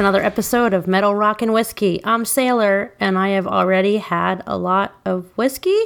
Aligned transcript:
It's 0.00 0.06
another 0.06 0.22
episode 0.24 0.72
of 0.72 0.86
Metal 0.86 1.14
Rock 1.14 1.42
and 1.42 1.52
Whiskey. 1.52 2.00
I'm 2.04 2.24
Sailor, 2.24 2.94
and 2.98 3.18
I 3.18 3.28
have 3.36 3.46
already 3.46 3.98
had 3.98 4.42
a 4.46 4.56
lot 4.56 4.94
of 5.04 5.26
whiskey. 5.36 5.78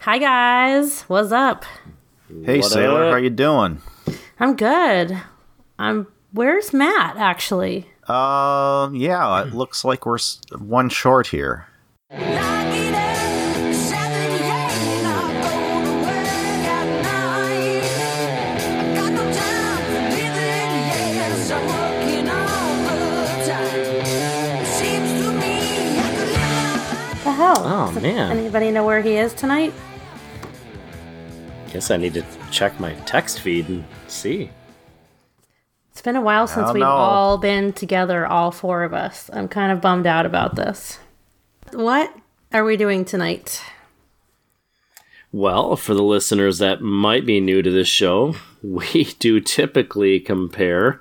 Hi 0.00 0.18
guys, 0.18 1.00
what's 1.04 1.32
up? 1.32 1.64
Hey 2.44 2.58
What 2.60 2.70
Sailor, 2.70 3.04
up? 3.06 3.12
how 3.12 3.16
you 3.16 3.30
doing? 3.30 3.80
I'm 4.38 4.54
good. 4.54 5.16
I'm. 5.78 6.08
Where's 6.32 6.74
Matt? 6.74 7.16
Actually, 7.16 7.88
Uh, 8.06 8.90
yeah, 8.92 9.44
it 9.44 9.54
looks 9.54 9.82
like 9.82 10.04
we're 10.04 10.18
one 10.58 10.90
short 10.90 11.28
here. 11.28 11.68
Oh, 27.58 27.88
oh, 27.88 27.94
Does 27.94 28.02
man. 28.02 28.36
Anybody 28.36 28.70
know 28.70 28.84
where 28.84 29.00
he 29.00 29.16
is 29.16 29.32
tonight? 29.32 29.72
Guess 31.72 31.90
I 31.90 31.96
need 31.96 32.12
to 32.14 32.24
check 32.50 32.78
my 32.78 32.92
text 33.06 33.40
feed 33.40 33.68
and 33.68 33.82
see. 34.08 34.50
It's 35.90 36.02
been 36.02 36.16
a 36.16 36.20
while 36.20 36.46
since 36.46 36.70
we've 36.74 36.80
know. 36.80 36.88
all 36.88 37.38
been 37.38 37.72
together, 37.72 38.26
all 38.26 38.50
four 38.50 38.82
of 38.82 38.92
us. 38.92 39.30
I'm 39.32 39.48
kind 39.48 39.72
of 39.72 39.80
bummed 39.80 40.06
out 40.06 40.26
about 40.26 40.54
this. 40.54 40.98
What 41.72 42.14
are 42.52 42.62
we 42.62 42.76
doing 42.76 43.06
tonight? 43.06 43.62
Well, 45.32 45.76
for 45.76 45.94
the 45.94 46.02
listeners 46.02 46.58
that 46.58 46.82
might 46.82 47.24
be 47.24 47.40
new 47.40 47.62
to 47.62 47.70
this 47.70 47.88
show, 47.88 48.36
we 48.62 49.04
do 49.18 49.40
typically 49.40 50.20
compare 50.20 51.00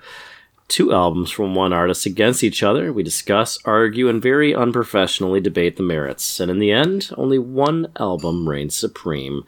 two 0.68 0.94
albums 0.94 1.32
from 1.32 1.54
one 1.56 1.74
artist 1.74 2.06
against 2.06 2.44
each 2.44 2.64
other. 2.64 2.92
We 2.92 3.04
discuss, 3.04 3.58
argue, 3.66 4.10
and 4.10 4.22
very 4.22 4.54
unprofessionally 4.56 5.40
debate 5.40 5.78
the 5.78 5.84
merits. 5.84 6.40
And 6.40 6.50
in 6.50 6.60
the 6.60 6.72
end, 6.72 7.12
only 7.18 7.38
one 7.40 7.92
album 8.00 8.48
reigns 8.50 8.76
supreme. 8.76 9.44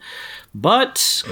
But 0.54 1.22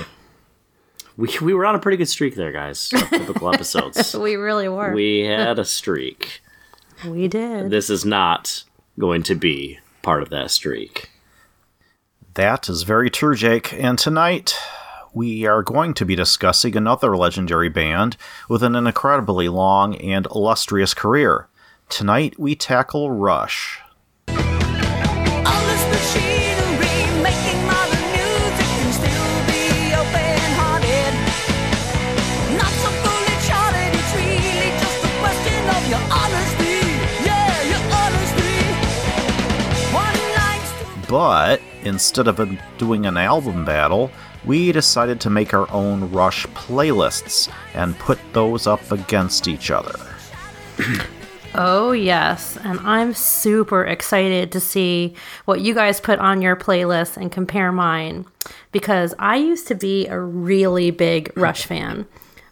we, 1.17 1.31
we 1.41 1.55
were 1.55 1.65
on 1.67 1.75
a 1.75 1.79
pretty 1.79 1.97
good 1.97 2.09
streak 2.09 2.35
there, 2.35 2.53
guys. 2.53 2.89
Typical 2.89 3.53
episodes. 3.53 4.15
We 4.27 4.35
really 4.37 4.69
were. 4.69 4.93
We 4.93 5.21
had 5.21 5.59
a 5.59 5.65
streak. 5.65 6.41
we 7.05 7.29
did. 7.29 7.71
This 7.71 7.89
is 7.91 8.05
not 8.05 8.65
going 8.99 9.23
to 9.25 9.35
be 9.35 9.79
part 10.03 10.23
of 10.23 10.31
that 10.31 10.51
streak. 10.51 11.11
That 12.35 12.69
is 12.69 12.83
very 12.83 13.09
true, 13.09 13.35
Jake. 13.35 13.73
And 13.73 13.99
tonight, 13.99 14.55
we 15.17 15.47
are 15.47 15.63
going 15.63 15.95
to 15.95 16.05
be 16.05 16.15
discussing 16.15 16.77
another 16.77 17.17
legendary 17.17 17.71
band 17.71 18.19
with 18.51 18.63
an 18.63 18.77
incredibly 18.77 19.49
long 19.49 19.97
and 19.97 20.27
illustrious 20.27 20.93
career. 20.93 21.49
Tonight, 21.89 22.39
we 22.39 22.55
tackle 22.55 23.11
Rush. 23.11 23.81
But 41.09 41.63
instead 41.87 42.29
of 42.29 42.41
doing 42.79 43.07
an 43.07 43.17
album 43.17 43.65
battle, 43.65 44.11
we 44.45 44.73
decided 44.73 45.21
to 45.23 45.31
make 45.31 45.55
our 45.55 45.71
own 45.73 46.11
Rush 46.11 46.47
playlists 46.49 47.51
and 47.75 47.99
put 47.99 48.19
those 48.33 48.67
up 48.67 48.93
against 48.93 49.49
each 49.49 49.71
other. 49.71 49.95
Oh, 51.59 51.93
yes. 51.93 52.59
And 52.65 52.79
I'm 52.81 53.15
super 53.15 53.83
excited 53.83 54.53
to 54.53 54.61
see 54.61 55.15
what 55.47 55.63
you 55.63 55.73
guys 55.73 56.03
put 56.03 56.19
on 56.19 56.43
your 56.43 56.55
playlist 56.55 57.17
and 57.17 57.33
compare 57.33 57.73
mine 57.73 58.27
because 58.73 59.15
I 59.19 59.37
used 59.37 59.67
to 59.69 59.75
be 59.75 60.07
a 60.07 60.21
really 60.21 60.91
big 60.91 61.33
Rush 61.35 61.65
fan. 61.65 62.07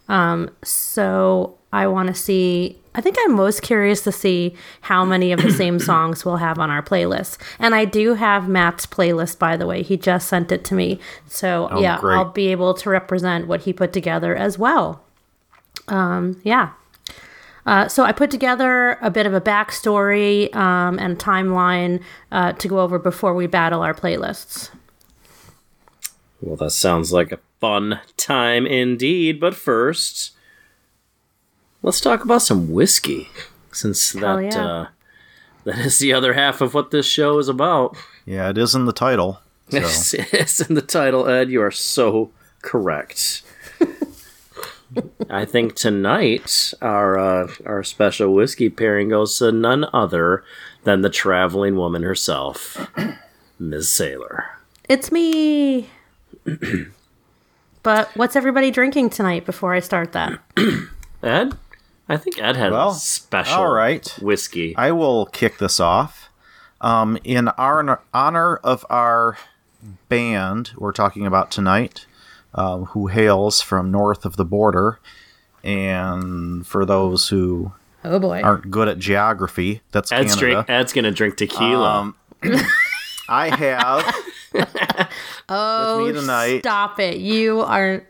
Um, 0.08 0.48
so 0.62 1.58
I 1.70 1.86
want 1.86 2.08
to 2.08 2.14
see, 2.14 2.80
I 2.94 3.00
think 3.00 3.16
I'm 3.20 3.34
most 3.34 3.62
curious 3.62 4.02
to 4.02 4.12
see 4.12 4.54
how 4.82 5.04
many 5.04 5.32
of 5.32 5.42
the 5.42 5.50
same 5.62 5.78
songs 5.78 6.24
we'll 6.24 6.36
have 6.36 6.58
on 6.58 6.70
our 6.70 6.82
playlist. 6.82 7.38
And 7.58 7.74
I 7.74 7.84
do 7.84 8.14
have 8.14 8.48
Matt's 8.48 8.86
playlist, 8.86 9.38
by 9.38 9.56
the 9.56 9.66
way. 9.66 9.82
He 9.82 9.96
just 9.96 10.28
sent 10.28 10.52
it 10.52 10.64
to 10.66 10.74
me. 10.74 11.00
So 11.26 11.68
Oh, 11.70 11.80
yeah, 11.80 11.98
great. 11.98 12.16
I'll 12.16 12.30
be 12.30 12.48
able 12.48 12.74
to 12.74 12.90
represent 12.90 13.48
what 13.48 13.62
he 13.62 13.72
put 13.72 13.92
together 13.92 14.36
as 14.36 14.58
well. 14.58 15.02
Um, 15.88 16.40
yeah. 16.44 16.70
Uh, 17.66 17.88
so 17.88 18.04
I 18.04 18.12
put 18.12 18.30
together 18.30 18.98
a 19.00 19.10
bit 19.10 19.26
of 19.26 19.32
a 19.32 19.40
backstory 19.40 20.54
um, 20.54 20.98
and 20.98 21.18
timeline 21.18 22.02
uh, 22.30 22.52
to 22.52 22.68
go 22.68 22.80
over 22.80 22.98
before 22.98 23.34
we 23.34 23.46
battle 23.46 23.80
our 23.80 23.94
playlists. 23.94 24.70
Well, 26.40 26.56
that 26.56 26.72
sounds 26.72 27.12
like 27.12 27.32
a 27.32 27.38
fun 27.60 28.00
time 28.18 28.66
indeed. 28.66 29.40
But 29.40 29.54
first, 29.54 30.32
let's 31.84 32.00
talk 32.00 32.24
about 32.24 32.42
some 32.42 32.72
whiskey, 32.72 33.28
since 33.70 34.12
Hell 34.12 34.38
that 34.38 34.52
yeah. 34.52 34.66
uh, 34.66 34.86
that 35.64 35.78
is 35.78 35.98
the 35.98 36.12
other 36.12 36.32
half 36.32 36.60
of 36.60 36.74
what 36.74 36.90
this 36.90 37.06
show 37.06 37.38
is 37.38 37.48
about. 37.48 37.96
Yeah, 38.26 38.50
it 38.50 38.58
is 38.58 38.74
in 38.74 38.86
the 38.86 38.92
title. 38.92 39.40
So. 39.68 39.78
It's, 39.78 40.14
it's 40.14 40.60
in 40.60 40.74
the 40.74 40.82
title, 40.82 41.28
Ed. 41.28 41.50
You 41.50 41.62
are 41.62 41.70
so 41.70 42.30
correct. 42.62 43.42
I 45.28 45.44
think 45.44 45.74
tonight 45.74 46.74
our 46.80 47.18
uh, 47.18 47.48
our 47.66 47.82
special 47.82 48.32
whiskey 48.34 48.68
pairing 48.68 49.08
goes 49.08 49.38
to 49.38 49.52
none 49.52 49.86
other 49.92 50.44
than 50.84 51.02
the 51.02 51.10
traveling 51.10 51.76
woman 51.76 52.02
herself, 52.02 52.90
Ms. 53.58 53.88
Sailor. 53.88 54.44
It's 54.88 55.10
me. 55.10 55.88
but 57.82 58.10
what's 58.14 58.36
everybody 58.36 58.70
drinking 58.70 59.10
tonight 59.10 59.46
before 59.46 59.74
I 59.74 59.80
start 59.80 60.12
that? 60.12 60.38
Ed, 61.22 61.56
I 62.08 62.16
think 62.16 62.38
Ed 62.40 62.56
had 62.56 62.72
Well, 62.72 62.90
a 62.90 62.94
special 62.94 63.54
all 63.62 63.72
right. 63.72 64.06
whiskey. 64.20 64.76
I 64.76 64.92
will 64.92 65.26
kick 65.26 65.58
this 65.58 65.80
off. 65.80 66.28
Um, 66.80 67.16
in 67.24 67.48
our 67.48 68.02
honor 68.12 68.56
of 68.56 68.84
our 68.90 69.38
band 70.08 70.72
we're 70.76 70.92
talking 70.92 71.26
about 71.26 71.50
tonight, 71.50 72.06
um, 72.54 72.86
who 72.86 73.06
hails 73.06 73.60
from 73.62 73.90
north 73.90 74.24
of 74.26 74.36
the 74.36 74.44
border, 74.44 74.98
and 75.62 76.66
for 76.66 76.84
those 76.84 77.28
who 77.28 77.72
Oh 78.04 78.18
boy. 78.18 78.42
aren't 78.42 78.70
good 78.70 78.88
at 78.88 78.98
geography, 78.98 79.80
that's 79.92 80.12
Ed's, 80.12 80.34
Canada. 80.34 80.52
drink, 80.64 80.70
Ed's 80.70 80.92
gonna 80.92 81.10
drink 81.10 81.36
tequila. 81.38 81.90
Um, 82.00 82.16
I 83.28 83.48
have 83.56 84.14
oh, 85.48 86.02
with 86.04 86.14
me 86.14 86.20
tonight. 86.20 86.58
stop 86.60 87.00
it. 87.00 87.16
You 87.18 87.60
are. 87.60 88.04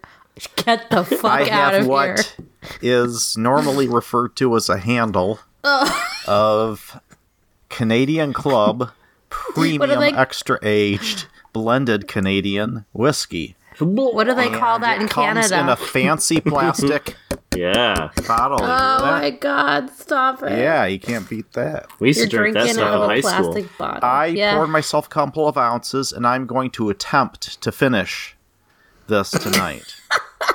Get 0.56 0.90
the 0.90 1.04
fuck 1.04 1.24
I 1.24 1.42
out 1.42 1.72
have 1.74 1.82
of 1.82 1.86
what 1.86 2.06
here. 2.36 2.46
Is 2.82 3.36
normally 3.36 3.88
referred 3.88 4.36
to 4.36 4.54
as 4.56 4.68
a 4.68 4.78
handle 4.78 5.40
oh. 5.62 6.08
of 6.26 7.00
Canadian 7.68 8.32
Club 8.32 8.90
Premium 9.30 10.00
they- 10.00 10.12
Extra 10.12 10.58
Aged 10.62 11.26
Blended 11.52 12.08
Canadian 12.08 12.84
Whiskey. 12.92 13.56
What 13.78 14.24
do 14.24 14.34
they 14.34 14.50
call 14.50 14.78
that 14.80 15.00
in 15.00 15.08
Comes 15.08 15.48
Canada? 15.48 15.60
in 15.60 15.68
a 15.68 15.76
fancy 15.76 16.40
plastic 16.40 17.16
yeah, 17.56 18.10
bottle. 18.26 18.58
Oh 18.62 18.66
that? 18.66 19.00
my 19.00 19.30
god, 19.30 19.90
stop 19.90 20.42
it. 20.42 20.52
Yeah, 20.52 20.84
you 20.84 21.00
can't 21.00 21.28
beat 21.28 21.52
that. 21.54 21.86
we 21.98 22.08
used 22.08 22.20
You're 22.20 22.28
to 22.28 22.36
drink 22.36 22.54
that 22.54 22.68
stuff 22.68 23.02
in 23.02 23.08
high 23.08 23.20
school. 23.20 23.66
bottle. 23.78 24.08
I 24.08 24.26
yeah. 24.26 24.54
poured 24.54 24.70
myself 24.70 25.06
a 25.06 25.08
couple 25.08 25.48
of 25.48 25.58
ounces, 25.58 26.12
and 26.12 26.26
I'm 26.26 26.46
going 26.46 26.70
to 26.72 26.88
attempt 26.90 27.60
to 27.62 27.72
finish 27.72 28.36
this 29.08 29.30
tonight. 29.30 29.96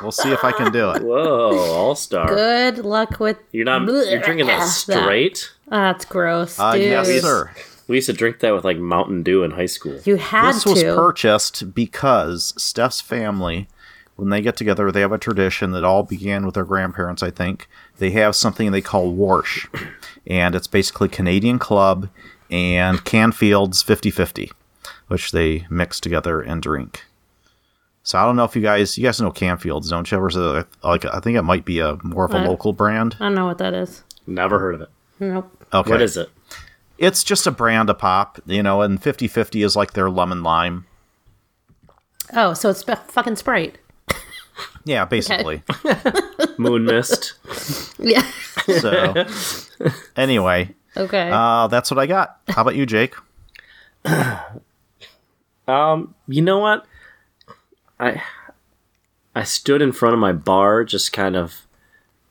We'll 0.01 0.11
see 0.11 0.31
if 0.31 0.43
I 0.43 0.51
can 0.51 0.71
do 0.71 0.91
it. 0.91 1.03
Whoa, 1.03 1.73
all 1.75 1.95
star! 1.95 2.27
Good 2.27 2.79
luck 2.79 3.19
with. 3.19 3.37
You're 3.51 3.65
not. 3.65 3.83
You're 3.87 4.19
drinking 4.21 4.47
that 4.47 4.65
straight. 4.67 5.51
That's 5.67 6.05
gross, 6.05 6.59
Uh, 6.59 6.73
dude. 6.73 6.83
yes, 6.83 7.21
sir. 7.21 7.51
We 7.87 7.95
used 7.97 8.07
to 8.07 8.13
drink 8.13 8.39
that 8.39 8.53
with 8.53 8.63
like 8.63 8.77
Mountain 8.77 9.23
Dew 9.23 9.43
in 9.43 9.51
high 9.51 9.65
school. 9.65 9.99
You 10.05 10.17
had 10.17 10.53
This 10.55 10.63
to. 10.63 10.69
was 10.69 10.83
purchased 10.83 11.73
because 11.73 12.53
Steph's 12.57 13.01
family, 13.01 13.67
when 14.15 14.29
they 14.29 14.41
get 14.41 14.55
together, 14.55 14.91
they 14.91 15.01
have 15.01 15.11
a 15.11 15.17
tradition 15.17 15.71
that 15.71 15.83
all 15.83 16.03
began 16.03 16.45
with 16.45 16.53
their 16.55 16.65
grandparents, 16.65 17.23
I 17.23 17.31
think. 17.31 17.67
They 17.97 18.11
have 18.11 18.35
something 18.35 18.71
they 18.71 18.81
call 18.81 19.11
Warsh, 19.13 19.67
and 20.27 20.53
it's 20.53 20.67
basically 20.67 21.07
Canadian 21.09 21.57
Club 21.57 22.09
and 22.51 23.03
Canfield's 23.05 23.81
50 23.81 24.11
50, 24.11 24.51
which 25.07 25.31
they 25.31 25.65
mix 25.69 25.99
together 25.99 26.41
and 26.41 26.61
drink. 26.61 27.05
So 28.03 28.17
I 28.17 28.25
don't 28.25 28.35
know 28.35 28.43
if 28.45 28.55
you 28.55 28.61
guys, 28.61 28.97
you 28.97 29.03
guys 29.03 29.21
know 29.21 29.31
Canfields, 29.31 29.89
don't 29.89 30.09
you? 30.09 30.17
Ever 30.17 30.29
so, 30.29 30.65
like, 30.83 31.05
I 31.05 31.19
think 31.19 31.37
it 31.37 31.41
might 31.43 31.65
be 31.65 31.79
a 31.79 31.97
more 32.03 32.25
of 32.25 32.33
a 32.33 32.37
Uh, 32.37 32.47
local 32.47 32.73
brand. 32.73 33.15
I 33.19 33.25
don't 33.25 33.35
know 33.35 33.45
what 33.45 33.57
that 33.59 33.73
is. 33.73 34.03
Never 34.25 34.57
heard 34.59 34.75
of 34.75 34.81
it. 34.81 34.89
Nope. 35.19 35.51
Okay, 35.73 35.91
What 35.91 36.01
is 36.01 36.17
it? 36.17 36.29
It's 36.97 37.23
just 37.23 37.45
a 37.47 37.51
brand 37.51 37.89
of 37.89 37.97
pop, 37.99 38.39
you 38.45 38.63
know, 38.63 38.81
and 38.81 39.01
50 39.01 39.27
50 39.27 39.63
is 39.63 39.75
like 39.75 39.93
their 39.93 40.09
lemon 40.09 40.43
lime. 40.43 40.85
Oh, 42.33 42.53
so 42.53 42.69
it's 42.71 42.79
sp- 42.83 43.05
fucking 43.07 43.35
Sprite. 43.35 43.77
Yeah, 44.85 45.05
basically. 45.05 45.61
Moon 46.57 46.83
Mist. 46.85 47.33
Yeah. 47.99 48.23
So, 48.79 49.25
anyway, 50.17 50.73
Okay. 50.97 51.29
uh, 51.31 51.67
that's 51.67 51.89
what 51.91 51.97
I 51.99 52.05
got. 52.07 52.39
How 52.49 52.63
about 52.63 52.75
you, 52.75 52.85
Jake? 52.85 53.13
Um, 55.67 56.15
you 56.27 56.41
know 56.41 56.57
what? 56.57 56.85
I 57.99 58.21
I 59.35 59.43
stood 59.43 59.81
in 59.81 59.91
front 59.91 60.13
of 60.13 60.19
my 60.19 60.31
bar 60.33 60.83
just 60.83 61.13
kind 61.13 61.35
of 61.35 61.65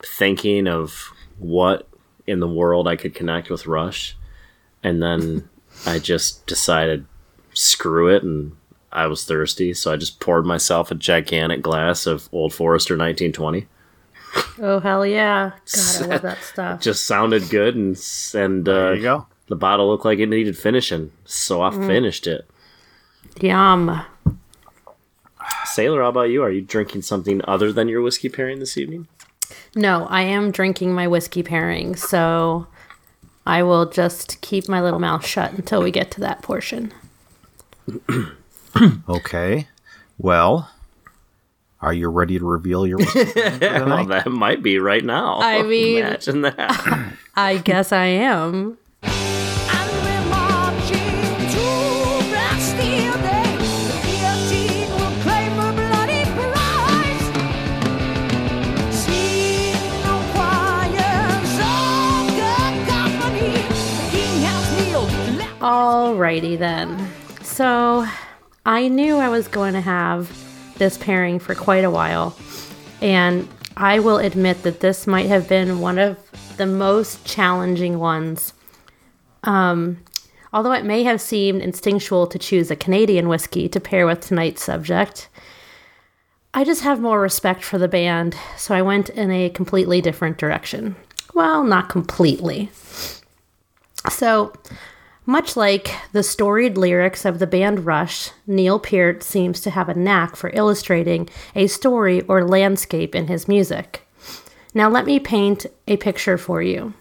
thinking 0.02 0.66
of 0.66 1.10
what 1.38 1.88
in 2.26 2.40
the 2.40 2.48
world 2.48 2.86
I 2.88 2.96
could 2.96 3.14
connect 3.14 3.50
with 3.50 3.66
Rush. 3.66 4.16
And 4.82 5.02
then 5.02 5.48
I 5.86 5.98
just 5.98 6.46
decided 6.46 7.06
screw 7.54 8.08
it 8.08 8.22
and 8.22 8.52
I 8.92 9.06
was 9.06 9.24
thirsty, 9.24 9.74
so 9.74 9.92
I 9.92 9.96
just 9.96 10.18
poured 10.20 10.46
myself 10.46 10.90
a 10.90 10.94
gigantic 10.94 11.60
glass 11.62 12.06
of 12.06 12.28
Old 12.32 12.54
Forester 12.54 12.94
1920. 12.96 13.66
oh 14.60 14.80
hell 14.80 15.04
yeah! 15.04 15.52
God, 15.74 16.02
I 16.02 16.06
love 16.06 16.22
that 16.28 16.42
stuff. 16.42 16.80
Just 16.80 17.04
sounded 17.04 17.50
good 17.50 17.76
and 17.76 18.00
and 18.34 18.66
uh, 18.68 18.72
There 18.72 18.94
you 18.94 19.02
go. 19.02 19.26
the 19.48 19.56
bottle 19.56 19.88
looked 19.88 20.04
like 20.06 20.18
it 20.20 20.28
needed 20.28 20.56
finishing, 20.56 21.12
so 21.24 21.60
I 21.60 21.70
finished 21.70 22.26
it. 22.26 22.48
Yum. 23.40 24.04
Sailor, 25.72 26.02
how 26.02 26.08
about 26.08 26.30
you? 26.30 26.42
Are 26.42 26.50
you 26.50 26.60
drinking 26.62 27.02
something 27.02 27.40
other 27.46 27.72
than 27.72 27.88
your 27.88 28.02
whiskey 28.02 28.28
pairing 28.28 28.58
this 28.58 28.76
evening? 28.76 29.06
No, 29.74 30.06
I 30.10 30.22
am 30.22 30.50
drinking 30.50 30.92
my 30.94 31.06
whiskey 31.06 31.42
pairing, 31.42 31.94
so 31.96 32.66
I 33.46 33.62
will 33.62 33.86
just 33.86 34.40
keep 34.40 34.68
my 34.68 34.80
little 34.82 34.98
mouth 34.98 35.24
shut 35.24 35.52
until 35.52 35.82
we 35.82 35.90
get 35.90 36.10
to 36.12 36.20
that 36.20 36.42
portion. 36.42 36.92
Okay. 39.08 39.66
Well, 40.18 40.70
are 41.80 41.92
you 41.92 42.08
ready 42.08 42.38
to 42.38 42.44
reveal 42.44 42.86
your 42.86 42.98
whiskey 42.98 43.24
Well, 43.60 44.04
that 44.04 44.26
might 44.30 44.62
be 44.62 44.78
right 44.78 45.04
now. 45.04 45.40
I 45.40 45.62
mean- 45.64 45.98
imagine 46.04 46.42
that. 46.42 47.14
I 47.34 47.56
guess 47.58 47.90
I 47.90 48.04
am. 48.04 48.78
Alrighty 66.08 66.58
then. 66.58 67.06
So 67.42 68.06
I 68.64 68.88
knew 68.88 69.16
I 69.16 69.28
was 69.28 69.46
going 69.46 69.74
to 69.74 69.82
have 69.82 70.32
this 70.78 70.96
pairing 70.96 71.38
for 71.38 71.54
quite 71.54 71.84
a 71.84 71.90
while, 71.90 72.34
and 73.02 73.46
I 73.76 73.98
will 73.98 74.16
admit 74.16 74.62
that 74.62 74.80
this 74.80 75.06
might 75.06 75.26
have 75.26 75.50
been 75.50 75.80
one 75.80 75.98
of 75.98 76.16
the 76.56 76.64
most 76.64 77.26
challenging 77.26 77.98
ones. 77.98 78.54
Um, 79.44 79.98
although 80.50 80.72
it 80.72 80.86
may 80.86 81.02
have 81.02 81.20
seemed 81.20 81.60
instinctual 81.60 82.26
to 82.28 82.38
choose 82.38 82.70
a 82.70 82.76
Canadian 82.76 83.28
whiskey 83.28 83.68
to 83.68 83.78
pair 83.78 84.06
with 84.06 84.22
tonight's 84.22 84.64
subject, 84.64 85.28
I 86.54 86.64
just 86.64 86.84
have 86.84 87.02
more 87.02 87.20
respect 87.20 87.62
for 87.62 87.76
the 87.76 87.86
band, 87.86 88.34
so 88.56 88.74
I 88.74 88.80
went 88.80 89.10
in 89.10 89.30
a 89.30 89.50
completely 89.50 90.00
different 90.00 90.38
direction. 90.38 90.96
Well, 91.34 91.64
not 91.64 91.90
completely. 91.90 92.70
So, 94.08 94.54
much 95.28 95.58
like 95.58 95.94
the 96.12 96.22
storied 96.22 96.78
lyrics 96.78 97.26
of 97.26 97.38
the 97.38 97.46
band 97.46 97.84
Rush, 97.84 98.30
Neil 98.46 98.78
Peart 98.78 99.22
seems 99.22 99.60
to 99.60 99.68
have 99.68 99.90
a 99.90 99.94
knack 99.94 100.36
for 100.36 100.50
illustrating 100.54 101.28
a 101.54 101.66
story 101.66 102.22
or 102.22 102.48
landscape 102.48 103.14
in 103.14 103.26
his 103.26 103.46
music. 103.46 104.08
Now, 104.72 104.88
let 104.88 105.04
me 105.04 105.20
paint 105.20 105.66
a 105.86 105.98
picture 105.98 106.38
for 106.38 106.62
you 106.62 106.94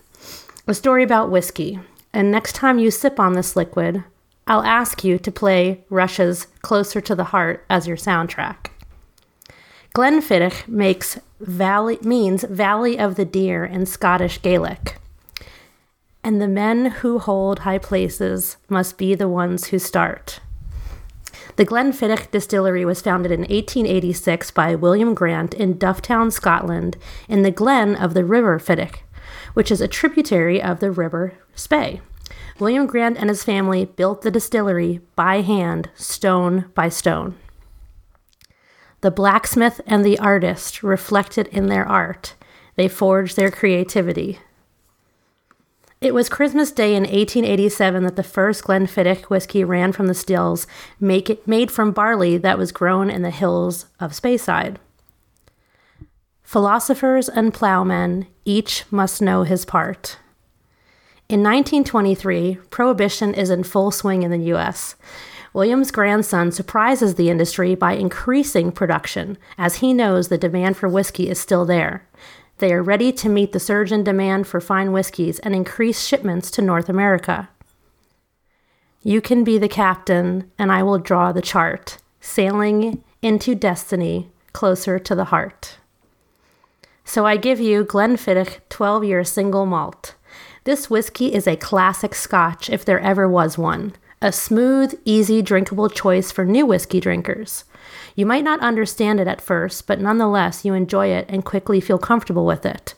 a 0.68 0.74
story 0.74 1.03
about 1.03 1.31
whiskey. 1.31 1.79
And 2.12 2.29
next 2.29 2.51
time 2.53 2.79
you 2.79 2.91
sip 2.91 3.18
on 3.18 3.31
this 3.31 3.56
liquid, 3.56 4.03
I'll 4.45 4.63
ask 4.63 5.06
you 5.06 5.18
to 5.19 5.31
play 5.31 5.85
Rush's 5.89 6.47
Closer 6.62 7.00
to 7.00 7.15
the 7.15 7.25
Heart 7.25 7.65
as 7.69 7.88
your 7.88 7.95
soundtrack. 7.95 8.71
Glenfiddich 9.95 10.68
makes 10.68 11.18
valley 11.39 11.97
means 12.01 12.44
Valley 12.44 13.00
of 13.00 13.15
the 13.15 13.23
Deer 13.23 13.63
in 13.63 13.85
Scottish 13.85 14.41
Gaelic 14.41 14.97
and 16.23 16.41
the 16.41 16.47
men 16.47 16.87
who 16.87 17.19
hold 17.19 17.59
high 17.59 17.77
places 17.77 18.57
must 18.69 18.97
be 18.97 19.15
the 19.15 19.29
ones 19.29 19.67
who 19.67 19.79
start. 19.79 20.39
The 21.55 21.65
Glenfiddich 21.65 22.29
distillery 22.29 22.85
was 22.85 23.01
founded 23.01 23.31
in 23.31 23.41
1886 23.41 24.51
by 24.51 24.75
William 24.75 25.13
Grant 25.13 25.53
in 25.53 25.75
Dufftown, 25.75 26.31
Scotland, 26.31 26.97
in 27.27 27.41
the 27.41 27.51
glen 27.51 27.95
of 27.95 28.13
the 28.13 28.23
River 28.23 28.59
Fiddich, 28.59 28.99
which 29.53 29.71
is 29.71 29.81
a 29.81 29.87
tributary 29.87 30.61
of 30.61 30.79
the 30.79 30.91
River 30.91 31.33
Spey. 31.55 32.01
William 32.59 32.85
Grant 32.85 33.17
and 33.17 33.29
his 33.29 33.43
family 33.43 33.85
built 33.85 34.21
the 34.21 34.31
distillery 34.31 35.01
by 35.15 35.41
hand, 35.41 35.89
stone 35.95 36.65
by 36.75 36.89
stone. 36.89 37.35
The 39.01 39.11
blacksmith 39.11 39.79
and 39.85 40.03
the 40.03 40.17
artist 40.19 40.81
reflected 40.81 41.47
in 41.47 41.67
their 41.67 41.87
art. 41.87 42.33
They 42.75 42.87
forged 42.87 43.35
their 43.35 43.51
creativity. 43.51 44.39
It 45.99 46.13
was 46.13 46.30
Christmas 46.30 46.71
Day 46.71 46.94
in 46.94 47.04
1887 47.04 48.04
that 48.04 48.16
the 48.16 48.21
first 48.21 48.63
Glenfiddich 48.66 49.23
whiskey 49.23 49.63
ran 49.63 49.92
from 49.92 50.06
the 50.06 50.13
stills, 50.13 50.68
it, 51.01 51.47
made 51.47 51.71
from 51.71 51.92
barley 51.92 52.37
that 52.37 52.59
was 52.59 52.71
grown 52.71 53.09
in 53.09 53.23
the 53.23 53.31
hills 53.31 53.87
of 53.99 54.11
Speyside. 54.11 54.77
Philosophers 56.44 57.27
and 57.27 57.51
plowmen, 57.51 58.27
each 58.45 58.83
must 58.92 59.23
know 59.23 59.42
his 59.42 59.66
part. 59.66 60.19
In 61.30 61.42
1923, 61.42 62.59
prohibition 62.69 63.33
is 63.33 63.49
in 63.49 63.63
full 63.63 63.89
swing 63.89 64.21
in 64.21 64.30
the 64.30 64.45
U.S. 64.49 64.95
William's 65.51 65.89
grandson 65.89 66.51
surprises 66.51 67.16
the 67.16 67.31
industry 67.31 67.73
by 67.73 67.94
increasing 67.94 68.71
production, 68.71 69.35
as 69.57 69.77
he 69.77 69.94
knows 69.94 70.27
the 70.27 70.37
demand 70.37 70.77
for 70.77 70.87
whiskey 70.87 71.27
is 71.27 71.39
still 71.39 71.66
there. 71.66 72.07
They 72.59 72.73
are 72.73 72.81
ready 72.81 73.11
to 73.14 73.30
meet 73.30 73.52
the 73.52 73.59
surge 73.59 73.92
in 73.92 74.04
demand 74.04 74.47
for 74.47 74.59
fine 74.59 74.92
whiskeys 74.92 75.40
and 75.40 75.54
increase 75.54 76.06
shipments 76.06 76.49
to 76.52 76.61
North 76.61 76.90
America. 76.90 77.49
You 79.04 79.21
can 79.21 79.44
be 79.44 79.57
the 79.57 79.69
captain, 79.69 80.52
and 80.57 80.71
I 80.71 80.83
will 80.83 80.97
draw 80.97 81.31
the 81.31 81.42
chart, 81.42 81.97
sailing 82.19 83.04
into 83.21 83.54
destiny 83.56 84.31
closer 84.54 84.97
to 84.97 85.14
the 85.14 85.26
heart. 85.26 85.78
So 87.06 87.26
I 87.26 87.37
give 87.37 87.59
you 87.59 87.85
Glenfiddich 87.85 88.59
12 88.69 89.04
year 89.04 89.23
single 89.23 89.66
malt. 89.66 90.16
This 90.64 90.90
whiskey 90.90 91.33
is 91.33 91.47
a 91.47 91.56
classic 91.56 92.14
scotch 92.14 92.69
if 92.69 92.83
there 92.83 92.99
ever 92.99 93.30
was 93.30 93.57
one. 93.57 93.94
A 94.21 94.31
smooth, 94.31 94.99
easy, 95.06 95.42
drinkable 95.42 95.90
choice 95.90 96.31
for 96.31 96.44
new 96.44 96.66
whiskey 96.66 96.99
drinkers. 96.99 97.64
You 98.18 98.26
might 98.26 98.44
not 98.44 98.59
understand 98.62 99.19
it 99.19 99.28
at 99.28 99.42
first, 99.42 99.86
but 99.86 100.02
nonetheless, 100.02 100.66
you 100.66 100.74
enjoy 100.74 101.09
it 101.09 101.28
and 101.30 101.45
quickly 101.45 101.80
feel 101.80 102.00
comfortable 102.00 102.47
with 102.47 102.66
it. 102.66 102.95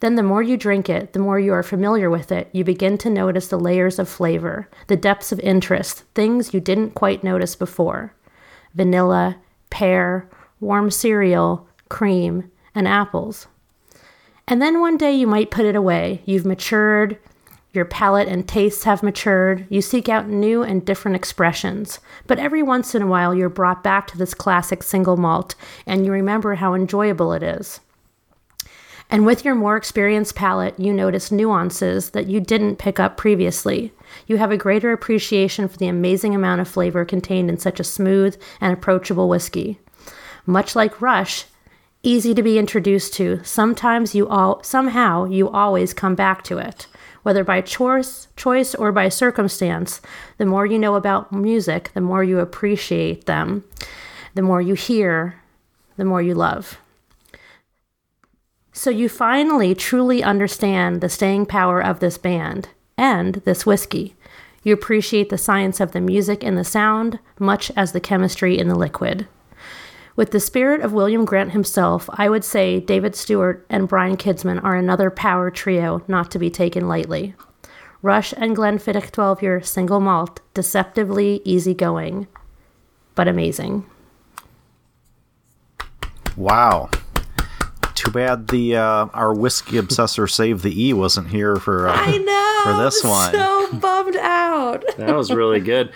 Then, 0.00 0.14
the 0.14 0.22
more 0.22 0.42
you 0.42 0.56
drink 0.56 0.88
it, 0.88 1.12
the 1.12 1.18
more 1.18 1.38
you 1.38 1.52
are 1.52 1.62
familiar 1.62 2.08
with 2.08 2.32
it, 2.32 2.48
you 2.52 2.64
begin 2.64 2.96
to 2.98 3.10
notice 3.10 3.48
the 3.48 3.60
layers 3.60 3.98
of 3.98 4.08
flavor, 4.08 4.70
the 4.86 4.96
depths 4.96 5.32
of 5.32 5.40
interest, 5.40 6.04
things 6.14 6.54
you 6.54 6.60
didn't 6.60 6.94
quite 6.94 7.22
notice 7.22 7.54
before 7.54 8.14
vanilla, 8.74 9.36
pear, 9.68 10.28
warm 10.60 10.90
cereal, 10.90 11.68
cream, 11.90 12.50
and 12.74 12.88
apples. 12.88 13.46
And 14.48 14.62
then 14.62 14.80
one 14.80 14.96
day 14.96 15.12
you 15.12 15.26
might 15.26 15.50
put 15.50 15.66
it 15.66 15.76
away. 15.76 16.22
You've 16.24 16.46
matured, 16.46 17.18
your 17.74 17.84
palate 17.84 18.28
and 18.28 18.46
tastes 18.46 18.84
have 18.84 19.02
matured, 19.02 19.66
you 19.68 19.82
seek 19.82 20.08
out 20.08 20.28
new 20.28 20.62
and 20.62 20.84
different 20.84 21.16
expressions. 21.16 21.98
But 22.26 22.38
every 22.38 22.62
once 22.62 22.94
in 22.94 23.02
a 23.02 23.06
while, 23.06 23.34
you're 23.34 23.48
brought 23.48 23.82
back 23.82 24.06
to 24.08 24.18
this 24.18 24.34
classic 24.34 24.82
single 24.82 25.16
malt 25.16 25.54
and 25.86 26.04
you 26.04 26.12
remember 26.12 26.54
how 26.54 26.74
enjoyable 26.74 27.32
it 27.32 27.42
is. 27.42 27.80
And 29.10 29.26
with 29.26 29.44
your 29.44 29.54
more 29.54 29.76
experienced 29.76 30.34
palate, 30.34 30.78
you 30.78 30.92
notice 30.92 31.30
nuances 31.30 32.10
that 32.10 32.26
you 32.26 32.40
didn't 32.40 32.76
pick 32.76 32.98
up 32.98 33.16
previously. 33.16 33.92
You 34.26 34.38
have 34.38 34.50
a 34.50 34.56
greater 34.56 34.92
appreciation 34.92 35.68
for 35.68 35.76
the 35.76 35.88
amazing 35.88 36.34
amount 36.34 36.60
of 36.60 36.68
flavor 36.68 37.04
contained 37.04 37.50
in 37.50 37.58
such 37.58 37.78
a 37.78 37.84
smooth 37.84 38.40
and 38.60 38.72
approachable 38.72 39.28
whiskey. 39.28 39.78
Much 40.46 40.74
like 40.74 41.00
Rush, 41.00 41.44
easy 42.02 42.34
to 42.34 42.42
be 42.42 42.58
introduced 42.58 43.14
to, 43.14 43.40
sometimes 43.44 44.14
you 44.14 44.28
all 44.28 44.62
somehow 44.62 45.24
you 45.24 45.48
always 45.48 45.94
come 45.94 46.14
back 46.14 46.42
to 46.44 46.58
it. 46.58 46.86
Whether 47.24 47.42
by 47.42 47.62
choice, 47.62 48.28
choice 48.36 48.74
or 48.74 48.92
by 48.92 49.08
circumstance, 49.08 50.00
the 50.38 50.46
more 50.46 50.66
you 50.66 50.78
know 50.78 50.94
about 50.94 51.32
music, 51.32 51.90
the 51.94 52.02
more 52.02 52.22
you 52.22 52.38
appreciate 52.38 53.24
them. 53.24 53.64
The 54.34 54.42
more 54.42 54.60
you 54.60 54.74
hear, 54.74 55.40
the 55.96 56.04
more 56.04 56.20
you 56.20 56.34
love. 56.34 56.78
So 58.72 58.90
you 58.90 59.08
finally 59.08 59.74
truly 59.74 60.22
understand 60.22 61.00
the 61.00 61.08
staying 61.08 61.46
power 61.46 61.82
of 61.82 62.00
this 62.00 62.18
band 62.18 62.68
and 62.98 63.36
this 63.46 63.64
whiskey. 63.64 64.14
You 64.62 64.74
appreciate 64.74 65.30
the 65.30 65.38
science 65.38 65.80
of 65.80 65.92
the 65.92 66.00
music 66.02 66.44
and 66.44 66.58
the 66.58 66.64
sound, 66.64 67.20
much 67.38 67.70
as 67.74 67.92
the 67.92 68.00
chemistry 68.00 68.58
in 68.58 68.68
the 68.68 68.74
liquid. 68.74 69.28
With 70.16 70.30
the 70.30 70.38
spirit 70.38 70.80
of 70.80 70.92
William 70.92 71.24
Grant 71.24 71.50
himself, 71.50 72.08
I 72.12 72.28
would 72.28 72.44
say 72.44 72.78
David 72.78 73.16
Stewart 73.16 73.66
and 73.68 73.88
Brian 73.88 74.16
Kinsman 74.16 74.60
are 74.60 74.76
another 74.76 75.10
power 75.10 75.50
trio 75.50 76.02
not 76.06 76.30
to 76.30 76.38
be 76.38 76.50
taken 76.50 76.86
lightly. 76.86 77.34
Rush 78.00 78.32
and 78.36 78.56
Glenfiddich 78.56 79.10
12 79.10 79.42
year 79.42 79.62
single 79.62 79.98
malt, 79.98 80.38
deceptively 80.52 81.40
easygoing, 81.44 82.28
but 83.16 83.26
amazing. 83.26 83.86
Wow. 86.36 86.90
Too 87.94 88.10
bad 88.12 88.48
the 88.48 88.76
uh, 88.76 89.06
our 89.14 89.34
whiskey 89.34 89.78
obsessor 89.78 90.30
save 90.30 90.62
the 90.62 90.80
E 90.80 90.92
wasn't 90.92 91.28
here 91.28 91.56
for 91.56 91.88
uh, 91.88 92.18
know! 92.18 92.60
for 92.62 92.82
this 92.84 93.02
one. 93.02 93.32
So 93.32 93.72
bummed 93.78 94.16
out. 94.16 94.84
That 94.96 95.16
was 95.16 95.32
really 95.32 95.60
good. 95.60 95.92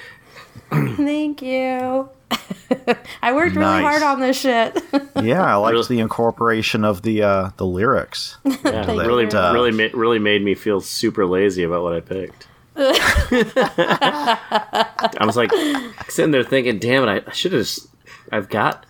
Thank 0.71 1.43
you. 1.43 2.09
I 3.23 3.33
worked 3.33 3.57
really 3.57 3.81
hard 3.83 4.03
on 4.03 4.21
this 4.21 4.39
shit. 4.39 4.77
yeah, 5.23 5.43
I 5.43 5.55
liked 5.57 5.73
Really- 5.73 5.87
the 5.89 6.01
incorporation 6.01 6.85
of 6.85 7.03
the 7.03 7.23
uh, 7.23 7.51
the 7.57 7.67
lyrics. 7.67 8.37
Yeah, 8.45 8.85
Thank 8.85 9.01
really. 9.01 9.27
Uh, 9.27 9.53
really, 9.53 9.71
ma- 9.73 9.89
really 9.99 10.19
made 10.19 10.45
me 10.45 10.55
feel 10.55 10.81
super 10.81 11.27
lazy 11.27 11.63
about 11.63 11.83
what 11.83 11.95
I 11.95 12.01
picked. 12.01 12.47
I 14.01 15.25
was 15.25 15.37
like 15.37 15.51
sitting 16.09 16.31
there 16.31 16.45
thinking, 16.45 16.79
"Damn 16.79 17.09
it! 17.09 17.09
I, 17.09 17.23
I 17.31 17.33
should 17.33 17.53
have. 17.53 17.69
I've 18.31 18.49
got. 18.49 18.85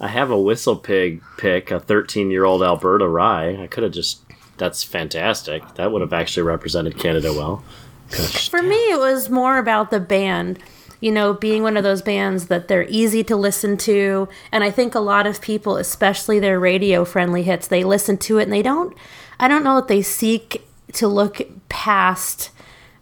I 0.00 0.08
have 0.08 0.30
a 0.30 0.40
whistle 0.40 0.76
pig 0.76 1.22
pick, 1.38 1.70
a 1.72 1.80
13 1.80 2.30
year 2.30 2.44
old 2.44 2.62
Alberta 2.62 3.06
rye. 3.08 3.56
I 3.62 3.66
could 3.66 3.82
have 3.82 3.92
just. 3.92 4.22
That's 4.56 4.82
fantastic. 4.82 5.62
That 5.76 5.92
would 5.92 6.00
have 6.02 6.12
actually 6.12 6.42
represented 6.44 6.98
Canada 6.98 7.32
well. 7.32 7.62
Gosh, 8.10 8.48
For 8.48 8.62
me, 8.62 8.74
it 8.90 8.98
was 8.98 9.28
more 9.30 9.58
about 9.58 9.90
the 9.90 10.00
band. 10.00 10.58
You 11.00 11.12
know, 11.12 11.32
being 11.32 11.62
one 11.62 11.76
of 11.76 11.84
those 11.84 12.02
bands 12.02 12.46
that 12.46 12.68
they're 12.68 12.86
easy 12.88 13.22
to 13.24 13.36
listen 13.36 13.76
to. 13.78 14.28
And 14.50 14.64
I 14.64 14.70
think 14.70 14.94
a 14.94 15.00
lot 15.00 15.26
of 15.26 15.40
people, 15.40 15.76
especially 15.76 16.38
their 16.38 16.58
radio 16.58 17.04
friendly 17.04 17.44
hits, 17.44 17.68
they 17.68 17.84
listen 17.84 18.18
to 18.18 18.38
it 18.38 18.44
and 18.44 18.52
they 18.52 18.62
don't, 18.62 18.96
I 19.38 19.48
don't 19.48 19.64
know 19.64 19.76
that 19.76 19.88
they 19.88 20.02
seek 20.02 20.64
to 20.94 21.06
look 21.06 21.40
past 21.68 22.50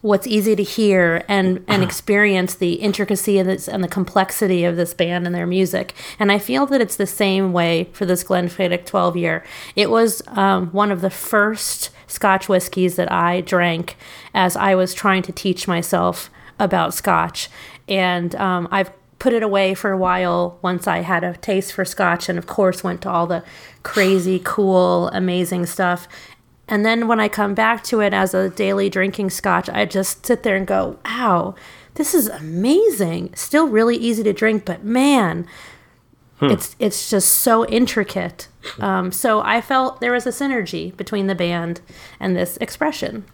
what's 0.07 0.27
easy 0.27 0.55
to 0.55 0.63
hear 0.63 1.25
and, 1.27 1.65
and 1.67 1.83
experience 1.83 2.55
the 2.55 2.75
intricacy 2.75 3.39
of 3.41 3.47
this 3.47 3.69
and 3.69 3.83
the 3.83 3.89
complexity 3.89 4.65
of 4.65 4.77
this 4.77 4.95
band 4.95 5.27
and 5.27 5.35
their 5.35 5.47
music. 5.47 5.95
And 6.19 6.31
I 6.31 6.39
feel 6.39 6.65
that 6.67 6.81
it's 6.81 6.97
the 6.97 7.07
same 7.07 7.53
way 7.53 7.91
for 7.93 8.07
this 8.07 8.23
Glenfiddich 8.23 8.87
12 8.87 9.17
year. 9.17 9.45
It 9.75 9.91
was 9.91 10.23
um, 10.29 10.69
one 10.69 10.93
of 10.93 11.01
the 11.01 11.11
first 11.11 11.91
Scotch 12.07 12.49
whiskeys 12.49 12.95
that 12.97 13.11
I 13.11 13.41
drank 13.41 13.97
as 14.33 14.57
I 14.57 14.77
was 14.77 14.95
trying 14.95 15.23
to 15.23 15.33
teach 15.33 15.67
myself 15.67 16.31
about 16.59 16.95
Scotch. 16.95 17.49
And 17.89 18.35
um, 18.37 18.69
I've 18.71 18.91
put 19.19 19.33
it 19.33 19.43
away 19.43 19.75
for 19.75 19.91
a 19.91 19.99
while 19.99 20.59
once 20.63 20.87
I 20.87 20.99
had 20.99 21.25
a 21.25 21.37
taste 21.37 21.73
for 21.73 21.85
Scotch, 21.85 22.29
and 22.29 22.39
of 22.39 22.47
course, 22.47 22.85
went 22.85 23.03
to 23.03 23.11
all 23.11 23.27
the 23.27 23.45
crazy, 23.83 24.41
cool, 24.45 25.09
amazing 25.09 25.67
stuff. 25.67 26.09
And 26.69 26.85
then 26.85 27.07
when 27.07 27.21
I 27.21 27.29
come 27.29 27.55
back 27.55 27.85
to 27.85 28.01
it 28.01 28.13
as 28.13 28.35
a 28.35 28.51
daily 28.51 28.91
drinking 28.91 29.31
Scotch, 29.31 29.69
I 29.71 29.85
just 29.85 30.27
sit 30.27 30.43
there 30.43 30.57
and 30.57 30.67
go, 30.67 30.99
wow, 31.05 31.55
this 31.95 32.15
is 32.15 32.29
amazing. 32.29 33.35
Still 33.35 33.69
really 33.69 33.97
easy 33.97 34.23
to 34.25 34.33
drink, 34.33 34.65
but 34.65 34.85
man, 34.85 35.47
it's 36.43 36.77
it's 36.79 37.09
just 37.09 37.33
so 37.33 37.65
intricate. 37.67 38.49
Um, 38.79 39.11
so 39.11 39.41
I 39.41 39.61
felt 39.61 40.01
there 40.01 40.13
was 40.13 40.27
a 40.27 40.31
synergy 40.31 40.95
between 40.95 41.29
the 41.29 41.35
band 41.35 41.81
and 42.21 42.37
this 42.37 42.59
expression. 42.59 43.25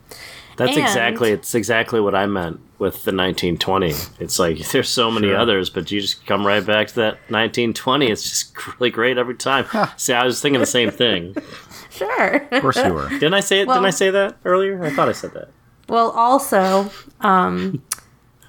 That's 0.57 0.73
And- 0.77 0.81
exactly. 0.81 1.31
It's 1.31 1.55
exactly 1.55 2.01
what 2.01 2.15
I 2.15 2.27
meant 2.27 2.61
with 2.79 3.05
the 3.05 3.13
1920. 3.13 3.93
It's 4.21 4.39
like 4.39 4.59
there's 4.73 4.89
so 4.89 5.11
many 5.11 5.33
others, 5.33 5.71
but 5.71 5.91
you 5.91 6.01
just 6.01 6.27
come 6.27 6.47
right 6.47 6.65
back 6.65 6.89
to 6.89 6.95
that 6.97 7.13
1920. 7.29 8.11
It's 8.11 8.23
just 8.23 8.55
really 8.81 8.91
great 8.91 9.19
every 9.19 9.37
time. 9.37 9.67
See, 9.97 10.13
I 10.13 10.25
was 10.25 10.41
thinking 10.41 10.61
the 10.61 10.67
same 10.67 10.91
thing. 10.91 11.35
Sure. 11.91 12.37
Of 12.51 12.63
course 12.63 12.79
you 12.79 12.95
were. 12.95 13.07
Didn't 13.11 13.35
I 13.35 13.41
say 13.41 13.61
it? 13.61 13.67
Didn't 13.67 13.85
I 13.85 13.91
say 13.91 14.09
that 14.09 14.37
earlier? 14.47 14.83
I 14.83 14.89
thought 14.89 15.11
I 15.11 15.13
said 15.13 15.35
that. 15.35 15.51
Well, 15.91 16.11
also, 16.13 16.91
um, 17.21 17.83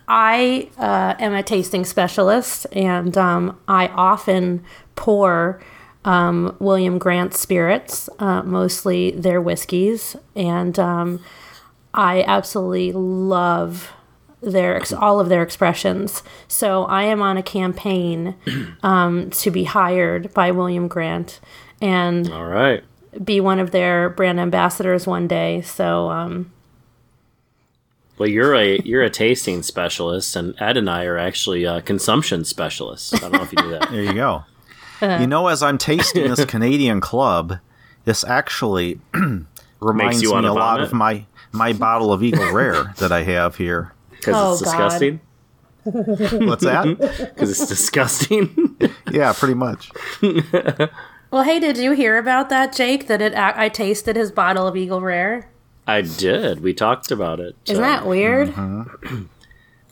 I 0.07 0.69
uh, 0.77 1.15
am 1.19 1.33
a 1.33 1.43
tasting 1.43 1.83
specialist, 1.83 2.65
and 2.71 3.17
um, 3.17 3.59
I 3.67 3.87
often 3.89 4.63
pour 4.95 5.61
um, 6.05 6.55
William 6.59 6.97
Grant 6.97 7.33
spirits, 7.33 8.07
uh, 8.17 8.43
mostly 8.43 9.11
their 9.11 9.41
whiskeys, 9.41 10.15
and 10.37 10.79
um, 10.79 11.19
I 11.93 12.23
absolutely 12.23 12.91
love 12.91 13.91
their 14.41 14.75
ex- 14.75 14.91
all 14.91 15.19
of 15.19 15.29
their 15.29 15.41
expressions. 15.41 16.21
So 16.47 16.83
I 16.85 17.03
am 17.03 17.21
on 17.21 17.37
a 17.37 17.43
campaign 17.43 18.35
um, 18.83 19.29
to 19.31 19.51
be 19.51 19.63
hired 19.63 20.33
by 20.33 20.51
William 20.51 20.87
Grant 20.87 21.39
and 21.81 22.29
All 22.31 22.45
right. 22.45 22.83
be 23.23 23.39
one 23.39 23.59
of 23.59 23.71
their 23.71 24.09
brand 24.09 24.39
ambassadors 24.39 25.07
one 25.07 25.27
day. 25.27 25.61
So 25.61 26.09
um, 26.09 26.51
Well, 28.17 28.29
you're 28.29 28.53
a 28.55 28.79
you're 28.79 29.01
a 29.03 29.09
tasting 29.09 29.63
specialist, 29.63 30.35
and 30.35 30.55
Ed 30.61 30.77
and 30.77 30.89
I 30.89 31.05
are 31.05 31.17
actually 31.17 31.65
uh, 31.65 31.79
consumption 31.81 32.43
specialists. 32.43 33.13
I 33.13 33.19
don't 33.19 33.31
know 33.33 33.43
if 33.43 33.51
you 33.51 33.57
do 33.57 33.69
that. 33.71 33.89
There 33.91 34.03
you 34.03 34.13
go. 34.13 34.43
you 35.01 35.27
know, 35.27 35.47
as 35.47 35.61
I'm 35.63 35.77
tasting 35.77 36.27
this 36.29 36.43
Canadian 36.53 37.01
club, 37.01 37.59
this 38.05 38.23
actually 38.23 38.99
reminds 39.79 40.21
you 40.21 40.29
me 40.29 40.33
wanna 40.33 40.51
a 40.51 40.53
lot 40.53 40.81
of 40.81 40.91
my 40.93 41.25
my 41.53 41.71
bottle 41.73 42.11
of 42.11 42.21
Eagle 42.23 42.51
Rare 42.51 42.93
that 42.97 43.11
I 43.11 43.23
have 43.23 43.55
here. 43.57 43.93
Because 44.11 44.35
Oh, 44.35 44.51
it's 44.53 44.61
God. 44.63 44.71
disgusting. 44.89 45.19
What's 46.47 46.63
that? 46.63 46.85
Because 47.35 47.49
it's 47.51 47.67
disgusting. 47.67 48.77
yeah, 49.11 49.33
pretty 49.33 49.53
much. 49.53 49.91
Well, 51.31 51.43
hey, 51.43 51.59
did 51.59 51.77
you 51.77 51.91
hear 51.93 52.17
about 52.17 52.49
that, 52.49 52.73
Jake? 52.73 53.07
That 53.07 53.21
it 53.21 53.33
I 53.35 53.67
tasted 53.69 54.15
his 54.15 54.31
bottle 54.31 54.67
of 54.67 54.75
Eagle 54.77 55.01
Rare. 55.01 55.49
I 55.87 56.01
did. 56.01 56.61
We 56.61 56.73
talked 56.73 57.11
about 57.11 57.39
it. 57.39 57.55
Isn't 57.65 57.83
Uh, 57.83 57.87
that 57.87 58.05
weird? 58.07 58.49
Mm-hmm. 58.49 59.23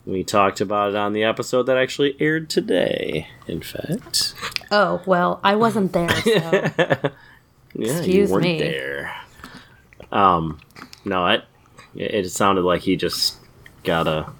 We 0.04 0.24
talked 0.24 0.60
about 0.60 0.88
it 0.90 0.96
on 0.96 1.12
the 1.12 1.22
episode 1.22 1.62
that 1.66 1.76
actually 1.76 2.16
aired 2.18 2.50
today. 2.50 3.28
In 3.46 3.60
fact, 3.62 4.34
Oh 4.68 5.00
well, 5.06 5.38
I 5.44 5.54
wasn't 5.54 5.92
there. 5.92 6.08
So. 6.22 7.10
yeah, 7.74 8.00
you 8.00 8.26
weren't 8.26 8.42
me. 8.42 8.58
there. 8.58 9.14
Um, 10.10 10.58
no, 11.04 11.24
it 11.28 11.44
it 11.94 12.28
sounded 12.30 12.62
like 12.62 12.82
he 12.82 12.96
just 12.96 13.36
got 13.84 14.06
a 14.06 14.30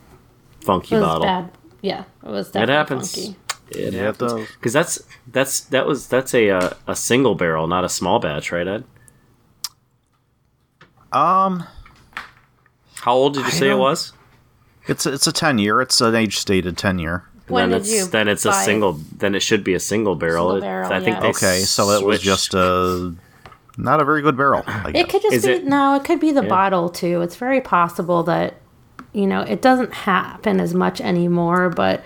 funky 0.60 0.94
it 0.94 0.98
was 1.00 1.06
bottle. 1.08 1.24
bad. 1.24 1.50
Yeah, 1.80 2.04
it 2.24 2.28
was 2.30 2.54
It 2.54 2.68
happens. 2.68 3.12
funky. 3.14 3.36
It 3.70 3.94
Yeah, 3.94 4.02
happens 4.02 4.48
because 4.54 4.72
that's 4.72 5.02
that's 5.26 5.60
that 5.60 5.86
was 5.86 6.06
that's 6.08 6.34
a 6.34 6.50
uh, 6.50 6.70
a 6.86 6.94
single 6.94 7.34
barrel, 7.34 7.66
not 7.66 7.84
a 7.84 7.88
small 7.88 8.18
batch, 8.18 8.52
right, 8.52 8.66
Ed? 8.68 8.84
Um, 11.10 11.64
How 12.96 13.14
old 13.14 13.34
did 13.34 13.44
you 13.46 13.50
say 13.52 13.70
it 13.70 13.76
was? 13.78 14.12
it's 14.88 15.06
it's 15.06 15.26
a 15.26 15.32
ten 15.32 15.58
year. 15.58 15.80
It's 15.80 16.00
an 16.00 16.14
age 16.14 16.36
stated 16.38 16.76
ten 16.78 16.98
year. 16.98 17.24
When 17.48 17.70
then 17.70 17.80
did 17.80 17.86
it's 17.86 17.92
you 17.94 18.06
then 18.06 18.28
it's 18.28 18.44
a 18.46 18.50
buy 18.50 18.62
it? 18.62 18.64
single. 18.64 18.92
Then 19.16 19.34
it 19.34 19.40
should 19.40 19.64
be 19.64 19.74
a 19.74 19.80
single 19.80 20.14
barrel. 20.16 20.50
Single 20.50 20.56
It- 20.56 20.60
barrel, 20.62 20.92
I 20.92 21.00
think 21.00 21.16
yeah. 21.16 21.20
they 21.20 21.28
Okay, 21.28 21.58
so 21.60 21.90
it 21.90 22.04
was 22.04 22.20
just 22.20 22.54
a 22.54 23.14
not 23.78 24.00
a 24.00 24.04
very 24.04 24.22
good 24.22 24.36
barrel. 24.36 24.62
I 24.66 24.90
It 24.94 25.08
could 25.08 25.22
just 25.22 25.34
Is 25.34 25.46
be 25.46 25.52
it- 25.52 25.64
no. 25.64 25.94
It 25.96 26.04
could 26.04 26.20
be 26.20 26.32
the 26.32 26.42
bottle 26.42 26.88
too. 26.88 27.20
It's 27.22 27.36
very 27.36 27.60
possible 27.60 28.22
that 28.24 28.54
you 29.12 29.26
know 29.26 29.40
it 29.42 29.60
doesn't 29.62 29.92
happen 29.92 30.60
as 30.60 30.74
much 30.74 31.00
anymore. 31.00 31.70
But 31.70 32.02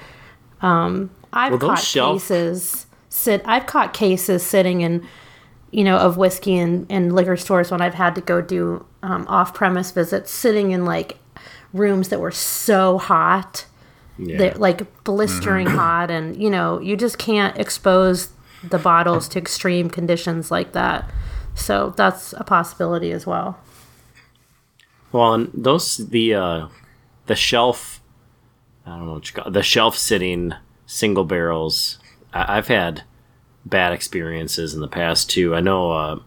um, 0.62 1.10
I've 1.32 1.52
Well, 1.52 1.60
caught 1.60 1.78
shelf- 1.80 2.22
cases 2.22 2.86
sit. 3.08 3.42
I've 3.44 3.66
caught 3.66 3.92
cases 3.92 4.42
sitting 4.42 4.80
in 4.80 5.06
you 5.72 5.84
know 5.84 5.96
of 5.96 6.16
whiskey 6.16 6.56
and, 6.58 6.90
in 6.90 7.14
liquor 7.14 7.36
stores 7.36 7.70
when 7.70 7.80
I've 7.80 7.94
had 7.94 8.14
to 8.14 8.20
go 8.20 8.40
do 8.40 8.86
um, 9.02 9.26
off 9.28 9.52
premise 9.54 9.90
visits, 9.90 10.30
sitting 10.30 10.70
in 10.70 10.84
like 10.84 11.18
rooms 11.72 12.08
that 12.08 12.20
were 12.20 12.30
so 12.30 12.98
hot. 12.98 13.66
Yeah. 14.18 14.38
They're 14.38 14.54
like 14.54 15.04
blistering 15.04 15.66
hot, 15.66 16.10
and 16.10 16.40
you 16.40 16.48
know 16.48 16.80
you 16.80 16.96
just 16.96 17.18
can't 17.18 17.58
expose 17.58 18.30
the 18.64 18.78
bottles 18.78 19.28
to 19.28 19.38
extreme 19.38 19.90
conditions 19.90 20.50
like 20.50 20.72
that. 20.72 21.10
So 21.56 21.92
that's 21.96 22.32
a 22.34 22.44
possibility 22.44 23.10
as 23.10 23.26
well. 23.26 23.58
Well, 25.10 25.34
and 25.34 25.50
those 25.54 25.96
the 25.96 26.34
uh, 26.34 26.68
the 27.26 27.34
shelf. 27.34 28.00
I 28.84 28.90
don't 28.90 29.06
know 29.06 29.14
what 29.14 29.28
you 29.28 29.42
call 29.42 29.50
the 29.50 29.62
shelf 29.62 29.96
sitting 29.96 30.52
single 30.84 31.24
barrels. 31.24 31.98
I, 32.32 32.58
I've 32.58 32.68
had 32.68 33.02
bad 33.64 33.92
experiences 33.92 34.74
in 34.74 34.80
the 34.80 34.88
past 34.88 35.30
too. 35.30 35.54
I 35.54 35.60
know. 35.60 35.90
Uh, 35.92 36.20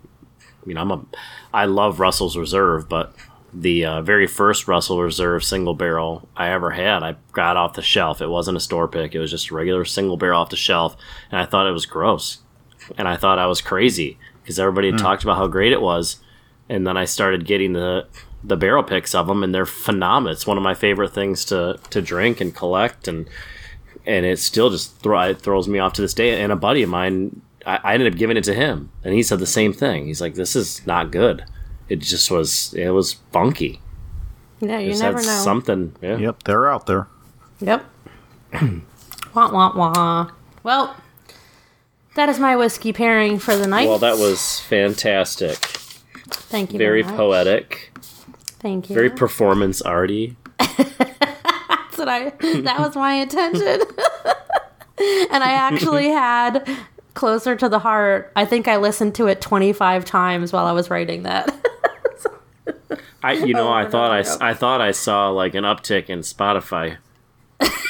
you 0.66 0.74
know, 0.74 0.82
I'm 0.82 0.92
a 0.92 1.06
I 1.54 1.66
love 1.66 2.00
Russell's 2.00 2.36
Reserve, 2.36 2.90
but 2.90 3.14
the 3.54 3.86
uh, 3.86 4.02
very 4.02 4.28
first 4.28 4.68
Russell 4.68 5.02
Reserve 5.02 5.44
single 5.44 5.76
barrel 5.76 6.28
I 6.36 6.50
ever 6.50 6.72
had, 6.72 7.04
I 7.04 7.16
got 7.32 7.56
off 7.56 7.76
the 7.76 7.82
shelf. 7.82 8.22
It 8.22 8.30
wasn't 8.30 8.58
a 8.58 8.62
store 8.62 8.88
pick; 8.88 9.14
it 9.14 9.20
was 9.20 9.32
just 9.32 9.52
a 9.52 9.56
regular 9.56 9.86
single 9.86 10.18
barrel 10.18 10.42
off 10.42 10.50
the 10.50 10.56
shelf, 10.56 10.98
and 11.32 11.40
I 11.40 11.46
thought 11.46 11.68
it 11.68 11.72
was 11.72 11.86
gross, 11.86 12.40
and 12.98 13.08
I 13.08 13.16
thought 13.16 13.40
I 13.40 13.46
was 13.46 13.62
crazy 13.62 14.18
because 14.50 14.58
everybody 14.58 14.88
had 14.88 15.00
hmm. 15.00 15.06
talked 15.06 15.22
about 15.22 15.38
how 15.38 15.46
great 15.46 15.72
it 15.72 15.80
was, 15.80 16.18
and 16.68 16.88
then 16.88 16.98
I 16.98 17.06
started 17.06 17.46
getting 17.46 17.74
the 17.74 18.08
the 18.44 18.58
barrel 18.58 18.82
picks 18.82 19.14
of 19.14 19.28
them, 19.28 19.44
and 19.44 19.54
they're 19.54 19.68
phenomenal. 19.68 20.34
It's 20.34 20.48
one 20.48 20.58
of 20.58 20.64
my 20.64 20.74
favorite 20.74 21.14
things 21.14 21.46
to 21.46 21.80
to 21.92 22.02
drink 22.02 22.42
and 22.42 22.56
collect, 22.56 23.08
and 23.08 23.30
and 24.08 24.26
it 24.26 24.40
still 24.40 24.72
just 24.72 24.98
thro- 25.02 25.30
it 25.30 25.40
throws 25.40 25.68
me 25.68 25.78
off 25.78 25.94
to 25.94 26.02
this 26.02 26.16
day. 26.16 26.42
And 26.42 26.52
a 26.52 26.56
buddy 26.56 26.82
of 26.82 26.90
mine, 26.90 27.44
I, 27.64 27.80
I 27.84 27.94
ended 27.94 28.12
up 28.12 28.18
giving 28.18 28.38
it 28.38 28.44
to 28.46 28.56
him, 28.56 28.90
and 29.04 29.14
he 29.14 29.22
said 29.22 29.38
the 29.38 29.46
same 29.46 29.72
thing. 29.72 30.08
He's 30.08 30.20
like, 30.20 30.34
"This 30.34 30.56
is 30.56 30.84
not 30.88 31.12
good. 31.12 31.46
It 31.88 32.00
just 32.00 32.32
was. 32.32 32.74
It 32.74 32.90
was 32.90 33.14
funky. 33.32 33.82
Yeah, 34.62 34.80
you 34.80 34.90
Just 34.90 35.04
never 35.04 35.20
had 35.20 35.28
know. 35.28 35.44
something. 35.44 35.96
Yeah. 36.02 36.18
Yep, 36.18 36.44
they're 36.44 36.72
out 36.72 36.88
there. 36.88 37.08
Yep. 37.60 37.86
wah 39.36 39.52
wah 39.52 39.76
wah. 39.76 40.32
Well, 40.64 40.96
that 42.20 42.28
is 42.28 42.38
my 42.38 42.58
whiskey 42.58 42.92
pairing 42.92 43.40
for 43.40 43.56
the 43.56 43.66
night. 43.66 43.88
Well, 43.88 44.00
that 44.00 44.18
was 44.18 44.60
fantastic. 44.60 45.56
Thank 45.56 46.74
you. 46.74 46.78
Very 46.78 47.02
much. 47.02 47.16
poetic. 47.16 47.94
Thank 48.60 48.90
you. 48.90 48.94
Very 48.94 49.10
performance 49.10 49.82
arty. 49.82 50.36
That's 50.60 51.98
what 51.98 52.10
I. 52.10 52.32
That 52.62 52.80
was 52.80 52.96
my 52.96 53.14
intention. 53.14 53.64
and 55.32 55.44
I 55.44 55.52
actually 55.54 56.08
had 56.10 56.70
closer 57.14 57.56
to 57.56 57.70
the 57.70 57.80
heart. 57.80 58.34
I 58.36 58.44
think 58.44 58.68
I 58.68 58.76
listened 58.76 59.16
to 59.16 59.28
it 59.28 59.40
25 59.40 60.04
times 60.04 60.52
while 60.52 60.66
I 60.66 60.74
was 60.74 60.90
writing 60.90 61.24
that. 61.24 61.56
I, 63.24 63.32
you 63.34 63.54
know, 63.54 63.72
I 63.72 63.88
thought 63.88 64.12
I. 64.12 64.50
I 64.50 64.54
thought 64.54 64.82
I 64.82 64.92
saw 64.92 65.30
like 65.30 65.56
an 65.56 65.64
uptick 65.64 66.10
in 66.10 66.20
Spotify 66.20 66.98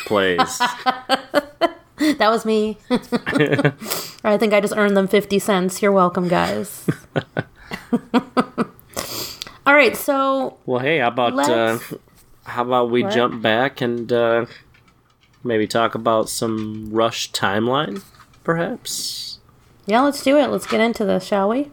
plays. 0.05 0.61
that 2.17 2.29
was 2.29 2.45
me. 2.45 2.77
I 4.23 4.37
think 4.37 4.53
I 4.53 4.59
just 4.61 4.75
earned 4.75 4.95
them 4.97 5.07
50 5.07 5.39
cents. 5.39 5.81
You're 5.81 5.91
welcome, 5.91 6.27
guys. 6.27 6.87
All 9.65 9.75
right, 9.75 9.95
so 9.95 10.57
well, 10.65 10.79
hey, 10.79 10.99
how 10.99 11.09
about 11.09 11.37
uh, 11.49 11.77
how 12.43 12.63
about 12.63 12.89
we 12.89 13.03
What? 13.03 13.13
jump 13.13 13.41
back 13.41 13.81
and 13.81 14.11
uh, 14.11 14.45
maybe 15.43 15.67
talk 15.67 15.93
about 15.93 16.27
some 16.29 16.89
Rush 16.91 17.31
timeline, 17.31 18.03
perhaps? 18.43 19.39
yeah, 19.85 20.01
let's 20.01 20.23
do 20.23 20.37
it. 20.37 20.47
Let's 20.49 20.65
get 20.67 20.79
into 20.81 21.05
this, 21.05 21.23
shall 21.25 21.49
we? 21.49 21.71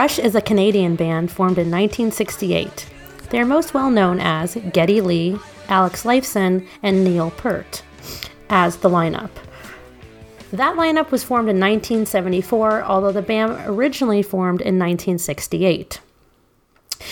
Rush 0.00 0.18
is 0.18 0.34
a 0.34 0.40
Canadian 0.40 0.96
band 0.96 1.30
formed 1.30 1.58
in 1.58 1.70
1968. 1.70 2.86
They 3.28 3.38
are 3.38 3.44
most 3.44 3.74
well 3.74 3.90
known 3.90 4.18
as 4.18 4.56
Geddy 4.72 5.02
Lee, 5.02 5.38
Alex 5.68 6.04
Lifeson, 6.04 6.66
and 6.82 7.04
Neil 7.04 7.30
Peart 7.32 7.82
as 8.48 8.78
the 8.78 8.88
lineup. 8.88 9.28
That 10.52 10.76
lineup 10.76 11.10
was 11.10 11.22
formed 11.22 11.50
in 11.50 11.60
1974, 11.60 12.82
although 12.84 13.12
the 13.12 13.20
band 13.20 13.60
originally 13.66 14.22
formed 14.22 14.62
in 14.62 14.78
1968. 14.78 16.00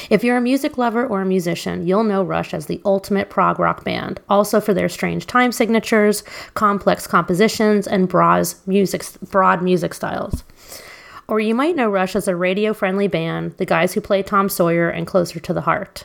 If 0.09 0.25
you're 0.25 0.39
a 0.39 0.41
music 0.41 0.79
lover 0.79 1.07
or 1.07 1.21
a 1.21 1.27
musician, 1.27 1.87
you'll 1.87 2.05
know 2.05 2.23
Rush 2.23 2.55
as 2.55 2.69
the 2.69 2.81
ultimate 2.87 3.29
prog 3.29 3.59
rock 3.59 3.85
band, 3.85 4.19
also 4.31 4.63
for 4.63 4.73
their 4.73 4.89
strange 4.89 5.27
time 5.27 5.53
signatures, 5.53 6.23
complex 6.55 7.07
compositions, 7.07 7.87
and 7.87 8.09
broad 8.09 8.47
music, 8.67 9.05
broad 9.31 9.63
music 9.63 9.93
styles. 9.93 10.43
Or 11.29 11.41
you 11.41 11.55
might 11.55 11.77
know 11.77 11.91
Rush 11.91 12.17
as 12.17 12.27
a 12.27 12.35
radio 12.35 12.73
friendly 12.73 13.07
band, 13.07 13.53
the 13.59 13.67
guys 13.67 13.93
who 13.93 14.01
play 14.01 14.23
Tom 14.23 14.49
Sawyer 14.49 14.89
and 14.89 15.07
Closer 15.07 15.39
to 15.41 15.53
the 15.53 15.61
Heart. 15.63 16.05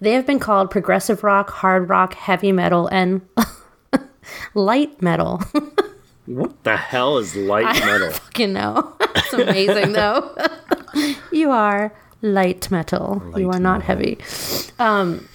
They 0.00 0.12
have 0.12 0.26
been 0.26 0.38
called 0.38 0.70
progressive 0.70 1.24
rock, 1.24 1.50
hard 1.50 1.88
rock, 1.88 2.14
heavy 2.14 2.52
metal, 2.52 2.86
and 2.88 3.22
light 4.54 5.00
metal. 5.02 5.42
What 6.26 6.62
the 6.62 6.76
hell 6.76 7.18
is 7.18 7.34
light 7.34 7.64
metal? 7.84 8.08
I 8.08 8.12
fucking 8.12 8.52
know. 8.52 8.94
It's 9.16 9.32
amazing 9.32 9.92
though. 9.94 10.32
you 11.32 11.50
are 11.50 11.92
light 12.22 12.70
metal. 12.70 13.20
you 13.36 13.48
are 13.48 13.54
Light 13.54 13.62
not 13.62 13.82
heavy. 13.82 14.16
Um, 14.78 15.26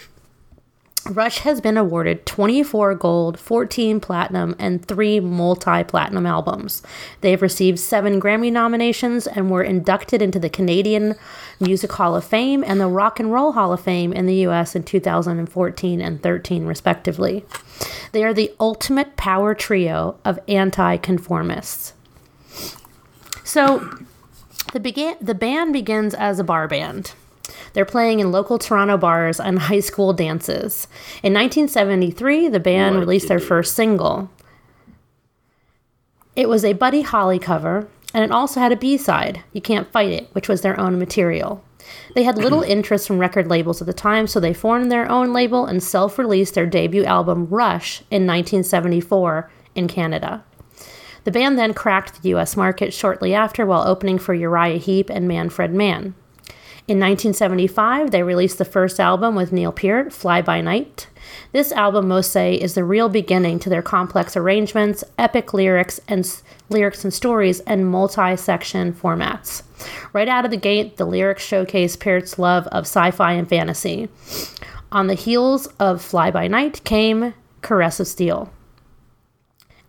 Rush 1.10 1.39
has 1.39 1.62
been 1.62 1.78
awarded 1.78 2.26
24 2.26 2.96
gold, 2.96 3.39
14 3.39 4.00
platinum, 4.00 4.56
and 4.58 4.84
3 4.84 5.20
multi 5.20 5.84
platinum 5.84 6.26
albums. 6.26 6.82
They've 7.22 7.41
received 7.41 7.78
7 7.78 8.20
Grammy 8.20 8.52
nominations 8.52 9.28
and 9.28 9.52
were 9.52 9.62
inducted 9.62 10.24
into 10.24 10.39
the 10.39 10.50
Canadian 10.50 11.15
Music 11.60 11.91
Hall 11.91 12.15
of 12.15 12.24
Fame 12.24 12.63
and 12.63 12.80
the 12.80 12.88
Rock 12.88 13.20
and 13.20 13.32
Roll 13.32 13.52
Hall 13.52 13.72
of 13.72 13.82
Fame 13.82 14.13
in 14.13 14.26
the 14.26 14.48
US 14.48 14.76
in 14.76 14.82
2014 14.82 16.02
and 16.02 16.24
13, 16.24 16.65
respectively. 16.65 17.46
They 18.12 18.24
are 18.24 18.34
the 18.34 18.52
ultimate 18.60 19.15
power 19.15 19.54
trio 19.54 20.18
of 20.26 20.39
anti 20.48 20.98
conformists. 20.98 21.94
So, 23.44 24.00
the, 24.74 25.15
the 25.22 25.36
band 25.36 25.72
begins 25.72 26.15
as 26.15 26.39
a 26.39 26.44
bar 26.44 26.68
band. 26.68 27.13
They're 27.74 27.86
playing 27.86 28.20
in 28.20 28.32
local 28.32 28.58
Toronto 28.58 28.98
bars 28.98 29.39
and 29.39 29.60
high 29.60 29.80
school 29.80 30.13
dances. 30.13 30.88
In 31.24 31.34
1973, 31.34 32.50
the 32.50 32.60
band 32.60 32.96
What 32.96 33.02
released 33.02 33.28
their 33.28 33.39
first 33.39 33.76
single. 33.76 34.30
It 36.36 36.50
was 36.50 36.65
a 36.65 36.74
Buddy 36.74 37.02
Holly 37.02 37.39
cover, 37.39 37.88
and 38.13 38.24
it 38.24 38.32
also 38.32 38.60
had 38.60 38.72
a 38.72 38.78
B 38.78 38.98
side, 38.98 39.44
You 39.54 39.62
Can't 39.62 39.91
Fight 39.91 40.12
It, 40.12 40.30
which 40.34 40.50
was 40.50 40.62
their 40.62 40.80
own 40.80 41.00
material. 41.00 41.63
They 42.13 42.24
had 42.24 42.38
little 42.38 42.62
interest 42.68 43.08
from 43.08 43.20
record 43.20 43.48
labels 43.48 43.82
at 43.82 43.88
the 43.88 43.94
time, 43.94 44.28
so 44.28 44.39
they 44.39 44.54
formed 44.54 44.91
their 44.91 45.10
own 45.10 45.34
label 45.34 45.65
and 45.65 45.82
self 45.82 46.18
released 46.18 46.56
their 46.56 46.65
debut 46.65 47.06
album, 47.06 47.48
Rush, 47.50 48.02
in 48.12 48.28
1974 48.28 49.50
in 49.76 49.88
Canada. 49.88 50.44
The 51.26 51.32
band 51.32 51.58
then 51.58 51.74
cracked 51.74 52.22
the 52.22 52.30
US 52.36 52.56
market 52.56 52.94
shortly 52.94 53.34
after 53.34 53.65
while 53.65 53.88
opening 53.88 54.20
for 54.20 54.34
Uriah 54.34 54.78
Heep 54.78 55.10
and 55.10 55.28
Manfred 55.28 55.74
Mann. 55.74 56.15
In 56.88 57.00
1975, 57.00 58.12
they 58.12 58.21
released 58.21 58.60
the 58.60 58.63
first 58.63 59.00
album 59.00 59.34
with 59.34 59.52
Neil 59.52 59.71
Peart, 59.71 60.13
Fly 60.13 60.43
By 60.43 60.62
Night. 60.62 61.08
This 61.52 61.71
album, 61.71 62.08
most 62.08 62.30
say, 62.30 62.54
is 62.54 62.76
the 62.76 62.84
real 62.84 63.10
beginning 63.10 63.58
to 63.60 63.71
their 63.71 63.82
complex 63.82 64.38
arrangements, 64.38 65.04
epic 65.17 65.52
lyrics 65.52 66.00
and 66.08 66.32
lyrics 66.69 67.04
and 67.04 67.12
stories, 67.12 67.60
and 67.62 67.89
multi-section 67.89 68.93
formats. 68.93 69.63
Right 70.13 70.28
out 70.28 70.45
of 70.45 70.52
the 70.52 70.58
gate, 70.58 70.98
the 70.98 71.06
lyrics 71.06 71.43
showcase 71.43 71.95
Peart's 71.95 72.38
love 72.38 72.67
of 72.67 72.84
sci-fi 72.84 73.34
and 73.34 73.50
fantasy. 73.50 74.08
On 74.91 75.08
the 75.08 75.15
heels 75.15 75.65
of 75.80 76.04
Fly 76.04 76.30
By 76.30 76.48
Night 76.48 76.84
came 76.84 77.34
Caress 77.63 78.00
of 78.00 78.06
Steel. 78.06 78.54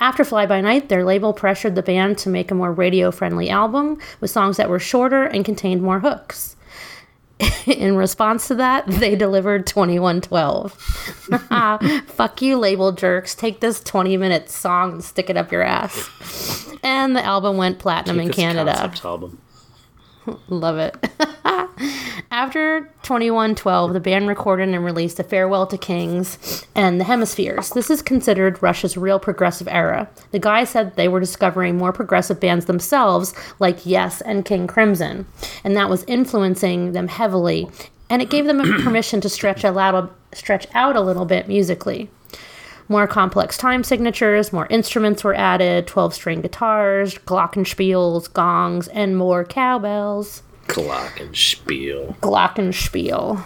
After 0.01 0.25
Fly 0.25 0.47
By 0.47 0.63
Night, 0.63 0.89
their 0.89 1.05
label 1.05 1.35
pressured 1.35 1.75
the 1.75 1.83
band 1.83 2.17
to 2.19 2.31
make 2.31 2.51
a 2.51 2.55
more 2.55 2.73
radio 2.73 3.11
friendly 3.11 3.51
album 3.51 3.99
with 4.19 4.31
songs 4.31 4.57
that 4.57 4.71
were 4.71 4.79
shorter 4.79 5.25
and 5.25 5.45
contained 5.45 5.83
more 5.83 6.01
hooks. 6.01 6.56
In 7.67 7.97
response 7.97 8.49
to 8.49 8.55
that, 8.57 8.87
they 8.87 9.15
delivered 9.17 9.67
2112. 9.67 10.73
Fuck 12.07 12.43
you, 12.43 12.57
label 12.59 12.93
jerks. 12.93 13.35
Take 13.35 13.61
this 13.61 13.81
20 13.81 14.17
minute 14.17 14.49
song 14.49 14.93
and 14.93 15.05
stick 15.05 15.29
it 15.29 15.37
up 15.37 15.53
your 15.53 15.63
ass. 15.63 16.09
And 16.83 17.15
the 17.17 17.23
album 17.23 17.57
went 17.57 17.79
platinum 17.79 18.21
in 18.21 18.29
This 18.29 18.37
Canada. 18.37 18.91
Love 20.49 20.79
it. 20.79 20.97
After 22.31 22.83
2112, 23.03 23.93
the 23.93 24.01
band 24.01 24.29
recorded 24.29 24.69
and 24.69 24.85
released 24.85 25.21
A 25.21 25.25
Farewell 25.25 25.67
to 25.69 25.79
Kings 25.79 26.67
and 26.75 27.01
The 27.01 27.05
Hemispheres. 27.05 27.71
This 27.71 27.91
is 27.91 28.03
considered 28.03 28.63
Rush's 28.63 28.97
real 28.97 29.19
progressive 29.19 29.69
era. 29.69 30.09
The 30.33 30.39
guys 30.39 30.71
said 30.71 30.97
they 30.97 31.09
were 31.09 31.21
discovering 31.21 31.77
more 31.77 31.93
progressive 31.93 32.41
bands 32.41 32.67
themselves, 32.67 33.35
like 33.59 33.87
Yes 33.87 34.21
and 34.21 34.45
King 34.45 34.67
Crimson, 34.67 35.27
and 35.65 35.77
that 35.77 35.91
was 35.91 36.05
influencing 36.05 36.93
them 36.93 37.09
heavily, 37.09 37.69
and 38.11 38.23
it 38.23 38.31
gave 38.31 38.47
them 38.47 38.61
permission 38.83 39.21
to 39.21 39.29
stretch 39.29 39.65
lot, 39.65 40.13
stretch 40.33 40.67
out 40.75 40.97
a 40.97 41.01
little 41.01 41.27
bit 41.27 41.49
musically. 41.49 42.11
More 42.89 43.07
complex 43.07 43.57
time 43.57 43.83
signatures, 43.83 44.53
more 44.53 44.67
instruments 44.69 45.25
were 45.25 45.35
added 45.35 45.87
12 45.87 46.15
string 46.15 46.41
guitars, 46.41 47.15
glockenspiels, 47.15 48.33
gongs, 48.33 48.87
and 48.89 49.17
more 49.17 49.45
cowbells. 49.45 50.43
Glockenspiel. 50.69 52.17
Glockenspiel. 52.19 53.43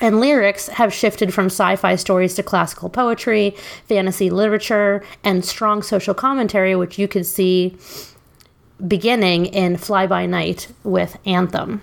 And 0.00 0.20
lyrics 0.20 0.68
have 0.68 0.92
shifted 0.92 1.32
from 1.32 1.46
sci 1.46 1.76
fi 1.76 1.96
stories 1.96 2.34
to 2.34 2.42
classical 2.42 2.88
poetry, 2.88 3.56
fantasy 3.86 4.28
literature, 4.28 5.02
and 5.24 5.44
strong 5.44 5.82
social 5.82 6.14
commentary, 6.14 6.74
which 6.76 6.98
you 6.98 7.08
could 7.08 7.26
see 7.26 7.76
beginning 8.86 9.46
in 9.46 9.76
Fly 9.76 10.06
By 10.06 10.26
Night 10.26 10.68
with 10.84 11.16
Anthem. 11.24 11.80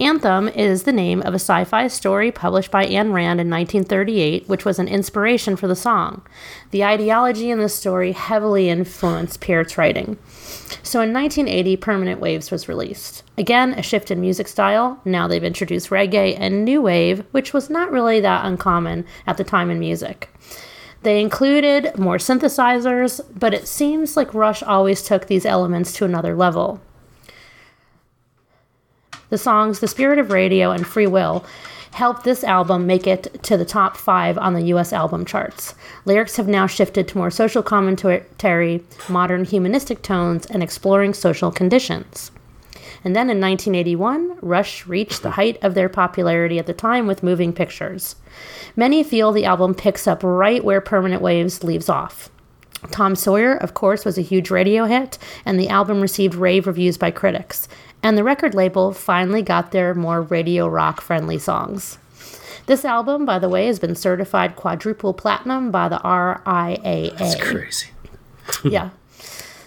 Anthem 0.00 0.46
is 0.46 0.84
the 0.84 0.92
name 0.92 1.22
of 1.22 1.34
a 1.34 1.40
sci 1.40 1.64
fi 1.64 1.88
story 1.88 2.30
published 2.30 2.70
by 2.70 2.86
Ayn 2.86 3.12
Rand 3.12 3.40
in 3.40 3.50
1938, 3.50 4.48
which 4.48 4.64
was 4.64 4.78
an 4.78 4.86
inspiration 4.86 5.56
for 5.56 5.66
the 5.66 5.74
song. 5.74 6.22
The 6.70 6.84
ideology 6.84 7.50
in 7.50 7.58
the 7.58 7.68
story 7.68 8.12
heavily 8.12 8.68
influenced 8.68 9.40
Peart's 9.40 9.76
writing. 9.76 10.16
So 10.84 11.00
in 11.00 11.12
1980, 11.12 11.76
Permanent 11.78 12.20
Waves 12.20 12.52
was 12.52 12.68
released. 12.68 13.24
Again, 13.36 13.74
a 13.74 13.82
shift 13.82 14.12
in 14.12 14.20
music 14.20 14.46
style. 14.46 15.00
Now 15.04 15.26
they've 15.26 15.42
introduced 15.42 15.90
reggae 15.90 16.36
and 16.38 16.64
new 16.64 16.80
wave, 16.80 17.24
which 17.32 17.52
was 17.52 17.68
not 17.68 17.90
really 17.90 18.20
that 18.20 18.46
uncommon 18.46 19.04
at 19.26 19.36
the 19.36 19.42
time 19.42 19.68
in 19.68 19.80
music. 19.80 20.32
They 21.02 21.20
included 21.20 21.98
more 21.98 22.18
synthesizers, 22.18 23.20
but 23.36 23.52
it 23.52 23.66
seems 23.66 24.16
like 24.16 24.32
Rush 24.32 24.62
always 24.62 25.02
took 25.02 25.26
these 25.26 25.44
elements 25.44 25.92
to 25.94 26.04
another 26.04 26.36
level. 26.36 26.80
The 29.30 29.38
songs 29.38 29.80
The 29.80 29.88
Spirit 29.88 30.18
of 30.18 30.30
Radio 30.30 30.70
and 30.70 30.86
Free 30.86 31.06
Will 31.06 31.44
helped 31.90 32.24
this 32.24 32.42
album 32.44 32.86
make 32.86 33.06
it 33.06 33.42
to 33.42 33.58
the 33.58 33.64
top 33.64 33.96
five 33.96 34.38
on 34.38 34.54
the 34.54 34.62
US 34.74 34.90
album 34.92 35.26
charts. 35.26 35.74
Lyrics 36.06 36.36
have 36.36 36.48
now 36.48 36.66
shifted 36.66 37.06
to 37.08 37.18
more 37.18 37.30
social 37.30 37.62
commentary, 37.62 38.82
modern 39.08 39.44
humanistic 39.44 40.00
tones, 40.00 40.46
and 40.46 40.62
exploring 40.62 41.12
social 41.12 41.50
conditions. 41.50 42.30
And 43.04 43.14
then 43.14 43.30
in 43.30 43.40
1981, 43.40 44.38
Rush 44.40 44.86
reached 44.86 45.22
the 45.22 45.32
height 45.32 45.58
of 45.62 45.74
their 45.74 45.88
popularity 45.90 46.58
at 46.58 46.66
the 46.66 46.72
time 46.72 47.06
with 47.06 47.22
moving 47.22 47.52
pictures. 47.52 48.16
Many 48.76 49.02
feel 49.02 49.32
the 49.32 49.44
album 49.44 49.74
picks 49.74 50.06
up 50.06 50.22
right 50.22 50.64
where 50.64 50.80
Permanent 50.80 51.20
Waves 51.20 51.62
leaves 51.62 51.88
off. 51.88 52.30
Tom 52.90 53.16
Sawyer, 53.16 53.56
of 53.56 53.74
course, 53.74 54.04
was 54.04 54.18
a 54.18 54.22
huge 54.22 54.50
radio 54.50 54.84
hit, 54.84 55.18
and 55.44 55.58
the 55.58 55.68
album 55.68 56.00
received 56.00 56.34
rave 56.34 56.66
reviews 56.66 56.96
by 56.96 57.10
critics. 57.10 57.68
And 58.02 58.16
the 58.16 58.24
record 58.24 58.54
label 58.54 58.92
finally 58.92 59.42
got 59.42 59.72
their 59.72 59.94
more 59.94 60.22
radio 60.22 60.68
rock 60.68 61.00
friendly 61.00 61.38
songs. 61.38 61.98
This 62.66 62.84
album, 62.84 63.24
by 63.24 63.38
the 63.38 63.48
way, 63.48 63.66
has 63.66 63.78
been 63.78 63.94
certified 63.94 64.54
quadruple 64.54 65.14
platinum 65.14 65.70
by 65.70 65.88
the 65.88 65.98
RIAA. 65.98 67.18
It's 67.18 67.42
crazy. 67.42 67.88
yeah. 68.64 68.90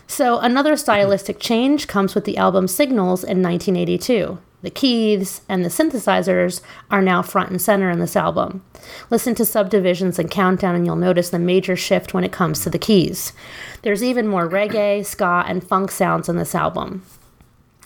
So 0.08 0.40
another 0.40 0.76
stylistic 0.76 1.40
change 1.40 1.88
comes 1.88 2.14
with 2.14 2.26
the 2.26 2.38
album 2.38 2.68
Signals 2.68 3.24
in 3.24 3.42
1982. 3.42 4.38
The 4.62 4.70
keys 4.70 5.42
and 5.50 5.66
the 5.66 5.70
synthesizers 5.70 6.62
are 6.92 7.02
now 7.02 7.22
front 7.22 7.50
and 7.50 7.62
center 7.62 7.90
in 7.90 8.00
this 8.00 8.16
album. 8.16 8.64
Listen 9.10 9.34
to 9.36 9.46
Subdivisions 9.46 10.20
and 10.20 10.30
Countdown, 10.30 10.76
and 10.76 10.86
you'll 10.86 10.96
notice 10.96 11.32
the 11.32 11.40
major 11.40 11.76
shift 11.76 12.14
when 12.14 12.24
it 12.24 12.32
comes 12.32 12.62
to 12.62 12.70
the 12.70 12.78
keys. 12.78 13.34
There's 13.82 14.04
even 14.04 14.28
more 14.28 14.48
reggae, 14.48 15.04
ska, 15.04 15.44
and 15.48 15.64
funk 15.64 15.90
sounds 15.90 16.30
in 16.30 16.38
this 16.38 16.54
album. 16.54 17.04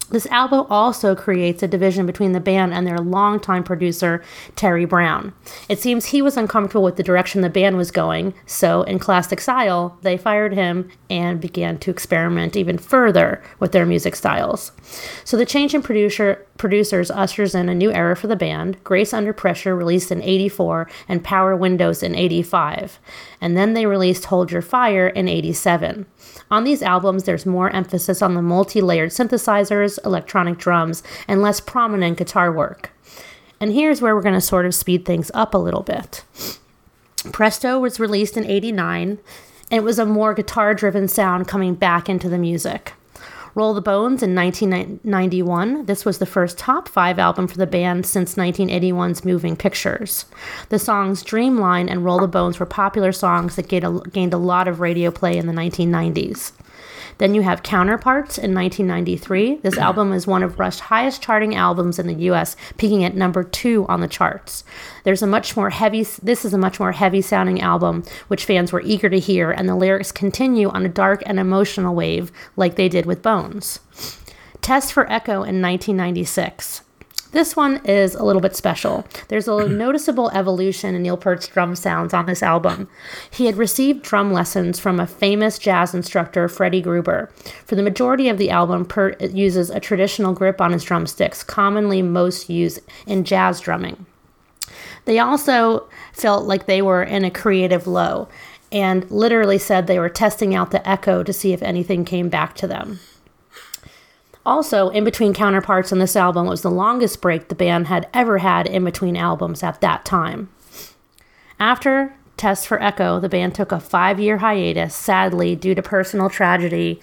This 0.09 0.27
album 0.27 0.67
also 0.69 1.15
creates 1.15 1.63
a 1.63 1.67
division 1.67 2.05
between 2.05 2.33
the 2.33 2.39
band 2.39 2.73
and 2.73 2.85
their 2.85 2.99
longtime 2.99 3.63
producer, 3.63 4.23
Terry 4.55 4.85
Brown. 4.85 5.33
It 5.67 5.79
seems 5.79 6.05
he 6.05 6.21
was 6.21 6.37
uncomfortable 6.37 6.83
with 6.83 6.95
the 6.95 7.03
direction 7.03 7.41
the 7.41 7.49
band 7.49 7.75
was 7.75 7.89
going, 7.89 8.35
so, 8.45 8.83
in 8.83 8.99
classic 8.99 9.41
style, 9.41 9.97
they 10.03 10.15
fired 10.15 10.53
him 10.53 10.91
and 11.09 11.41
began 11.41 11.79
to 11.79 11.89
experiment 11.89 12.55
even 12.55 12.77
further 12.77 13.43
with 13.59 13.71
their 13.71 13.85
music 13.85 14.15
styles. 14.15 14.71
So, 15.23 15.37
the 15.37 15.45
change 15.45 15.73
in 15.73 15.81
producer, 15.81 16.45
producers 16.57 17.09
ushers 17.09 17.55
in 17.55 17.67
a 17.67 17.75
new 17.75 17.91
era 17.91 18.15
for 18.15 18.27
the 18.27 18.35
band 18.35 18.83
Grace 18.83 19.13
Under 19.13 19.33
Pressure, 19.33 19.75
released 19.75 20.11
in 20.11 20.21
84, 20.21 20.87
and 21.07 21.23
Power 21.23 21.55
Windows 21.55 22.03
in 22.03 22.13
85. 22.13 22.99
And 23.41 23.57
then 23.57 23.73
they 23.73 23.85
released 23.85 24.25
Hold 24.25 24.51
Your 24.51 24.61
Fire 24.61 25.07
in 25.07 25.27
87. 25.27 26.05
On 26.51 26.63
these 26.63 26.83
albums, 26.83 27.23
there's 27.23 27.45
more 27.45 27.69
emphasis 27.71 28.21
on 28.21 28.35
the 28.35 28.41
multi 28.41 28.81
layered 28.81 29.09
synthesizers, 29.09 29.94
electronic 30.03 30.57
drums, 30.57 31.03
and 31.27 31.41
less 31.41 31.59
prominent 31.59 32.17
guitar 32.17 32.51
work. 32.51 32.91
And 33.59 33.71
here's 33.71 34.01
where 34.01 34.15
we're 34.15 34.21
going 34.21 34.35
to 34.35 34.41
sort 34.41 34.65
of 34.65 34.75
speed 34.75 35.05
things 35.05 35.31
up 35.33 35.53
a 35.53 35.59
little 35.59 35.83
bit. 35.83 36.23
Presto 37.31 37.79
was 37.79 37.99
released 37.99 38.37
in 38.37 38.45
89, 38.45 39.09
and 39.09 39.19
it 39.71 39.83
was 39.83 39.97
a 39.97 40.05
more 40.05 40.33
guitar 40.33 40.73
driven 40.73 41.07
sound 41.07 41.47
coming 41.47 41.75
back 41.75 42.09
into 42.09 42.29
the 42.29 42.37
music. 42.37 42.93
Roll 43.55 43.73
the 43.73 43.79
Bones 43.79 44.21
in 44.21 44.35
1991. 44.35 45.85
This 45.85 46.03
was 46.03 46.17
the 46.17 46.25
first 46.25 46.57
top 46.57 46.89
five 46.89 47.17
album 47.17 47.47
for 47.47 47.57
the 47.57 47.65
band 47.65 48.05
since 48.05 48.35
1981's 48.35 49.23
Moving 49.23 49.55
Pictures. 49.55 50.25
The 50.67 50.77
songs 50.77 51.23
Dreamline 51.23 51.89
and 51.89 52.03
Roll 52.03 52.19
the 52.19 52.27
Bones 52.27 52.59
were 52.59 52.65
popular 52.65 53.13
songs 53.13 53.55
that 53.55 53.69
gained 53.69 53.85
a, 53.85 54.01
gained 54.09 54.33
a 54.33 54.37
lot 54.37 54.67
of 54.67 54.81
radio 54.81 55.09
play 55.09 55.37
in 55.37 55.47
the 55.47 55.53
1990s. 55.53 56.51
Then 57.17 57.33
you 57.33 57.41
have 57.41 57.63
Counterparts 57.63 58.37
in 58.37 58.53
1993. 58.53 59.57
This 59.57 59.77
album 59.79 60.11
is 60.13 60.27
one 60.27 60.43
of 60.43 60.59
Rush's 60.59 60.79
highest 60.81 61.21
charting 61.21 61.55
albums 61.55 61.99
in 61.99 62.07
the 62.07 62.25
US, 62.31 62.55
peaking 62.77 63.03
at 63.03 63.15
number 63.15 63.43
2 63.43 63.85
on 63.87 64.01
the 64.01 64.07
charts. 64.07 64.63
There's 65.03 65.21
a 65.21 65.27
much 65.27 65.55
more 65.55 65.69
heavy 65.69 66.03
this 66.21 66.45
is 66.45 66.53
a 66.53 66.57
much 66.57 66.79
more 66.79 66.91
heavy 66.91 67.21
sounding 67.21 67.61
album 67.61 68.03
which 68.27 68.45
fans 68.45 68.71
were 68.71 68.81
eager 68.81 69.09
to 69.09 69.19
hear 69.19 69.51
and 69.51 69.67
the 69.67 69.75
lyrics 69.75 70.11
continue 70.11 70.69
on 70.69 70.85
a 70.85 70.89
dark 70.89 71.23
and 71.25 71.39
emotional 71.39 71.95
wave 71.95 72.31
like 72.55 72.75
they 72.75 72.89
did 72.89 73.05
with 73.05 73.21
Bones. 73.21 73.79
Test 74.61 74.93
for 74.93 75.11
Echo 75.11 75.43
in 75.43 75.61
1996. 75.61 76.81
This 77.31 77.55
one 77.55 77.85
is 77.85 78.15
a 78.15 78.23
little 78.23 78.41
bit 78.41 78.55
special. 78.55 79.05
There's 79.27 79.47
a 79.47 79.67
noticeable 79.69 80.29
evolution 80.31 80.95
in 80.95 81.03
Neil 81.03 81.17
Peart's 81.17 81.47
drum 81.47 81.75
sounds 81.75 82.13
on 82.13 82.25
this 82.25 82.41
album. 82.41 82.87
He 83.29 83.45
had 83.45 83.57
received 83.57 84.03
drum 84.03 84.31
lessons 84.31 84.79
from 84.79 84.99
a 84.99 85.07
famous 85.07 85.59
jazz 85.59 85.93
instructor, 85.93 86.47
Freddie 86.47 86.81
Gruber. 86.81 87.31
For 87.65 87.75
the 87.75 87.83
majority 87.83 88.29
of 88.29 88.37
the 88.37 88.49
album, 88.49 88.85
Peart 88.85 89.21
uses 89.21 89.69
a 89.69 89.79
traditional 89.79 90.33
grip 90.33 90.61
on 90.61 90.71
his 90.71 90.83
drumsticks, 90.83 91.43
commonly 91.43 92.01
most 92.01 92.49
used 92.49 92.79
in 93.05 93.23
jazz 93.23 93.59
drumming. 93.59 94.05
They 95.05 95.19
also 95.19 95.87
felt 96.13 96.45
like 96.45 96.65
they 96.65 96.81
were 96.81 97.03
in 97.03 97.23
a 97.23 97.31
creative 97.31 97.85
low 97.87 98.27
and 98.71 99.09
literally 99.11 99.57
said 99.57 99.87
they 99.87 99.99
were 99.99 100.09
testing 100.09 100.55
out 100.55 100.71
the 100.71 100.87
echo 100.87 101.23
to 101.23 101.31
see 101.31 101.53
if 101.53 101.61
anything 101.61 102.03
came 102.03 102.29
back 102.29 102.55
to 102.55 102.67
them. 102.67 102.99
Also, 104.45 104.89
in 104.89 105.03
between 105.03 105.33
counterparts 105.33 105.91
on 105.91 105.99
this 105.99 106.15
album 106.15 106.45
was 106.45 106.61
the 106.61 106.69
longest 106.69 107.19
break 107.19 107.47
the 107.47 107.55
band 107.55 107.87
had 107.87 108.07
ever 108.13 108.37
had 108.37 108.67
in 108.67 108.83
between 108.83 109.17
albums 109.17 109.63
at 109.63 109.81
that 109.81 110.05
time. 110.05 110.49
After 111.59 112.13
Test 112.37 112.67
for 112.67 112.81
Echo, 112.81 113.19
the 113.19 113.29
band 113.29 113.55
took 113.55 113.71
a 113.71 113.79
five 113.79 114.19
year 114.19 114.37
hiatus, 114.37 114.93
sadly, 114.93 115.55
due 115.55 115.73
to 115.73 115.81
personal 115.81 116.29
tragedy 116.29 116.99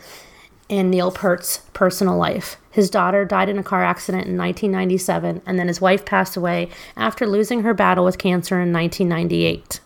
in 0.69 0.91
Neil 0.91 1.11
Peart's 1.11 1.59
personal 1.73 2.17
life. 2.17 2.57
His 2.71 2.91
daughter 2.91 3.25
died 3.25 3.49
in 3.49 3.59
a 3.59 3.63
car 3.63 3.83
accident 3.83 4.27
in 4.27 4.37
1997, 4.37 5.43
and 5.45 5.59
then 5.59 5.69
his 5.69 5.81
wife 5.81 6.05
passed 6.05 6.37
away 6.37 6.71
after 6.97 7.27
losing 7.27 7.63
her 7.63 7.75
battle 7.75 8.05
with 8.05 8.19
cancer 8.19 8.61
in 8.61 8.73
1998. 8.73 9.81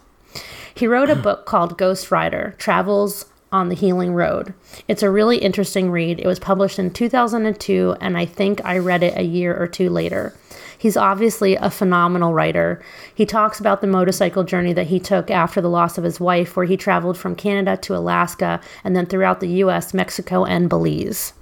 He 0.74 0.86
wrote 0.86 1.10
a 1.10 1.16
book 1.16 1.46
called 1.46 1.78
Ghost 1.78 2.10
Rider 2.10 2.54
Travels 2.58 3.26
on 3.52 3.68
the 3.68 3.74
Healing 3.74 4.12
Road. 4.12 4.54
It's 4.88 5.02
a 5.02 5.10
really 5.10 5.38
interesting 5.38 5.90
read. 5.90 6.18
It 6.18 6.26
was 6.26 6.38
published 6.38 6.78
in 6.78 6.92
2002, 6.92 7.96
and 8.00 8.16
I 8.16 8.26
think 8.26 8.64
I 8.64 8.78
read 8.78 9.02
it 9.02 9.16
a 9.16 9.22
year 9.22 9.56
or 9.56 9.66
two 9.66 9.88
later. 9.88 10.34
He's 10.78 10.96
obviously 10.96 11.56
a 11.56 11.70
phenomenal 11.70 12.34
writer. 12.34 12.82
He 13.14 13.24
talks 13.24 13.58
about 13.58 13.80
the 13.80 13.86
motorcycle 13.86 14.44
journey 14.44 14.72
that 14.74 14.88
he 14.88 15.00
took 15.00 15.30
after 15.30 15.60
the 15.60 15.70
loss 15.70 15.96
of 15.96 16.04
his 16.04 16.20
wife, 16.20 16.56
where 16.56 16.66
he 16.66 16.76
traveled 16.76 17.16
from 17.16 17.34
Canada 17.34 17.76
to 17.78 17.96
Alaska 17.96 18.60
and 18.84 18.94
then 18.94 19.06
throughout 19.06 19.40
the 19.40 19.48
US, 19.48 19.94
Mexico, 19.94 20.44
and 20.44 20.68
Belize. 20.68 21.32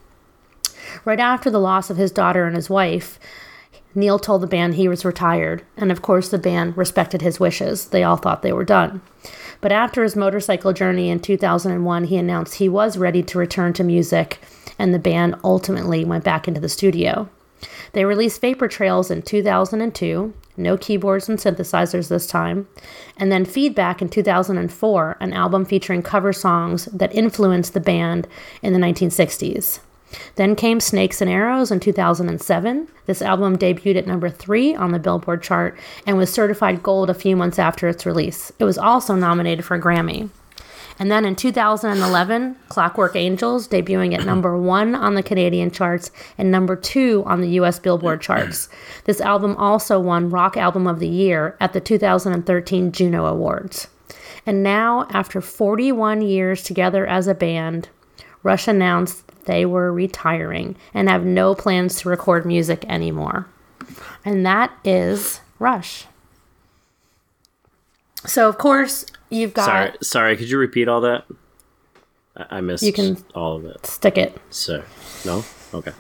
Right 1.05 1.21
after 1.21 1.51
the 1.51 1.61
loss 1.61 1.91
of 1.91 1.97
his 1.97 2.13
daughter 2.13 2.47
and 2.47 2.55
his 2.55 2.71
wife, 2.71 3.19
Neil 3.95 4.19
told 4.19 4.43
the 4.43 4.47
band 4.47 4.75
he 4.75 4.89
was 4.89 5.05
retired, 5.05 5.63
and 5.77 5.93
of 5.93 6.03
course, 6.03 6.29
the 6.29 6.39
band 6.39 6.77
respected 6.77 7.23
his 7.23 7.39
wishes. 7.39 7.89
They 7.89 8.03
all 8.03 8.17
thought 8.17 8.43
they 8.43 8.53
were 8.53 8.65
done. 8.65 9.01
But 9.65 9.73
after 9.73 10.03
his 10.03 10.15
motorcycle 10.15 10.75
journey 10.75 11.09
in 11.09 11.21
2001, 11.21 12.05
he 12.05 12.19
announced 12.19 12.57
he 12.57 12.69
was 12.69 12.99
ready 12.99 13.23
to 13.23 13.39
return 13.39 13.73
to 13.73 13.83
music, 13.83 14.39
and 14.79 14.93
the 14.93 14.99
band 14.99 15.37
ultimately 15.43 16.05
went 16.05 16.23
back 16.23 16.47
into 16.47 16.61
the 16.61 16.69
studio. 16.69 17.31
They 17.95 18.05
released 18.05 18.43
Vapor 18.43 18.69
Trails 18.69 19.11
in 19.11 19.23
2002, 19.23 20.35
no 20.59 20.77
keyboards 20.77 21.31
and 21.31 21.39
synthesizers 21.39 22.09
this 22.09 22.27
time, 22.27 22.69
and 23.17 23.33
then 23.33 23.47
Feedback 23.47 24.03
in 24.03 24.11
2004, 24.11 25.17
an 25.19 25.33
album 25.33 25.65
featuring 25.65 26.03
cover 26.03 26.35
songs 26.35 26.85
that 26.93 27.15
influenced 27.15 27.73
the 27.73 27.81
band 27.81 28.29
in 28.61 28.75
the 28.75 28.79
1960s. 28.79 29.79
Then 30.37 30.57
came 30.57 30.81
Snakes 30.81 31.21
and 31.21 31.31
Arrows 31.31 31.71
in 31.71 31.81
2007. 31.81 32.89
This 33.07 33.23
album 33.23 33.57
debuted 33.59 33.97
at 33.97 34.07
number 34.07 34.31
three 34.31 34.75
on 34.75 34.93
the 34.93 34.99
Billboard 34.99 35.43
chart 35.43 35.79
and 36.07 36.17
was 36.17 36.33
certified 36.33 36.83
gold 36.83 37.11
a 37.11 37.15
few 37.15 37.37
months 37.37 37.59
after 37.59 37.89
its 37.89 38.07
release. 38.07 38.53
It 38.59 38.65
was 38.65 38.79
also 38.79 39.15
nominated 39.15 39.65
for 39.65 39.77
a 39.77 39.81
Grammy. 39.81 40.31
And 40.99 41.11
then 41.11 41.25
in 41.25 41.35
2011, 41.35 42.57
Clockwork 42.69 43.17
Angels, 43.17 43.67
debuting 43.67 44.15
at 44.15 44.25
number 44.25 44.57
one 44.57 44.95
on 44.95 45.15
the 45.15 45.23
Canadian 45.23 45.71
charts 45.71 46.11
and 46.39 46.51
number 46.51 46.77
two 46.77 47.25
on 47.27 47.41
the 47.41 47.51
US 47.61 47.79
Billboard 47.81 48.21
charts. 48.21 48.69
This 49.05 49.21
album 49.21 49.57
also 49.57 49.99
won 49.99 50.31
Rock 50.31 50.57
Album 50.57 50.87
of 50.87 51.01
the 51.01 51.09
Year 51.09 51.57
at 51.61 51.73
the 51.73 51.81
2013 51.81 52.93
Juno 52.93 53.27
Awards. 53.27 53.89
And 54.47 54.63
now, 54.63 55.07
after 55.11 55.41
41 55.41 56.23
years 56.23 56.63
together 56.63 57.07
as 57.07 57.27
a 57.27 57.35
band, 57.35 57.89
Rush 58.43 58.69
announced 58.69 59.24
they 59.47 59.65
were 59.67 59.93
retiring 59.93 60.77
and 60.93 61.09
have 61.09 61.25
no 61.25 61.55
plans 61.55 62.01
to 62.01 62.09
record 62.09 62.45
music 62.47 62.85
anymore. 62.89 63.47
And 64.25 64.45
that 64.47 64.73
is 64.85 65.41
Rush. 65.59 66.07
So, 68.27 68.49
of 68.49 68.57
course, 68.59 69.05
you've 69.29 69.53
got. 69.55 69.67
Sorry, 69.67 69.93
sorry. 70.01 70.37
Could 70.37 70.49
you 70.51 70.59
repeat 70.59 70.89
all 70.89 71.03
that? 71.03 71.25
I, 72.37 72.59
I 72.59 72.61
missed 72.61 72.83
You 72.83 72.93
can- 72.93 73.19
all 73.35 73.57
of 73.57 73.65
it. 73.67 73.85
Stick 73.87 74.17
it. 74.17 74.41
So, 74.51 74.83
no. 75.27 75.45
Okay. 75.75 75.93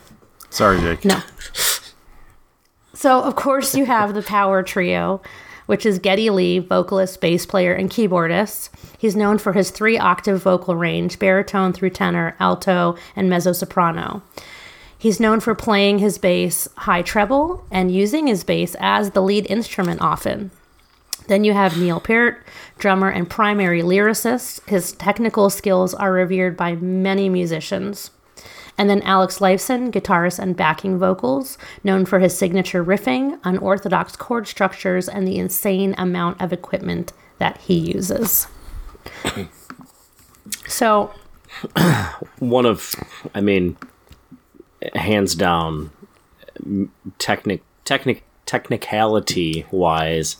Sorry, 0.50 0.80
Jake. 0.80 1.04
No. 1.04 1.20
So, 2.94 3.20
of 3.22 3.36
course, 3.36 3.74
you 3.74 3.84
have 3.86 4.14
the 4.14 4.22
power 4.22 4.62
trio 4.62 5.20
which 5.66 5.86
is 5.86 5.98
Geddy 5.98 6.30
Lee, 6.30 6.58
vocalist, 6.58 7.20
bass 7.20 7.46
player, 7.46 7.72
and 7.72 7.90
keyboardist. 7.90 8.68
He's 8.98 9.16
known 9.16 9.38
for 9.38 9.52
his 9.52 9.70
three 9.70 9.98
octave 9.98 10.42
vocal 10.42 10.76
range 10.76 11.18
baritone 11.18 11.72
through 11.72 11.90
tenor, 11.90 12.36
alto, 12.40 12.96
and 13.16 13.28
mezzo 13.30 13.52
soprano. 13.52 14.22
He's 14.96 15.20
known 15.20 15.40
for 15.40 15.54
playing 15.54 15.98
his 15.98 16.16
bass 16.16 16.66
high 16.76 17.02
treble 17.02 17.64
and 17.70 17.94
using 17.94 18.26
his 18.26 18.42
bass 18.42 18.74
as 18.80 19.10
the 19.10 19.22
lead 19.22 19.46
instrument 19.50 20.00
often. 20.00 20.50
Then 21.26 21.44
you 21.44 21.52
have 21.52 21.78
Neil 21.78 22.00
Peart, 22.00 22.44
drummer 22.78 23.08
and 23.08 23.28
primary 23.28 23.82
lyricist. 23.82 24.66
His 24.68 24.92
technical 24.92 25.50
skills 25.50 25.94
are 25.94 26.12
revered 26.12 26.56
by 26.56 26.76
many 26.76 27.28
musicians. 27.28 28.10
And 28.76 28.90
then 28.90 29.02
Alex 29.02 29.38
Lifeson, 29.38 29.90
guitarist 29.90 30.38
and 30.38 30.56
backing 30.56 30.98
vocals, 30.98 31.58
known 31.84 32.04
for 32.04 32.18
his 32.18 32.36
signature 32.36 32.84
riffing, 32.84 33.38
unorthodox 33.44 34.16
chord 34.16 34.48
structures, 34.48 35.08
and 35.08 35.26
the 35.26 35.38
insane 35.38 35.94
amount 35.96 36.40
of 36.40 36.52
equipment 36.52 37.12
that 37.38 37.58
he 37.58 37.74
uses. 37.74 38.46
So, 40.66 41.10
One 42.38 42.66
of, 42.66 42.94
I 43.34 43.40
mean, 43.40 43.76
hands 44.94 45.34
down, 45.34 45.90
technic, 47.18 47.62
technic, 47.84 48.24
technicality 48.46 49.64
wise, 49.70 50.36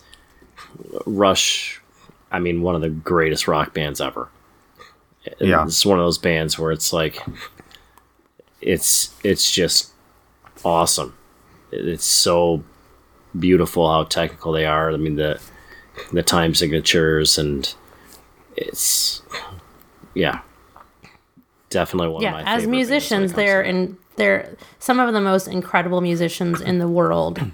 Rush. 1.05 1.81
I 2.31 2.39
mean, 2.39 2.61
one 2.61 2.75
of 2.75 2.81
the 2.81 2.89
greatest 2.89 3.47
rock 3.47 3.73
bands 3.73 4.01
ever. 4.01 4.29
Yeah. 5.39 5.65
it's 5.65 5.85
one 5.85 5.99
of 5.99 6.05
those 6.05 6.17
bands 6.17 6.59
where 6.59 6.71
it's 6.71 6.93
like, 6.93 7.19
it's 8.65 9.13
it's 9.23 9.49
just 9.49 9.91
awesome. 10.65 11.15
It's 11.71 12.05
so 12.05 12.63
beautiful 13.37 13.89
how 13.89 14.03
technical 14.03 14.51
they 14.51 14.65
are. 14.65 14.91
I 14.91 14.97
mean 14.97 15.15
the 15.15 15.39
the 16.11 16.23
time 16.23 16.53
signatures 16.53 17.37
and 17.37 17.73
it's 18.57 19.21
yeah 20.13 20.41
definitely 21.69 22.09
one 22.09 22.17
of 22.17 22.23
yeah, 22.23 22.31
my 22.31 22.39
as 22.41 22.45
favorite 22.45 22.55
bands 22.55 22.65
when 22.65 22.73
it 22.73 22.77
musicians, 22.77 23.33
they're 23.33 23.61
in 23.61 23.97
they're 24.15 24.55
some 24.79 24.99
of 24.99 25.13
the 25.13 25.21
most 25.21 25.47
incredible 25.47 26.01
musicians 26.01 26.59
in 26.59 26.79
the 26.79 26.87
world. 26.87 27.39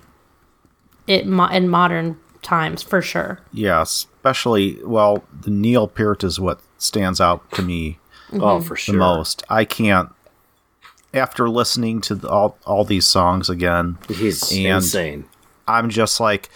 It 1.07 1.25
mo- 1.25 1.47
in 1.47 1.67
modern 1.67 2.17
times, 2.43 2.83
for 2.83 3.01
sure. 3.01 3.39
Yeah, 3.51 3.81
especially 3.81 4.77
well, 4.83 5.23
the 5.41 5.49
Neil 5.49 5.87
Peart 5.87 6.23
is 6.23 6.39
what 6.39 6.61
stands 6.77 7.19
out 7.19 7.49
to 7.53 7.63
me 7.63 7.97
that. 8.31 8.41
oh 8.41 8.61
for 8.61 8.75
sure 8.75 8.93
the 8.93 8.99
most. 8.99 9.43
I 9.49 9.65
can't. 9.65 10.09
After 11.13 11.49
listening 11.49 11.99
to 12.01 12.15
the, 12.15 12.29
all 12.29 12.57
all 12.65 12.85
these 12.85 13.05
songs 13.05 13.49
again, 13.49 13.97
he's 14.07 14.49
and 14.51 14.65
insane 14.65 15.25
I'm 15.67 15.89
just 15.89 16.19
like, 16.19 16.49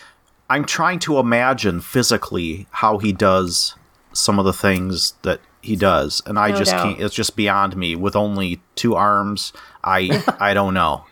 I'm 0.50 0.66
trying 0.66 1.00
to 1.00 1.20
imagine 1.20 1.82
physically 1.82 2.68
how 2.72 2.98
he 2.98 3.12
does 3.12 3.76
some 4.14 4.40
of 4.40 4.46
the 4.46 4.54
things 4.54 5.14
that 5.24 5.42
he 5.62 5.76
does, 5.76 6.22
and 6.26 6.38
I 6.40 6.52
No 6.52 6.58
just 6.58 6.72
doubt. 6.72 6.84
can't. 6.84 7.02
It's 7.02 7.16
just 7.16 7.36
beyond 7.36 7.76
me. 7.76 7.96
With 7.96 8.16
only 8.16 8.62
two 8.76 8.96
arms, 8.96 9.52
I 9.84 10.24
I 10.40 10.54
don't 10.54 10.74
know. 10.74 11.04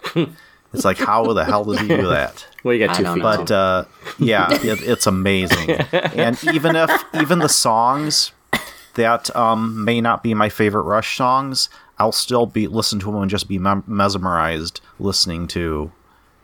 It's 0.73 0.85
like 0.85 0.97
how 0.97 1.33
the 1.33 1.43
hell 1.45 1.65
does 1.65 1.79
he 1.79 1.87
do 1.87 2.07
that? 2.07 2.47
well 2.63 2.73
you 2.73 2.85
got 2.87 2.95
two 2.95 3.03
feet 3.03 3.15
know. 3.17 3.21
But 3.21 3.51
uh, 3.51 3.85
yeah, 4.19 4.47
it, 4.51 4.81
it's 4.81 5.05
amazing. 5.05 5.71
And 5.91 6.41
even 6.45 6.75
if 6.75 6.89
even 7.13 7.39
the 7.39 7.49
songs 7.49 8.31
that 8.95 9.35
um, 9.35 9.83
may 9.83 9.99
not 10.01 10.23
be 10.23 10.33
my 10.33 10.49
favorite 10.49 10.83
Rush 10.83 11.17
songs, 11.17 11.67
I'll 12.03 12.11
still 12.11 12.45
be 12.45 12.67
listen 12.67 12.99
to 12.99 13.05
them 13.05 13.21
and 13.21 13.31
just 13.31 13.47
be 13.47 13.57
mem- 13.57 13.85
mesmerized 13.87 14.81
listening 14.99 15.47
to, 15.47 15.91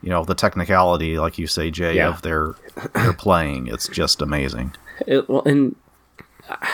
you 0.02 0.08
know, 0.08 0.24
the 0.24 0.34
technicality, 0.34 1.18
like 1.18 1.36
you 1.38 1.46
say, 1.46 1.70
Jay, 1.70 1.96
Yeah. 1.96 2.08
of 2.08 2.22
their 2.22 2.54
their 2.94 3.12
playing. 3.12 3.66
It's 3.66 3.86
just 3.88 4.22
amazing. 4.22 4.72
It, 5.06 5.28
well, 5.28 5.42
and 5.44 5.76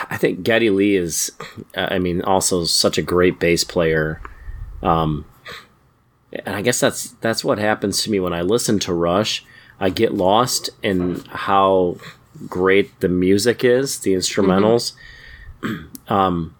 I 0.09 0.15
think 0.17 0.43
Geddy 0.43 0.69
Lee 0.69 0.95
is, 0.95 1.31
uh, 1.75 1.87
I 1.91 1.99
mean, 1.99 2.21
also 2.21 2.63
such 2.63 2.97
a 2.97 3.01
great 3.01 3.39
bass 3.39 3.63
player. 3.65 4.21
Um, 4.81 5.25
and 6.45 6.55
I 6.55 6.61
guess 6.61 6.79
that's 6.79 7.11
that's 7.21 7.43
what 7.43 7.57
happens 7.59 8.01
to 8.03 8.11
me 8.11 8.19
when 8.21 8.33
I 8.33 8.41
listen 8.41 8.79
to 8.79 8.93
Rush. 8.93 9.43
I 9.79 9.89
get 9.89 10.13
lost 10.13 10.69
in 10.81 11.23
how 11.29 11.97
great 12.47 12.99
the 13.01 13.09
music 13.09 13.63
is, 13.65 13.99
the 13.99 14.13
instrumentals. 14.13 14.93
Um, 16.07 16.55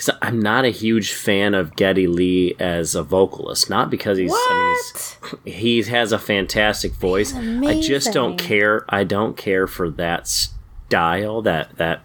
because 0.00 0.16
I'm 0.22 0.40
not 0.40 0.64
a 0.64 0.70
huge 0.70 1.12
fan 1.12 1.52
of 1.52 1.76
Geddy 1.76 2.06
Lee 2.06 2.54
as 2.58 2.94
a 2.94 3.02
vocalist, 3.02 3.68
not 3.68 3.90
because 3.90 4.16
he's. 4.16 4.32
I 4.32 5.18
mean, 5.44 5.44
he's, 5.44 5.84
he 5.84 5.90
has 5.90 6.12
a 6.12 6.18
fantastic 6.18 6.92
voice. 6.92 7.34
I 7.34 7.78
just 7.82 8.10
don't 8.14 8.38
care. 8.38 8.86
I 8.88 9.04
don't 9.04 9.36
care 9.36 9.66
for 9.66 9.90
that 9.90 10.26
style. 10.26 11.42
That 11.42 11.76
that 11.76 12.00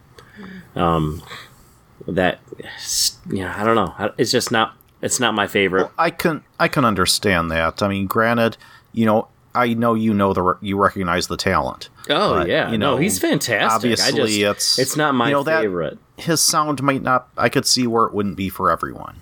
um 0.75 1.23
that 2.05 2.41
yeah. 3.31 3.55
I 3.58 3.63
don't 3.63 3.75
know. 3.75 4.13
It's 4.17 4.31
just 4.31 4.51
not. 4.51 4.75
It's 5.01 5.21
not 5.21 5.34
my 5.34 5.47
favorite. 5.47 5.89
I 5.97 6.10
can 6.10 6.43
I 6.60 6.67
can 6.67 6.84
understand 6.84 7.49
that. 7.51 7.81
I 7.81 7.88
mean, 7.88 8.08
granted, 8.08 8.58
you 8.91 9.05
know, 9.05 9.29
I 9.56 9.74
know 9.74 9.94
you 9.94 10.13
know 10.13 10.34
the 10.34 10.41
re- 10.41 10.56
you 10.62 10.78
recognize 10.78 11.28
the 11.28 11.38
talent. 11.38 11.89
Oh 12.10 12.36
but, 12.36 12.48
yeah, 12.50 12.72
you 12.72 12.78
no, 12.78 12.91
know, 12.91 12.98
he's 12.98 13.18
fantastic. 13.20 13.72
obviously 13.76 14.06
I 14.13 14.15
just, 14.26 14.38
it's- 14.39 14.80
it's 14.80 14.96
not 14.98 15.15
my 15.15 15.28
you 15.30 15.34
know, 15.36 15.44
that- 15.44 15.62
favorite. 15.62 15.98
His 16.18 16.39
sound 16.41 16.82
might 16.82 17.02
not. 17.02 17.28
I 17.38 17.50
could 17.50 17.65
see 17.65 17.88
where 17.88 18.06
it 18.06 18.13
wouldn't 18.13 18.38
be 18.38 18.48
for 18.50 18.72
everyone. 18.72 19.18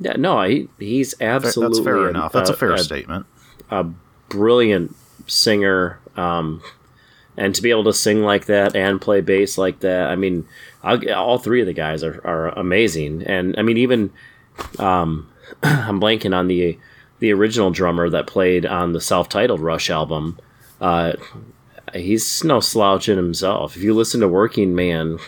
Yeah, 0.00 0.14
no, 0.16 0.42
he, 0.42 0.68
he's 0.78 1.14
absolutely 1.20 1.78
That's 1.78 1.84
fair 1.84 2.02
an- 2.04 2.10
enough. 2.16 2.32
That's 2.32 2.50
a 2.50 2.54
fair 2.56 2.72
a 2.72 2.78
statement. 2.78 3.26
brilliant 4.28 4.94
singer. 5.26 5.98
Um, 6.16 6.62
and 7.36 7.54
to 7.54 7.62
be 7.62 7.70
able 7.70 7.84
to 7.84 7.92
sing 7.92 8.22
like 8.22 8.46
that 8.46 8.74
and 8.74 9.00
play 9.00 9.20
bass 9.20 9.56
like 9.58 9.80
that, 9.80 10.08
I 10.10 10.16
mean, 10.16 10.46
I'll, 10.82 11.00
all 11.14 11.38
three 11.38 11.60
of 11.60 11.66
the 11.66 11.72
guys 11.72 12.02
are, 12.02 12.20
are 12.24 12.48
amazing. 12.58 13.22
And 13.22 13.54
I 13.56 13.62
mean, 13.62 13.76
even 13.76 14.10
um, 14.78 15.28
I'm 15.62 16.00
blanking 16.00 16.36
on 16.36 16.48
the 16.48 16.78
the 17.18 17.32
original 17.32 17.70
drummer 17.70 18.08
that 18.10 18.26
played 18.26 18.64
on 18.64 18.92
the 18.92 19.00
self-titled 19.00 19.60
Rush 19.60 19.90
album. 19.90 20.38
Uh, 20.80 21.14
he's 21.94 22.44
no 22.44 22.60
slouch 22.60 23.08
in 23.08 23.16
himself. 23.16 23.76
If 23.76 23.82
you 23.82 23.94
listen 23.94 24.20
to 24.20 24.28
Working 24.28 24.74
Man, 24.74 25.18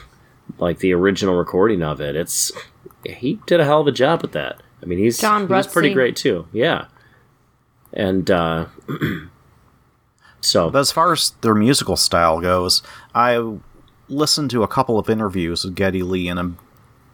like 0.58 0.78
the 0.78 0.92
original 0.92 1.36
recording 1.36 1.82
of 1.82 2.00
it, 2.00 2.16
it's 2.16 2.52
he 3.04 3.40
did 3.46 3.60
a 3.60 3.64
hell 3.64 3.80
of 3.80 3.86
a 3.86 3.92
job 3.92 4.22
with 4.22 4.32
that. 4.32 4.62
I 4.82 4.86
mean, 4.86 4.98
he's 4.98 5.18
John 5.18 5.46
he 5.46 5.52
was 5.52 5.66
pretty 5.66 5.92
great 5.92 6.16
too. 6.16 6.46
Yeah, 6.52 6.86
and 7.92 8.30
uh, 8.30 8.66
so 10.40 10.70
But 10.70 10.80
as 10.80 10.92
far 10.92 11.12
as 11.12 11.30
their 11.40 11.54
musical 11.54 11.96
style 11.96 12.40
goes, 12.40 12.82
I 13.14 13.56
listened 14.08 14.50
to 14.50 14.62
a 14.62 14.68
couple 14.68 14.98
of 14.98 15.08
interviews 15.10 15.64
with 15.64 15.74
Geddy 15.74 16.02
Lee, 16.02 16.28
and 16.28 16.38
um, 16.38 16.58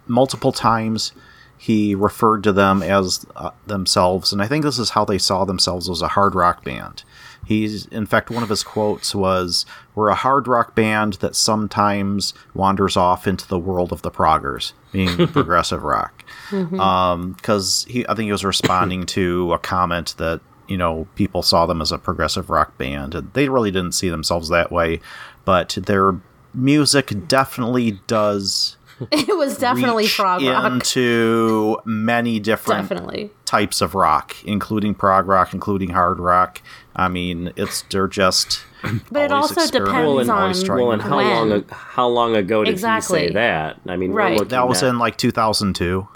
multiple 0.07 0.53
times 0.53 1.13
he 1.59 1.95
referred 1.95 2.43
to 2.45 2.53
them 2.53 2.83
as 2.83 3.25
uh, 3.35 3.51
themselves, 3.67 4.33
and 4.33 4.43
I 4.43 4.47
think 4.47 4.65
this 4.65 4.79
is 4.79 4.91
how 4.91 5.05
they 5.05 5.19
saw 5.19 5.45
themselves 5.45 5.89
as 5.89 6.03
a 6.03 6.09
hard 6.09 6.35
rock 6.35 6.65
band. 6.65 7.03
He's, 7.45 7.87
in 7.87 8.07
fact, 8.07 8.31
one 8.31 8.43
of 8.43 8.49
his 8.49 8.63
quotes 8.63 9.15
was, 9.15 9.65
"We're 9.95 10.09
a 10.09 10.15
hard 10.15 10.49
rock 10.49 10.75
band 10.75 11.15
that 11.15 11.37
sometimes 11.37 12.35
wanders 12.55 12.97
off 12.97 13.27
into 13.27 13.47
the 13.47 13.59
world 13.59 13.93
of 13.93 14.03
the 14.03 14.11
proggers, 14.11 14.73
meaning 14.93 15.29
progressive 15.33 15.83
rock." 15.83 16.25
because 16.51 17.87
he 17.89 18.07
I 18.09 18.15
think 18.15 18.27
he 18.27 18.33
was 18.33 18.45
responding 18.45 19.07
to 19.07 19.53
a 19.53 19.59
comment 19.59 20.15
that 20.19 20.41
you 20.69 20.77
know 20.77 21.07
people 21.15 21.43
saw 21.43 21.67
them 21.67 21.81
as 21.81 21.93
a 21.93 21.99
progressive 21.99 22.51
rock 22.51 22.77
band 22.79 23.15
and 23.15 23.33
they 23.33 23.49
really 23.49 23.71
didn't 23.71 23.93
see 23.93 24.09
themselves 24.09 24.49
that 24.49 24.73
way 24.73 25.01
but 25.45 25.79
their 25.87 26.21
music 26.55 27.29
definitely 27.29 28.01
does 28.07 28.76
It 29.13 29.37
was 29.37 29.59
definitely 29.59 30.05
reach 30.05 30.17
prog 30.17 30.43
rock. 30.43 30.73
into 30.73 31.79
many 31.85 32.41
different 32.41 32.89
Definitely. 32.89 33.31
types 33.45 33.81
of 33.81 33.95
rock 33.95 34.35
including 34.45 34.95
prog 34.95 35.27
rock 35.29 35.53
including 35.53 35.91
hard 35.91 36.19
rock 36.19 36.63
I 36.95 37.09
mean 37.09 37.53
it's 37.57 37.83
they're 37.91 38.09
just 38.09 38.63
But 39.11 39.23
it 39.25 39.33
also 39.33 39.61
experimenting, 39.61 39.85
depends 39.85 40.29
always 40.31 40.69
on 40.71 40.77
well, 40.79 40.93
and 40.93 41.03
how 41.03 41.17
when. 41.17 41.51
long 41.51 41.65
how 41.71 42.09
long 42.09 42.37
ago 42.37 42.65
did 42.65 42.71
Exactly. 42.73 43.21
he 43.23 43.27
say 43.29 43.33
that? 43.35 43.81
I 43.87 43.97
mean, 43.97 44.13
Right. 44.13 44.49
that 44.49 44.69
was 44.69 44.83
at- 44.83 44.89
in 44.91 44.99
like 44.99 45.17
2002 45.19 46.07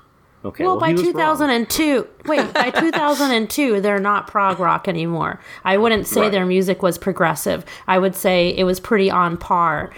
okay. 0.44 0.64
well, 0.64 0.78
by 0.78 0.88
he 0.90 0.94
wrong. 0.94 1.04
2002, 1.12 2.06
wait, 2.26 2.52
by 2.54 2.70
2002, 2.80 3.80
they're 3.80 3.98
not 3.98 4.26
prog 4.26 4.58
rock 4.60 4.88
anymore. 4.88 5.40
I 5.64 5.76
wouldn't 5.76 6.06
say 6.06 6.22
Right. 6.22 6.32
their 6.32 6.46
music 6.46 6.82
was 6.82 6.98
progressive. 6.98 7.64
I 7.86 7.98
would 7.98 8.14
say 8.14 8.50
it 8.56 8.64
was 8.64 8.80
pretty 8.80 9.10
on 9.10 9.36
par. 9.36 9.90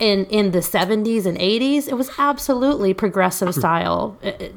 In 0.00 0.24
in 0.26 0.50
the 0.50 0.58
70s 0.60 1.24
and 1.26 1.38
80s, 1.38 1.88
it 1.88 1.94
was 1.94 2.10
absolutely 2.18 2.94
progressive 2.94 3.54
style. 3.54 4.16
Uh, 4.22 4.28
uh, 4.28 4.48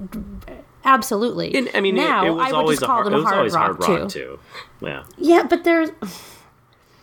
absolutely. 0.83 1.53
And, 1.55 1.69
I 1.75 1.81
mean, 1.81 1.95
now 1.95 2.25
it, 2.39 2.41
I 2.53 2.61
would 2.61 2.71
just 2.71 2.81
call 2.81 2.89
a 2.91 3.03
hard, 3.03 3.05
them 3.07 3.13
it 3.13 3.43
was 3.43 3.53
hard 3.55 3.75
rock, 3.79 3.83
hard 3.83 4.09
too. 4.09 4.19
too. 4.19 4.39
Yeah, 4.81 5.03
Yeah, 5.17 5.43
but 5.47 5.63
there's 5.63 5.91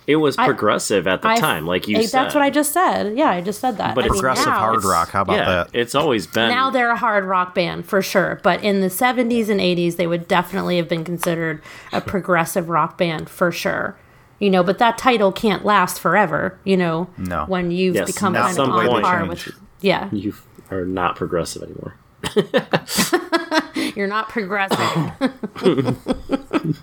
it 0.09 0.17
was 0.17 0.35
progressive 0.37 1.07
at 1.07 1.23
the 1.23 1.29
I- 1.29 1.37
time, 1.39 1.67
like 1.67 1.87
you 1.87 1.99
eh, 1.99 2.03
said. 2.03 2.19
That's 2.25 2.35
what 2.35 2.43
I 2.43 2.51
just 2.51 2.73
said. 2.73 3.17
Yeah, 3.17 3.31
I 3.31 3.41
just 3.41 3.61
said 3.61 3.77
that. 3.77 3.95
But 3.95 4.05
I 4.05 4.09
mean, 4.09 4.15
progressive 4.15 4.47
now 4.47 4.59
hard 4.59 4.85
rock 4.85 5.11
how 5.11 5.23
about 5.23 5.37
yeah, 5.37 5.45
that 5.45 5.71
it's 5.75 5.95
always 5.95 6.27
been. 6.27 6.49
Now 6.49 6.71
they're 6.71 6.91
a 6.91 6.97
hard 6.97 7.25
rock 7.25 7.55
band 7.55 7.87
for 7.87 8.03
sure, 8.03 8.41
but 8.43 8.65
in 8.65 8.81
the 8.81 8.89
70s 8.89 9.49
and 9.49 9.61
80s, 9.61 9.97
they 9.97 10.07
would 10.09 10.27
definitely 10.27 10.79
have 10.79 10.89
been 10.89 11.05
considered 11.05 11.63
a 11.93 12.01
progressive 12.01 12.69
rock 12.69 12.99
band 12.99 13.29
for 13.31 13.53
sure. 13.53 13.97
you 14.41 14.51
know, 14.51 14.63
but 14.63 14.79
that 14.79 14.97
title 14.97 15.33
can't 15.33 15.65
last 15.65 15.99
forever, 16.01 16.57
you 16.63 16.77
know, 16.77 17.09
No. 17.19 17.45
when 17.49 17.73
you've 17.73 17.97
Yes, 17.97 18.07
become 18.13 18.35
kind 18.35 18.47
of 18.47 18.53
some 18.55 18.71
on 18.71 18.87
point- 18.87 19.05
par 19.05 19.25
with, 19.27 19.49
yeah, 19.81 20.09
You 20.13 20.33
are 20.71 20.85
not 20.85 21.17
progressive 21.17 21.63
anymore. 21.65 21.95
you're 23.97 24.07
not 24.07 24.29
progressive. 24.29 24.79
Oh. 24.81 25.97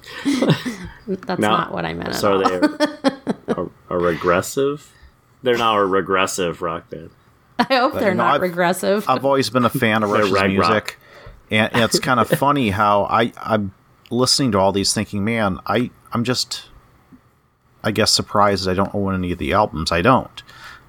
That's 1.08 1.40
Now- 1.40 1.58
not 1.58 1.72
what 1.74 1.86
I 1.86 1.94
meant. 1.94 2.10
At 2.10 2.16
So 2.16 2.34
all. 2.34 2.46
are 2.46 2.60
they 2.60 2.74
a, 3.48 3.66
a 3.90 3.98
regressive? 3.98 4.92
They're 5.44 5.58
now 5.58 5.78
a 5.78 5.86
regressive 5.86 6.62
rock 6.62 6.90
band. 6.90 7.12
I 7.60 7.76
hope 7.76 7.94
they're 7.94 8.10
you 8.10 8.16
know, 8.16 8.24
not 8.26 8.36
I've- 8.36 8.44
regressive. 8.44 9.06
I've 9.08 9.26
always 9.26 9.50
been 9.50 9.66
a 9.66 9.70
fan 9.70 10.04
of 10.04 10.10
Rush's 10.10 10.32
rag 10.32 10.58
rock. 10.58 10.70
music, 10.70 11.00
and 11.52 11.70
it's 11.76 12.00
kind 12.00 12.20
of 12.20 12.28
funny 12.28 12.72
how 12.72 13.04
I 13.06 13.32
I'm 13.38 13.74
listening 14.10 14.52
to 14.54 14.58
all 14.60 14.72
these, 14.72 14.94
thinking, 14.94 15.24
man, 15.24 15.60
I 15.68 15.92
I'm 16.12 16.24
just, 16.24 16.66
I 17.84 17.92
guess, 17.92 18.12
surprised 18.12 18.68
I 18.68 18.74
don't 18.74 18.94
own 18.96 19.14
any 19.14 19.32
of 19.32 19.38
the 19.38 19.54
albums. 19.54 19.92
I 19.92 20.02
don't, 20.02 20.42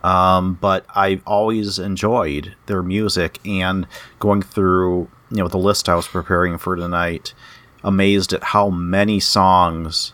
um, 0.04 0.54
but 0.61 0.87
I've 0.94 1.22
always 1.26 1.78
enjoyed 1.78 2.54
their 2.66 2.82
music, 2.82 3.38
and 3.46 3.87
going 4.18 4.42
through 4.42 5.09
you 5.30 5.38
know 5.38 5.48
the 5.48 5.59
list 5.59 5.88
I 5.88 5.94
was 5.94 6.06
preparing 6.09 6.59
for 6.59 6.76
tonight, 6.76 7.35
amazed 7.82 8.32
at 8.32 8.42
how 8.44 8.68
many 8.70 9.18
songs 9.20 10.12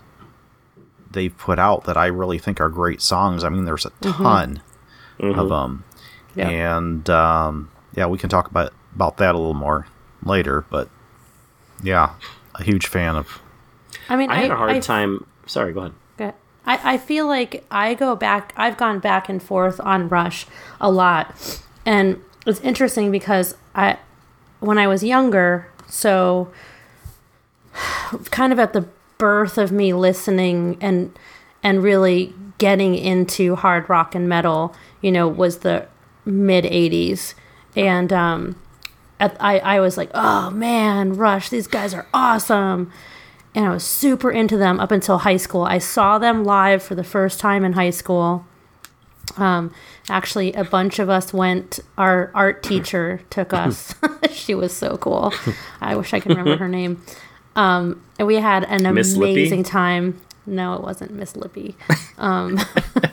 they've 1.11 1.37
put 1.37 1.59
out 1.59 1.85
that 1.85 1.97
I 1.97 2.07
really 2.07 2.39
think 2.39 2.61
are 2.61 2.69
great 2.71 3.03
songs. 3.03 3.45
I 3.45 3.49
mean, 3.51 3.65
there's 3.67 3.85
a 3.87 3.91
ton 4.01 4.63
of 5.21 5.49
them 5.51 5.85
Yeah. 6.35 6.49
and 6.49 7.09
um, 7.11 7.71
yeah, 7.95 8.07
we 8.07 8.17
can 8.19 8.31
talk 8.31 8.51
about 8.51 8.73
about 8.95 9.19
that 9.19 9.35
a 9.35 9.39
little 9.39 9.53
more 9.55 9.87
later. 10.25 10.65
But 10.71 10.89
yeah, 11.83 12.15
a 12.55 12.63
huge 12.65 12.87
fan 12.87 13.17
of. 13.17 13.41
I 14.09 14.17
mean, 14.17 14.31
I 14.31 14.37
had 14.37 14.51
a 14.51 14.57
hard 14.57 14.71
I- 14.71 14.81
time. 14.81 15.27
Sorry, 15.47 15.73
go 15.75 15.81
ahead. 15.81 15.93
I, 16.67 16.95
I 16.95 16.99
feel 16.99 17.27
like 17.27 17.65
I 17.71 17.95
go 17.95 18.15
back, 18.15 18.53
I've 18.57 18.77
gone 18.77 18.99
back 18.99 19.29
and 19.29 19.43
forth 19.43 19.81
on 19.81 20.09
Rush 20.09 20.47
a 20.81 20.91
lot. 20.91 21.63
And 21.85 22.23
it's 22.47 22.61
interesting 22.61 23.11
because 23.11 23.57
I, 23.75 23.99
when 24.61 24.79
I 24.79 24.87
was 24.87 25.03
younger, 25.03 25.69
so 25.89 26.53
kind 28.31 28.53
of 28.53 28.59
at 28.59 28.73
the 28.73 28.87
birth 29.19 29.59
of 29.59 29.73
me 29.73 29.93
listening 29.93 30.79
and, 30.81 31.17
and 31.63 31.83
really 31.83 32.35
getting 32.59 32.95
into 32.95 33.57
hard 33.57 33.89
rock 33.89 34.15
and 34.15 34.29
metal, 34.29 34.75
you 35.01 35.11
know, 35.11 35.27
was 35.27 35.59
the 35.59 35.87
mid 36.25 36.65
80s. 36.65 37.35
And, 37.75 38.13
um, 38.13 38.57
I, 39.21 39.61
I 39.61 39.81
was 39.81 39.97
like, 39.97 40.11
oh 40.15 40.51
man, 40.51 41.15
Rush, 41.15 41.49
these 41.49 41.69
guys 41.69 41.95
are 41.95 42.09
awesome 42.13 42.93
and 43.55 43.67
I 43.67 43.71
was 43.71 43.85
super 43.85 44.31
into 44.31 44.57
them 44.57 44.81
up 44.81 44.91
until 44.91 45.19
high 45.19 45.37
school. 45.37 45.63
I 45.63 45.79
saw 45.79 46.19
them 46.19 46.45
live 46.45 46.83
for 46.83 46.95
the 46.95 47.05
first 47.05 47.39
time 47.39 47.65
in 47.65 47.75
high 47.75 47.91
school. 47.91 48.47
Um, 49.37 49.73
actually, 50.09 50.53
a 50.55 50.65
bunch 50.65 50.99
of 50.99 51.09
us 51.09 51.33
went. 51.33 51.81
Our 51.99 52.31
art 52.35 52.63
teacher 52.63 53.21
took 53.31 53.53
us. 53.53 53.95
she 54.31 54.55
was 54.55 54.73
so 54.75 54.97
cool. 54.97 55.33
I 55.81 55.97
wish 55.97 56.15
I 56.15 56.21
could 56.21 56.31
remember 56.31 56.57
her 56.57 56.69
name. 56.69 57.03
Um, 57.55 58.03
and 58.19 58.27
we 58.27 58.37
had 58.37 58.65
an 58.65 58.93
Miss 58.95 59.17
Lippy? 59.17 59.33
amazing 59.33 59.65
time. 59.65 60.21
No, 60.47 60.75
it 60.75 60.83
wasn't 60.83 61.13
Miss 61.13 61.37
Lippy. 61.37 61.77
Um, 62.19 62.59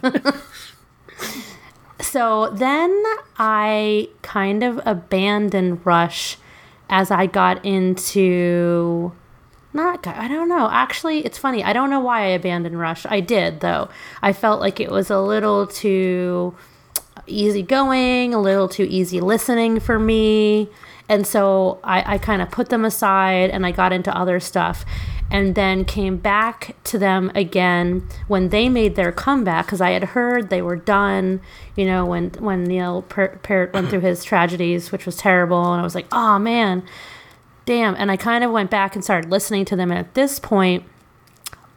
so 1.99 2.49
then 2.51 3.03
I 3.37 4.09
kind 4.21 4.63
of 4.63 4.79
abandoned 4.85 5.85
Rush 5.85 6.37
as 6.89 7.11
I 7.11 7.27
got 7.27 7.63
into 7.63 9.11
not 9.73 10.05
I 10.07 10.27
don't 10.27 10.49
know. 10.49 10.69
Actually, 10.71 11.25
it's 11.25 11.37
funny. 11.37 11.63
I 11.63 11.73
don't 11.73 11.89
know 11.89 11.99
why 11.99 12.21
I 12.21 12.27
abandoned 12.27 12.79
Rush. 12.79 13.05
I 13.05 13.19
did 13.19 13.59
though. 13.59 13.89
I 14.21 14.33
felt 14.33 14.59
like 14.59 14.79
it 14.79 14.91
was 14.91 15.09
a 15.09 15.19
little 15.19 15.67
too 15.67 16.55
easy 17.27 17.61
going, 17.61 18.33
a 18.33 18.41
little 18.41 18.67
too 18.67 18.87
easy 18.89 19.21
listening 19.21 19.79
for 19.79 19.99
me. 19.99 20.69
And 21.07 21.25
so 21.25 21.79
I, 21.83 22.15
I 22.15 22.17
kind 22.17 22.41
of 22.41 22.51
put 22.51 22.69
them 22.69 22.85
aside 22.85 23.49
and 23.49 23.65
I 23.65 23.71
got 23.71 23.91
into 23.91 24.15
other 24.15 24.39
stuff 24.39 24.85
and 25.31 25.55
then 25.55 25.85
came 25.85 26.17
back 26.17 26.75
to 26.83 26.97
them 26.97 27.31
again 27.35 28.07
when 28.27 28.49
they 28.49 28.67
made 28.67 28.95
their 28.95 29.11
comeback 29.11 29.65
because 29.65 29.81
I 29.81 29.91
had 29.91 30.03
heard 30.03 30.49
they 30.49 30.61
were 30.61 30.75
done, 30.75 31.41
you 31.75 31.85
know, 31.85 32.05
when, 32.05 32.31
when 32.39 32.63
Neil 32.63 33.03
Peart 33.03 33.73
went 33.73 33.89
through 33.89 33.99
his 33.99 34.23
tragedies, 34.23 34.91
which 34.91 35.05
was 35.05 35.17
terrible. 35.17 35.71
And 35.71 35.79
I 35.79 35.83
was 35.83 35.95
like, 35.95 36.07
oh 36.11 36.39
man, 36.39 36.83
damn. 37.69 37.93
And 37.97 38.09
I 38.09 38.17
kind 38.17 38.43
of 38.43 38.49
went 38.49 38.71
back 38.71 38.95
and 38.95 39.03
started 39.03 39.29
listening 39.29 39.63
to 39.65 39.75
them. 39.75 39.91
And 39.91 39.99
at 39.99 40.15
this 40.15 40.39
point, 40.39 40.85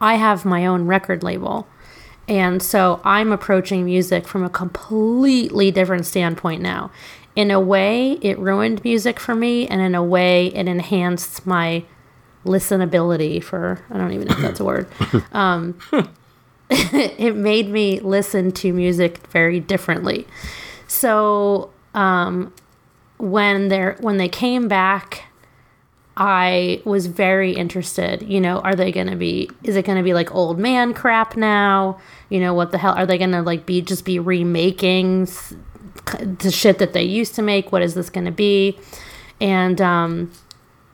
I 0.01 0.15
have 0.15 0.43
my 0.43 0.65
own 0.65 0.87
record 0.87 1.21
label. 1.21 1.67
And 2.27 2.63
so 2.63 2.99
I'm 3.03 3.31
approaching 3.31 3.85
music 3.85 4.27
from 4.27 4.43
a 4.43 4.49
completely 4.49 5.69
different 5.69 6.07
standpoint 6.07 6.63
now. 6.63 6.89
In 7.35 7.51
a 7.51 7.59
way, 7.59 8.13
it 8.23 8.39
ruined 8.39 8.83
music 8.83 9.19
for 9.19 9.35
me, 9.35 9.67
and 9.67 9.81
in 9.81 9.93
a 9.93 10.03
way, 10.03 10.47
it 10.47 10.67
enhanced 10.67 11.45
my 11.45 11.83
listenability 12.43 13.43
for 13.43 13.79
I 13.91 13.97
don't 13.99 14.13
even 14.13 14.27
know 14.27 14.35
if 14.35 14.41
that's 14.41 14.59
a 14.59 14.65
word. 14.65 14.87
Um, 15.31 15.77
it 16.71 17.35
made 17.35 17.69
me 17.69 17.99
listen 17.99 18.51
to 18.53 18.73
music 18.73 19.19
very 19.27 19.59
differently. 19.59 20.25
So 20.87 21.71
um, 21.93 22.51
when 23.17 23.67
they 23.67 23.95
when 23.99 24.17
they 24.17 24.29
came 24.29 24.67
back 24.67 25.25
I 26.15 26.81
was 26.85 27.07
very 27.07 27.53
interested. 27.53 28.21
You 28.21 28.39
know, 28.39 28.59
are 28.59 28.75
they 28.75 28.91
going 28.91 29.07
to 29.07 29.15
be? 29.15 29.49
Is 29.63 29.75
it 29.75 29.85
going 29.85 29.97
to 29.97 30.03
be 30.03 30.13
like 30.13 30.33
old 30.33 30.59
man 30.59 30.93
crap 30.93 31.35
now? 31.35 31.99
You 32.29 32.39
know, 32.39 32.53
what 32.53 32.71
the 32.71 32.77
hell 32.77 32.93
are 32.93 33.05
they 33.05 33.17
going 33.17 33.31
to 33.31 33.41
like 33.41 33.65
be? 33.65 33.81
Just 33.81 34.05
be 34.05 34.19
remaking 34.19 35.27
the 36.05 36.51
shit 36.51 36.79
that 36.79 36.93
they 36.93 37.03
used 37.03 37.35
to 37.35 37.41
make? 37.41 37.71
What 37.71 37.81
is 37.81 37.93
this 37.95 38.09
going 38.09 38.25
to 38.25 38.31
be? 38.31 38.77
And 39.41 39.81
um, 39.81 40.31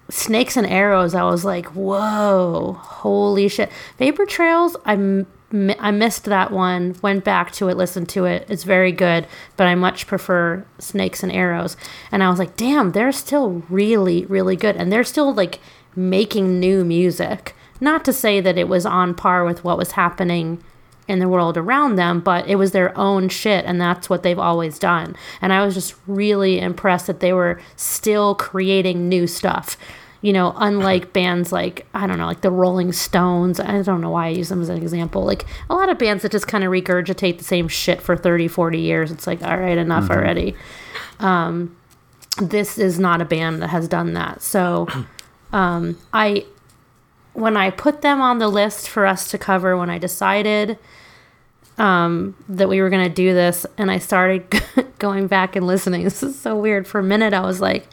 snakes 0.09 0.55
and 0.55 0.65
arrows. 0.65 1.13
I 1.13 1.23
was 1.23 1.43
like, 1.43 1.67
whoa, 1.67 2.77
holy 2.79 3.47
shit! 3.47 3.71
Vapor 3.97 4.25
trails. 4.25 4.77
I 4.85 4.93
m- 4.93 5.27
I 5.51 5.91
missed 5.91 6.25
that 6.25 6.51
one. 6.51 6.95
Went 7.01 7.23
back 7.23 7.51
to 7.53 7.69
it, 7.69 7.77
listened 7.77 8.07
to 8.09 8.25
it. 8.25 8.45
It's 8.49 8.63
very 8.63 8.91
good, 8.91 9.27
but 9.57 9.65
I 9.65 9.75
much 9.75 10.05
prefer 10.05 10.63
Snakes 10.77 11.23
and 11.23 11.31
Arrows. 11.31 11.75
And 12.11 12.23
I 12.23 12.29
was 12.29 12.37
like, 12.37 12.55
damn, 12.55 12.91
they're 12.91 13.11
still 13.11 13.63
really, 13.69 14.25
really 14.25 14.55
good, 14.55 14.75
and 14.75 14.91
they're 14.91 15.03
still 15.03 15.33
like 15.33 15.59
making 15.95 16.59
new 16.59 16.85
music. 16.85 17.55
Not 17.81 18.05
to 18.05 18.13
say 18.13 18.41
that 18.41 18.57
it 18.57 18.67
was 18.67 18.85
on 18.85 19.15
par 19.15 19.43
with 19.43 19.63
what 19.63 19.77
was 19.77 19.93
happening 19.93 20.63
in 21.07 21.17
the 21.17 21.27
world 21.27 21.57
around 21.57 21.95
them, 21.95 22.19
but 22.19 22.47
it 22.47 22.55
was 22.55 22.71
their 22.71 22.95
own 22.95 23.27
shit, 23.29 23.65
and 23.65 23.81
that's 23.81 24.09
what 24.09 24.21
they've 24.21 24.37
always 24.37 24.77
done. 24.77 25.15
And 25.41 25.51
I 25.51 25.65
was 25.65 25.73
just 25.73 25.95
really 26.05 26.59
impressed 26.59 27.07
that 27.07 27.19
they 27.19 27.33
were 27.33 27.59
still 27.75 28.35
creating 28.35 29.09
new 29.09 29.25
stuff. 29.25 29.75
You 30.21 30.33
know, 30.33 30.53
unlike 30.57 31.13
bands 31.13 31.51
like, 31.53 31.85
I 31.93 32.05
don't 32.05 32.17
know, 32.17 32.25
like 32.25 32.41
the 32.41 32.51
Rolling 32.51 32.91
Stones. 32.91 33.59
I 33.59 33.81
don't 33.81 34.01
know 34.01 34.09
why 34.09 34.27
I 34.27 34.29
use 34.29 34.49
them 34.49 34.61
as 34.61 34.67
an 34.67 34.77
example. 34.77 35.23
Like 35.23 35.45
a 35.69 35.75
lot 35.75 35.87
of 35.87 35.97
bands 35.97 36.23
that 36.23 36.31
just 36.31 36.47
kind 36.47 36.63
of 36.63 36.71
regurgitate 36.71 37.37
the 37.37 37.45
same 37.45 37.69
shit 37.69 38.01
for 38.01 38.17
30, 38.17 38.49
40 38.49 38.79
years. 38.79 39.11
It's 39.11 39.25
like, 39.25 39.41
all 39.41 39.57
right, 39.57 39.77
enough 39.77 40.09
already. 40.09 40.55
Um, 41.19 41.77
this 42.41 42.77
is 42.77 42.99
not 42.99 43.21
a 43.21 43.25
band 43.25 43.61
that 43.61 43.69
has 43.69 43.87
done 43.87 44.13
that. 44.13 44.41
So 44.41 44.87
um, 45.53 45.97
I 46.13 46.45
when 47.33 47.55
I 47.55 47.69
put 47.69 48.01
them 48.01 48.21
on 48.21 48.39
the 48.39 48.47
list 48.47 48.89
for 48.89 49.05
us 49.05 49.29
to 49.31 49.37
cover, 49.37 49.77
when 49.77 49.89
I 49.89 49.97
decided 49.97 50.77
um, 51.77 52.35
that 52.49 52.67
we 52.67 52.81
were 52.81 52.89
going 52.89 53.07
to 53.07 53.13
do 53.13 53.33
this, 53.33 53.65
and 53.77 53.89
I 53.89 53.99
started 53.99 54.61
going 54.99 55.27
back 55.27 55.55
and 55.55 55.65
listening, 55.65 56.03
this 56.03 56.21
is 56.21 56.37
so 56.37 56.57
weird. 56.57 56.87
For 56.87 56.99
a 56.99 57.03
minute, 57.03 57.33
I 57.33 57.41
was 57.41 57.61
like, 57.61 57.87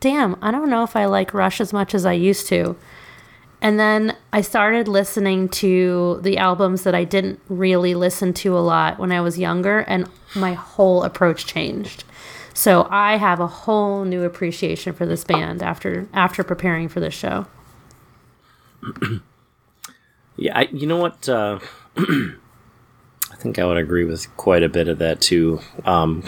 damn, 0.00 0.36
I 0.42 0.50
don't 0.50 0.70
know 0.70 0.82
if 0.82 0.96
I 0.96 1.06
like 1.06 1.34
Rush 1.34 1.60
as 1.60 1.72
much 1.72 1.94
as 1.94 2.06
I 2.06 2.12
used 2.12 2.46
to. 2.48 2.76
And 3.60 3.78
then 3.78 4.16
I 4.32 4.40
started 4.40 4.86
listening 4.86 5.48
to 5.48 6.20
the 6.22 6.38
albums 6.38 6.84
that 6.84 6.94
I 6.94 7.02
didn't 7.04 7.40
really 7.48 7.94
listen 7.94 8.32
to 8.34 8.56
a 8.56 8.60
lot 8.60 8.98
when 8.98 9.10
I 9.10 9.20
was 9.20 9.38
younger, 9.38 9.80
and 9.80 10.08
my 10.36 10.54
whole 10.54 11.02
approach 11.02 11.44
changed. 11.44 12.04
So 12.54 12.86
I 12.90 13.16
have 13.16 13.40
a 13.40 13.46
whole 13.48 14.04
new 14.04 14.22
appreciation 14.22 14.92
for 14.92 15.06
this 15.06 15.24
band 15.24 15.62
after 15.62 16.08
after 16.12 16.44
preparing 16.44 16.88
for 16.88 17.00
this 17.00 17.14
show. 17.14 17.46
Yeah, 20.38 20.56
I, 20.56 20.68
you 20.72 20.86
know 20.86 20.98
what? 20.98 21.28
Uh, 21.28 21.58
I 21.96 23.36
think 23.38 23.58
I 23.58 23.64
would 23.64 23.76
agree 23.76 24.04
with 24.04 24.34
quite 24.36 24.62
a 24.62 24.68
bit 24.68 24.86
of 24.86 24.98
that 24.98 25.20
too. 25.20 25.60
Um, 25.84 26.22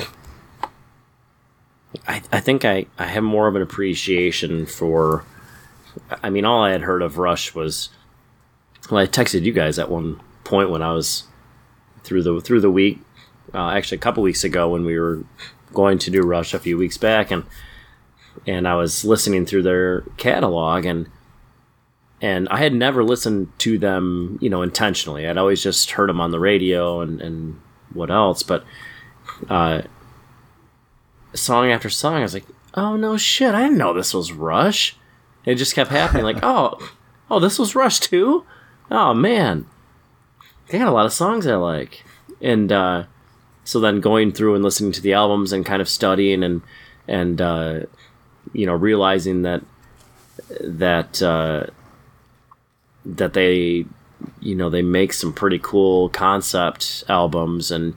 I, 2.06 2.22
I 2.32 2.40
think 2.40 2.64
I, 2.64 2.86
I 2.98 3.06
have 3.06 3.22
more 3.22 3.48
of 3.48 3.56
an 3.56 3.62
appreciation 3.62 4.66
for. 4.66 5.24
I 6.22 6.30
mean, 6.30 6.44
all 6.44 6.62
I 6.62 6.72
had 6.72 6.82
heard 6.82 7.02
of 7.02 7.18
Rush 7.18 7.54
was. 7.54 7.90
Well, 8.90 9.00
I 9.00 9.06
texted 9.06 9.42
you 9.42 9.52
guys 9.52 9.78
at 9.78 9.90
one 9.90 10.20
point 10.44 10.70
when 10.70 10.82
I 10.82 10.92
was 10.92 11.24
through 12.02 12.22
the 12.22 12.40
through 12.40 12.60
the 12.60 12.70
week. 12.70 13.00
Uh, 13.52 13.70
actually, 13.70 13.98
a 13.98 14.00
couple 14.00 14.22
weeks 14.22 14.44
ago 14.44 14.68
when 14.68 14.84
we 14.84 14.98
were 14.98 15.24
going 15.72 15.98
to 15.98 16.10
do 16.10 16.22
Rush 16.22 16.54
a 16.54 16.58
few 16.58 16.76
weeks 16.76 16.96
back, 16.96 17.30
and 17.30 17.44
and 18.46 18.66
I 18.66 18.74
was 18.74 19.04
listening 19.04 19.46
through 19.46 19.62
their 19.62 20.02
catalog 20.16 20.84
and 20.84 21.08
and 22.22 22.48
I 22.50 22.58
had 22.58 22.74
never 22.74 23.02
listened 23.02 23.50
to 23.60 23.78
them, 23.78 24.38
you 24.42 24.50
know, 24.50 24.62
intentionally. 24.62 25.26
I'd 25.26 25.38
always 25.38 25.62
just 25.62 25.92
heard 25.92 26.10
them 26.10 26.20
on 26.20 26.30
the 26.30 26.40
radio 26.40 27.00
and 27.00 27.20
and 27.20 27.60
what 27.92 28.10
else, 28.10 28.42
but 28.42 28.64
uh, 29.48 29.82
song 31.34 31.70
after 31.70 31.90
song, 31.90 32.16
I 32.16 32.22
was 32.22 32.34
like, 32.34 32.46
oh 32.74 32.96
no 32.96 33.16
shit, 33.16 33.54
I 33.54 33.62
didn't 33.62 33.78
know 33.78 33.92
this 33.92 34.14
was 34.14 34.32
Rush. 34.32 34.96
It 35.44 35.54
just 35.54 35.74
kept 35.74 35.90
happening, 35.90 36.24
like, 36.24 36.38
oh, 36.42 36.78
oh, 37.30 37.40
this 37.40 37.58
was 37.58 37.74
Rush 37.74 38.00
too. 38.00 38.44
Oh 38.90 39.14
man, 39.14 39.66
they 40.68 40.78
got 40.78 40.88
a 40.88 40.92
lot 40.92 41.06
of 41.06 41.12
songs 41.12 41.46
I 41.46 41.54
like, 41.56 42.04
and 42.40 42.70
uh, 42.72 43.04
so 43.64 43.80
then 43.80 44.00
going 44.00 44.32
through 44.32 44.54
and 44.54 44.64
listening 44.64 44.92
to 44.92 45.00
the 45.00 45.12
albums 45.12 45.52
and 45.52 45.64
kind 45.64 45.80
of 45.80 45.88
studying 45.88 46.42
and 46.42 46.62
and 47.06 47.40
uh, 47.40 47.80
you 48.52 48.66
know 48.66 48.74
realizing 48.74 49.42
that 49.42 49.62
that 50.60 51.22
uh, 51.22 51.66
that 53.04 53.32
they 53.32 53.84
you 54.40 54.54
know 54.54 54.70
they 54.70 54.82
make 54.82 55.12
some 55.12 55.32
pretty 55.32 55.58
cool 55.62 56.08
concept 56.10 57.04
albums 57.08 57.70
and 57.70 57.94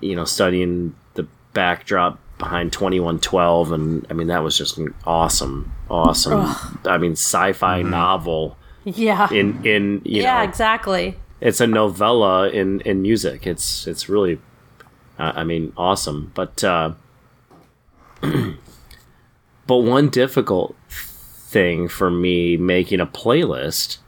you 0.00 0.16
know 0.16 0.24
studying 0.24 0.94
the 1.14 1.26
backdrop 1.52 2.18
behind 2.38 2.72
2112 2.72 3.72
and 3.72 4.06
i 4.10 4.12
mean 4.12 4.28
that 4.28 4.42
was 4.44 4.56
just 4.56 4.78
an 4.78 4.94
awesome 5.04 5.72
awesome 5.90 6.46
i 6.84 6.96
mean 6.96 7.12
sci-fi 7.12 7.82
novel 7.82 8.56
Yeah. 8.84 9.28
in 9.32 9.64
in 9.66 10.02
you 10.04 10.22
yeah, 10.22 10.38
know. 10.38 10.44
exactly. 10.48 11.16
it's 11.40 11.60
a 11.60 11.66
novella 11.66 12.48
in 12.48 12.80
in 12.82 13.02
music. 13.02 13.46
It's 13.46 13.86
it's 13.86 14.08
really 14.08 14.38
uh, 15.18 15.32
i 15.34 15.44
mean 15.44 15.72
awesome. 15.76 16.30
But 16.34 16.62
uh 16.64 16.92
but 19.66 19.76
one 19.78 20.08
difficult 20.08 20.74
thing 20.88 21.88
for 21.88 22.10
me 22.10 22.56
making 22.56 23.00
a 23.00 23.06
playlist 23.06 23.98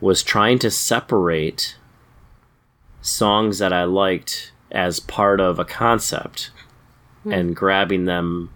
was 0.00 0.22
trying 0.22 0.58
to 0.60 0.70
separate 0.70 1.76
songs 3.00 3.58
that 3.58 3.72
i 3.72 3.84
liked 3.84 4.52
as 4.70 4.98
part 5.00 5.40
of 5.40 5.58
a 5.58 5.64
concept 5.64 6.50
Mm-hmm. 7.24 7.32
and 7.32 7.56
grabbing 7.56 8.04
them 8.04 8.50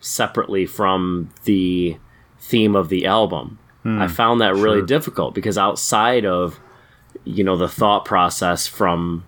separately 0.00 0.66
from 0.66 1.30
the 1.44 1.96
theme 2.38 2.76
of 2.76 2.90
the 2.90 3.06
album. 3.06 3.58
I 3.82 4.06
hmm. 4.06 4.12
found 4.12 4.42
that 4.42 4.56
really 4.56 4.82
difficult 4.84 5.34
because 5.34 5.56
outside 5.56 6.26
of 6.26 6.60
you 7.24 7.42
know 7.42 7.56
the 7.56 7.68
thought 7.68 8.04
process 8.04 8.66
from 8.66 9.24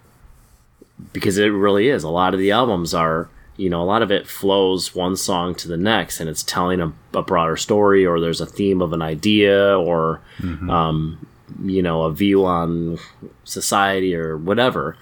because 1.15 1.39
it 1.39 1.47
really 1.47 1.89
is 1.89 2.05
a 2.05 2.11
lot 2.11 2.35
of 2.35 2.41
the 2.41 2.51
albums 2.51 2.93
are 2.93 3.31
you 3.57 3.71
know 3.71 3.81
a 3.81 3.85
lot 3.85 4.03
of 4.03 4.11
it 4.11 4.27
flows 4.27 4.95
one 4.95 5.17
song 5.17 5.55
to 5.55 5.69
the 5.69 5.79
next 5.79 6.21
and 6.21 6.29
it's 6.29 6.43
telling 6.43 6.83
a, 6.83 6.93
a 7.15 7.23
broader 7.23 7.57
story 7.57 8.05
or 8.05 8.21
there's 8.21 8.43
a 8.43 8.47
theme 8.47 8.83
of 8.83 8.93
an 8.93 9.01
idea 9.01 9.79
or 9.79 10.21
mm-hmm. 10.37 10.69
um, 10.69 11.27
you 11.65 11.81
know 11.81 12.03
a 12.03 12.13
view 12.13 12.45
on 12.45 12.99
society 13.45 14.15
or 14.15 14.37
whatever. 14.37 14.99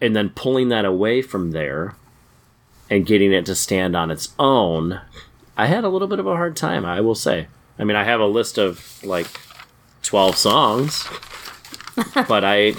And 0.00 0.14
then 0.14 0.30
pulling 0.30 0.68
that 0.70 0.84
away 0.84 1.22
from 1.22 1.52
there 1.52 1.94
and 2.90 3.06
getting 3.06 3.32
it 3.32 3.46
to 3.46 3.54
stand 3.54 3.96
on 3.96 4.10
its 4.10 4.34
own 4.38 5.00
i 5.56 5.66
had 5.66 5.84
a 5.84 5.88
little 5.88 6.08
bit 6.08 6.18
of 6.18 6.26
a 6.26 6.36
hard 6.36 6.56
time 6.56 6.84
i 6.84 7.00
will 7.00 7.14
say 7.14 7.46
i 7.78 7.84
mean 7.84 7.96
i 7.96 8.04
have 8.04 8.20
a 8.20 8.26
list 8.26 8.58
of 8.58 9.02
like 9.04 9.40
12 10.02 10.36
songs 10.36 11.08
but 12.28 12.44
I, 12.44 12.74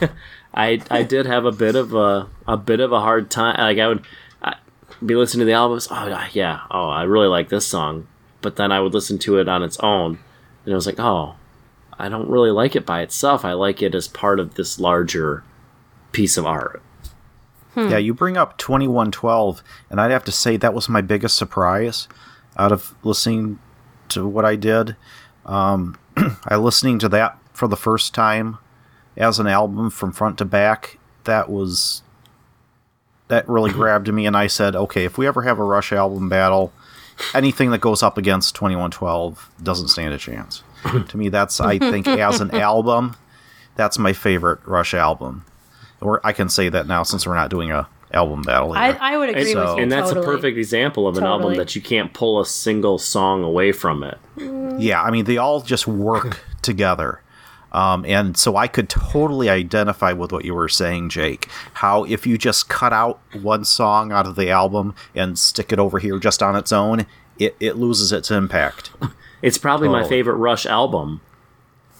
I, 0.54 0.80
I 0.90 1.02
did 1.02 1.26
have 1.26 1.44
a 1.44 1.52
bit 1.52 1.76
of 1.76 1.94
a 1.94 2.28
a 2.46 2.56
bit 2.56 2.80
of 2.80 2.92
a 2.92 3.00
hard 3.00 3.30
time. 3.30 3.56
Like 3.58 3.78
I 3.78 3.88
would 3.88 4.04
I, 4.42 4.56
be 5.04 5.14
listening 5.14 5.40
to 5.40 5.44
the 5.46 5.52
albums. 5.52 5.88
Oh 5.90 6.26
yeah, 6.32 6.60
oh 6.70 6.88
I 6.88 7.02
really 7.02 7.28
like 7.28 7.48
this 7.48 7.66
song, 7.66 8.06
but 8.40 8.56
then 8.56 8.72
I 8.72 8.80
would 8.80 8.94
listen 8.94 9.18
to 9.20 9.38
it 9.38 9.48
on 9.48 9.62
its 9.62 9.78
own, 9.80 10.18
and 10.64 10.72
it 10.72 10.74
was 10.74 10.86
like, 10.86 10.98
oh, 10.98 11.34
I 11.98 12.08
don't 12.08 12.30
really 12.30 12.50
like 12.50 12.74
it 12.74 12.86
by 12.86 13.02
itself. 13.02 13.44
I 13.44 13.52
like 13.52 13.82
it 13.82 13.94
as 13.94 14.08
part 14.08 14.40
of 14.40 14.54
this 14.54 14.80
larger 14.80 15.44
piece 16.12 16.36
of 16.36 16.46
art. 16.46 16.82
Yeah, 17.76 17.98
you 17.98 18.14
bring 18.14 18.36
up 18.36 18.56
2112, 18.58 19.62
and 19.90 20.00
I'd 20.00 20.10
have 20.10 20.24
to 20.24 20.32
say 20.32 20.56
that 20.56 20.74
was 20.74 20.88
my 20.88 21.02
biggest 21.02 21.36
surprise 21.36 22.08
out 22.56 22.72
of 22.72 22.94
listening 23.02 23.58
to 24.08 24.26
what 24.26 24.44
I 24.44 24.56
did. 24.56 24.96
Um, 25.44 25.98
I 26.46 26.56
listening 26.56 26.98
to 27.00 27.08
that 27.10 27.38
for 27.52 27.68
the 27.68 27.76
first 27.76 28.14
time 28.14 28.58
as 29.16 29.38
an 29.38 29.46
album 29.46 29.90
from 29.90 30.12
front 30.12 30.38
to 30.38 30.44
back. 30.44 30.98
That 31.24 31.50
was 31.50 32.02
that 33.28 33.48
really 33.48 33.70
grabbed 33.72 34.12
me, 34.12 34.26
and 34.26 34.36
I 34.36 34.46
said, 34.46 34.74
okay, 34.74 35.04
if 35.04 35.18
we 35.18 35.26
ever 35.26 35.42
have 35.42 35.58
a 35.58 35.64
Rush 35.64 35.92
album 35.92 36.28
battle, 36.28 36.72
anything 37.34 37.70
that 37.70 37.80
goes 37.80 38.02
up 38.02 38.18
against 38.18 38.54
2112 38.54 39.50
doesn't 39.62 39.88
stand 39.88 40.14
a 40.14 40.18
chance. 40.18 40.62
to 41.08 41.16
me, 41.16 41.28
that's 41.28 41.60
I 41.60 41.78
think 41.78 42.06
as 42.06 42.40
an 42.40 42.50
album, 42.54 43.16
that's 43.74 43.98
my 43.98 44.12
favorite 44.12 44.60
Rush 44.64 44.94
album. 44.94 45.44
Or 46.00 46.20
I 46.24 46.32
can 46.32 46.48
say 46.48 46.68
that 46.68 46.86
now 46.86 47.02
since 47.02 47.26
we're 47.26 47.34
not 47.34 47.50
doing 47.50 47.70
a 47.72 47.88
album 48.12 48.42
battle. 48.42 48.72
I, 48.72 48.90
I 48.90 49.16
would 49.16 49.30
agree 49.30 49.52
So- 49.52 49.60
with 49.70 49.76
you. 49.78 49.82
and 49.82 49.92
that's 49.92 50.08
totally. 50.10 50.26
a 50.26 50.30
perfect 50.30 50.58
example 50.58 51.08
of 51.08 51.18
an 51.18 51.24
album 51.24 51.54
that 51.56 51.74
you 51.74 51.82
can't 51.82 52.12
pull 52.12 52.40
a 52.40 52.46
single 52.46 52.98
song 52.98 53.42
away 53.42 53.72
from 53.72 54.02
it. 54.04 54.18
yeah, 54.78 55.02
I 55.02 55.10
mean 55.10 55.24
they 55.24 55.36
all 55.38 55.60
just 55.60 55.86
work 55.86 56.40
together. 56.62 57.20
Um, 57.72 58.06
and 58.06 58.36
so 58.38 58.56
I 58.56 58.68
could 58.68 58.88
totally 58.88 59.50
identify 59.50 60.12
with 60.12 60.32
what 60.32 60.44
you 60.46 60.54
were 60.54 60.68
saying, 60.68 61.10
Jake. 61.10 61.48
How 61.74 62.04
if 62.04 62.26
you 62.26 62.38
just 62.38 62.68
cut 62.70 62.92
out 62.92 63.20
one 63.42 63.64
song 63.64 64.12
out 64.12 64.24
of 64.26 64.36
the 64.36 64.48
album 64.50 64.94
and 65.14 65.38
stick 65.38 65.72
it 65.72 65.78
over 65.78 65.98
here 65.98 66.18
just 66.18 66.42
on 66.42 66.56
its 66.56 66.72
own, 66.72 67.06
it, 67.38 67.54
it 67.60 67.76
loses 67.76 68.12
its 68.12 68.30
impact. 68.30 68.92
It's 69.42 69.58
probably 69.58 69.88
my 69.90 70.02
favorite 70.08 70.36
Rush 70.36 70.64
album, 70.64 71.20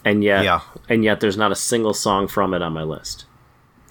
and 0.04 0.24
yet, 0.24 0.42
Yeah. 0.42 0.60
and 0.88 1.04
yet, 1.04 1.20
there's 1.20 1.36
not 1.36 1.52
a 1.52 1.54
single 1.54 1.92
song 1.92 2.28
from 2.28 2.54
it 2.54 2.62
on 2.62 2.72
my 2.72 2.82
list. 2.82 3.26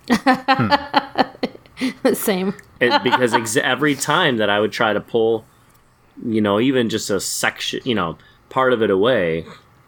Same. 2.13 2.53
it, 2.79 3.03
because 3.03 3.33
ex- 3.33 3.57
every 3.57 3.95
time 3.95 4.37
that 4.37 4.49
I 4.49 4.59
would 4.59 4.71
try 4.71 4.93
to 4.93 5.01
pull, 5.01 5.45
you 6.25 6.41
know, 6.41 6.59
even 6.59 6.89
just 6.89 7.09
a 7.09 7.19
section, 7.19 7.81
you 7.83 7.95
know, 7.95 8.17
part 8.49 8.73
of 8.73 8.81
it 8.81 8.89
away, 8.89 9.45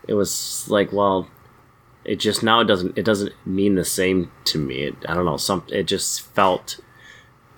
it 0.08 0.14
was 0.14 0.68
like, 0.70 0.92
well, 0.92 1.28
it 2.04 2.18
just 2.18 2.42
now 2.42 2.62
it 2.62 2.66
doesn't 2.66 2.98
it 2.98 3.04
doesn't 3.04 3.34
mean 3.46 3.76
the 3.76 3.86
same 3.86 4.32
to 4.46 4.58
me. 4.58 4.84
It, 4.84 4.96
I 5.08 5.14
don't 5.14 5.26
know, 5.26 5.38
some 5.38 5.64
it 5.70 5.84
just 5.84 6.22
felt 6.22 6.80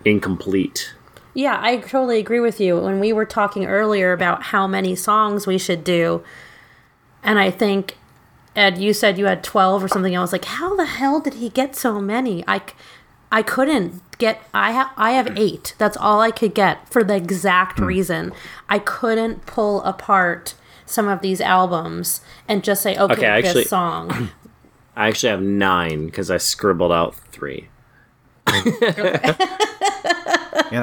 incomplete. 0.03 0.93
Yeah, 1.35 1.59
I 1.61 1.77
totally 1.77 2.19
agree 2.19 2.39
with 2.39 2.59
you. 2.59 2.79
When 2.79 2.99
we 2.99 3.13
were 3.13 3.25
talking 3.25 3.65
earlier 3.65 4.11
about 4.11 4.43
how 4.43 4.67
many 4.67 4.95
songs 4.95 5.45
we 5.45 5.57
should 5.57 5.83
do, 5.83 6.23
and 7.23 7.39
I 7.39 7.51
think 7.51 7.97
Ed, 8.55 8.77
you 8.77 8.93
said 8.93 9.17
you 9.17 9.25
had 9.25 9.43
twelve 9.43 9.83
or 9.83 9.87
something. 9.87 10.15
I 10.15 10.21
was 10.21 10.31
like, 10.31 10.45
how 10.45 10.75
the 10.75 10.85
hell 10.85 11.19
did 11.19 11.35
he 11.35 11.49
get 11.49 11.75
so 11.75 12.01
many? 12.01 12.43
i 12.47 12.61
i 13.31 13.41
couldn't 13.41 14.01
get. 14.17 14.41
I 14.53 14.71
have 14.71 14.91
I 14.97 15.11
have 15.11 15.37
eight. 15.37 15.75
That's 15.77 15.97
all 15.97 16.19
I 16.21 16.31
could 16.31 16.53
get 16.55 16.89
for 16.89 17.03
the 17.03 17.15
exact 17.15 17.79
hmm. 17.79 17.85
reason 17.85 18.33
I 18.67 18.79
couldn't 18.79 19.45
pull 19.45 19.81
apart 19.83 20.55
some 20.85 21.07
of 21.07 21.21
these 21.21 21.39
albums 21.39 22.21
and 22.47 22.63
just 22.63 22.81
say, 22.81 22.97
okay, 22.97 23.13
Okay, 23.13 23.25
actually- 23.25 23.63
this 23.63 23.69
song. 23.69 24.29
I 24.95 25.07
actually 25.07 25.29
have 25.29 25.41
nine 25.41 26.07
because 26.07 26.29
I 26.29 26.37
scribbled 26.37 26.91
out 26.91 27.15
three. 27.15 27.69
and 28.47 28.73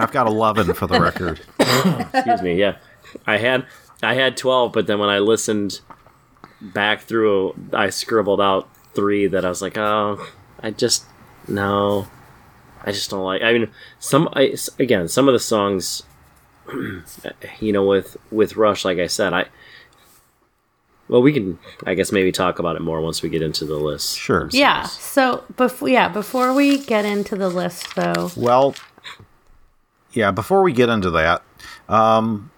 I've 0.01 0.13
got 0.13 0.27
11 0.27 0.73
for 0.73 0.87
the 0.87 0.99
record. 0.99 1.41
Excuse 2.15 2.41
me. 2.41 2.55
Yeah, 2.55 2.77
I 3.27 3.37
had 3.37 3.67
I 4.03 4.15
had 4.15 4.37
twelve, 4.37 4.73
but 4.73 4.87
then 4.87 4.99
when 4.99 5.09
I 5.09 5.19
listened 5.19 5.81
back 6.61 7.03
through, 7.03 7.55
I 7.73 7.91
scribbled 7.91 8.41
out 8.41 8.69
three 8.95 9.27
that 9.27 9.45
I 9.45 9.49
was 9.49 9.63
like, 9.63 9.77
oh, 9.77 10.27
I 10.61 10.71
just 10.71 11.05
no, 11.49 12.09
I 12.85 12.93
just 12.93 13.11
don't 13.11 13.25
like. 13.25 13.43
I 13.43 13.53
mean, 13.53 13.71
some 13.99 14.29
I, 14.33 14.57
again, 14.79 15.09
some 15.09 15.29
of 15.29 15.33
the 15.33 15.39
songs, 15.41 16.03
you 17.61 17.73
know, 17.73 17.85
with 17.85 18.17
with 18.31 18.57
Rush, 18.57 18.85
like 18.85 18.99
I 18.99 19.07
said, 19.07 19.33
I. 19.33 19.47
Well, 21.09 21.23
we 21.23 21.33
can, 21.33 21.61
I 21.85 21.95
guess, 21.95 22.11
maybe 22.11 22.33
talk 22.33 22.59
about 22.59 22.75
it 22.75 22.83
more 22.83 23.01
once 23.01 23.23
we 23.23 23.29
get 23.29 23.41
into 23.41 23.65
the 23.65 23.77
list. 23.77 24.19
Sure. 24.19 24.49
yeah. 24.53 24.83
So 24.87 25.45
before 25.57 25.89
yeah, 25.89 26.09
before 26.09 26.53
we 26.53 26.79
get 26.79 27.05
into 27.05 27.37
the 27.37 27.49
list 27.49 27.95
though, 27.95 28.33
Well, 28.37 28.75
yeah, 30.13 30.33
before 30.33 30.63
we 30.63 30.73
get 30.73 30.89
into 30.89 31.11
that, 31.11 31.43
um, 31.89 32.51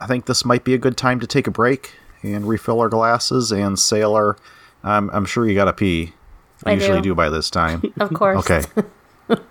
I 0.00 0.06
think 0.06 0.26
this 0.26 0.44
might 0.44 0.64
be 0.64 0.74
a 0.74 0.78
good 0.78 0.98
time 0.98 1.18
to 1.20 1.26
take 1.26 1.46
a 1.46 1.50
break 1.50 1.94
and 2.22 2.46
refill 2.46 2.80
our 2.80 2.88
glasses 2.88 3.50
and 3.52 3.78
sailor. 3.78 4.36
I'm, 4.84 5.10
I'm 5.10 5.24
sure 5.24 5.46
you 5.46 5.54
got 5.54 5.66
to 5.66 5.72
pee. 5.72 6.12
I 6.64 6.70
I 6.70 6.74
usually 6.74 6.98
do. 6.98 7.10
do 7.10 7.14
by 7.14 7.28
this 7.28 7.50
time. 7.50 7.82
of 8.00 8.12
course. 8.14 8.38
Okay. 8.38 8.62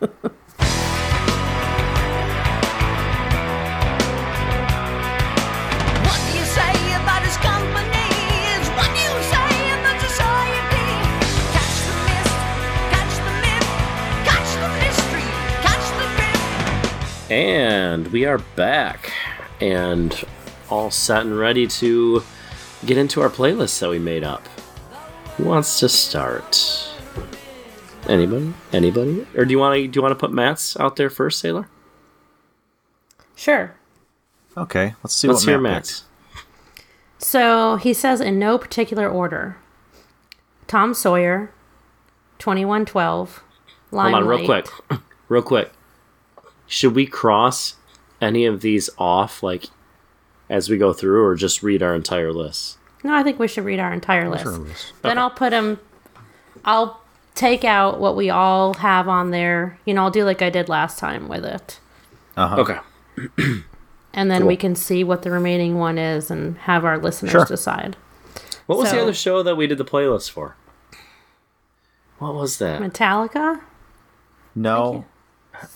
What 6.05 6.19
do 6.27 6.31
you 6.37 6.45
say 6.45 6.73
about 6.99 7.21
his 7.23 7.37
company? 7.37 8.07
Is 8.57 8.67
what 8.77 8.89
do 8.95 8.99
you 8.99 9.15
say 9.31 9.51
about 9.77 9.97
society? 10.01 10.87
Catch 11.55 11.77
the 11.87 11.95
mist, 12.07 12.33
catch 12.91 13.15
the 13.27 13.33
myth, 13.45 13.67
catch 14.27 14.49
the 14.63 14.69
mystery, 14.83 15.29
catch 15.65 15.85
the 15.99 16.07
drift. 16.17 17.31
And 17.31 18.07
we 18.07 18.25
are 18.25 18.39
back 18.55 19.11
and 19.61 20.23
all 20.69 20.89
set 20.91 21.21
and 21.21 21.37
ready 21.37 21.67
to 21.67 22.23
get 22.85 22.97
into 22.97 23.21
our 23.21 23.29
playlist 23.29 23.79
that 23.79 23.89
we 23.89 23.99
made 23.99 24.23
up. 24.23 24.47
Who 25.37 25.45
wants 25.45 25.79
to 25.79 25.89
start? 25.89 26.87
Anybody? 28.07 28.53
Anybody? 28.73 29.27
Or 29.35 29.45
do 29.45 29.51
you 29.51 29.59
want 29.59 29.75
to 29.75 29.87
do 29.87 29.97
you 29.97 30.01
want 30.01 30.11
to 30.11 30.19
put 30.19 30.31
Matt's 30.31 30.77
out 30.79 30.95
there 30.95 31.09
first, 31.09 31.39
Sailor? 31.39 31.67
Sure. 33.35 33.75
Okay, 34.57 34.95
let's 35.03 35.15
see 35.15 35.27
Let's 35.27 35.45
what 35.45 35.51
hear 35.51 35.59
Matt 35.59 35.73
Matt's. 35.73 36.03
So 37.17 37.75
he 37.77 37.93
says 37.93 38.19
in 38.19 38.39
no 38.39 38.57
particular 38.57 39.07
order 39.07 39.57
Tom 40.67 40.93
Sawyer, 40.93 41.51
2112, 42.39 43.43
Hold 43.91 44.13
on, 44.13 44.27
real 44.27 44.45
quick. 44.45 44.67
real 45.29 45.41
quick. 45.41 45.71
Should 46.65 46.95
we 46.95 47.05
cross 47.05 47.75
any 48.21 48.45
of 48.45 48.61
these 48.61 48.89
off 48.97 49.43
like 49.43 49.65
as 50.51 50.69
we 50.69 50.77
go 50.77 50.93
through 50.93 51.23
or 51.25 51.33
just 51.35 51.63
read 51.63 51.81
our 51.81 51.95
entire 51.95 52.31
list? 52.33 52.77
No, 53.03 53.15
I 53.15 53.23
think 53.23 53.39
we 53.39 53.47
should 53.47 53.65
read 53.65 53.79
our 53.79 53.91
entire 53.91 54.29
list. 54.29 54.43
Sure, 54.43 54.51
Liz. 54.57 54.91
Then 55.01 55.17
I'll 55.17 55.31
put 55.31 55.49
them. 55.49 55.79
I'll 56.63 57.01
take 57.33 57.63
out 57.63 57.99
what 57.99 58.15
we 58.15 58.29
all 58.29 58.75
have 58.75 59.07
on 59.07 59.31
there. 59.31 59.79
You 59.85 59.93
know, 59.95 60.03
I'll 60.03 60.11
do 60.11 60.23
like 60.25 60.41
I 60.43 60.49
did 60.51 60.69
last 60.69 60.99
time 60.99 61.27
with 61.27 61.43
it, 61.45 61.79
Uh-huh. 62.37 62.57
Okay. 62.61 62.77
and 64.13 64.29
then 64.29 64.41
Cool. 64.41 64.47
we 64.49 64.57
can 64.57 64.75
see 64.75 65.03
what 65.03 65.23
the 65.23 65.31
remaining 65.31 65.79
one 65.79 65.97
is 65.97 66.29
and 66.29 66.57
have 66.59 66.85
our 66.85 66.99
listeners 66.99 67.31
Sure. 67.31 67.45
decide. 67.45 67.95
What 68.67 68.77
was 68.77 68.91
the 68.91 69.01
other 69.01 69.13
show 69.13 69.41
that 69.43 69.55
we 69.55 69.65
did 69.67 69.77
the 69.79 69.85
playlist 69.85 70.29
for? 70.29 70.55
What 72.19 72.35
was 72.35 72.57
that? 72.59 72.81
Metallica. 72.81 73.61
No. 74.53 75.05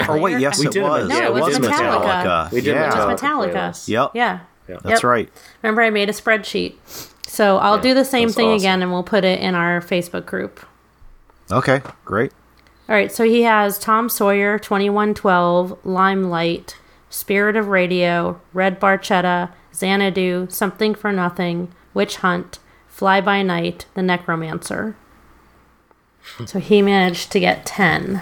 Oh 0.08 0.20
wait, 0.20 0.40
yes, 0.40 0.60
We 0.60 0.68
it 0.68 0.74
did 0.74 0.84
was. 0.84 1.08
Met- 1.08 1.18
yeah, 1.18 1.28
it 1.28 1.34
we 1.34 1.42
was 1.42 1.56
did 1.58 1.66
a 1.66 1.70
Metallica. 1.70 2.02
Metallica. 2.24 2.52
We 2.52 2.62
did 2.62 2.76
yeah, 2.76 2.92
Metallica. 2.92 3.18
Metallica. 3.54 3.88
Yep. 3.88 4.12
Yeah. 4.14 4.40
That's 4.68 4.86
Yep. 4.86 5.04
right. 5.04 5.30
Remember, 5.62 5.82
I 5.82 5.90
made 5.90 6.10
a 6.10 6.14
spreadsheet. 6.14 6.74
So 7.28 7.58
I'll 7.58 7.76
Yeah, 7.78 7.82
do 7.82 7.94
the 7.94 8.06
same 8.06 8.30
thing 8.30 8.48
awesome. 8.50 8.58
again, 8.58 8.82
and 8.82 8.92
we'll 8.92 9.04
put 9.04 9.24
it 9.24 9.40
in 9.40 9.56
our 9.56 9.82
Facebook 9.82 10.26
group. 10.26 10.60
Okay, 11.52 11.82
great. 12.06 12.32
All 12.88 12.96
right, 12.96 13.12
so 13.12 13.24
he 13.24 13.44
has 13.44 13.78
Tom 13.80 14.10
Sawyer, 14.10 14.58
2112, 14.60 15.78
Limelight, 15.84 16.78
Spirit 17.10 17.56
of 17.56 17.68
Radio, 17.68 18.40
Red 18.54 18.80
Barchetta, 18.80 19.50
Xanadu, 19.74 20.48
Something 20.50 20.94
for 20.96 21.12
Nothing, 21.12 21.72
Witch 21.94 22.18
Hunt, 22.18 22.60
Fly 22.88 23.22
by 23.22 23.42
Night, 23.42 23.86
The 23.94 24.02
Necromancer. 24.04 24.96
So 26.48 26.58
he 26.60 26.82
managed 26.82 27.32
to 27.34 27.40
get 27.40 27.68
10. 27.68 28.20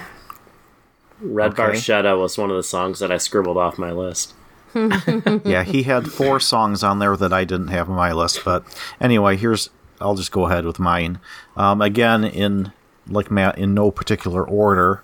Red 1.21 1.51
Okay. 1.57 1.63
Barchetta 1.63 2.19
was 2.19 2.37
one 2.37 2.49
of 2.49 2.57
the 2.57 2.63
songs 2.63 2.99
that 2.99 3.11
I 3.13 3.17
scribbled 3.17 3.55
off 3.57 3.77
my 3.77 3.91
list. 3.91 4.33
Yeah, 5.45 5.63
he 5.63 5.83
had 5.83 6.11
four 6.11 6.39
songs 6.39 6.83
on 6.83 6.99
there 6.99 7.15
that 7.17 7.33
I 7.33 7.43
didn't 7.43 7.67
have 7.67 7.89
on 7.89 7.95
my 7.95 8.11
list. 8.11 8.43
But 8.43 8.63
anyway, 8.99 9.37
here's 9.37 9.69
I'll 10.01 10.15
just 10.15 10.31
go 10.31 10.47
ahead 10.47 10.65
with 10.65 10.79
mine. 10.79 11.19
Um, 11.55 11.81
again, 11.81 12.23
in 12.23 12.71
like 13.07 13.31
Matt, 13.31 13.57
in 13.57 13.73
no 13.73 13.91
particular 13.91 14.43
order. 14.43 15.03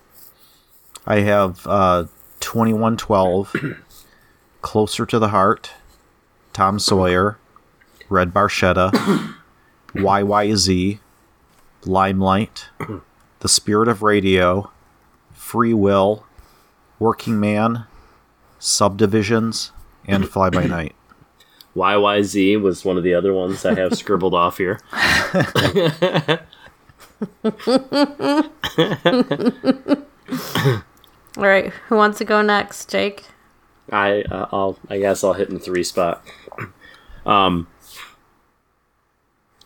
I 1.05 1.21
have 1.21 1.65
uh, 1.65 2.05
twenty 2.39 2.73
one 2.73 2.97
twelve, 2.97 3.55
closer 4.61 5.05
to 5.05 5.19
the 5.19 5.29
heart, 5.29 5.71
Tom 6.53 6.79
Sawyer, 6.79 7.37
Red 8.09 8.33
Barchetta, 8.33 8.91
YYZ, 9.93 10.99
Limelight, 11.85 12.67
The 13.39 13.49
Spirit 13.49 13.87
of 13.87 14.01
Radio, 14.01 14.71
Free 15.33 15.73
Will, 15.73 16.25
Working 16.99 17.39
Man, 17.39 17.85
Subdivisions, 18.59 19.71
and 20.05 20.29
Fly 20.29 20.49
By 20.49 20.65
Night. 20.67 20.95
YYZ 21.75 22.61
was 22.61 22.83
one 22.83 22.97
of 22.97 23.03
the 23.03 23.13
other 23.13 23.33
ones 23.33 23.65
I 23.65 23.73
have 23.75 23.95
scribbled 23.97 24.33
off 24.33 24.57
here. 24.57 24.79
All 31.37 31.45
right, 31.45 31.71
who 31.87 31.95
wants 31.95 32.17
to 32.17 32.25
go 32.25 32.41
next? 32.41 32.89
Jake? 32.89 33.25
I 33.91 34.21
uh, 34.23 34.47
I'll 34.51 34.77
I 34.89 34.99
guess 34.99 35.23
I'll 35.23 35.33
hit 35.33 35.49
in 35.49 35.59
three 35.59 35.83
spot. 35.83 36.23
Um, 37.25 37.67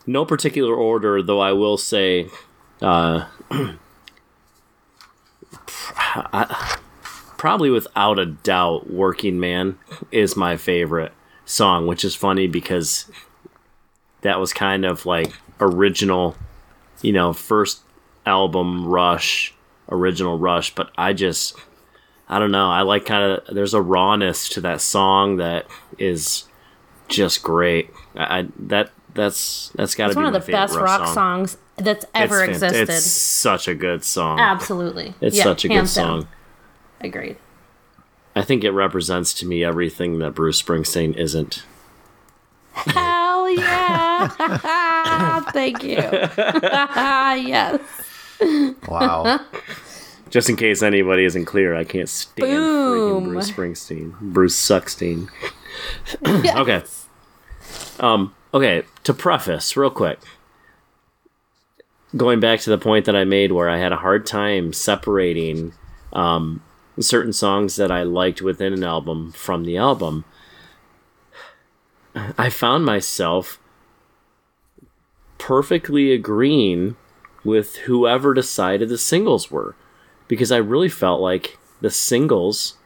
no 0.06 0.26
particular 0.26 0.76
order, 0.76 1.22
though. 1.22 1.40
I 1.40 1.52
will 1.54 1.78
say, 1.78 2.28
uh, 2.82 3.26
I- 6.06 6.78
probably 7.44 7.70
without 7.70 8.18
a 8.18 8.26
doubt, 8.26 8.90
"Working 8.90 9.38
Man" 9.38 9.78
is 10.12 10.38
my 10.38 10.56
favorite 10.56 11.12
song. 11.44 11.88
Which 11.88 12.06
is 12.06 12.16
funny 12.16 12.48
because 12.48 13.12
that 14.22 14.40
was 14.40 14.54
kind 14.54 14.86
of 14.86 15.06
like 15.06 15.34
original, 15.60 16.38
you 17.02 17.12
know, 17.12 17.34
first 17.34 17.82
album 18.26 18.88
Rush, 18.88 19.54
original 19.90 20.40
Rush. 20.40 20.74
But 20.74 20.92
I 20.98 21.12
just 21.12 21.58
I 22.30 22.40
don't 22.40 22.52
know. 22.52 22.70
I 22.72 22.84
like 22.84 23.06
kind 23.06 23.34
of 23.34 23.54
there's 23.54 23.74
a 23.74 23.82
rawness 23.82 24.48
to 24.50 24.62
that 24.62 24.80
song 24.80 25.36
that 25.36 25.66
is 25.98 26.46
just 27.10 27.44
great. 27.44 27.90
I, 28.16 28.40
I 28.40 28.48
that 28.58 28.92
that's 29.14 29.70
that's 29.76 29.96
got 29.96 30.08
to 30.08 30.14
be 30.14 30.24
one 30.24 30.34
of 30.34 30.46
the 30.46 30.50
best 30.50 30.78
rock 30.78 31.08
song. 31.08 31.14
songs 31.14 31.58
that's 31.76 32.06
ever 32.16 32.42
It's 32.46 32.62
existed. 32.62 32.90
It's 32.90 33.06
such 33.06 33.68
a 33.68 33.76
good 33.76 34.06
song. 34.06 34.40
Absolutely. 34.40 35.14
It's 35.20 35.36
Yeah, 35.36 35.44
such 35.44 35.66
a 35.66 35.68
good 35.68 35.90
song. 35.90 36.22
down. 36.22 36.30
Song. 37.04 37.10
Agreed. 37.10 37.38
I 38.36 38.42
think 38.42 38.64
it 38.64 38.72
represents 38.72 39.34
to 39.36 39.46
me 39.46 39.64
everything 39.64 40.20
that 40.20 40.34
Bruce 40.34 40.62
Springsteen 40.62 41.16
isn't. 41.16 41.64
Hell 42.74 43.50
yeah! 43.58 45.42
Thank 45.52 45.84
you. 45.84 45.98
yes. 45.98 47.80
Wow. 48.88 49.40
Just 50.32 50.50
in 50.50 50.56
case 50.56 50.82
anybody 50.82 51.26
isn't 51.26 51.46
clear, 51.46 51.76
I 51.76 51.84
can't 51.84 52.10
stand 52.10 52.50
freaking 52.50 53.20
Boom. 53.22 53.24
Bruce 53.26 53.52
Springsteen. 53.52 54.20
Bruce 54.20 54.56
Suckstein. 54.56 55.30
Yes. 56.24 56.56
Okay. 56.56 56.84
Um, 58.00 58.36
okay, 58.54 58.84
to 59.04 59.14
preface, 59.16 59.76
real 59.76 59.90
quick, 59.90 60.20
going 62.16 62.40
back 62.40 62.60
to 62.62 62.70
the 62.70 62.78
point 62.78 63.06
that 63.06 63.16
I 63.16 63.24
made 63.24 63.52
where 63.52 63.68
I 63.68 63.80
had 63.80 63.92
a 63.92 63.98
hard 63.98 64.28
time 64.28 64.74
separating 64.74 65.74
um, 66.14 66.62
certain 67.00 67.34
songs 67.34 67.76
that 67.76 67.92
I 67.92 68.04
liked 68.04 68.42
within 68.42 68.74
an 68.74 68.84
album 68.84 69.32
from 69.32 69.64
the 69.64 69.78
album, 69.78 70.26
I 72.16 72.50
found 72.50 72.86
myself 72.86 73.60
perfectly 75.38 76.14
agreeing 76.14 76.96
with 77.44 77.78
whoever 77.78 78.34
decided 78.34 78.90
the 78.90 78.98
singles 78.98 79.52
were 79.52 79.76
because 80.28 80.52
I 80.52 80.58
really 80.58 80.90
felt 80.90 81.22
like 81.22 81.58
the 81.82 81.90
singles 81.90 82.78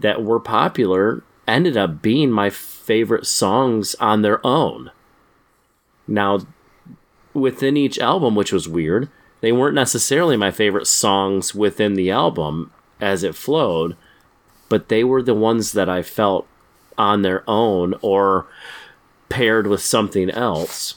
that 0.00 0.24
were 0.24 0.40
popular 0.40 1.22
ended 1.46 1.76
up 1.76 2.02
being 2.02 2.30
my 2.30 2.50
favorite 2.50 3.26
songs 3.26 3.94
on 3.96 4.22
their 4.22 4.44
own. 4.44 4.90
Now, 6.08 6.40
within 7.34 7.76
each 7.76 7.98
album, 7.98 8.34
which 8.34 8.52
was 8.52 8.68
weird, 8.68 9.08
they 9.40 9.52
weren't 9.52 9.74
necessarily 9.74 10.36
my 10.36 10.50
favorite 10.50 10.86
songs 10.86 11.54
within 11.54 11.94
the 11.94 12.10
album 12.10 12.72
as 13.00 13.22
it 13.22 13.34
flowed, 13.34 13.96
but 14.68 14.88
they 14.88 15.04
were 15.04 15.22
the 15.22 15.34
ones 15.34 15.72
that 15.72 15.88
I 15.88 16.02
felt 16.02 16.46
on 16.98 17.22
their 17.22 17.42
own 17.48 17.94
or 18.02 18.46
paired 19.28 19.66
with 19.66 19.80
something 19.80 20.28
else 20.30 20.96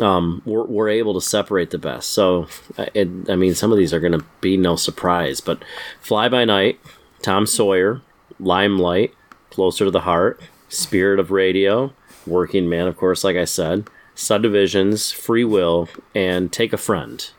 um, 0.00 0.42
were, 0.44 0.64
were 0.64 0.88
able 0.88 1.14
to 1.14 1.20
separate 1.20 1.70
the 1.70 1.78
best. 1.78 2.10
So, 2.10 2.48
I 2.78 3.04
mean, 3.04 3.54
some 3.54 3.72
of 3.72 3.78
these 3.78 3.94
are 3.94 4.00
going 4.00 4.18
to 4.18 4.24
be 4.40 4.56
no 4.56 4.76
surprise, 4.76 5.40
but 5.40 5.62
Fly 6.00 6.28
By 6.28 6.44
Night, 6.44 6.80
Tom 7.22 7.46
Sawyer, 7.46 8.02
Limelight, 8.38 9.14
Closer 9.50 9.84
to 9.84 9.90
the 9.90 10.00
Heart, 10.00 10.40
Spirit 10.68 11.20
of 11.20 11.30
Radio, 11.30 11.92
Working 12.26 12.68
Man, 12.68 12.86
of 12.88 12.96
course, 12.96 13.24
like 13.24 13.36
I 13.36 13.44
said, 13.44 13.88
Subdivisions, 14.14 15.12
Free 15.12 15.44
Will, 15.44 15.88
and 16.14 16.52
Take 16.52 16.72
a 16.72 16.78
Friend. 16.78 17.30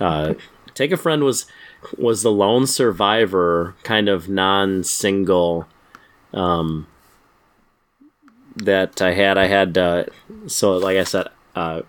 Uh, 0.00 0.34
Take 0.74 0.92
a 0.92 0.96
Friend 0.96 1.24
was 1.24 1.46
was 1.98 2.22
the 2.22 2.30
lone 2.30 2.66
survivor 2.66 3.74
kind 3.82 4.08
of 4.08 4.28
non-single 4.28 5.66
um, 6.32 6.86
that 8.56 9.00
I 9.02 9.12
had. 9.12 9.38
I 9.38 9.46
had 9.46 9.76
uh, 9.78 10.04
so 10.46 10.76
like 10.76 10.96
I 10.98 11.04
said, 11.04 11.28
uh, 11.54 11.82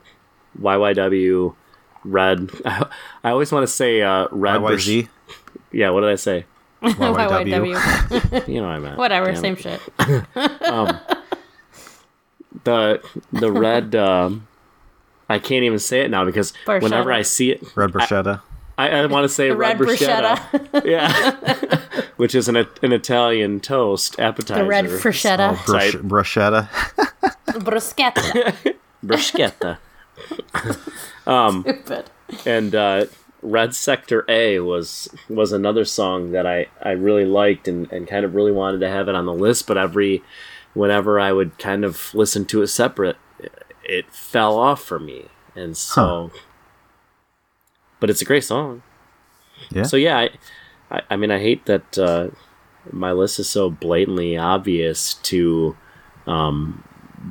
YYW, 0.60 1.56
Red. 2.04 2.50
I, 2.66 2.90
always 3.24 3.52
want 3.52 3.64
to 3.64 3.74
say 3.74 4.02
uh, 4.02 4.28
Red. 4.32 4.60
vers- 4.60 4.88
YYZ. 4.88 5.08
Yeah, 5.72 5.90
what 5.90 6.02
did 6.02 6.10
I 6.12 6.16
say? 6.16 6.46
YYW. 6.82 7.76
YYW. 7.76 8.48
You 8.48 8.62
know 8.62 8.68
what 8.68 8.76
I 8.76 8.80
meant. 8.80 8.98
Whatever, 8.98 9.32
Damn 9.32 9.42
same 9.42 9.54
it. 9.54 9.62
shit. 9.62 9.82
The 12.66 13.02
the 13.32 13.52
red. 13.52 13.96
Um, 13.96 14.48
I 15.30 15.40
can't 15.40 15.64
even 15.64 15.80
say 15.80 16.02
it 16.02 16.12
now 16.12 16.24
because 16.26 16.54
Bruschetta. 16.66 16.82
whenever 16.84 17.12
I 17.12 17.24
see 17.24 17.52
it, 17.52 17.76
Red 17.76 17.92
Bruschetta. 17.92 18.42
I, 18.78 18.90
I 18.90 19.06
want 19.06 19.24
to 19.26 19.30
say 19.30 19.50
The 19.50 19.56
red, 19.56 19.80
red 19.80 19.88
bruschetta. 19.90 20.36
bruschetta. 20.38 20.86
yeah, 20.86 22.02
which 22.18 22.34
is 22.36 22.48
an 22.48 22.56
an 22.56 22.92
Italian 22.92 23.60
toast 23.60 24.20
appetizer. 24.20 24.64
The 24.64 24.68
red 24.68 24.86
bruschetta. 24.86 25.56
Brusch- 25.58 25.92
Type. 25.92 26.02
bruschetta. 26.02 26.68
Bruschetta. 27.54 28.76
bruschetta. 29.06 29.78
Stupid. 31.62 32.06
and 32.46 32.74
uh, 32.76 33.06
Red 33.42 33.76
Sector 33.76 34.26
A 34.28 34.60
was 34.60 35.10
was 35.30 35.52
another 35.52 35.86
song 35.86 36.32
that 36.32 36.48
I, 36.48 36.68
I 36.82 36.92
really 36.92 37.26
liked 37.26 37.68
and, 37.68 37.92
and 37.92 38.08
kind 38.08 38.26
of 38.26 38.34
really 38.36 38.52
wanted 38.52 38.80
to 38.80 38.90
have 38.90 39.08
it 39.10 39.16
on 39.16 39.26
the 39.26 39.34
list, 39.34 39.68
but 39.68 39.78
every 39.78 40.24
whenever 40.74 41.20
I 41.20 41.32
would 41.32 41.60
kind 41.60 41.86
of 41.86 42.14
listen 42.16 42.46
to 42.46 42.62
it 42.64 42.68
separate, 42.68 43.18
it 43.84 44.12
fell 44.12 44.58
off 44.58 44.82
for 44.84 45.00
me, 45.00 45.26
and 45.56 45.76
so. 45.78 46.32
But 48.04 48.10
it's 48.10 48.22
a 48.22 48.26
great 48.26 48.44
song. 48.44 48.84
Yeah. 49.72 49.84
So 49.84 49.96
yeah, 49.96 50.18
I, 50.18 50.30
I, 50.92 51.02
I 51.12 51.16
mean, 51.16 51.32
I 51.32 51.40
hate 51.40 51.68
that 51.68 51.98
uh, 51.98 52.32
my 52.92 53.14
list 53.14 53.40
is 53.40 53.48
so 53.50 53.70
blatantly 53.70 54.36
obvious 54.36 55.14
to, 55.14 55.78
um, 56.28 56.84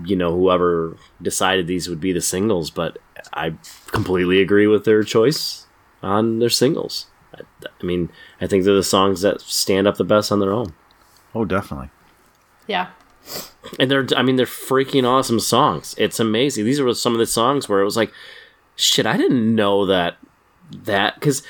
you 0.07 0.17
know, 0.17 0.35
whoever 0.35 0.97
decided 1.21 1.67
these 1.67 1.91
would 1.91 2.01
be 2.01 2.11
the 2.11 2.23
singles, 2.23 2.71
but 2.71 2.97
I 3.35 3.53
completely 3.89 4.41
agree 4.41 4.67
with 4.67 4.87
their 4.87 5.03
choice 5.03 5.67
on 6.03 6.39
their 6.39 6.49
singles. 6.49 7.09
I, 7.35 7.41
I 7.63 7.85
mean, 7.85 8.09
I 8.41 8.47
think 8.47 8.65
they're 8.65 8.75
the 8.75 8.83
songs 8.83 9.21
that 9.21 9.43
stand 9.43 9.87
up 9.87 9.99
the 9.99 10.05
best 10.05 10.33
on 10.33 10.41
their 10.41 10.55
own, 10.55 10.73
oh, 11.35 11.45
definitely. 11.45 11.91
Yeah. 12.67 12.87
and 13.79 13.91
they're, 13.91 14.07
I 14.17 14.23
mean, 14.23 14.37
they're 14.37 14.47
freaking 14.47 15.05
awesome 15.05 15.39
songs. 15.39 15.95
It's 15.99 16.19
amazing. 16.19 16.65
These 16.65 16.81
are 16.81 16.95
some 16.95 17.13
of 17.13 17.19
the 17.19 17.27
songs 17.27 17.69
where 17.69 17.83
it 17.83 17.85
was 17.85 17.99
like, 17.99 18.11
shit, 18.75 19.05
I 19.05 19.19
didn't 19.19 19.55
know 19.55 19.85
that 19.85 20.17
that 20.85 21.15
because 21.17 21.43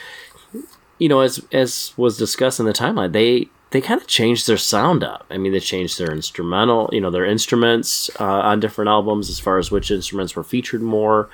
you 0.99 1.09
know, 1.09 1.21
as 1.21 1.45
as 1.53 1.93
was 1.97 2.17
discussed 2.19 2.61
in 2.61 2.67
the 2.67 2.73
timeline, 2.73 3.13
they 3.13 3.49
they 3.71 3.81
kind 3.81 4.01
of 4.01 4.07
changed 4.07 4.47
their 4.47 4.57
sound 4.59 5.03
up. 5.03 5.25
I 5.31 5.39
mean, 5.39 5.53
they 5.53 5.61
changed 5.61 5.99
their 5.99 6.13
instrumental, 6.13 6.91
you 6.93 7.01
know, 7.01 7.11
their 7.11 7.25
instruments 7.25 8.11
uh, 8.21 8.25
on 8.25 8.61
different 8.61 8.89
albums 8.89 9.31
as 9.31 9.41
far 9.41 9.59
as 9.59 9.71
which 9.71 9.91
instruments 9.91 10.37
were 10.37 10.45
featured 10.45 10.83
more. 10.83 11.29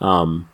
Um, 0.00 0.48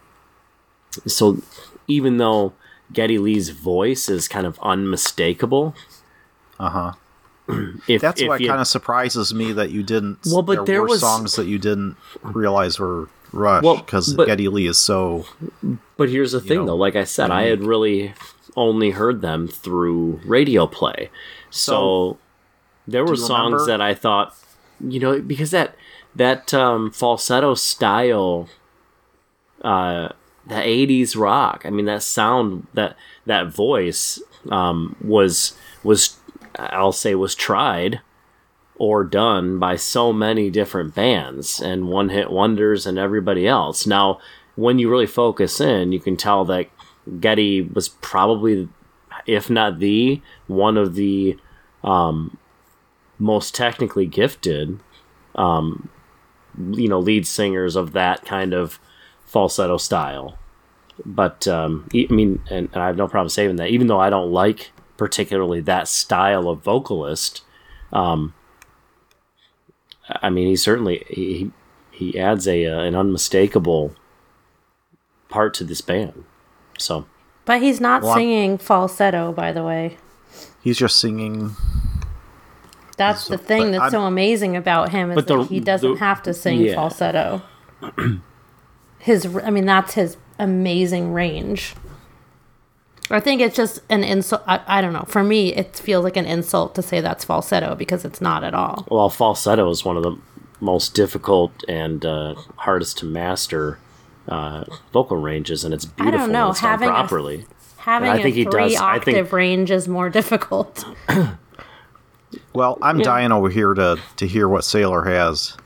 so 1.07 1.39
even 1.87 2.17
though 2.19 2.53
Geddy 2.93 3.19
Lee's 3.19 3.51
voice 3.51 4.09
is 4.09 4.29
kind 4.29 4.47
of 4.47 4.59
unmistakable, 4.63 5.75
Uh 6.59 6.71
huh. 6.71 6.93
if 7.89 8.03
That's 8.03 8.21
if 8.21 8.29
what 8.29 8.41
you- 8.41 8.49
kind 8.49 8.61
of 8.61 8.67
surprises 8.67 9.33
me 9.33 9.53
that 9.53 9.71
you 9.71 9.83
didn't. 9.83 10.19
Well, 10.27 10.43
but 10.43 10.67
there 10.67 10.83
were 10.83 10.89
was- 10.89 11.01
songs 11.01 11.37
that 11.37 11.47
you 11.47 11.59
didn't 11.59 11.97
realize 12.23 12.79
were 12.79 13.09
Rush 13.33 13.63
Well, 13.63 13.77
because 13.77 14.15
but- 14.15 14.27
Geddy 14.27 14.49
Lee 14.49 14.67
is 14.67 14.79
so. 14.79 15.27
But 15.97 16.09
here's 16.09 16.33
the 16.33 16.41
thing, 16.41 16.59
know, 16.61 16.67
though. 16.67 16.77
Like 16.77 16.97
I 16.97 17.05
said, 17.05 17.31
I 17.31 17.45
had 17.45 17.63
really 17.65 18.15
only 18.57 18.91
heard 18.91 19.21
them 19.21 19.49
through 19.49 20.21
radio 20.25 20.67
play. 20.67 21.11
So, 21.51 22.19
there 22.87 23.05
were 23.05 23.17
songs 23.17 23.53
remember- 23.53 23.67
that 23.67 23.81
I 23.81 23.95
thought, 23.95 24.35
you 24.81 25.01
know, 25.01 25.21
because 25.21 25.51
that 25.51 25.75
that 26.15 26.53
um, 26.55 26.91
falsetto 26.91 27.55
style, 27.55 28.49
uh, 29.63 30.09
the 30.47 30.55
'80s 30.55 31.17
rock. 31.17 31.63
I 31.65 31.71
mean, 31.71 31.85
that 31.87 32.03
sound, 32.03 32.67
that 32.75 32.97
that 33.27 33.49
voice 33.49 34.21
um, 34.51 34.97
was 35.03 35.55
was 35.83 36.17
I'll 36.59 36.93
say 36.93 37.15
was 37.15 37.35
tried 37.35 38.01
or 38.79 39.05
done 39.05 39.59
by 39.59 39.77
so 39.77 40.13
many 40.13 40.51
different 40.51 40.95
bands 40.95 41.61
and 41.61 41.89
one 41.89 42.09
hit 42.09 42.31
wonders 42.31 42.87
and 42.87 42.99
everybody 42.99 43.47
else. 43.47 43.87
Now, 43.87 44.21
when 44.55 44.79
you 44.79 44.89
really 44.91 45.07
focus 45.07 45.61
in, 45.61 45.93
you 45.93 46.01
can 46.01 46.17
tell 46.17 46.45
that 46.47 46.69
Geddy 47.21 47.63
was 47.63 47.89
probably, 47.89 48.69
if 49.27 49.51
not 49.51 49.79
the, 49.79 50.23
one 50.47 50.77
of 50.77 50.95
the 50.95 51.37
um, 51.83 52.37
most 53.19 53.55
technically 53.55 54.07
gifted, 54.07 54.79
um, 55.35 55.89
you 56.73 56.89
know, 56.89 56.99
lead 56.99 57.27
singers 57.27 57.77
of 57.77 57.93
that 57.93 58.25
kind 58.25 58.53
of 58.53 58.79
falsetto 59.25 59.77
style. 59.77 60.39
But 61.05 61.47
um, 61.47 61.89
I 61.95 62.07
mean, 62.11 62.43
and, 62.51 62.69
and 62.73 62.83
I 62.83 62.87
have 62.87 62.97
no 62.97 63.09
problem 63.09 63.29
saying 63.29 63.57
that, 63.57 63.71
even 63.71 63.87
though 63.87 64.01
I 64.01 64.11
don't 64.11 64.33
like 64.33 64.73
particularly 64.97 65.61
that 65.61 65.89
style 65.89 66.49
of 66.49 66.63
vocalist. 66.63 67.43
Um, 67.93 68.35
I 70.23 70.31
mean, 70.31 70.49
he 70.49 70.57
certainly 70.57 71.05
he 71.09 71.51
he 71.91 72.19
adds 72.19 72.47
a 72.49 72.67
uh, 72.67 72.81
an 72.81 72.95
unmistakable 72.95 73.95
part 75.29 75.55
to 75.55 75.65
this 75.65 75.81
band. 75.81 76.25
So 76.79 77.07
But 77.45 77.61
he's 77.63 77.81
not 77.81 78.03
Well, 78.03 78.13
I'm- 78.13 78.21
singing 78.21 78.59
falsetto, 78.59 79.33
by 79.33 79.53
the 79.53 79.63
way. 79.65 79.97
He's 80.63 80.79
just 80.79 80.99
singing. 80.99 81.57
That's 82.97 83.29
the 83.29 83.39
thing 83.39 83.71
that's 83.71 83.83
I'm- 83.83 83.91
so 83.91 84.03
amazing 84.03 84.57
about 84.57 84.91
him 84.91 85.11
is 85.11 85.15
But 85.15 85.27
that 85.29 85.37
the- 85.37 85.45
he 85.45 85.61
doesn't 85.61 85.95
the- 85.95 85.99
have 86.01 86.23
to 86.25 86.35
sing 86.35 86.61
yeah. 86.61 86.75
falsetto. 86.75 87.43
his, 88.99 89.27
I 89.45 89.51
mean, 89.51 89.67
that's 89.67 89.95
his 89.95 90.17
amazing 90.39 91.13
range. 91.13 91.75
I 93.11 93.21
think 93.21 93.41
it's 93.41 93.57
just 93.57 93.81
an 93.89 94.05
insult. 94.05 94.43
I, 94.47 94.61
I 94.67 94.81
don't 94.83 94.93
know. 94.93 95.05
For 95.09 95.23
me, 95.25 95.55
it 95.55 95.77
feels 95.77 96.05
like 96.05 96.17
an 96.17 96.27
insult 96.27 96.75
to 96.75 96.83
say 96.83 97.01
that's 97.01 97.25
falsetto 97.25 97.75
because 97.75 98.05
it's 98.05 98.21
not 98.21 98.45
at 98.45 98.55
all. 98.55 98.87
Well, 98.91 99.09
falsetto 99.09 99.69
is 99.71 99.85
one 99.85 99.97
of 99.97 100.03
the 100.03 100.17
most 100.61 100.95
difficult 100.95 101.53
and 101.69 102.05
uh, 102.05 102.35
hardest 102.57 102.99
to 102.99 103.07
master 103.07 103.79
uh, 104.29 104.65
vocal 104.93 105.17
ranges, 105.17 105.65
and 105.65 105.73
it's 105.73 105.85
beautiful 105.87 106.27
know, 106.29 106.45
when 106.47 106.51
it's 106.51 106.61
done 106.61 106.71
having 106.71 106.89
a- 106.89 106.93
properly. 106.93 107.47
Having 107.79 108.11
I 108.11 108.17
think 108.23 108.35
a 108.35 108.39
he 108.39 108.45
three 108.45 108.69
does. 108.75 108.77
I 108.77 108.99
think- 108.99 109.17
octave 109.17 109.33
range 109.33 109.71
is 109.71 109.89
more 109.89 110.11
difficult. 110.11 110.85
Well, 112.53 112.77
I'm 112.83 112.99
dying 112.99 113.33
over 113.33 113.49
here 113.49 113.73
to 113.75 113.99
to 114.17 114.27
hear 114.27 114.49
what 114.49 114.65
Sailor 114.65 115.05
has 115.05 115.57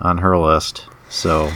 on 0.00 0.18
her 0.18 0.36
list. 0.36 0.86
So 1.08 1.50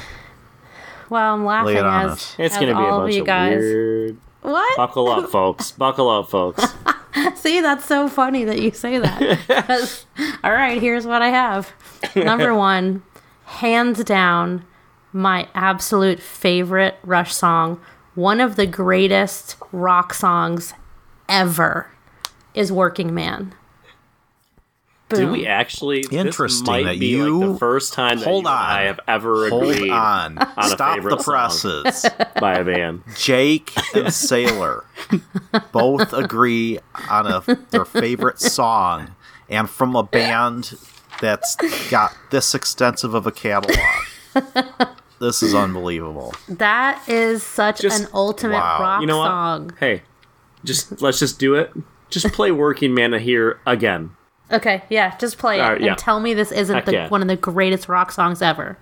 Well, 1.10 1.34
I'm 1.34 1.44
laughing 1.44 1.76
it 1.76 1.84
on 1.84 2.10
as. 2.10 2.34
It's 2.38 2.54
as 2.54 2.60
going 2.60 2.68
to 2.68 2.74
be 2.74 2.80
a 2.82 2.84
all 2.86 2.98
of 3.00 3.04
bunch 3.04 3.14
you 3.16 3.20
of 3.22 3.26
guys. 3.26 3.58
weird. 3.58 4.16
What? 4.42 4.76
Buckle 4.76 5.08
up, 5.08 5.30
folks. 5.30 5.72
Buckle 5.72 6.10
up, 6.10 6.28
folks. 6.28 6.64
See, 7.36 7.60
that's 7.60 7.84
so 7.84 8.08
funny 8.08 8.44
that 8.44 8.60
you 8.60 8.70
say 8.70 8.98
that. 8.98 10.04
all 10.44 10.52
right, 10.52 10.80
here's 10.80 11.06
what 11.06 11.22
I 11.22 11.28
have. 11.28 11.72
Number 12.16 12.54
one, 12.54 13.02
hands 13.44 14.02
down, 14.04 14.64
my 15.12 15.48
absolute 15.54 16.20
favorite 16.20 16.96
Rush 17.02 17.34
song, 17.34 17.80
one 18.14 18.40
of 18.40 18.56
the 18.56 18.66
greatest 18.66 19.56
rock 19.72 20.14
songs 20.14 20.74
ever, 21.28 21.88
is 22.54 22.72
Working 22.72 23.14
Man. 23.14 23.54
Did 25.18 25.30
we 25.30 25.46
actually? 25.46 26.04
Interesting 26.10 26.64
This 26.64 26.68
might 26.68 26.84
that 26.84 26.98
be 27.00 27.06
you- 27.08 27.38
like 27.40 27.52
the 27.52 27.58
first 27.58 27.92
time 27.92 28.18
that 28.18 28.24
Hold 28.24 28.44
you 28.44 28.50
on. 28.50 28.56
I 28.56 28.82
have 28.82 29.00
ever 29.08 29.48
hold 29.48 29.62
agreed 29.70 29.90
on, 29.90 30.38
a 30.38 30.68
stop 30.68 30.94
favorite 30.96 31.16
the 31.18 31.22
song. 31.22 31.32
presses. 31.34 32.06
by 32.40 32.54
a 32.54 32.64
band. 32.64 33.02
Jake 33.16 33.72
and 33.94 34.12
Sailor 34.12 34.84
both 35.72 36.12
agree 36.12 36.78
on 37.10 37.26
a 37.26 37.40
their 37.70 37.84
favorite 37.84 38.38
song, 38.40 39.14
and 39.48 39.68
from 39.68 39.94
a 39.96 40.02
band 40.02 40.74
that's 41.20 41.56
got 41.90 42.16
this 42.30 42.54
extensive 42.54 43.14
of 43.14 43.26
a 43.26 43.32
catalog. 43.32 43.78
this 45.20 45.42
is 45.42 45.54
unbelievable. 45.54 46.34
That 46.48 47.02
is 47.08 47.42
such 47.42 47.80
Just- 47.80 48.00
an 48.02 48.08
ultimate 48.14 48.54
wow. 48.56 48.78
rock 48.80 49.00
You 49.00 49.06
know 49.06 49.18
what? 49.18 49.26
song. 49.28 49.72
Hey, 49.78 50.02
just 50.64 51.00
let's 51.02 51.18
just 51.18 51.38
do 51.38 51.54
it. 51.54 51.70
Just 52.10 52.26
play 52.32 52.50
"Working 52.50 52.92
Man" 52.94 53.12
here 53.14 53.58
again. 53.66 54.10
Okay, 54.52 54.82
yeah, 54.90 55.16
just 55.16 55.38
play 55.38 55.58
it 55.58 55.62
right, 55.62 55.76
and 55.76 55.84
yeah. 55.84 55.94
tell 55.94 56.20
me 56.20 56.34
this 56.34 56.52
isn't 56.52 56.84
the, 56.84 56.92
yeah. 56.92 57.08
one 57.08 57.22
of 57.22 57.28
the 57.28 57.36
greatest 57.36 57.88
rock 57.88 58.12
songs 58.12 58.42
ever. 58.42 58.76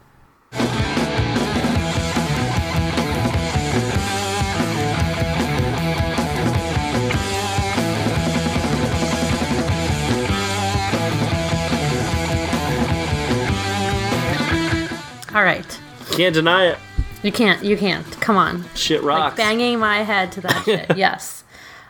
All 15.33 15.45
right. 15.45 15.81
Can't 16.11 16.35
deny 16.35 16.67
it. 16.67 16.79
You 17.23 17.31
can't. 17.31 17.65
You 17.65 17.77
can't. 17.77 18.05
Come 18.21 18.37
on. 18.37 18.65
Shit 18.75 19.05
Like 19.05 19.17
rocks. 19.17 19.37
banging 19.37 19.79
my 19.79 19.99
head 19.99 20.33
to 20.33 20.41
that 20.41 20.65
shit. 20.65 20.87
yes. 20.97 21.45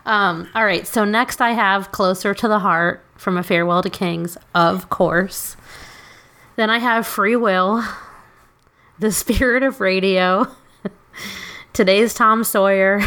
Um, 0.06 0.48
all 0.54 0.64
right. 0.64 0.86
So 0.86 1.04
next 1.04 1.40
I 1.40 1.50
have 1.52 1.92
Closer 1.92 2.34
to 2.34 2.48
the 2.48 2.58
Heart 2.58 3.04
from 3.16 3.36
A 3.36 3.42
Farewell 3.42 3.82
to 3.82 3.90
Kings, 3.90 4.36
of 4.54 4.88
course. 4.90 5.56
Then 6.56 6.70
I 6.70 6.78
have 6.78 7.06
Free 7.06 7.36
Will, 7.36 7.84
The 8.98 9.12
Spirit 9.12 9.62
of 9.62 9.80
Radio, 9.80 10.46
Today's 11.72 12.14
Tom 12.14 12.44
Sawyer, 12.44 13.00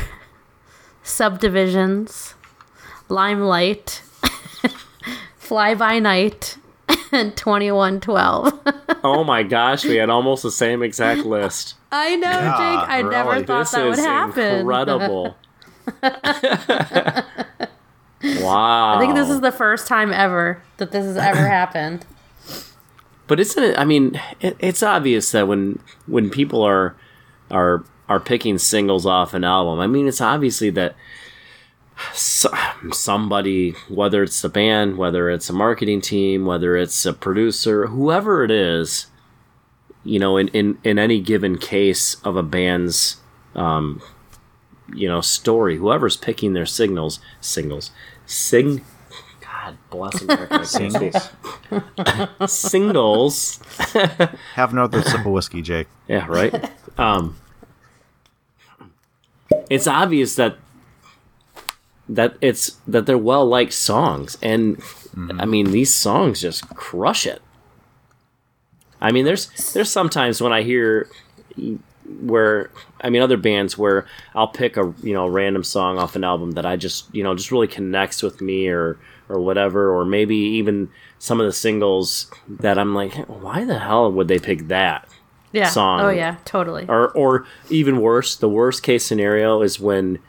Subdivisions, 1.04 2.36
Limelight, 3.10 4.02
Fly 5.38 5.76
By 5.76 6.00
Night, 6.00 6.58
and 7.12 7.36
2112. 7.36 8.60
oh 9.04 9.24
my 9.24 9.44
gosh, 9.44 9.84
we 9.86 9.96
had 9.98 10.10
almost 10.10 10.44
the 10.44 10.52
same 10.52 10.82
exact 10.82 11.26
list. 11.26 11.76
I 11.92 12.16
know, 12.16 12.30
Yeah, 12.30 12.58
Jake. 12.58 12.90
I 12.90 13.02
never 13.04 13.32
really. 13.32 13.46
thought 13.46 13.60
this 13.60 13.72
that 13.72 13.86
would 13.90 14.00
happen. 14.00 14.60
incredible. 14.62 15.36
wow. 18.42 18.96
I 18.96 18.98
think 19.00 19.16
this 19.16 19.30
is 19.30 19.42
the 19.42 19.52
first 19.52 19.88
time 19.88 20.12
ever 20.12 20.62
that 20.78 20.92
this 20.92 21.06
has 21.06 21.18
ever 21.18 21.48
happened. 21.48 22.06
But 23.28 23.40
isn't 23.40 23.64
it? 23.64 23.80
I 23.80 23.86
mean, 23.86 24.20
it, 24.42 24.56
it's 24.60 24.84
obvious 24.84 25.32
that 25.32 25.48
when 25.48 25.80
when 26.08 26.30
people 26.30 26.62
are 26.62 26.96
are 27.50 27.84
are 28.10 28.20
picking 28.20 28.58
singles 28.58 29.06
off 29.06 29.34
an 29.34 29.44
album, 29.44 29.80
I 29.80 29.88
mean, 29.88 30.08
it's 30.08 30.22
obviously 30.22 30.70
that 30.72 30.96
so, 32.14 32.50
somebody, 32.92 33.72
whether 33.88 34.24
it's 34.24 34.42
the 34.42 34.50
band, 34.50 34.98
whether 34.98 35.30
it's 35.30 35.50
a 35.50 35.54
marketing 35.54 36.02
team, 36.02 36.46
whether 36.46 36.76
it's 36.76 37.06
a 37.06 37.14
producer, 37.14 37.88
whoever 37.88 38.44
it 38.44 38.52
is, 38.52 39.08
you 40.04 40.20
know, 40.20 40.38
in 40.38 40.50
in, 40.50 40.78
in 40.84 41.00
any 41.00 41.22
given 41.22 41.58
case 41.58 42.16
of 42.24 42.36
a 42.36 42.44
band's 42.44 43.18
um, 43.56 44.02
you 44.94 45.08
know 45.08 45.22
story, 45.22 45.78
whoever's 45.78 46.18
picking 46.18 46.54
their 46.54 46.66
signals, 46.66 47.20
signals, 47.42 47.92
sing. 48.26 48.84
God 49.42 49.78
bless 49.90 50.22
America. 50.22 50.62
I 50.62 51.80
can't. 52.40 52.50
Singles. 52.50 53.60
Have 54.56 54.74
another 54.74 55.02
sip 55.04 55.22
of 55.22 55.28
whiskey, 55.28 55.62
Jake. 55.62 55.88
Yeah, 56.08 56.26
right. 56.28 56.72
Um, 56.98 57.38
it's 59.70 59.88
obvious 59.88 60.36
that 60.36 60.58
that 62.10 62.36
it's 62.42 62.78
that 62.88 63.06
they're 63.06 63.18
well 63.18 63.46
liked 63.46 63.74
songs, 63.74 64.38
and 64.42 64.82
I 65.40 65.46
mean 65.46 65.72
these 65.72 65.94
songs 65.94 66.42
just 66.42 66.68
crush 66.76 67.26
it. 67.26 67.42
I 69.04 69.12
mean, 69.12 69.26
there's 69.26 69.48
there's 69.74 69.90
sometimes 69.90 70.42
when 70.42 70.54
I 70.54 70.64
hear 70.64 71.10
where 72.22 72.70
I 73.02 73.10
mean 73.10 73.22
other 73.22 73.38
bands 73.38 73.78
where 73.78 74.06
I'll 74.36 74.48
pick 74.48 74.78
a 74.78 74.94
you 75.04 75.14
know 75.14 75.28
random 75.28 75.64
song 75.64 75.98
off 75.98 76.16
an 76.16 76.24
album 76.24 76.52
that 76.52 76.66
I 76.66 76.76
just 76.76 77.14
you 77.16 77.24
know 77.24 77.34
just 77.36 77.52
really 77.52 77.68
connects 77.68 78.22
with 78.22 78.42
me 78.42 78.68
or 78.68 78.98
or 79.30 79.40
whatever 79.40 79.90
or 79.96 80.04
maybe 80.06 80.36
even 80.36 80.90
some 81.20 81.40
of 81.40 81.46
the 81.46 81.54
singles 81.54 82.30
that 82.48 82.78
I'm 82.78 82.94
like 82.94 83.14
why 83.28 83.64
the 83.64 83.80
hell 83.80 84.12
would 84.12 84.28
they 84.28 84.40
pick 84.40 84.68
that 84.68 85.08
Yeah. 85.54 85.70
song. 85.70 86.02
Oh 86.02 86.10
yeah, 86.10 86.36
totally. 86.46 86.86
or 86.90 87.10
or 87.12 87.46
even 87.70 88.02
worse 88.02 88.36
the 88.36 88.50
worst 88.50 88.84
case 88.84 89.06
scenario 89.06 89.62
is 89.62 89.80
when 89.80 90.20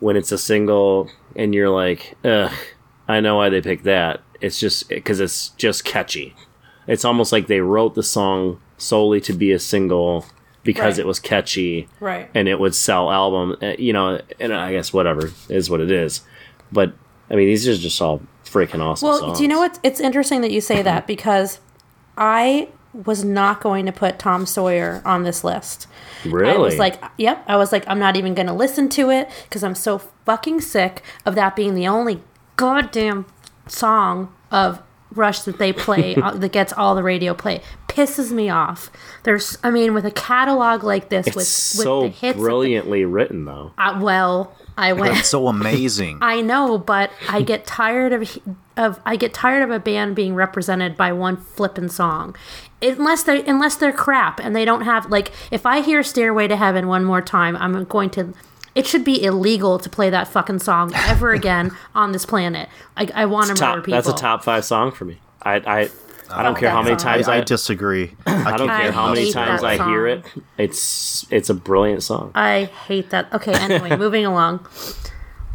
when 0.00 0.16
it's 0.16 0.32
a 0.32 0.38
single 0.38 1.08
and 1.36 1.54
you're 1.54 1.70
like 1.70 2.16
ugh 2.24 2.52
I 3.08 3.20
know 3.20 3.36
why 3.36 3.48
they 3.48 3.60
picked 3.60 3.84
that 3.84 4.20
it's 4.40 4.58
just 4.58 4.88
because 4.88 5.20
it's 5.20 5.50
just 5.50 5.84
catchy 5.84 6.34
it's 6.88 7.04
almost 7.04 7.30
like 7.30 7.46
they 7.46 7.60
wrote 7.60 7.94
the 7.94 8.02
song 8.02 8.60
solely 8.76 9.20
to 9.20 9.32
be 9.32 9.52
a 9.52 9.58
single 9.60 10.26
because 10.64 10.94
Right. 10.94 11.00
it 11.00 11.06
was 11.06 11.18
catchy 11.20 11.88
Right. 12.00 12.28
and 12.34 12.48
it 12.48 12.58
would 12.60 12.74
sell 12.74 13.10
album 13.10 13.56
uh, 13.62 13.74
you 13.78 13.92
know 13.92 14.20
and 14.40 14.54
i 14.54 14.72
guess 14.72 14.92
whatever 14.92 15.30
is 15.48 15.68
what 15.70 15.80
it 15.80 15.90
is 15.90 16.20
but 16.70 16.92
i 17.30 17.34
mean 17.34 17.46
these 17.48 17.66
are 17.68 17.76
just 17.76 18.00
all 18.00 18.20
freaking 18.44 18.80
awesome 18.80 19.08
Well, 19.08 19.18
songs. 19.18 19.38
do 19.38 19.44
you 19.44 19.48
know 19.48 19.58
what? 19.58 19.78
It's 19.82 19.98
interesting 20.00 20.40
that 20.42 20.50
you 20.50 20.60
say 20.60 20.82
that 20.82 21.06
because 21.14 21.58
I 22.18 22.68
was 22.92 23.24
not 23.24 23.62
going 23.62 23.86
to 23.86 23.92
put 23.92 24.18
Tom 24.18 24.44
Sawyer 24.44 25.00
on 25.06 25.22
this 25.22 25.42
list. 25.42 25.86
really 26.26 26.52
I 26.52 26.58
was 26.58 26.76
like, 26.76 27.02
yep. 27.16 27.42
I 27.48 27.56
was 27.56 27.72
like, 27.72 27.84
I'm 27.88 27.98
not 27.98 28.16
even 28.18 28.34
going 28.34 28.48
to 28.48 28.52
listen 28.52 28.90
to 28.90 29.08
it 29.08 29.30
because 29.44 29.64
I'm 29.64 29.74
so 29.74 29.96
fucking 30.26 30.60
sick 30.60 31.02
of 31.24 31.34
that 31.36 31.56
being 31.56 31.74
the 31.74 31.88
only 31.88 32.22
goddamn 32.56 33.24
song 33.66 34.30
of 34.50 34.82
Rush 35.14 35.40
that 35.42 35.58
they 35.58 35.72
play 35.72 36.14
uh, 36.16 36.32
that 36.32 36.52
gets 36.52 36.72
all 36.72 36.94
the 36.94 37.02
radio 37.02 37.34
play. 37.34 37.60
Pisses 37.88 38.32
me 38.32 38.48
off. 38.48 38.90
There's, 39.24 39.58
I 39.62 39.70
mean, 39.70 39.94
with 39.94 40.06
a 40.06 40.10
catalog 40.10 40.82
like 40.82 41.10
this, 41.10 41.26
it's 41.26 41.36
with 41.36 41.46
so 41.46 42.02
with 42.02 42.12
the 42.12 42.26
hits, 42.26 42.38
brilliantly 42.38 43.04
written 43.04 43.44
though 43.44 43.72
uh, 43.78 43.98
well, 44.00 44.54
I 44.76 44.92
went. 44.92 45.18
It's 45.18 45.28
so 45.28 45.48
amazing. 45.48 46.18
I 46.22 46.40
know, 46.40 46.78
but 46.78 47.10
I 47.28 47.42
get 47.42 47.66
tired 47.66 48.12
of 48.12 48.38
of 48.76 49.00
I 49.04 49.16
get 49.16 49.34
tired 49.34 49.62
of 49.62 49.70
a 49.70 49.78
band 49.78 50.16
being 50.16 50.34
represented 50.34 50.96
by 50.96 51.12
one 51.12 51.36
flippin' 51.36 51.88
song. 51.88 52.36
Unless 52.80 53.24
they 53.24 53.44
unless 53.44 53.76
they're 53.76 53.92
crap 53.92 54.40
and 54.40 54.56
they 54.56 54.64
don't 54.64 54.82
have 54.82 55.10
like 55.10 55.30
if 55.50 55.66
I 55.66 55.80
hear 55.82 56.02
Stairway 56.02 56.48
to 56.48 56.56
Heaven 56.56 56.88
one 56.88 57.04
more 57.04 57.20
time, 57.20 57.56
I'm 57.56 57.84
going 57.84 58.10
to 58.10 58.32
it 58.74 58.86
should 58.86 59.04
be 59.04 59.22
illegal 59.22 59.78
to 59.78 59.88
play 59.90 60.10
that 60.10 60.28
fucking 60.28 60.60
song 60.60 60.92
ever 60.94 61.32
again 61.40 61.76
on 61.94 62.12
this 62.12 62.24
planet. 62.24 62.68
I, 62.96 63.08
I 63.14 63.26
want 63.26 63.46
to 63.46 63.52
murder 63.52 63.60
top 63.60 63.84
people. 63.84 63.92
that's 63.92 64.08
a 64.08 64.14
top 64.14 64.44
five 64.44 64.64
song 64.64 64.92
for 64.92 65.04
me 65.04 65.18
i 65.42 65.54
i 65.56 65.90
I 66.34 66.42
don't 66.42 66.56
oh, 66.56 66.60
care 66.60 66.70
how 66.70 66.80
many 66.82 66.96
song. 66.98 67.12
times 67.12 67.28
I, 67.28 67.34
I, 67.34 67.38
I 67.38 67.40
disagree. 67.42 68.12
I 68.26 68.56
don't 68.56 68.70
I 68.70 68.82
care 68.82 68.92
how 68.92 69.12
many 69.12 69.30
times 69.32 69.62
I 69.62 69.76
hear 69.76 70.06
it. 70.06 70.24
It's 70.56 71.26
it's 71.30 71.50
a 71.50 71.54
brilliant 71.54 72.02
song. 72.02 72.32
I 72.34 72.64
hate 72.86 73.10
that. 73.10 73.30
Okay, 73.34 73.52
anyway, 73.52 73.96
moving 73.98 74.24
along. 74.24 74.66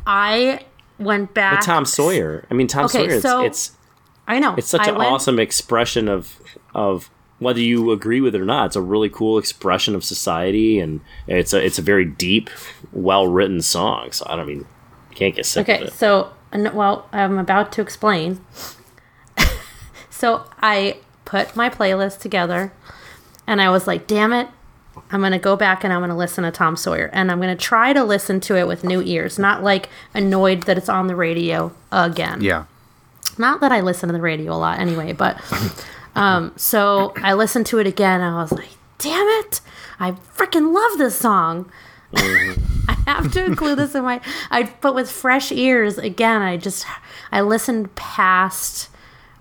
I 0.05 0.65
went 0.99 1.33
back. 1.33 1.61
But 1.61 1.65
Tom 1.65 1.85
Sawyer, 1.85 2.45
I 2.51 2.53
mean 2.53 2.67
Tom 2.67 2.85
Okay, 2.85 2.99
Sawyer, 3.07 3.13
it's, 3.13 3.21
so 3.23 3.43
it's 3.43 3.71
I 4.27 4.37
know. 4.37 4.53
it's 4.55 4.67
such 4.67 4.81
I 4.81 4.89
an 4.91 4.97
went- 4.97 5.09
awesome 5.09 5.39
expression 5.39 6.07
of 6.07 6.39
of 6.75 7.09
whether 7.39 7.59
you 7.59 7.91
agree 7.91 8.19
with 8.21 8.33
it 8.35 8.41
or 8.41 8.45
not. 8.45 8.67
It's 8.67 8.75
a 8.75 8.81
really 8.81 9.09
cool 9.09 9.37
expression 9.37 9.93
of 9.95 10.03
society, 10.03 10.79
and 10.79 11.01
it's 11.27 11.53
a 11.53 11.63
it's 11.63 11.77
a 11.79 11.81
very 11.83 12.05
deep, 12.05 12.49
well 12.91 13.27
written 13.27 13.61
song. 13.61 14.11
So 14.11 14.25
I 14.29 14.35
don't 14.35 14.47
mean 14.47 14.65
can't 15.15 15.35
get 15.35 15.45
sick 15.45 15.67
Okay, 15.69 15.81
of 15.83 15.87
it. 15.89 15.93
so 15.93 16.31
and- 16.51 16.73
well, 16.73 17.07
I'm 17.11 17.37
about 17.37 17.71
to 17.73 17.81
explain. 17.81 18.39
so 20.09 20.45
I 20.61 20.97
put 21.25 21.55
my 21.55 21.69
playlist 21.69 22.19
together, 22.19 22.71
and 23.45 23.61
I 23.61 23.69
was 23.69 23.87
like, 23.87 24.07
"Damn 24.07 24.33
it, 24.33 24.47
I'm 25.11 25.21
gonna 25.21 25.39
go 25.39 25.55
back 25.55 25.83
and 25.83 25.91
I'm 25.93 26.01
gonna 26.01 26.17
listen 26.17 26.43
to 26.43 26.51
Tom 26.51 26.75
Sawyer, 26.75 27.09
and 27.13 27.31
I'm 27.31 27.39
gonna 27.39 27.55
try 27.55 27.93
to 27.93 28.03
listen 28.03 28.39
to 28.41 28.55
it 28.57 28.67
with 28.67 28.83
new 28.83 29.01
ears, 29.01 29.37
not 29.37 29.63
like 29.63 29.89
annoyed 30.13 30.63
that 30.63 30.77
it's 30.77 30.89
on 30.89 31.07
the 31.07 31.15
radio 31.15 31.71
again. 31.91 32.41
Yeah. 32.41 32.65
Not 33.37 33.59
that 33.61 33.71
I 33.71 33.81
listen 33.81 34.07
to 34.09 34.13
the 34.13 34.21
radio 34.21 34.53
a 34.53 34.57
lot 34.57 34.79
anyway, 34.79 35.13
but 35.13 35.39
um, 36.17 36.53
so 36.55 37.13
I 37.17 37.33
listened 37.33 37.67
to 37.67 37.79
it 37.79 37.87
again, 37.87 38.21
and 38.21 38.35
I 38.35 38.41
was 38.41 38.51
like, 38.51 38.69
"Damn 38.97 39.27
it, 39.45 39.61
I 39.99 40.11
freaking 40.11 40.73
love 40.73 40.97
this 40.97 41.15
song." 41.15 41.71
I 42.15 42.97
have 43.05 43.31
to 43.33 43.45
include 43.45 43.77
this 43.77 43.93
in 43.93 44.03
my. 44.03 44.19
I 44.49 44.73
but 44.81 44.95
with 44.95 45.11
fresh 45.11 45.51
ears 45.51 45.97
again. 45.97 46.41
I 46.41 46.57
just 46.57 46.85
I 47.31 47.41
listened 47.41 47.93
past 47.95 48.89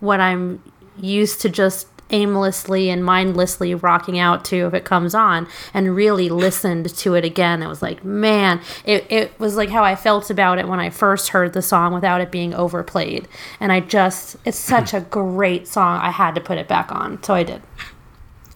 what 0.00 0.20
I'm 0.20 0.62
used 0.98 1.40
to 1.40 1.48
just 1.48 1.88
aimlessly 2.11 2.90
and 2.90 3.04
mindlessly 3.04 3.74
rocking 3.74 4.18
out 4.18 4.44
to 4.46 4.66
if 4.66 4.74
it 4.74 4.84
comes 4.84 5.14
on 5.14 5.46
and 5.74 5.96
really 5.96 6.28
listened 6.28 6.94
to 6.96 7.14
it 7.14 7.24
again. 7.24 7.62
It 7.62 7.68
was 7.68 7.82
like 7.82 8.04
man 8.04 8.61
it, 8.84 9.07
it 9.11 9.38
was 9.40 9.57
like 9.57 9.70
how 9.70 9.84
i 9.84 9.94
felt 9.94 10.30
about 10.30 10.59
it 10.59 10.68
when 10.68 10.80
i 10.80 10.90
first 10.90 11.30
heard 11.30 11.52
the 11.52 11.62
song 11.62 11.92
without 11.92 12.20
it 12.20 12.30
being 12.30 12.54
overplayed. 12.54 13.28
And 13.61 13.72
i 13.72 13.80
just 13.80 14.36
it's 14.44 14.59
such 14.59 14.94
a 14.94 15.00
great 15.00 15.66
song. 15.66 16.00
I 16.00 16.11
had 16.11 16.34
to 16.34 16.40
put 16.40 16.59
it 16.59 16.68
back 16.68 16.92
on. 16.92 17.22
So 17.22 17.34
i 17.34 17.42
did. 17.42 17.62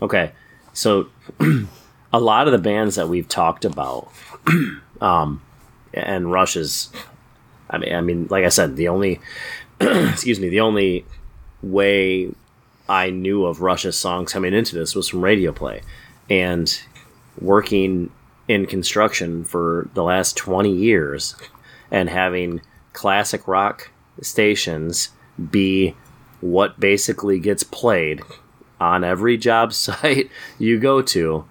Okay, 0.02 0.32
so 0.72 1.08
a 2.12 2.20
lot 2.20 2.46
of 2.46 2.52
the 2.52 2.58
bands 2.58 2.96
that 2.96 3.08
we've 3.08 3.28
talked 3.28 3.64
about, 3.64 4.10
um, 5.00 5.42
and 5.92 6.30
Rush 6.30 6.56
is, 6.56 6.90
I 7.68 7.78
mean, 7.78 7.94
I 7.94 8.00
mean, 8.00 8.26
like 8.30 8.44
I 8.44 8.48
said, 8.48 8.76
the 8.76 8.88
only, 8.88 9.20
excuse 9.80 10.40
me, 10.40 10.48
the 10.48 10.60
only 10.60 11.04
way 11.62 12.32
I 12.90 13.10
knew 13.10 13.46
of 13.46 13.60
Rush's 13.62 13.96
songs 13.96 14.32
coming 14.32 14.52
into 14.52 14.74
this 14.74 14.96
was 14.96 15.08
from 15.08 15.22
radio 15.22 15.52
play, 15.52 15.82
and 16.28 16.80
working 17.40 18.10
in 18.48 18.66
construction 18.66 19.44
for 19.44 19.88
the 19.94 20.02
last 20.02 20.36
twenty 20.36 20.74
years, 20.74 21.36
and 21.90 22.10
having 22.10 22.60
classic 22.92 23.46
rock 23.46 23.90
stations 24.20 25.10
be 25.50 25.94
what 26.40 26.80
basically 26.80 27.38
gets 27.38 27.62
played 27.62 28.20
on 28.80 29.04
every 29.04 29.36
job 29.36 29.72
site 29.86 30.30
you 30.58 30.78
go 30.78 31.00
to 31.00 31.44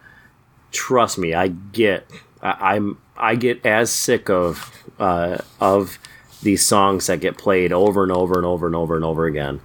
trust 0.72 1.18
me 1.18 1.34
i 1.34 1.48
get 1.48 2.06
I, 2.42 2.76
i'm 2.76 2.98
i 3.18 3.36
get 3.36 3.66
as 3.66 3.92
sick 3.92 4.30
of 4.30 4.72
uh, 5.00 5.38
of 5.62 5.98
these 6.44 6.66
songs 6.66 7.08
that 7.08 7.22
get 7.22 7.38
played 7.38 7.72
over 7.72 8.04
and 8.04 8.12
over 8.12 8.36
and 8.36 8.46
over 8.46 8.66
and 8.66 8.76
over 8.76 8.96
and 8.96 9.06
over 9.06 9.26
again 9.26 9.62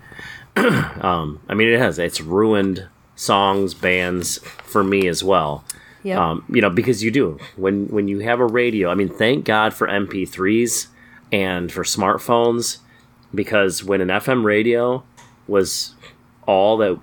um, 1.01 1.41
i 1.49 1.55
mean 1.55 1.69
it 1.69 1.79
has 1.79 1.99
it's 1.99 2.21
ruined 2.21 2.87
songs 3.17 3.75
bands 3.75 4.39
for 4.65 4.83
me 4.83 5.07
as 5.07 5.23
well. 5.23 5.65
Yep. 6.03 6.19
um, 6.19 6.45
you 6.51 6.61
know 6.61 6.69
because 6.69 7.03
you 7.03 7.11
do 7.11 7.39
when 7.57 7.87
when 7.87 8.09
you 8.09 8.19
have 8.19 8.39
a 8.39 8.45
radio 8.45 8.91
i 8.91 8.95
mean 8.95 9.09
thank 9.09 9.47
god 9.47 9.73
for 9.73 9.89
mp3s 9.89 10.89
and 11.33 11.73
for 11.73 11.83
smartphones 11.83 12.79
because 13.35 13.83
when 13.83 14.03
an 14.03 14.09
fm 14.09 14.45
radio 14.45 15.03
was 15.49 15.95
all 16.47 16.77
that 16.77 17.01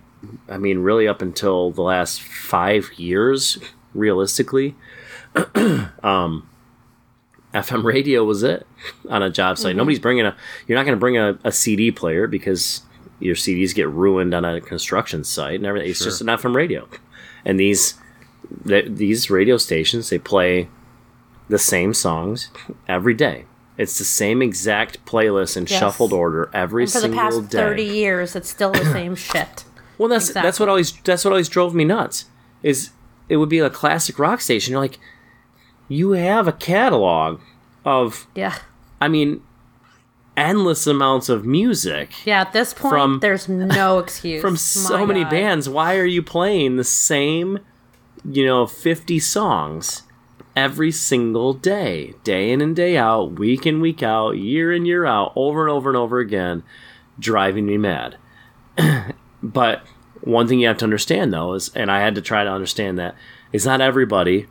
i 0.49 0.57
mean 0.59 0.79
really 0.79 1.07
up 1.07 1.23
until 1.23 1.71
the 1.71 1.81
last 1.81 2.21
five 2.21 2.93
years 2.93 3.57
realistically 3.95 4.75
um, 6.03 6.47
fm 7.55 7.83
radio 7.93 8.23
was 8.23 8.43
it 8.43 8.67
on 9.09 9.23
a 9.23 9.29
job 9.29 9.57
site. 9.57 9.75
Nobody's 9.75 9.99
bringing 9.99 10.25
a 10.25 10.35
you're 10.67 10.77
not 10.77 10.85
going 10.85 10.95
to 10.95 10.99
bring 10.99 11.17
a, 11.17 11.39
a 11.43 11.51
cd 11.51 11.91
player 11.91 12.27
because 12.27 12.81
your 13.21 13.35
cds 13.35 13.73
get 13.75 13.87
ruined 13.89 14.33
on 14.33 14.43
a 14.43 14.59
construction 14.61 15.23
site 15.23 15.55
and 15.55 15.65
everything 15.65 15.89
it's 15.89 16.03
just 16.03 16.21
an 16.21 16.37
from 16.37 16.55
radio 16.55 16.87
and 17.45 17.59
these 17.59 17.95
th- 18.67 18.85
these 18.89 19.29
radio 19.29 19.57
stations 19.57 20.09
they 20.09 20.17
play 20.19 20.67
the 21.49 21.59
same 21.59 21.93
songs 21.93 22.49
every 22.87 23.13
day 23.13 23.45
it's 23.77 23.97
the 23.97 24.05
same 24.05 24.41
exact 24.41 25.03
playlist 25.05 25.55
in 25.57 25.65
Yes. 25.65 25.79
shuffled 25.79 26.13
order 26.13 26.49
every 26.53 26.83
and 26.83 26.91
for 26.91 26.99
the 26.99 27.09
past 27.09 27.49
day 27.49 27.57
30 27.57 27.83
years 27.83 28.35
it's 28.35 28.49
still 28.49 28.71
the 28.71 28.85
same 28.85 29.15
shit 29.29 29.63
Well, 29.97 30.09
that's 30.09 30.33
that's 30.33 30.59
what 30.59 30.67
always 30.69 30.91
that's 31.03 31.23
what 31.25 31.31
always 31.31 31.47
drove 31.49 31.75
me 31.75 31.83
nuts. 31.85 32.25
Is 32.63 32.89
it 33.29 33.37
would 33.37 33.49
be 33.49 33.59
a 33.59 33.69
classic 33.69 34.17
rock 34.17 34.41
station. 34.41 34.71
You're 34.71 34.81
like, 34.81 34.99
you 35.87 36.11
have 36.13 36.47
a 36.47 36.51
catalog 36.51 37.39
of, 37.85 38.25
Yeah. 38.35 38.55
I 38.99 39.07
mean, 39.07 39.41
endless 40.41 40.87
amounts 40.87 41.29
of 41.29 41.45
music 41.45 42.25
Yeah, 42.25 42.41
at 42.41 42.53
this 42.53 42.73
point, 42.73 42.91
From- 42.91 43.19
there's 43.19 43.47
no 43.47 43.99
excuse. 44.05 44.41
from 44.41 44.57
so 44.57 44.97
My 44.99 45.05
many 45.05 45.23
God. 45.23 45.29
bands. 45.29 45.69
Why 45.69 45.97
are 45.97 46.05
you 46.05 46.23
playing 46.23 46.77
the 46.77 46.83
same, 46.83 47.59
you 48.25 48.45
know, 48.45 48.65
50 48.65 49.19
songs 49.19 50.03
every 50.55 50.91
single 50.91 51.53
day, 51.53 52.13
day 52.23 52.51
in 52.51 52.59
and 52.61 52.75
day 52.75 52.97
out, 52.97 53.33
week 53.39 53.65
in, 53.65 53.79
week 53.79 54.03
out, 54.03 54.31
year 54.31 54.71
in, 54.73 54.85
year 54.85 55.05
out, 55.05 55.31
over 55.35 55.61
and 55.61 55.69
over 55.71 55.89
and 55.89 55.97
over 55.97 56.19
again, 56.19 56.63
driving 57.19 57.65
me 57.65 57.77
mad. 57.77 58.17
but 59.43 59.83
one 60.21 60.47
thing 60.47 60.59
you 60.59 60.67
have 60.67 60.77
to 60.79 60.85
understand, 60.85 61.31
though, 61.33 61.53
is, 61.53 61.69
and 61.75 61.89
I 61.91 61.99
had 62.01 62.15
to 62.15 62.21
try 62.21 62.43
to 62.43 62.49
understand 62.51 62.97
that, 62.99 63.15
is 63.53 63.65
not 63.65 63.81
everybody 63.81 64.47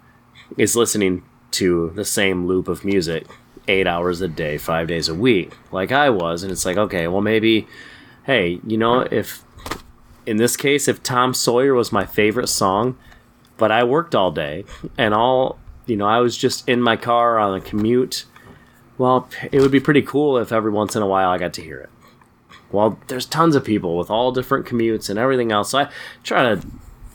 is 0.57 0.74
listening 0.76 1.22
to 1.53 1.91
the 1.95 2.05
same 2.05 2.47
loop 2.47 2.66
of 2.68 2.84
music 2.84 3.26
eight 3.71 3.87
hours 3.87 4.21
a 4.21 4.29
day, 4.29 4.59
five 4.59 4.89
days 4.89 5.09
a 5.09 5.14
week, 5.14 5.53
like 5.71 5.93
I 5.93 6.11
was. 6.11 6.43
And 6.43 6.51
it's 6.51 6.66
like, 6.66 6.77
okay, 6.77 7.07
well, 7.07 7.21
maybe, 7.21 7.66
hey, 8.25 8.61
you 8.66 8.77
know, 8.77 9.01
if 9.11 9.43
in 10.27 10.37
this 10.37 10.57
case, 10.57 10.89
if 10.89 11.03
Tom 11.03 11.33
Sawyer 11.33 11.75
was 11.75 11.93
my 11.93 12.05
favorite 12.05 12.49
song, 12.49 12.99
but 13.57 13.71
I 13.71 13.85
worked 13.85 14.14
all 14.14 14.31
day 14.31 14.64
and 14.99 15.14
all, 15.14 15.59
you 15.87 15.97
know, 15.97 16.07
I 16.07 16.18
was 16.18 16.37
just 16.37 16.68
in 16.68 16.83
my 16.83 16.97
car 16.97 17.39
on 17.39 17.55
a 17.55 17.61
commute, 17.61 18.25
well, 18.99 19.29
it 19.51 19.61
would 19.61 19.71
be 19.71 19.81
pretty 19.81 20.03
cool 20.03 20.37
if 20.39 20.53
every 20.53 20.71
once 20.71 20.95
in 20.95 21.03
a 21.03 21.07
while 21.07 21.31
I 21.31 21.39
got 21.39 21.55
to 21.55 21.62
hear 21.62 21.79
it. 21.81 21.91
Well, 22.71 22.99
there's 23.09 23.27
tons 23.27 23.57
of 23.57 23.64
people 23.64 23.97
with 23.97 24.11
all 24.11 24.31
different 24.33 24.66
commutes 24.66 25.09
and 25.11 25.18
everything 25.18 25.53
else. 25.53 25.71
So 25.71 25.81
I 25.81 25.91
try 26.23 26.55
to 26.55 26.66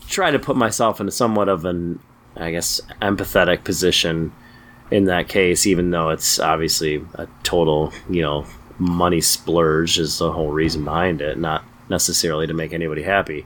try 0.08 0.32
to 0.32 0.40
put 0.40 0.56
myself 0.56 1.00
into 1.00 1.12
somewhat 1.12 1.50
of 1.50 1.66
an, 1.66 2.00
I 2.36 2.52
guess, 2.52 2.82
empathetic 3.02 3.64
position 3.64 4.34
in 4.92 5.06
that 5.06 5.28
case, 5.28 5.66
even 5.66 5.90
though 5.92 6.10
it's 6.10 6.40
obviously 6.40 7.06
a 7.16 7.28
total, 7.44 7.92
you 8.10 8.22
know, 8.22 8.46
money 8.78 9.22
splurge 9.22 9.98
is 9.98 10.18
the 10.18 10.32
whole 10.32 10.52
reason 10.52 10.84
behind 10.84 11.22
it, 11.22 11.38
not 11.38 11.64
necessarily 11.90 12.48
to 12.48 12.54
make 12.54 12.74
anybody 12.74 13.04
happy. 13.04 13.46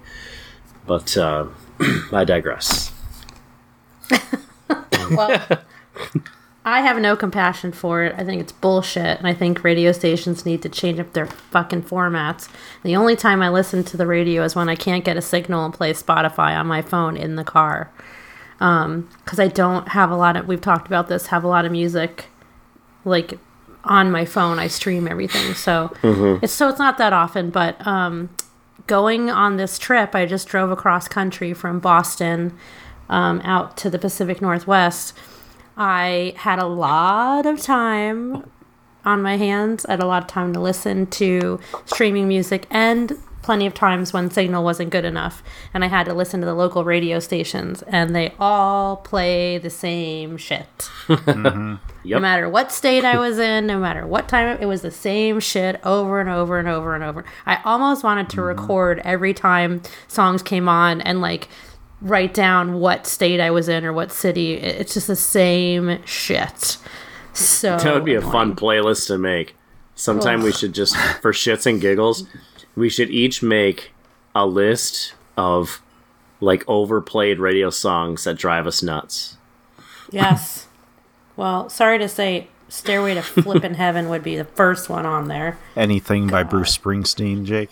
But 0.85 1.15
uh, 1.17 1.47
I 2.11 2.23
digress. 2.25 2.91
Well, 5.11 5.41
I 6.65 6.81
have 6.81 6.99
no 6.99 7.15
compassion 7.15 7.71
for 7.71 8.03
it. 8.03 8.13
I 8.17 8.23
think 8.23 8.41
it's 8.41 8.51
bullshit, 8.51 9.17
and 9.17 9.27
I 9.27 9.33
think 9.33 9.63
radio 9.63 9.91
stations 9.91 10.45
need 10.45 10.61
to 10.61 10.69
change 10.69 10.99
up 10.99 11.13
their 11.13 11.25
fucking 11.25 11.83
formats. 11.83 12.47
The 12.83 12.95
only 12.95 13.15
time 13.15 13.41
I 13.41 13.49
listen 13.49 13.83
to 13.85 13.97
the 13.97 14.05
radio 14.05 14.43
is 14.43 14.55
when 14.55 14.69
I 14.69 14.75
can't 14.75 15.03
get 15.03 15.17
a 15.17 15.21
signal 15.21 15.65
and 15.65 15.73
play 15.73 15.93
Spotify 15.93 16.55
on 16.55 16.67
my 16.67 16.81
phone 16.81 17.17
in 17.17 17.37
the 17.37 17.43
car. 17.43 17.91
Because 18.59 19.39
I 19.39 19.47
don't 19.47 19.87
have 19.89 20.11
a 20.11 20.15
lot 20.15 20.35
of, 20.35 20.47
we've 20.47 20.61
talked 20.61 20.87
about 20.87 21.07
this, 21.07 21.27
have 21.27 21.43
a 21.43 21.47
lot 21.47 21.65
of 21.65 21.71
music 21.71 22.25
like 23.05 23.39
on 23.85 24.11
my 24.11 24.25
phone. 24.25 24.59
I 24.59 24.67
stream 24.67 25.07
everything. 25.07 25.53
So 25.53 25.91
it's 26.43 26.53
so 26.53 26.67
it's 26.67 26.79
not 26.79 26.97
that 26.97 27.13
often, 27.13 27.49
but 27.49 27.85
um, 27.87 28.29
going 28.87 29.29
on 29.29 29.57
this 29.57 29.79
trip, 29.79 30.13
I 30.13 30.25
just 30.25 30.47
drove 30.47 30.71
across 30.71 31.07
country 31.07 31.53
from 31.53 31.79
Boston 31.79 32.57
um, 33.07 33.39
out 33.43 33.77
to 33.77 33.89
the 33.89 33.97
Pacific 33.97 34.41
Northwest. 34.41 35.17
I 35.77 36.33
had 36.35 36.59
a 36.59 36.65
lot 36.65 37.45
of 37.45 37.61
time 37.61 38.49
on 39.05 39.21
my 39.21 39.37
hands. 39.37 39.85
I 39.85 39.91
had 39.91 40.01
a 40.01 40.05
lot 40.05 40.23
of 40.23 40.27
time 40.27 40.51
to 40.53 40.59
listen 40.59 41.07
to 41.07 41.59
streaming 41.85 42.27
music 42.27 42.67
and 42.69 43.13
plenty 43.41 43.65
of 43.65 43.73
times 43.73 44.13
when 44.13 44.29
signal 44.29 44.63
wasn't 44.63 44.89
good 44.89 45.05
enough 45.05 45.41
and 45.73 45.83
I 45.83 45.87
had 45.87 46.05
to 46.05 46.13
listen 46.13 46.39
to 46.41 46.45
the 46.45 46.53
local 46.53 46.83
radio 46.83 47.19
stations 47.19 47.81
and 47.83 48.15
they 48.15 48.33
all 48.39 48.97
play 48.97 49.57
the 49.57 49.69
same 49.69 50.37
shit. 50.37 50.89
Mm-hmm. 51.07 51.75
No 52.05 52.15
Yep. 52.15 52.21
matter 52.21 52.49
what 52.49 52.71
state 52.71 53.03
I 53.03 53.19
was 53.19 53.37
in, 53.37 53.67
no 53.67 53.77
matter 53.77 54.07
what 54.07 54.29
time, 54.29 54.57
it 54.61 54.65
was 54.65 54.81
the 54.81 54.89
same 54.89 55.41
shit 55.41 55.79
over 55.83 56.21
and 56.21 56.29
over 56.29 56.57
and 56.57 56.67
over 56.67 56.95
and 56.95 57.03
over. 57.03 57.25
I 57.45 57.61
almost 57.65 58.03
wanted 58.05 58.29
to 58.29 58.37
mm-hmm. 58.37 58.61
record 58.61 59.01
every 59.03 59.33
time 59.33 59.81
songs 60.07 60.41
came 60.41 60.69
on 60.69 61.01
and 61.01 61.19
like 61.19 61.49
write 62.01 62.33
down 62.33 62.79
what 62.79 63.05
state 63.05 63.39
I 63.39 63.51
was 63.51 63.67
in 63.67 63.83
or 63.85 63.91
what 63.91 64.11
city. 64.11 64.53
It's 64.53 64.93
just 64.93 65.07
the 65.07 65.15
same 65.15 66.03
shit. 66.05 66.77
So 67.33 67.77
That 67.77 67.93
would 67.93 68.05
be 68.05 68.15
a 68.15 68.21
fun 68.21 68.55
playlist 68.55 69.07
to 69.07 69.17
make. 69.17 69.55
Sometime 69.95 70.41
we 70.41 70.53
should 70.53 70.73
just, 70.73 70.95
for 71.21 71.33
shits 71.33 71.65
and 71.65 71.81
giggles, 71.81 72.23
we 72.79 72.89
should 72.89 73.09
each 73.09 73.43
make 73.43 73.91
a 74.33 74.45
list 74.45 75.13
of 75.37 75.81
like 76.41 76.63
overplayed 76.67 77.39
radio 77.39 77.69
songs 77.69 78.23
that 78.23 78.37
drive 78.37 78.65
us 78.65 78.81
nuts. 78.81 79.37
Yes. 80.11 80.65
Well, 81.35 81.69
sorry 81.69 81.97
to 81.99 82.09
say, 82.09 82.49
Stairway 82.67 83.13
to 83.13 83.21
Flippin' 83.21 83.73
Heaven 83.75 84.09
would 84.09 84.23
be 84.23 84.35
the 84.35 84.43
first 84.43 84.89
one 84.89 85.05
on 85.05 85.29
there. 85.29 85.57
Anything 85.73 86.27
by 86.27 86.43
Bruce 86.43 86.77
Springsteen, 86.77 87.45
Jake? 87.45 87.69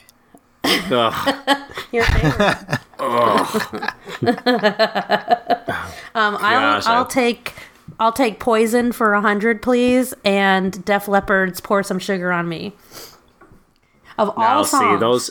Ugh. 0.64 1.36
Your 1.92 2.06
favorite. 2.06 2.80
um, 6.16 6.38
I'll 6.40 6.82
I'll 6.86 7.04
I- 7.04 7.08
take 7.10 7.54
I'll 8.00 8.14
take 8.14 8.40
Poison 8.40 8.92
for 8.94 9.14
a 9.14 9.20
hundred, 9.22 9.62
please, 9.62 10.14
and 10.24 10.84
Def 10.86 11.08
Leppard's 11.08 11.60
Pour 11.60 11.84
Some 11.84 12.00
Sugar 12.00 12.32
on 12.32 12.48
Me. 12.48 12.74
Of 14.18 14.30
all 14.30 14.38
Now, 14.38 14.64
songs, 14.64 14.94
see 14.96 15.00
those. 15.00 15.30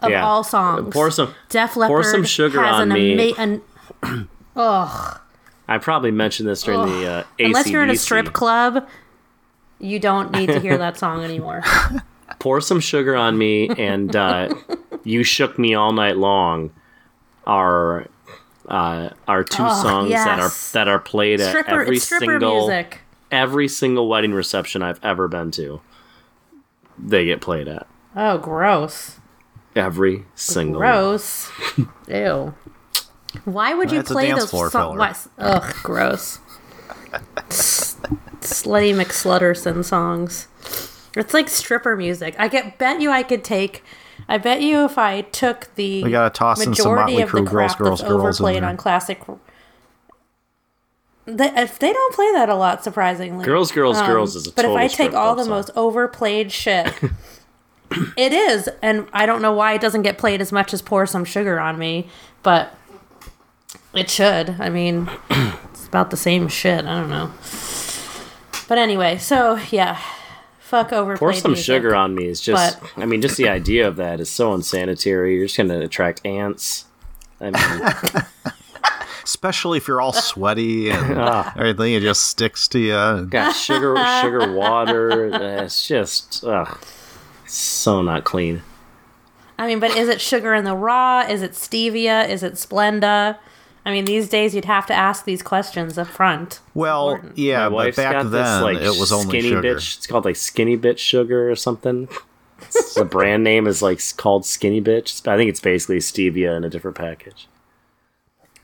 of 0.00 0.10
yeah. 0.10 0.24
all 0.24 0.44
songs, 0.44 0.92
Pour 0.92 1.10
some. 1.10 1.34
Def 1.48 1.76
Leppard 1.76 2.04
some 2.06 2.24
sugar 2.24 2.62
has 2.62 2.74
on 2.76 2.92
an 2.92 2.94
me. 2.94 3.34
ama- 3.36 3.62
an, 4.02 4.28
ugh. 4.56 5.20
I 5.66 5.78
probably 5.78 6.10
mentioned 6.10 6.48
this 6.48 6.62
during 6.62 6.82
the 6.86 7.06
uh, 7.06 7.24
Unless 7.38 7.70
you're 7.70 7.82
in 7.82 7.88
a 7.90 7.96
strip 7.96 8.32
club, 8.34 8.86
you 9.78 9.98
don't 9.98 10.30
need 10.32 10.46
to 10.48 10.60
hear 10.60 10.76
that 10.76 10.98
song 10.98 11.24
anymore. 11.24 11.62
pour 12.38 12.60
some 12.60 12.80
sugar 12.80 13.16
on 13.16 13.38
me 13.38 13.68
and 13.78 14.14
uh, 14.16 14.54
you 15.04 15.22
shook 15.22 15.58
me 15.58 15.74
all 15.74 15.92
night 15.92 16.16
long 16.16 16.70
are 17.46 18.06
uh, 18.68 19.10
are 19.28 19.44
two 19.44 19.56
songs 19.68 20.10
that 20.10 20.38
are 20.40 20.50
that 20.72 20.88
are 20.88 20.98
played 20.98 21.40
at 21.40 21.54
every 21.68 21.98
single 21.98 22.66
music. 22.68 23.00
every 23.30 23.68
single 23.68 24.08
wedding 24.08 24.32
reception 24.32 24.82
I've 24.82 25.00
ever 25.04 25.28
been 25.28 25.50
to. 25.52 25.80
They 26.98 27.24
get 27.24 27.40
played 27.40 27.68
at 27.68 27.86
Oh, 28.16 28.38
gross. 28.38 29.18
every 29.74 30.24
single. 30.34 30.80
one. 30.80 30.88
Gross. 30.90 31.50
Ew. 32.08 32.54
Why 33.44 33.74
would 33.74 33.90
you 33.90 34.00
It's 34.00 34.10
a 34.10 34.14
play 34.14 34.28
dance 34.28 34.42
those 34.42 34.50
floor 34.50 34.70
songs? 34.70 35.28
filler. 35.36 35.50
Ugh, 35.56 35.74
gross. 35.82 36.38
S- 37.48 37.96
Slutty 38.40 38.94
McSlutterson 38.94 39.84
songs. 39.84 40.48
It's 41.16 41.32
like 41.34 41.48
stripper 41.48 41.96
music. 41.96 42.34
I 42.38 42.48
get 42.48 42.78
bet 42.78 43.00
you 43.00 43.10
I 43.10 43.22
could 43.22 43.42
take. 43.44 43.82
I 44.28 44.38
bet 44.38 44.62
you 44.62 44.84
if 44.84 44.98
I 44.98 45.22
took 45.22 45.74
the 45.74 46.02
We 46.04 46.10
gotta 46.10 46.30
toss 46.30 46.58
in 46.64 46.74
some 46.74 46.92
majority 46.92 47.12
Motley 47.14 47.22
of 47.22 47.30
the 47.32 47.38
Crue, 47.38 47.50
Girls, 47.50 47.50
crap 47.74 47.78
Girls, 47.78 48.00
that's 48.00 48.08
Girls 48.10 48.20
overplayed 48.40 48.62
on 48.62 48.76
classic. 48.76 49.20
They, 51.26 51.46
if 51.56 51.78
they 51.78 51.92
don't 51.92 52.14
play 52.14 52.30
that 52.32 52.48
a 52.50 52.54
lot, 52.54 52.84
surprisingly. 52.84 53.44
Girls, 53.44 53.72
girls, 53.72 53.96
Um, 53.98 54.06
girls 54.06 54.36
is 54.36 54.46
a 54.46 54.52
But 54.52 54.66
if 54.66 54.70
I 54.72 54.88
take 54.88 55.14
all 55.14 55.34
the 55.34 55.44
song. 55.44 55.50
most 55.50 55.70
overplayed 55.74 56.52
shit, 56.52 56.92
it 58.16 58.32
is, 58.32 58.68
and 58.82 59.06
I 59.12 59.24
don't 59.24 59.40
know 59.40 59.52
why 59.52 59.72
it 59.74 59.80
doesn't 59.80 60.02
get 60.02 60.18
played 60.18 60.40
as 60.42 60.52
much 60.52 60.74
as 60.74 60.82
"Pour 60.82 61.06
Some 61.06 61.24
Sugar 61.24 61.58
on 61.58 61.78
Me," 61.78 62.08
but 62.42 62.76
it 63.94 64.10
should. 64.10 64.56
I 64.60 64.68
mean, 64.68 65.08
it's 65.30 65.86
about 65.86 66.10
the 66.10 66.16
same 66.18 66.48
shit. 66.48 66.84
I 66.84 67.00
don't 67.00 67.08
know. 67.10 67.30
But 68.68 68.78
anyway, 68.78 69.16
so 69.18 69.58
yeah, 69.70 69.98
fuck 70.58 70.92
overplayed. 70.92 71.18
Pour 71.20 71.32
some 71.32 71.52
music. 71.52 71.64
sugar 71.64 71.94
on 71.94 72.14
me 72.14 72.26
is 72.26 72.40
just. 72.40 72.80
but- 72.80 72.90
I 73.02 73.06
mean, 73.06 73.22
just 73.22 73.36
the 73.38 73.48
idea 73.48 73.88
of 73.88 73.96
that 73.96 74.20
is 74.20 74.28
so 74.30 74.52
unsanitary. 74.52 75.36
You're 75.36 75.46
just 75.46 75.56
going 75.56 75.68
to 75.70 75.80
attract 75.80 76.24
ants. 76.26 76.84
I 77.40 77.44
mean, 77.50 78.24
Especially 79.24 79.78
if 79.78 79.88
you're 79.88 80.00
all 80.00 80.12
sweaty 80.30 80.90
and 80.90 81.18
Ah. 81.18 81.52
everything, 81.56 81.94
it 81.94 82.00
just 82.02 82.26
sticks 82.26 82.68
to 82.68 82.78
you. 82.78 83.26
got 83.26 83.52
sugar, 83.54 83.96
sugar 84.22 84.52
water. 84.52 85.30
It's 85.64 85.86
just, 85.88 86.44
ugh, 86.44 86.78
so 87.46 88.02
not 88.02 88.24
clean. 88.24 88.62
I 89.58 89.66
mean, 89.66 89.80
but 89.80 89.92
is 89.96 90.08
it 90.08 90.20
sugar 90.20 90.52
in 90.54 90.64
the 90.64 90.74
raw? 90.76 91.20
Is 91.20 91.40
it 91.42 91.52
stevia? 91.52 92.28
Is 92.28 92.42
it 92.42 92.54
Splenda? 92.54 93.38
I 93.86 93.92
mean, 93.92 94.04
these 94.06 94.28
days 94.28 94.54
you'd 94.54 94.64
have 94.64 94.86
to 94.86 94.94
ask 94.94 95.24
these 95.26 95.42
questions 95.42 95.96
up 95.98 96.06
front. 96.08 96.60
Well, 96.74 97.10
important. 97.12 97.38
yeah, 97.38 97.68
My 97.68 97.86
but 97.86 97.96
back 97.96 98.12
then 98.14 98.30
this 98.30 98.62
like 98.62 98.78
it 98.78 98.98
was 98.98 99.12
only 99.12 99.28
skinny 99.28 99.50
sugar. 99.50 99.74
bitch. 99.76 99.96
It's 99.98 100.06
called 100.06 100.24
like 100.24 100.36
skinny 100.36 100.76
bitch 100.76 100.98
sugar 100.98 101.50
or 101.50 101.54
something. 101.54 102.08
The 102.96 103.04
brand 103.04 103.44
name 103.44 103.66
is 103.66 103.80
like 103.82 104.00
called 104.16 104.44
skinny 104.46 104.80
bitch. 104.80 105.26
I 105.28 105.36
think 105.36 105.50
it's 105.50 105.60
basically 105.60 105.98
stevia 105.98 106.56
in 106.56 106.64
a 106.64 106.70
different 106.70 106.96
package. 106.96 107.46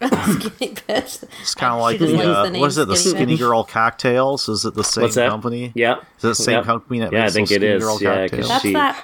Skinny 0.03 0.75
bitch. 0.75 1.25
It's 1.41 1.55
kind 1.55 1.75
of 1.75 1.81
like 1.81 1.99
just 1.99 2.13
the, 2.13 2.23
uh, 2.33 2.51
the 2.51 2.59
what 2.59 2.67
is 2.69 2.79
it, 2.79 2.89
the 2.89 2.97
Skinny 2.97 3.15
Skinny 3.17 3.37
Girl 3.37 3.65
cocktails? 3.65 4.49
Is 4.49 4.65
it 4.65 4.75
the 4.75 4.85
same 4.85 5.11
company? 5.11 5.73
Yeah. 5.75 5.97
Is 6.19 6.25
it 6.25 6.29
the 6.29 6.35
same 6.35 6.55
Yep. 6.57 6.65
company 6.65 7.01
that 7.01 7.13
Yeah, 7.13 7.25
I 7.27 7.31
think 7.31 7.49
those 7.49 7.57
it 7.57 7.61
Skinny 7.61 7.73
is. 7.75 7.85
Girl 7.85 7.99
Yeah, 8.03 8.29
'cause 8.29 8.31
cocktails? 8.31 8.49
That's 8.49 8.63
She- 8.63 8.73
not. 8.73 8.97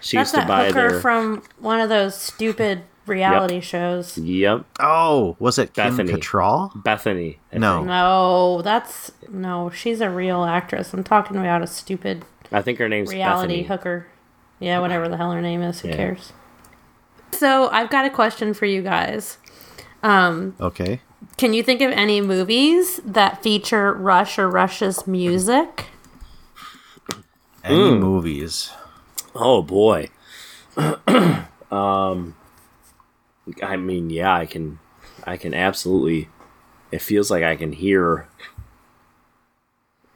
She 0.00 0.16
That's 0.16 0.28
used 0.28 0.34
to 0.34 0.40
that 0.40 0.48
buy 0.48 0.66
hooker 0.66 0.90
their. 0.90 1.00
from 1.00 1.42
one 1.60 1.78
of 1.80 1.88
those 1.88 2.16
stupid 2.16 2.82
reality 3.06 3.60
shows. 3.60 4.18
yep, 4.18 4.64
Oh, 4.80 5.36
was 5.38 5.58
it 5.58 5.74
Kim 5.74 5.96
Bethenny. 5.96 6.10
Cattrall? 6.16 6.72
Bethenny. 6.82 7.36
I 7.52 7.58
No. 7.58 7.76
think. 7.78 7.86
No, 7.86 8.62
that's 8.62 9.12
no. 9.30 9.70
She's 9.70 10.00
a 10.00 10.10
real 10.10 10.42
actress. 10.44 10.92
I'm 10.92 11.04
talking 11.04 11.36
about 11.36 11.62
a 11.62 11.68
stupid 11.68 12.24
I 12.50 12.62
think 12.62 12.78
her 12.78 12.88
name's 12.88 13.12
reality 13.12 13.62
Bethenny. 13.62 13.68
hooker. 13.68 14.06
Yeah, 14.58 14.80
whatever 14.80 15.08
the 15.08 15.16
hell 15.16 15.30
her 15.32 15.40
name 15.40 15.62
is. 15.62 15.80
Who 15.80 15.88
Yeah. 15.88 15.96
cares? 15.96 16.32
So 17.32 17.68
I've 17.70 17.88
got 17.90 18.04
a 18.04 18.10
question 18.10 18.54
for 18.54 18.66
you 18.66 18.82
guys. 18.82 19.38
Okay. 20.02 21.00
Can 21.36 21.54
you 21.54 21.62
think 21.62 21.80
of 21.80 21.90
any 21.92 22.20
movies 22.20 23.00
that 23.04 23.42
feature 23.42 23.92
Rush 23.92 24.38
or 24.38 24.48
Rush's 24.48 25.06
music? 25.06 25.86
Any 27.64 27.94
movies? 27.94 28.70
Oh 29.34 29.62
boy. 29.62 30.08
um, 31.70 32.34
I 33.62 33.76
mean, 33.76 34.10
yeah, 34.10 34.34
I 34.34 34.46
can, 34.46 34.78
I 35.24 35.36
can 35.36 35.54
absolutely. 35.54 36.28
It 36.90 37.00
feels 37.00 37.30
like 37.30 37.42
I 37.42 37.56
can 37.56 37.72
hear 37.72 38.28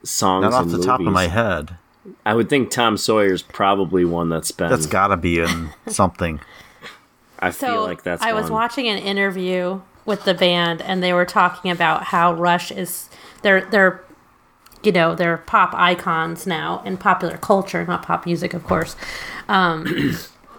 songs. 0.03 0.43
Not 0.43 0.53
off 0.53 0.63
and 0.65 0.73
the 0.73 0.85
top 0.85 1.01
of 1.01 1.07
my 1.07 1.29
head. 1.29 1.77
I 2.25 2.35
would 2.35 2.49
think 2.49 2.71
Tom 2.71 2.97
Sawyer's 2.97 3.43
probably 3.43 4.05
one 4.05 4.29
that's 4.29 4.51
been. 4.51 4.71
That's 4.71 4.87
got 4.87 5.09
to 5.09 5.17
be 5.17 5.41
in 5.41 5.71
something. 5.89 6.41
I 7.39 7.51
So 7.51 7.67
feel 7.67 7.83
like 7.85 8.03
that's. 8.03 8.23
I 8.23 8.33
was 8.33 8.45
one. 8.45 8.53
watching 8.53 8.89
an 8.89 8.99
interview 8.99 9.81
with 10.05 10.25
the 10.25 10.35
band, 10.35 10.81
and 10.83 11.03
they 11.03 11.13
were 11.13 11.25
talking 11.27 11.71
about 11.71 12.05
how 12.05 12.33
Rush 12.35 12.71
is 12.71 13.09
they're 13.43 13.63
they're 13.63 14.03
you 14.83 14.93
know 14.93 15.15
they're 15.15 15.39
pop 15.39 15.75
icons 15.75 16.47
now 16.47 16.83
in 16.85 16.97
popular 16.97 17.37
culture, 17.39 17.85
not 17.85 18.03
pop 18.03 18.27
music, 18.27 18.55
of 18.55 18.65
course. 18.65 18.97
Um, 19.49 20.17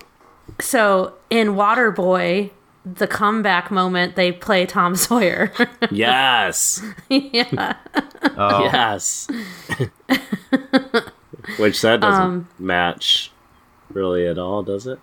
so 0.59 1.13
in 1.29 1.49
Waterboy, 1.49 2.51
the 2.85 3.07
comeback 3.07 3.69
moment, 3.71 4.15
they 4.15 4.31
play 4.31 4.65
Tom 4.65 4.95
Sawyer. 5.07 5.51
Yes. 5.91 6.81
yeah, 7.09 7.75
Oh, 8.37 8.63
Yes. 8.65 9.27
Which 11.57 11.81
that 11.81 12.01
doesn't 12.01 12.21
Um, 12.21 12.47
match 12.59 13.31
really 13.93 14.27
at 14.27 14.37
all, 14.37 14.63
does 14.63 14.85
it? 14.87 14.99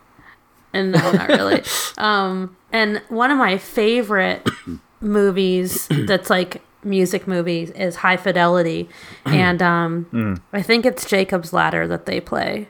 And 0.74 0.92
no, 0.92 1.12
not 1.12 1.28
really. 1.28 1.62
um, 1.98 2.56
and 2.72 3.00
one 3.08 3.30
of 3.30 3.38
my 3.38 3.56
favorite 3.56 4.46
movies 5.00 5.88
that's 6.06 6.28
like 6.28 6.62
music 6.82 7.26
movies 7.26 7.70
is 7.70 7.96
High 7.96 8.16
Fidelity, 8.16 8.88
and 9.24 9.62
um, 9.62 10.42
I 10.52 10.62
think 10.62 10.84
it's 10.84 11.08
Jacob's 11.08 11.52
Ladder 11.52 11.86
that 11.86 12.06
they 12.06 12.20
play 12.20 12.68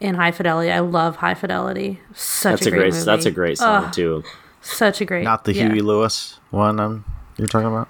in 0.00 0.14
High 0.16 0.32
Fidelity. 0.32 0.70
I 0.70 0.80
love 0.80 1.16
High 1.16 1.34
Fidelity. 1.34 2.00
Such 2.14 2.60
That's 2.60 2.66
a 2.66 2.68
a 2.68 2.70
great, 2.70 2.78
great. 2.80 2.92
movie. 2.92 3.04
That's 3.04 3.26
a 3.26 3.30
great 3.30 3.58
song 3.58 3.84
Ugh, 3.84 3.92
too. 3.92 4.24
Such 4.60 5.00
a 5.00 5.04
great. 5.04 5.24
not 5.24 5.44
the 5.44 5.54
yeah. 5.54 5.68
Huey 5.68 5.80
Lewis 5.80 6.40
one 6.50 6.80
um, 6.80 7.04
you're 7.36 7.48
talking 7.48 7.68
about? 7.68 7.88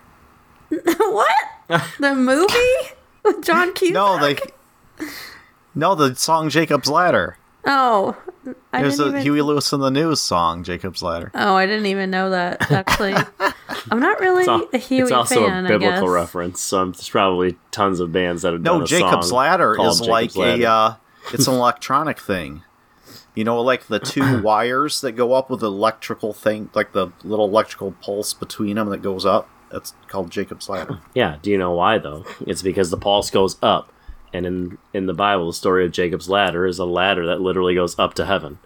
what 0.68 1.34
the 2.00 2.14
movie 2.14 2.94
with 3.22 3.44
John 3.44 3.72
Cusack? 3.74 3.94
No, 3.94 4.18
they. 4.18 4.36
No, 5.74 5.94
the 5.94 6.14
song 6.14 6.48
Jacob's 6.48 6.88
Ladder. 6.88 7.36
Oh, 7.66 8.16
I 8.72 8.82
There's 8.82 8.96
didn't 8.98 9.06
a 9.06 9.16
even. 9.18 9.22
Huey 9.22 9.42
Lewis 9.42 9.72
in 9.72 9.80
the 9.80 9.90
News 9.90 10.20
song, 10.20 10.64
Jacob's 10.64 11.02
Ladder. 11.02 11.30
Oh, 11.34 11.54
I 11.54 11.64
didn't 11.66 11.86
even 11.86 12.10
know 12.10 12.30
that. 12.30 12.70
Actually, 12.70 13.14
I'm 13.90 14.00
not 14.00 14.20
really 14.20 14.40
It's, 14.42 14.48
al- 14.48 14.68
a 14.72 14.78
Huey 14.78 14.98
fan. 15.00 15.04
it's 15.06 15.12
also 15.12 15.46
fan. 15.46 15.64
a 15.64 15.68
biblical 15.68 16.08
reference. 16.08 16.60
So 16.60 16.80
um, 16.80 16.92
there's 16.92 17.08
probably 17.08 17.56
tons 17.70 18.00
of 18.00 18.12
bands 18.12 18.42
that 18.42 18.52
have 18.52 18.62
done 18.62 18.78
No, 18.80 18.84
a 18.84 18.86
Jacob's 18.86 19.28
song 19.30 19.38
Ladder 19.38 19.74
called 19.76 19.92
is 19.92 20.00
Jacob's 20.00 20.36
like 20.36 20.36
Ladder. 20.36 20.62
a. 20.62 20.66
Uh, 20.66 20.94
it's 21.32 21.46
an 21.48 21.54
electronic 21.54 22.18
thing. 22.20 22.62
You 23.34 23.44
know, 23.44 23.60
like 23.62 23.86
the 23.86 23.98
two 23.98 24.42
wires 24.42 25.00
that 25.00 25.12
go 25.12 25.32
up 25.32 25.48
with 25.50 25.60
the 25.60 25.66
electrical 25.68 26.32
thing, 26.34 26.68
like 26.74 26.92
the 26.92 27.08
little 27.22 27.46
electrical 27.46 27.92
pulse 28.02 28.34
between 28.34 28.76
them 28.76 28.90
that 28.90 29.00
goes 29.02 29.24
up. 29.24 29.48
That's 29.70 29.94
called 30.06 30.30
Jacob's 30.30 30.68
Ladder. 30.68 31.00
Yeah. 31.14 31.38
Do 31.42 31.50
you 31.50 31.58
know 31.58 31.72
why 31.72 31.98
though? 31.98 32.24
It's 32.46 32.62
because 32.62 32.90
the 32.90 32.96
pulse 32.98 33.30
goes 33.30 33.56
up, 33.62 33.90
and 34.34 34.44
in 34.46 34.78
in 34.92 35.06
the 35.06 35.14
Bible, 35.14 35.46
the 35.46 35.52
story 35.54 35.86
of 35.86 35.92
Jacob's 35.92 36.28
ladder 36.28 36.66
is 36.66 36.78
a 36.78 36.84
ladder 36.84 37.24
that 37.26 37.40
literally 37.40 37.74
goes 37.74 37.98
up 37.98 38.12
to 38.14 38.26
heaven. 38.26 38.58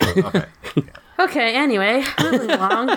Oh, 0.00 0.14
okay. 0.26 0.44
Okay, 1.20 1.54
anyway, 1.54 2.02
moving 2.22 2.50
along. 2.50 2.96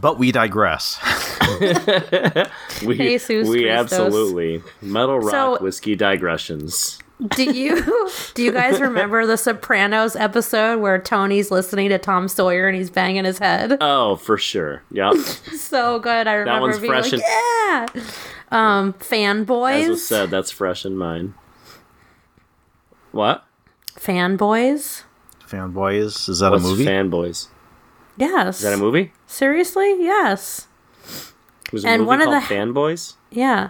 But 0.00 0.18
we 0.18 0.30
digress. 0.32 0.98
We 2.86 2.96
Jesus 2.96 3.48
we 3.48 3.62
Christos. 3.64 3.92
absolutely 3.98 4.62
metal 4.80 5.18
rock 5.18 5.30
So- 5.30 5.58
whiskey 5.62 5.96
digressions. 5.96 6.98
Do 7.34 7.42
you 7.42 7.84
do 8.34 8.44
you 8.44 8.52
guys 8.52 8.80
remember 8.80 9.26
the 9.26 9.36
Sopranos 9.36 10.14
episode 10.14 10.78
where 10.80 11.00
Tony's 11.00 11.50
listening 11.50 11.88
to 11.88 11.98
Tom 11.98 12.28
Sawyer 12.28 12.68
and 12.68 12.76
he's 12.76 12.90
banging 12.90 13.24
his 13.24 13.38
head? 13.40 13.78
Oh, 13.80 14.14
for 14.16 14.38
sure. 14.38 14.82
Yeah. 14.92 15.12
So 15.14 15.98
good. 15.98 16.28
I 16.28 16.34
remember 16.34 16.52
that 16.52 16.60
one's 16.60 16.78
being 16.78 16.92
fresh 16.92 17.12
like, 17.12 17.14
in- 17.14 17.20
yeah. 17.20 17.86
Um, 18.50 18.92
fanboys. 18.94 19.82
As 19.82 19.88
was 19.88 20.06
said, 20.06 20.30
that's 20.30 20.50
fresh 20.50 20.84
in 20.86 20.96
mind. 20.96 21.34
What? 23.12 23.44
Fanboys. 23.96 25.02
Fanboys, 25.46 26.28
is 26.28 26.38
that 26.40 26.52
What's 26.52 26.64
a 26.64 26.68
movie? 26.68 26.84
Fanboys? 26.84 27.48
Yes. 28.16 28.58
Is 28.58 28.62
that 28.62 28.74
a 28.74 28.76
movie? 28.78 29.12
Seriously? 29.26 29.96
Yes. 30.02 30.66
There's 31.70 31.84
a 31.84 31.88
And 31.88 32.00
movie 32.02 32.08
one 32.08 32.20
of 32.20 32.26
called 32.28 32.42
the- 32.42 32.54
Fanboys. 32.54 33.14
Yeah. 33.30 33.68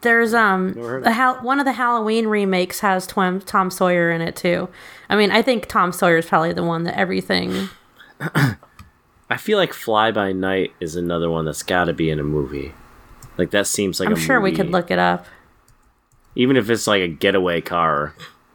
There's 0.00 0.32
um 0.32 0.68
Never 0.74 0.88
heard 0.88 1.04
the 1.04 1.12
hal- 1.12 1.36
one 1.42 1.58
of 1.58 1.64
the 1.66 1.72
Halloween 1.72 2.28
remakes 2.28 2.80
has 2.80 3.06
Twim- 3.08 3.44
Tom 3.44 3.70
Sawyer 3.70 4.10
in 4.10 4.20
it 4.20 4.36
too. 4.36 4.68
I 5.10 5.16
mean, 5.16 5.30
I 5.32 5.42
think 5.42 5.66
Tom 5.66 5.90
Sawyer's 5.92 6.26
probably 6.26 6.52
the 6.52 6.62
one 6.62 6.84
that 6.84 6.96
everything. 6.96 7.68
I 9.30 9.36
feel 9.36 9.58
like 9.58 9.72
Fly 9.72 10.10
By 10.12 10.32
Night 10.32 10.72
is 10.80 10.94
another 10.96 11.28
one 11.28 11.44
that's 11.44 11.62
got 11.64 11.84
to 11.86 11.92
be 11.92 12.10
in 12.10 12.18
a 12.20 12.24
movie. 12.24 12.74
Like 13.38 13.50
that 13.52 13.66
seems 13.66 14.00
like 14.00 14.08
I'm 14.08 14.14
a 14.14 14.18
sure 14.18 14.40
we 14.40 14.52
could 14.52 14.70
look 14.70 14.90
it 14.90 14.98
up. 14.98 15.24
even 16.34 16.56
if 16.56 16.68
it's 16.68 16.86
like 16.86 17.02
a 17.02 17.08
getaway 17.08 17.60
car. 17.60 18.14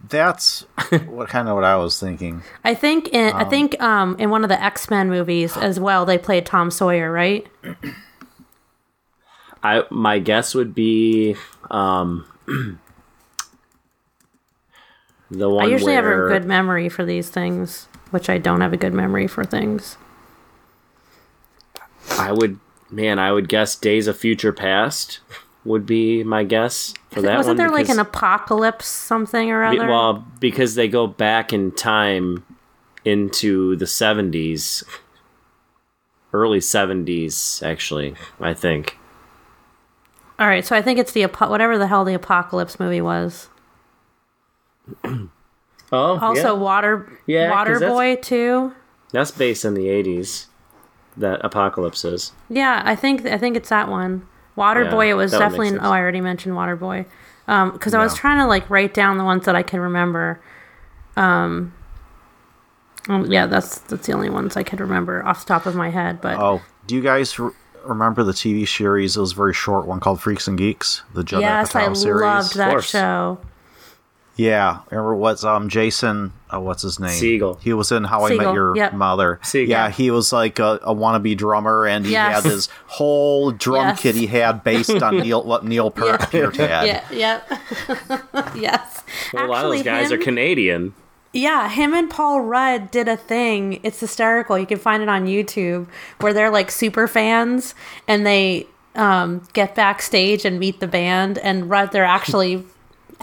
That's 0.10 0.62
what 1.08 1.30
kind 1.30 1.48
of 1.48 1.56
what 1.56 1.64
I 1.64 1.78
was 1.78 1.98
thinking. 1.98 2.44
I 2.66 2.76
think 2.76 3.08
in 3.14 3.34
I 3.34 3.46
think 3.46 3.82
um 3.82 4.18
in 4.20 4.30
one 4.30 4.44
of 4.44 4.50
the 4.50 4.62
X 4.62 4.90
Men 4.90 5.10
movies 5.10 5.56
as 5.56 5.80
well 5.80 6.06
they 6.06 6.18
played 6.18 6.46
Tom 6.46 6.70
Sawyer, 6.70 7.10
right? 7.10 7.48
I 9.64 9.86
my 9.90 10.20
guess 10.20 10.54
would 10.54 10.76
be 10.76 11.38
um 11.72 12.26
the 15.32 15.50
one 15.50 15.66
I 15.66 15.70
usually 15.70 15.94
have 15.94 16.06
a 16.06 16.28
good 16.28 16.44
memory 16.44 16.90
for 16.90 17.06
these 17.06 17.30
things, 17.30 17.88
which 18.12 18.30
I 18.30 18.38
don't 18.38 18.60
have 18.60 18.74
a 18.74 18.78
good 18.78 18.94
memory 18.94 19.28
for 19.28 19.46
things. 19.46 19.98
I 22.12 22.34
would 22.34 22.60
man, 22.94 23.20
I 23.20 23.32
would 23.32 23.50
guess 23.50 23.76
Days 23.76 24.08
of 24.08 24.18
Future 24.18 24.54
Past 24.54 25.20
would 25.66 25.86
be 25.86 26.24
my 26.24 26.44
guess 26.44 26.94
for 27.10 27.22
that 27.22 27.38
Wasn't 27.38 27.58
there 27.58 27.70
like 27.72 27.90
an 27.90 28.00
apocalypse 28.00 28.86
something 28.86 29.50
or 29.52 29.70
Be- 29.72 29.80
other? 29.80 29.90
Well, 29.90 30.26
because 30.40 30.76
they 30.76 30.88
go 30.88 31.08
back 31.08 31.54
in 31.54 31.72
time 31.72 32.44
into 33.06 33.76
the 33.78 33.86
70s, 33.86 34.84
early 36.34 36.60
70s, 36.60 37.64
actually, 37.66 38.16
I 38.40 38.54
think. 38.54 38.98
All 40.40 40.48
right, 40.48 40.66
so 40.66 40.76
I 40.76 40.82
think 40.82 41.00
it's 41.00 41.12
the 41.14 41.24
whatever 41.26 41.78
the 41.78 41.88
hell 41.88 42.04
the 42.04 42.14
apocalypse 42.14 42.80
movie 42.80 43.02
was. 43.02 43.50
Oh, 45.06 46.18
Also, 46.20 46.56
Water 46.56 47.20
Yeah, 47.28 47.52
Water 47.52 47.80
Boy 47.80 48.16
too. 48.18 48.74
that's 49.12 49.32
based 49.32 49.64
in 49.64 49.76
the 49.76 49.86
80s. 49.88 50.48
That 51.18 51.44
Apocalypse 51.46 52.04
is. 52.06 52.32
Yeah, 52.50 52.82
I 52.86 52.96
think 52.96 53.26
I 53.26 53.38
think 53.38 53.56
it's 53.56 53.70
that 53.70 53.88
one. 53.90 54.28
Water 54.56 54.84
Yeah, 54.84 54.92
Boy. 54.92 55.10
It 55.10 55.14
was 55.16 55.32
that 55.32 55.38
would 55.40 55.44
make 55.44 55.50
definitely. 55.52 55.70
sense. 55.70 55.82
Oh, 55.84 55.92
I 55.92 56.00
already 56.00 56.22
mentioned 56.22 56.56
Water 56.56 56.76
Boy. 56.76 57.06
Um, 57.48 57.72
because 57.72 57.94
I 57.94 58.02
was 58.04 58.16
trying 58.16 58.38
to 58.40 58.48
like 58.48 58.70
write 58.70 58.94
down 58.94 59.18
the 59.18 59.24
ones 59.24 59.46
that 59.46 59.56
I 59.56 59.64
can 59.64 59.80
remember. 59.80 60.40
Um, 61.18 61.74
um, 63.10 63.30
yeah, 63.32 63.46
that's 63.48 63.80
that's 63.80 64.08
the 64.08 64.14
only 64.14 64.30
ones 64.30 64.56
I 64.56 64.64
could 64.64 64.80
remember 64.80 65.26
off 65.26 65.42
the 65.46 65.48
top 65.54 65.66
of 65.66 65.76
my 65.76 65.90
head. 65.90 66.22
But 66.22 66.40
Oh, 66.40 66.62
do 66.88 66.96
you 66.96 67.02
guys 67.02 67.38
re- 67.38 67.52
remember 67.86 68.24
the 68.24 68.32
TV 68.32 68.68
series? 68.68 69.18
It 69.18 69.20
was 69.20 69.34
a 69.34 69.36
very 69.36 69.54
short 69.54 69.86
one 69.86 70.00
called 70.00 70.22
Freaks 70.22 70.48
and 70.48 70.58
Geeks, 70.58 71.04
the 71.14 71.24
Judd 71.24 71.42
yes, 71.42 71.76
I 71.76 71.92
series. 71.94 72.22
loved 72.22 72.56
that 72.56 72.84
show. 72.84 73.40
Yeah, 74.36 74.80
remember 74.90 75.16
what's 75.16 75.44
um 75.44 75.70
Jason? 75.70 76.34
Uh, 76.52 76.60
what's 76.60 76.82
his 76.82 77.00
name? 77.00 77.12
Segel. 77.12 77.60
He 77.62 77.72
was 77.74 77.92
in 77.92 78.04
How 78.04 78.26
I 78.26 78.36
Met 78.36 78.54
Your 78.54 78.76
yep. 78.76 78.94
Mother. 78.94 79.40
Segel. 79.44 79.68
Yeah, 79.68 79.90
he 79.90 80.10
was 80.10 80.34
like 80.34 80.58
a, 80.60 80.80
a 80.84 80.94
wannabe 80.94 81.38
drummer, 81.38 81.86
and 81.86 82.06
he 82.06 82.14
Yes. 82.14 82.44
had 82.44 82.52
this 82.52 82.68
whole 82.88 83.52
drum 83.52 83.90
Yes. 83.90 84.00
kit 84.02 84.16
he 84.16 84.26
had 84.28 84.64
based 84.64 84.90
on 85.02 85.18
Neil 85.22 85.44
what 85.44 85.66
Neil 85.66 85.92
Per- 85.92 86.18
Peart 86.18 86.56
had. 86.56 86.86
Yeah. 86.88 87.04
Yep. 87.12 87.52
yes. 88.56 89.04
Well, 89.34 89.46
a 89.46 89.48
lot 89.48 89.66
of 89.66 89.72
those 89.72 89.84
guys 89.84 90.12
him, 90.12 90.20
are 90.20 90.24
Canadian. 90.24 90.94
Yeah, 91.32 91.68
him 91.70 91.94
and 91.94 92.10
Paul 92.10 92.42
Rudd 92.42 92.92
did 92.92 93.08
a 93.08 93.18
thing. 93.18 93.80
It's 93.84 94.00
hysterical. 94.00 94.58
You 94.58 94.68
can 94.68 94.78
find 94.80 95.02
it 95.02 95.10
on 95.10 95.26
YouTube 95.26 95.88
where 96.20 96.34
they're 96.34 96.52
like 96.52 96.70
super 96.70 97.08
fans 97.08 97.74
and 98.08 98.26
they 98.26 98.68
um, 98.96 99.42
get 99.54 99.74
backstage 99.74 100.46
and 100.46 100.60
meet 100.60 100.80
the 100.80 100.88
band. 100.88 101.40
And 101.40 101.70
Rudd, 101.72 101.92
they're 101.92 102.06
actually 102.06 102.64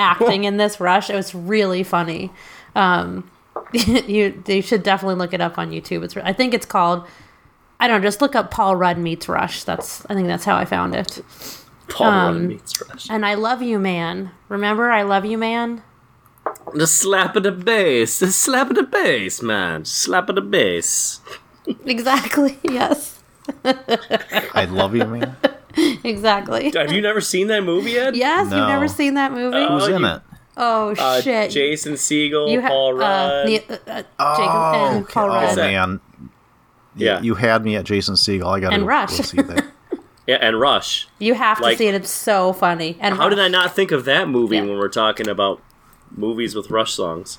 acting 0.01 0.45
in 0.51 0.57
this 0.57 0.81
Rush. 0.81 1.11
It 1.11 1.15
was 1.15 1.35
really 1.35 1.83
funny. 1.85 2.33
Um, 2.75 3.31
you 3.73 4.43
you 4.47 4.63
should 4.63 4.83
definitely 4.83 5.15
look 5.17 5.33
it 5.33 5.41
up 5.41 5.59
on 5.59 5.71
YouTube. 5.71 6.03
It's 6.03 6.17
I 6.17 6.33
think 6.33 6.55
it's 6.55 6.67
called 6.67 7.07
I 7.79 7.87
don't 7.87 8.01
know. 8.01 8.07
Just 8.09 8.21
look 8.21 8.35
up 8.35 8.51
Paul 8.51 8.77
Rudd 8.77 8.99
meets 8.99 9.29
Rush. 9.29 9.65
That's 9.65 10.05
I 10.07 10.15
think 10.15 10.27
that's 10.27 10.45
how 10.45 10.57
I 10.57 10.65
found 10.65 10.95
it. 10.95 11.23
Paul 11.89 12.07
Um, 12.09 12.35
Rudd 12.37 12.49
meets 12.49 12.89
Rush. 12.89 13.11
And 13.11 13.25
I 13.25 13.35
love 13.35 13.63
you, 13.63 13.79
man. 13.79 14.31
Remember, 14.49 14.91
I 14.91 15.03
love 15.03 15.25
you, 15.25 15.39
man. 15.39 15.83
The 16.75 16.87
slap 16.87 17.37
of 17.37 17.43
the 17.43 17.53
bass. 17.53 18.19
The 18.19 18.33
slap 18.33 18.71
of 18.71 18.77
the 18.77 18.83
bass, 18.83 19.43
man. 19.43 19.85
Slap 19.85 20.29
of 20.29 20.35
the 20.37 20.41
bass. 20.43 21.21
Exactly. 21.85 22.59
Yes. 22.65 23.23
I 23.65 24.65
love 24.69 24.95
you, 24.97 25.05
man. 25.05 25.37
Exactly. 26.05 26.71
Have 26.75 26.93
you 26.93 27.01
never 27.01 27.21
seen 27.21 27.47
that 27.49 27.63
movie 27.65 27.93
yet? 27.93 28.15
Yes, 28.15 28.51
No. 28.51 28.59
you've 28.59 28.69
never 28.69 28.89
seen 28.89 29.15
that 29.15 29.33
movie. 29.33 29.59
Who's 29.67 29.85
Oh, 29.85 29.95
in 29.95 30.03
you- 30.03 30.07
it? 30.09 30.23
oh 30.57 30.95
Uh, 30.99 31.21
shit! 31.21 31.51
Jason 31.51 31.95
Segel, 31.95 32.51
you 32.51 32.61
ha- 32.61 32.69
Paul 32.69 32.89
uh, 32.95 32.99
Rudd. 32.99 33.47
Ne- 33.47 33.59
uh, 33.59 33.63
uh, 33.87 33.97
Jacob 33.97 34.11
Oh, 34.19 34.73
and 34.97 35.05
okay. 35.05 35.13
Paul 35.13 35.31
oh 35.31 35.35
Rudd. 35.35 35.57
man. 35.57 36.01
yeah. 36.97 37.21
You 37.23 37.35
had 37.35 37.65
me 37.65 37.77
at 37.77 37.85
Jason 37.85 38.15
Segel. 38.15 38.47
I 38.47 38.61
got 38.61 38.73
And 38.73 38.83
to 38.83 38.87
Rush. 38.87 39.17
go 39.17 39.23
see 39.23 39.43
that. 39.43 39.65
yeah, 40.27 40.37
and 40.41 40.59
Rush. 40.61 41.09
You 41.19 41.35
have 41.35 41.59
to 41.59 41.63
Like- 41.65 41.79
see 41.79 41.87
it. 41.87 41.95
It's 41.95 42.11
so 42.11 42.53
funny. 42.53 42.97
And 43.01 43.15
How 43.17 43.29
did 43.29 43.39
I 43.39 43.49
not 43.49 43.75
think 43.75 43.91
of 43.93 44.05
that 44.07 44.29
movie 44.29 44.57
Yeah. 44.57 44.63
when 44.63 44.79
we're 44.79 44.89
talking 44.89 45.29
about 45.29 45.63
movies 46.15 46.55
with 46.55 46.71
Rush 46.71 46.93
songs? 46.93 47.39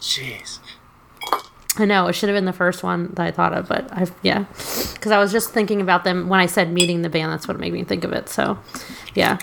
Jeez. 0.00 0.58
I 1.78 1.84
know 1.84 2.08
it 2.08 2.14
should 2.14 2.28
have 2.28 2.36
been 2.36 2.44
the 2.46 2.52
first 2.52 2.82
one 2.82 3.12
that 3.14 3.26
I 3.26 3.30
thought 3.30 3.52
of, 3.52 3.68
but 3.68 3.90
I 3.92 4.06
yeah, 4.22 4.44
because 4.94 5.12
I 5.12 5.18
was 5.18 5.30
just 5.32 5.50
thinking 5.50 5.80
about 5.80 6.04
them 6.04 6.28
when 6.28 6.40
I 6.40 6.46
said 6.46 6.72
meeting 6.72 7.02
the 7.02 7.08
band. 7.08 7.30
That's 7.32 7.46
what 7.46 7.58
made 7.60 7.72
me 7.72 7.84
think 7.84 8.02
of 8.04 8.12
it. 8.12 8.28
So, 8.28 8.58
yeah. 9.14 9.38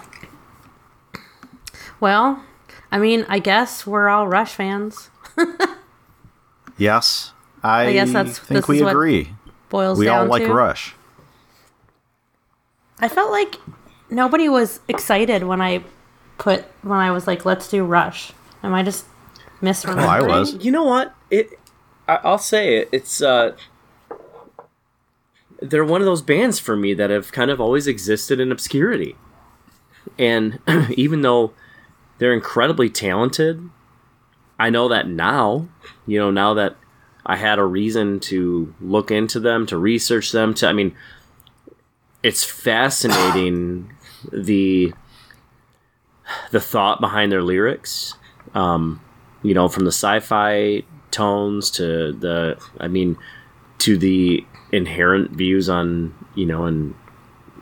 Well, 1.99 2.43
I 2.91 2.97
mean, 2.99 3.25
I 3.29 3.39
guess 3.39 3.87
we're 3.87 4.07
all 4.09 4.27
Rush 4.27 4.53
fans. 4.53 5.09
Yes, 6.79 7.33
I, 7.63 7.91
guess 7.91 8.11
that's- 8.11 8.37
think 8.37 8.59
this 8.59 8.67
we 8.67 8.77
is 8.77 8.83
what 8.83 8.91
agree. 8.91 9.33
Boils 9.69 9.97
We 9.97 10.05
down 10.05 10.19
all 10.19 10.25
like 10.27 10.43
to. 10.43 10.53
Rush. 10.53 10.93
I 12.99 13.07
felt 13.09 13.31
like 13.31 13.55
nobody 14.11 14.47
was 14.47 14.79
excited 14.87 15.43
when 15.43 15.59
I 15.59 15.83
put 16.37 16.65
when 16.83 16.99
I 16.99 17.09
was 17.09 17.25
like, 17.25 17.45
"Let's 17.45 17.67
do 17.67 17.83
Rush." 17.83 18.31
Am 18.61 18.73
I 18.75 18.83
just 18.83 19.05
misremembering? 19.59 20.03
Oh, 20.03 20.07
I 20.07 20.21
was. 20.21 20.63
You 20.63 20.71
know 20.71 20.83
what? 20.83 21.15
It. 21.31 21.59
I, 22.07 22.19
I'll 22.23 22.37
say 22.37 22.77
it. 22.77 22.89
It's. 22.91 23.21
uh 23.21 23.55
They're 25.61 25.85
one 25.85 26.01
of 26.01 26.05
those 26.05 26.21
bands 26.21 26.59
for 26.59 26.75
me 26.75 26.93
that 26.93 27.09
have 27.09 27.31
kind 27.31 27.51
of 27.51 27.59
always 27.59 27.87
existed 27.87 28.39
in 28.39 28.51
obscurity, 28.51 29.15
and 30.17 30.59
even 30.95 31.21
though 31.21 31.53
they're 32.17 32.33
incredibly 32.33 32.89
talented, 32.89 33.69
I 34.59 34.69
know 34.69 34.87
that 34.87 35.07
now. 35.07 35.67
You 36.05 36.19
know, 36.19 36.31
now 36.31 36.53
that 36.55 36.75
I 37.25 37.35
had 37.35 37.59
a 37.59 37.63
reason 37.65 38.19
to 38.21 38.73
look 38.79 39.11
into 39.11 39.39
them, 39.39 39.65
to 39.67 39.77
research 39.77 40.31
them, 40.31 40.53
to 40.55 40.67
I 40.67 40.73
mean, 40.73 40.95
it's 42.23 42.43
fascinating 42.43 43.91
the 44.31 44.93
the 46.51 46.59
thought 46.59 46.99
behind 47.01 47.31
their 47.31 47.41
lyrics. 47.43 48.15
Um, 48.53 49.01
you 49.43 49.53
know, 49.53 49.67
from 49.67 49.85
the 49.85 49.91
sci-fi 49.91 50.83
tones 51.11 51.71
to 51.71 52.13
the, 52.13 52.61
I 52.79 52.87
mean, 52.87 53.17
to 53.79 53.97
the 53.97 54.45
inherent 54.71 55.31
views 55.31 55.69
on 55.69 56.13
you 56.35 56.45
know 56.45 56.65
and 56.65 56.93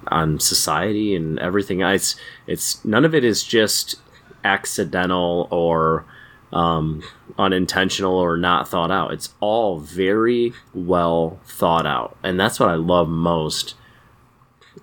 on 0.08 0.40
society 0.40 1.16
and 1.16 1.40
everything. 1.40 1.82
It's 1.82 2.16
it's 2.48 2.84
none 2.86 3.06
of 3.06 3.16
it 3.16 3.24
is 3.24 3.44
just 3.44 3.96
accidental 4.44 5.48
or 5.52 6.06
um, 6.54 7.04
unintentional 7.38 8.16
or 8.16 8.38
not 8.38 8.68
thought 8.68 8.92
out. 8.92 9.14
It's 9.14 9.34
all 9.40 9.80
very 9.80 10.54
well 10.74 11.40
thought 11.46 11.86
out, 11.86 12.18
and 12.24 12.40
that's 12.40 12.60
what 12.60 12.70
I 12.70 12.76
love 12.76 13.10
most 13.10 13.76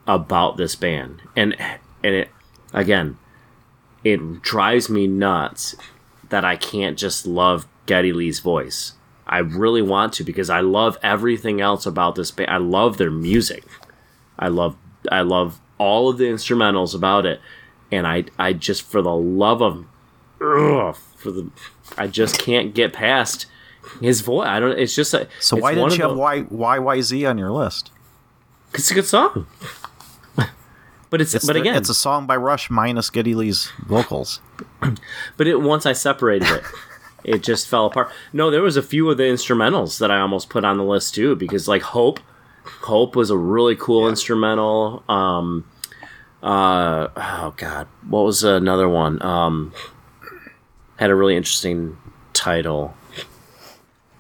about 0.07 0.57
this 0.57 0.75
band. 0.75 1.23
And 1.37 1.57
and 2.03 2.15
it 2.15 2.31
again, 2.73 3.19
it 4.05 4.43
drives 4.43 4.89
me 4.89 5.07
nuts 5.07 5.77
that 6.31 6.45
I 6.45 6.57
can't 6.57 6.99
just 6.99 7.27
love 7.27 7.67
Geddy 7.87 8.13
Lee's 8.13 8.41
voice. 8.41 8.93
I 9.27 9.39
really 9.39 9.83
want 9.83 10.13
to 10.15 10.25
because 10.25 10.51
I 10.51 10.61
love 10.61 10.99
everything 11.03 11.61
else 11.61 11.87
about 11.87 12.15
this 12.17 12.31
band. 12.31 12.51
I 12.51 12.59
love 12.59 12.99
their 12.99 13.11
music. 13.11 13.65
I 14.39 14.49
love 14.49 14.77
I 15.11 15.23
love 15.23 15.61
all 15.79 16.09
of 16.09 16.19
the 16.19 16.25
instrumentals 16.25 16.95
about 16.95 17.25
it, 17.27 17.41
and 17.91 18.07
I 18.07 18.25
I 18.39 18.53
just 18.53 18.83
for 18.83 19.01
the 19.03 19.15
love 19.15 19.63
of 19.63 19.85
ugh, 20.41 20.97
for 21.17 21.31
the 21.31 21.51
I 21.97 22.07
just 22.09 22.39
can't 22.39 22.75
get 22.75 22.93
past 22.93 23.47
his 24.01 24.21
voice. 24.21 24.47
I 24.47 24.61
don't. 24.61 24.79
It's 24.79 24.95
just 24.95 25.15
a, 25.15 25.29
So 25.41 25.57
it's 25.57 25.63
why 25.63 25.75
didn't 25.75 25.93
you 25.97 26.03
have 26.03 26.13
the- 26.13 26.17
Y 26.19 26.43
YYZ 26.51 27.29
on 27.29 27.39
your 27.39 27.51
list? 27.51 27.91
It's 28.75 28.91
a 28.91 28.95
good 28.95 29.07
song. 29.07 29.47
But 31.11 31.21
it's, 31.21 31.35
It's 31.35 31.45
but 31.47 31.53
the- 31.53 31.61
again 31.61 31.75
it's 31.77 31.91
a 31.91 31.95
song 31.95 32.27
by 32.27 32.37
Rush 32.37 32.71
minus 32.71 33.11
Geddy 33.11 33.35
Lee's 33.35 33.71
vocals. 33.87 34.41
But 35.37 35.47
it 35.47 35.61
once 35.61 35.85
I 35.85 35.93
separated 35.93 36.49
it, 36.49 36.63
it 37.25 37.43
just 37.43 37.69
fell 37.69 37.87
apart. 37.87 38.11
No, 38.33 38.51
there 38.51 38.63
was 38.63 38.77
a 38.77 38.83
few 38.83 39.09
of 39.11 39.17
the 39.17 39.25
instrumentals 39.25 39.99
that 39.99 40.11
I 40.11 40.21
almost 40.21 40.51
put 40.51 40.65
on 40.65 40.79
the 40.79 40.85
list 40.85 41.15
too, 41.15 41.37
because 41.37 41.69
like 41.69 41.83
Hope, 41.83 42.21
Hope 42.83 43.17
was 43.17 43.31
a 43.31 43.37
really 43.37 43.77
cool 43.77 44.09
instrumental. 44.09 45.03
Um, 45.09 45.65
uh, 46.43 47.09
oh 47.17 47.55
god, 47.57 47.87
what 48.09 48.25
was 48.25 48.43
another 48.45 48.89
one? 48.89 49.23
Um, 49.23 49.73
had 50.99 51.11
a 51.11 51.15
really 51.15 51.37
interesting 51.37 51.97
title. 52.33 52.95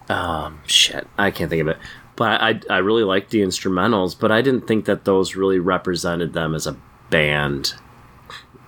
Um, 0.09 0.61
shit, 0.67 1.07
I 1.19 1.31
can't 1.31 1.51
think 1.51 1.63
of 1.63 1.69
it. 1.69 1.79
But 2.15 2.41
I, 2.41 2.61
I 2.69 2.79
really 2.79 3.05
liked 3.05 3.31
the 3.31 3.41
instrumentals, 3.41 4.19
but 4.19 4.31
I 4.31 4.43
didn't 4.43 4.67
think 4.67 4.85
that 4.85 5.05
those 5.05 5.35
really 5.35 5.59
represented 5.59 6.35
them 6.35 6.55
as 6.55 6.67
a 6.67 6.77
band 7.11 7.75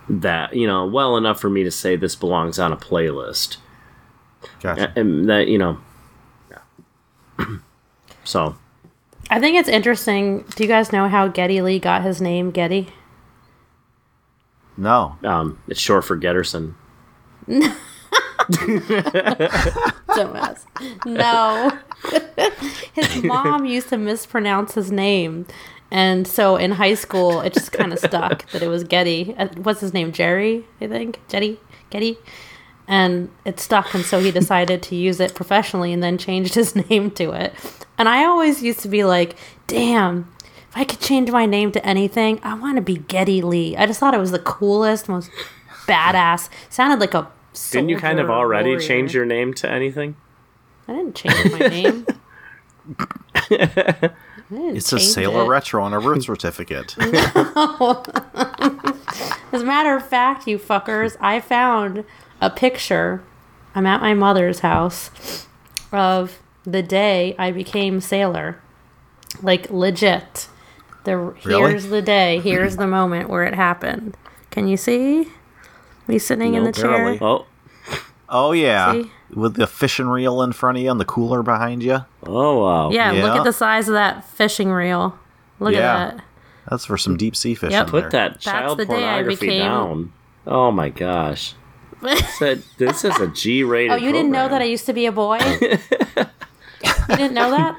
that 0.08 0.54
you 0.54 0.66
know 0.66 0.84
well 0.84 1.16
enough 1.16 1.40
for 1.40 1.48
me 1.48 1.64
to 1.64 1.70
say 1.70 1.96
this 1.96 2.14
belongs 2.14 2.58
on 2.58 2.72
a 2.72 2.76
playlist 2.76 3.56
Gotcha. 4.62 4.92
and 4.96 5.28
that 5.28 5.48
you 5.48 5.58
know 5.58 5.78
yeah. 6.50 7.46
so 8.24 8.56
I 9.30 9.40
think 9.40 9.56
it's 9.56 9.68
interesting. 9.68 10.44
Do 10.54 10.62
you 10.64 10.68
guys 10.68 10.92
know 10.92 11.08
how 11.08 11.28
Geddy 11.28 11.62
Lee 11.62 11.78
got 11.78 12.02
his 12.02 12.20
name, 12.20 12.50
Geddy? 12.50 12.88
No. 14.76 15.16
um 15.24 15.60
it's 15.68 15.80
short 15.80 16.04
for 16.04 16.18
Getterson 16.18 16.74
Dumbass. 20.08 20.64
No. 21.06 21.78
his 22.94 23.22
mom 23.24 23.64
used 23.66 23.88
to 23.90 23.96
mispronounce 23.96 24.74
his 24.74 24.90
name. 24.92 25.46
And 25.90 26.26
so 26.26 26.56
in 26.56 26.72
high 26.72 26.94
school, 26.94 27.40
it 27.40 27.54
just 27.54 27.72
kind 27.72 27.92
of 27.92 27.98
stuck 27.98 28.50
that 28.50 28.62
it 28.62 28.68
was 28.68 28.84
Geddy. 28.84 29.34
Uh, 29.38 29.48
What's 29.62 29.80
his 29.80 29.94
name? 29.94 30.12
Jerry, 30.12 30.64
I 30.80 30.88
think? 30.88 31.20
Jetty? 31.28 31.60
Getty? 31.90 32.18
And 32.86 33.30
it 33.44 33.60
stuck. 33.60 33.94
And 33.94 34.04
so 34.04 34.20
he 34.20 34.30
decided 34.30 34.82
to 34.84 34.94
use 34.94 35.20
it 35.20 35.34
professionally 35.34 35.92
and 35.92 36.02
then 36.02 36.18
changed 36.18 36.54
his 36.54 36.76
name 36.76 37.10
to 37.12 37.32
it. 37.32 37.54
And 37.96 38.08
I 38.08 38.24
always 38.24 38.62
used 38.62 38.80
to 38.80 38.88
be 38.88 39.04
like, 39.04 39.36
damn, 39.66 40.32
if 40.70 40.76
I 40.76 40.84
could 40.84 41.00
change 41.00 41.30
my 41.30 41.46
name 41.46 41.72
to 41.72 41.86
anything, 41.86 42.40
I 42.42 42.54
want 42.54 42.76
to 42.76 42.82
be 42.82 42.96
Geddy 42.96 43.42
Lee. 43.42 43.76
I 43.76 43.86
just 43.86 44.00
thought 44.00 44.14
it 44.14 44.20
was 44.20 44.32
the 44.32 44.38
coolest, 44.38 45.08
most 45.08 45.30
badass. 45.86 46.50
Sounded 46.68 47.00
like 47.00 47.14
a. 47.14 47.30
didn't 47.70 47.88
you 47.88 47.98
kind 47.98 48.20
of 48.20 48.28
already 48.28 48.70
warrior. 48.70 48.86
change 48.86 49.14
your 49.14 49.24
name 49.24 49.54
to 49.54 49.70
anything 49.70 50.16
I 50.88 50.92
didn't 50.92 51.14
change 51.14 51.52
my 51.52 51.58
name. 51.58 52.06
It's 54.50 54.92
a 54.92 55.00
Sailor 55.00 55.44
it. 55.44 55.48
Retro 55.48 55.82
on 55.82 55.94
a 55.94 56.00
birth 56.00 56.24
certificate. 56.24 56.94
As 56.98 57.14
a 59.62 59.64
matter 59.64 59.96
of 59.96 60.06
fact, 60.06 60.46
you 60.46 60.58
fuckers, 60.58 61.16
I 61.18 61.40
found 61.40 62.04
a 62.46 62.50
picture. 62.50 63.22
I'm 63.74 63.86
at 63.86 64.00
my 64.00 64.14
mother's 64.14 64.60
house 64.60 65.46
of 65.92 66.40
the 66.64 66.82
day 66.82 67.34
I 67.38 67.50
became 67.50 68.00
sailor. 68.00 68.60
Like 69.42 69.70
legit. 69.70 70.48
The 71.04 71.16
Really? 71.18 71.70
here's 71.72 71.86
the 71.88 72.02
day. 72.02 72.40
Here's 72.40 72.76
the 72.76 72.86
moment 72.86 73.28
where 73.28 73.44
it 73.44 73.54
happened. 73.54 74.16
Can 74.50 74.68
you 74.68 74.76
see 74.76 75.28
me 76.06 76.18
sitting 76.18 76.54
in 76.54 76.64
the 76.64 76.70
Nope. 76.70 76.76
chair? 76.76 77.18
Oh 77.20 77.46
Oh 78.28 78.52
yeah, 78.52 78.92
See? 78.92 79.10
with 79.34 79.54
the 79.54 79.66
fishing 79.66 80.06
reel 80.08 80.40
in 80.42 80.52
front 80.52 80.78
of 80.78 80.82
you 80.84 80.90
and 80.90 80.98
the 80.98 81.04
cooler 81.04 81.42
behind 81.42 81.82
you. 81.82 82.04
oh 82.26 82.62
wow 82.64 82.90
Yeah, 82.90 83.10
look 83.12 83.36
at 83.36 83.44
the 83.44 83.52
size 83.52 83.86
of 83.88 83.94
that 83.94 84.24
fishing 84.24 84.70
reel. 84.72 85.18
Look 85.60 85.74
Yeah. 85.74 85.78
at 85.96 86.16
that. 86.16 86.24
That's 86.70 86.86
for 86.86 86.96
some 86.96 87.16
deep 87.16 87.36
sea 87.36 87.54
fishing. 87.54 87.72
Yep. 87.72 87.86
put 87.88 88.00
there. 88.02 88.10
that 88.30 88.40
child 88.40 88.78
the 88.78 88.86
day 88.86 88.94
I 88.94 88.98
pornography 88.98 89.46
became- 89.46 89.60
down 89.60 90.12
oh 90.46 90.70
my 90.70 90.88
gosh 90.88 91.54
Said 92.38 92.62
this 92.78 93.04
is 93.04 93.18
a 93.18 93.28
G-rated 93.28 93.92
Oh, 93.92 93.96
you 93.96 94.12
didn't 94.12 94.30
know 94.30 94.48
that 94.48 94.60
I 94.62 94.64
used 94.64 94.86
to 94.86 94.92
be 94.92 95.06
a 95.06 95.12
boy? 95.12 95.38
you 95.60 97.16
didn't 97.16 97.34
know 97.34 97.50
that? 97.50 97.76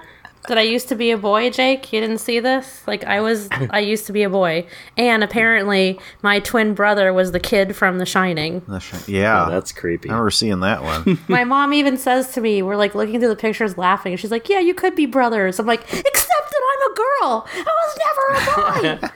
that 0.47 0.57
I 0.60 0.61
used 0.61 0.89
to 0.89 0.95
be 0.95 1.10
a 1.11 1.18
boy, 1.18 1.49
Jake? 1.49 1.91
You 1.91 1.99
didn't 2.02 2.19
see 2.19 2.39
this? 2.39 2.84
Like 2.88 3.03
I 3.03 3.19
was 3.22 3.49
I 3.72 3.80
used 3.80 4.06
to 4.07 4.14
be 4.14 4.23
a 4.23 4.30
boy. 4.30 4.68
And 4.97 5.23
apparently 5.23 5.99
my 6.22 6.39
twin 6.39 6.73
brother 6.76 7.11
was 7.14 7.31
the 7.31 7.39
kid 7.39 7.76
from 7.76 7.97
The 7.97 8.06
Shining. 8.06 8.61
The 8.68 8.80
sh- 8.80 9.07
Yeah, 9.07 9.45
Oh, 9.45 9.49
that's 9.49 9.72
creepy. 9.72 10.10
I 10.10 10.14
remember 10.14 10.30
seeing 10.31 10.60
that 10.60 10.84
one. 10.84 11.19
My 11.27 11.43
mom 11.43 11.73
even 11.73 11.97
says 11.97 12.31
to 12.34 12.41
me, 12.41 12.61
we're 12.61 12.76
like 12.76 12.93
looking 12.95 13.19
through 13.19 13.30
the 13.30 13.35
pictures 13.35 13.77
laughing. 13.77 14.15
She's 14.18 14.31
like, 14.31 14.47
"Yeah, 14.49 14.60
you 14.60 14.73
could 14.73 14.95
be 14.95 15.06
brothers." 15.07 15.60
I'm 15.60 15.65
like, 15.65 15.81
"Except 15.81 16.52
that 16.52 16.61
I'm 16.72 16.91
a 16.91 16.95
girl. 16.95 17.47
I 17.56 17.73
was 17.81 17.97
never 18.06 18.99
a 18.99 18.99
boy. 18.99 19.10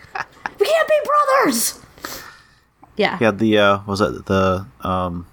we 0.59 0.65
can't 0.65 0.87
be 0.87 0.95
brothers." 1.05 1.79
Yeah. 2.99 3.17
He 3.17 3.23
had 3.23 3.39
the 3.39 3.57
uh, 3.57 3.79
was 3.87 4.01
it 4.01 4.25
the 4.25 4.65
um, 4.81 5.25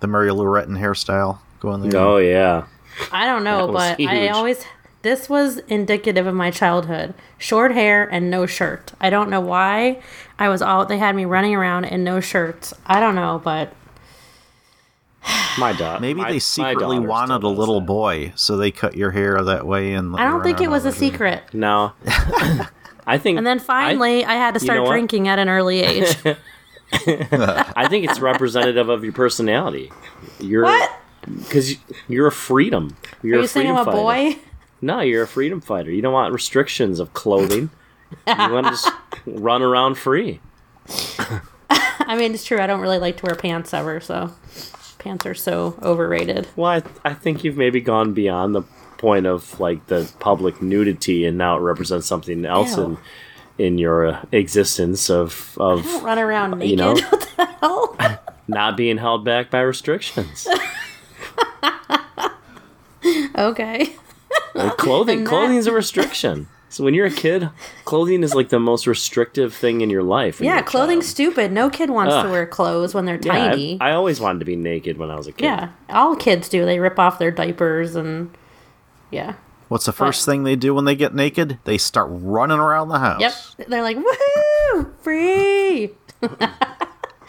the 0.00 0.06
Mary 0.06 0.32
Lou 0.32 0.44
hairstyle 0.46 1.38
going 1.60 1.82
there? 1.82 2.00
Oh 2.00 2.16
yeah. 2.16 2.64
I 3.12 3.26
don't 3.26 3.44
know, 3.44 3.66
That 3.66 3.72
was 3.72 3.96
but 3.98 4.06
I 4.06 4.28
always 4.28 4.64
this 5.02 5.28
was 5.28 5.58
indicative 5.68 6.26
of 6.26 6.34
my 6.34 6.50
childhood. 6.50 7.12
Short 7.36 7.72
hair 7.72 8.08
and 8.10 8.30
no 8.30 8.46
shirt. 8.46 8.92
I 8.98 9.10
don't 9.10 9.28
know 9.28 9.42
why. 9.42 10.00
I 10.38 10.48
was 10.48 10.62
all 10.62 10.86
they 10.86 10.96
had 10.96 11.14
me 11.14 11.26
running 11.26 11.54
around 11.54 11.84
in 11.84 12.02
no 12.02 12.18
shirts. 12.20 12.72
I 12.86 12.98
don't 12.98 13.14
know, 13.14 13.42
but 13.44 13.74
My 15.58 15.74
daughter. 15.74 16.00
Maybe 16.00 16.22
my- 16.22 16.32
they 16.32 16.38
secretly 16.38 16.98
wanted 16.98 17.42
a 17.42 17.48
little 17.48 17.80
that. 17.80 17.86
boy, 17.86 18.32
so 18.36 18.56
they 18.56 18.70
cut 18.70 18.96
your 18.96 19.10
hair 19.10 19.42
that 19.44 19.66
way. 19.66 19.92
And 19.92 20.16
I 20.16 20.24
don't 20.24 20.42
think 20.42 20.62
it 20.62 20.70
was 20.70 20.86
a 20.86 20.92
secret. 20.92 21.42
No. 21.52 21.92
I 23.06 23.18
think. 23.18 23.36
And 23.38 23.46
then 23.46 23.58
finally, 23.58 24.24
I, 24.24 24.34
had 24.34 24.54
to 24.54 24.60
you 24.60 24.66
start 24.66 24.78
know 24.78 24.90
drinking 24.90 25.28
at 25.28 25.38
an 25.38 25.48
early 25.48 25.80
age. 25.82 26.16
I 26.92 27.86
think 27.88 28.08
it's 28.08 28.20
representative 28.20 28.88
of 28.88 29.04
your 29.04 29.12
personality. 29.12 29.92
You're 30.38 30.64
what? 30.64 30.90
because 31.38 31.76
you're 32.08 32.26
a 32.26 32.32
freedom. 32.32 32.96
You're 33.22 33.40
Are 33.40 33.44
a 33.44 33.48
saying 33.48 33.70
I'm 33.70 33.76
a 33.76 33.84
fighter. 33.84 33.96
boy? 33.96 34.38
No, 34.80 35.00
you're 35.00 35.24
a 35.24 35.28
freedom 35.28 35.60
fighter. 35.60 35.90
You 35.90 36.02
don't 36.02 36.12
want 36.12 36.32
restrictions 36.32 37.00
of 37.00 37.12
clothing. 37.12 37.70
you 38.26 38.34
want 38.52 38.66
to 38.66 38.70
just 38.70 38.90
run 39.26 39.62
around 39.62 39.96
free. 39.96 40.40
I 41.68 42.16
mean, 42.16 42.34
it's 42.34 42.44
true. 42.44 42.58
I 42.58 42.66
don't 42.66 42.80
really 42.80 42.98
like 42.98 43.18
to 43.18 43.26
wear 43.26 43.34
pants 43.34 43.72
ever, 43.74 44.00
so 44.00 44.32
pants 44.98 45.26
are 45.26 45.34
so 45.34 45.78
overrated. 45.82 46.48
Well, 46.56 46.70
I, 47.04 47.10
I 47.10 47.14
think 47.14 47.44
you've 47.44 47.56
maybe 47.56 47.80
gone 47.80 48.14
beyond 48.14 48.54
the 48.54 48.62
point 48.98 49.26
of 49.26 49.60
like 49.60 49.86
the 49.86 50.10
public 50.18 50.60
nudity, 50.60 51.24
and 51.26 51.38
now 51.38 51.56
it 51.56 51.60
represents 51.60 52.06
something 52.06 52.44
else 52.44 52.76
Ew. 52.76 52.84
in 52.84 52.98
in 53.60 53.78
your 53.78 54.06
uh, 54.06 54.24
existence 54.32 55.10
of 55.10 55.56
of 55.60 55.84
Run 56.02 56.18
around 56.18 56.58
naked. 56.58 56.70
You 56.70 56.76
know? 56.76 56.94
what 57.10 57.32
the 57.36 57.44
hell? 57.46 57.96
not 58.48 58.76
being 58.76 58.96
held 58.98 59.24
back 59.24 59.50
by 59.50 59.60
restrictions. 59.60 60.46
okay. 63.36 63.94
Like 64.54 64.76
clothing, 64.76 65.18
And 65.18 65.26
that- 65.26 65.30
clothing's 65.30 65.66
a 65.66 65.72
restriction. 65.72 66.48
So 66.68 66.84
when 66.84 66.94
you're 66.94 67.06
a 67.06 67.10
kid, 67.10 67.50
clothing 67.84 68.22
is 68.22 68.32
like 68.32 68.50
the 68.50 68.60
most 68.60 68.86
restrictive 68.86 69.52
thing 69.52 69.80
in 69.80 69.90
your 69.90 70.04
life. 70.04 70.40
Yeah, 70.40 70.54
you're 70.54 70.62
clothing's 70.62 71.06
child. 71.06 71.10
stupid. 71.32 71.50
No 71.52 71.68
kid 71.68 71.90
wants 71.90 72.14
to 72.22 72.30
wear 72.30 72.46
clothes 72.46 72.94
when 72.94 73.06
they're 73.06 73.18
Yeah, 73.20 73.32
tiny. 73.32 73.76
I, 73.80 73.90
I 73.90 73.92
always 73.94 74.20
wanted 74.20 74.38
to 74.38 74.44
be 74.44 74.54
naked 74.54 74.96
when 74.96 75.10
I 75.10 75.16
was 75.16 75.26
a 75.26 75.32
kid. 75.32 75.46
yeah, 75.46 75.70
all 75.88 76.14
kids 76.14 76.48
do. 76.48 76.64
They 76.64 76.78
rip 76.78 76.96
off 76.96 77.18
their 77.18 77.32
diapers 77.32 77.96
and 77.96 78.30
yeah. 79.10 79.34
What's 79.70 79.86
the 79.86 79.92
first 79.92 80.26
thing 80.26 80.42
they 80.42 80.56
do 80.56 80.74
when 80.74 80.84
they 80.84 80.96
get 80.96 81.14
naked? 81.14 81.58
They 81.62 81.78
start 81.78 82.08
running 82.10 82.58
around 82.58 82.88
the 82.88 82.98
house. 82.98 83.20
Yep. 83.56 83.68
They're 83.68 83.82
like, 83.82 83.96
woohoo, 83.96 84.92
free. 85.00 85.90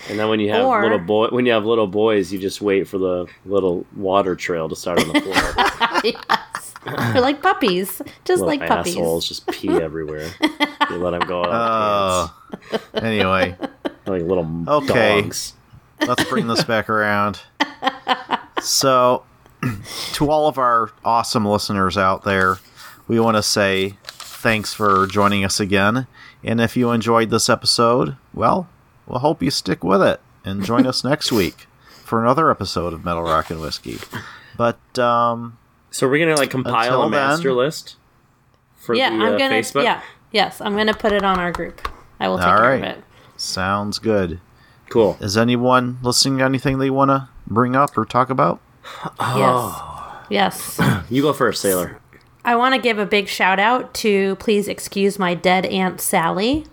And 0.09 0.17
then 0.17 0.29
when 0.29 0.39
you 0.39 0.49
have 0.49 0.65
Or- 0.65 0.81
little 0.81 0.97
boy, 0.97 1.27
when 1.27 1.45
you 1.45 1.51
have 1.51 1.63
little 1.63 1.85
boys, 1.85 2.33
you 2.33 2.39
just 2.39 2.59
wait 2.59 2.87
for 2.87 2.97
the 2.97 3.27
little 3.45 3.85
water 3.95 4.35
trail 4.35 4.67
to 4.67 4.75
start 4.75 4.99
on 4.99 5.13
the 5.13 5.21
floor. 5.21 6.01
yes. 6.03 6.73
They're 7.13 7.21
like 7.21 7.43
puppies, 7.43 7.99
just 8.25 8.41
little 8.41 8.47
like 8.47 8.67
puppies. 8.67 8.95
assholes 8.95 9.27
just 9.27 9.45
pee 9.51 9.69
everywhere. 9.69 10.27
you 10.89 10.95
let 10.97 11.11
them 11.11 11.21
go 11.27 11.45
out 11.45 12.31
Uh, 12.71 12.77
anyway, 12.95 13.55
like 14.07 14.23
little 14.23 14.63
Okay. 14.67 15.21
dogs. 15.21 15.53
let's 16.07 16.23
bring 16.23 16.47
this 16.47 16.63
back 16.63 16.89
around. 16.89 17.39
So, 18.63 19.23
to 20.13 20.29
all 20.29 20.47
of 20.47 20.57
our 20.57 20.91
awesome 21.05 21.45
listeners 21.45 21.97
out 21.97 22.23
there, 22.23 22.57
we 23.07 23.19
want 23.19 23.37
to 23.37 23.43
say 23.43 23.97
thanks 24.05 24.73
for 24.73 25.05
joining 25.07 25.43
us 25.45 25.59
again. 25.59 26.07
And 26.43 26.59
if 26.59 26.75
you 26.75 26.91
enjoyed 26.91 27.29
this 27.29 27.49
episode, 27.49 28.17
well, 28.33 28.67
we'll 29.05 29.19
hope 29.19 29.43
you 29.43 29.51
stick 29.51 29.83
with 29.83 30.01
it 30.01 30.19
and 30.43 30.63
join 30.65 30.87
us 30.87 31.03
next 31.03 31.31
week 31.31 31.67
for 32.03 32.21
another 32.21 32.49
episode 32.49 32.93
of 32.93 33.05
Metal 33.05 33.23
Rock 33.23 33.49
and 33.51 33.61
Whiskey. 33.61 33.97
But 34.57 34.79
um, 34.99 35.57
So 35.91 36.09
we're 36.09 36.19
gonna 36.25 36.37
like 36.39 36.49
compile 36.49 37.03
a 37.03 37.09
master 37.09 37.49
then- 37.49 37.57
list 37.57 37.95
for 38.75 38.95
Yeah, 38.95 39.09
the 39.11 39.15
I'm 39.17 39.33
uh, 39.35 39.37
gonna. 39.37 39.53
Facebook. 39.55 39.83
Yeah, 39.83 40.01
yes, 40.31 40.59
I'm 40.61 40.75
gonna 40.75 40.93
put 40.93 41.11
it 41.11 41.23
on 41.23 41.37
our 41.39 41.51
group. 41.51 41.87
I 42.19 42.27
will 42.27 42.37
take 42.37 42.47
All 42.47 42.57
care 42.57 42.69
right. 42.69 42.83
of 42.83 42.97
it. 42.97 43.03
sounds 43.37 43.99
good. 43.99 44.39
Cool. 44.89 45.17
Is 45.21 45.37
anyone 45.37 45.99
listening 46.01 46.39
to 46.39 46.43
anything 46.43 46.79
they 46.79 46.89
want 46.89 47.09
to 47.09 47.29
bring 47.47 47.75
up 47.75 47.97
or 47.97 48.03
talk 48.05 48.29
about? 48.29 48.59
Oh. 49.19 50.23
Yes. 50.29 50.77
Yes. 50.79 51.03
You 51.11 51.21
go 51.21 51.33
first, 51.33 51.61
Sailor. 51.61 51.99
I 52.45 52.55
want 52.55 52.73
to 52.73 52.81
give 52.81 52.97
a 52.97 53.05
big 53.05 53.27
shout 53.27 53.59
out 53.59 53.93
to 53.95 54.35
please 54.37 54.67
excuse 54.67 55.19
my 55.19 55.33
dead 55.33 55.65
aunt 55.65 55.99
Sally. 55.99 56.65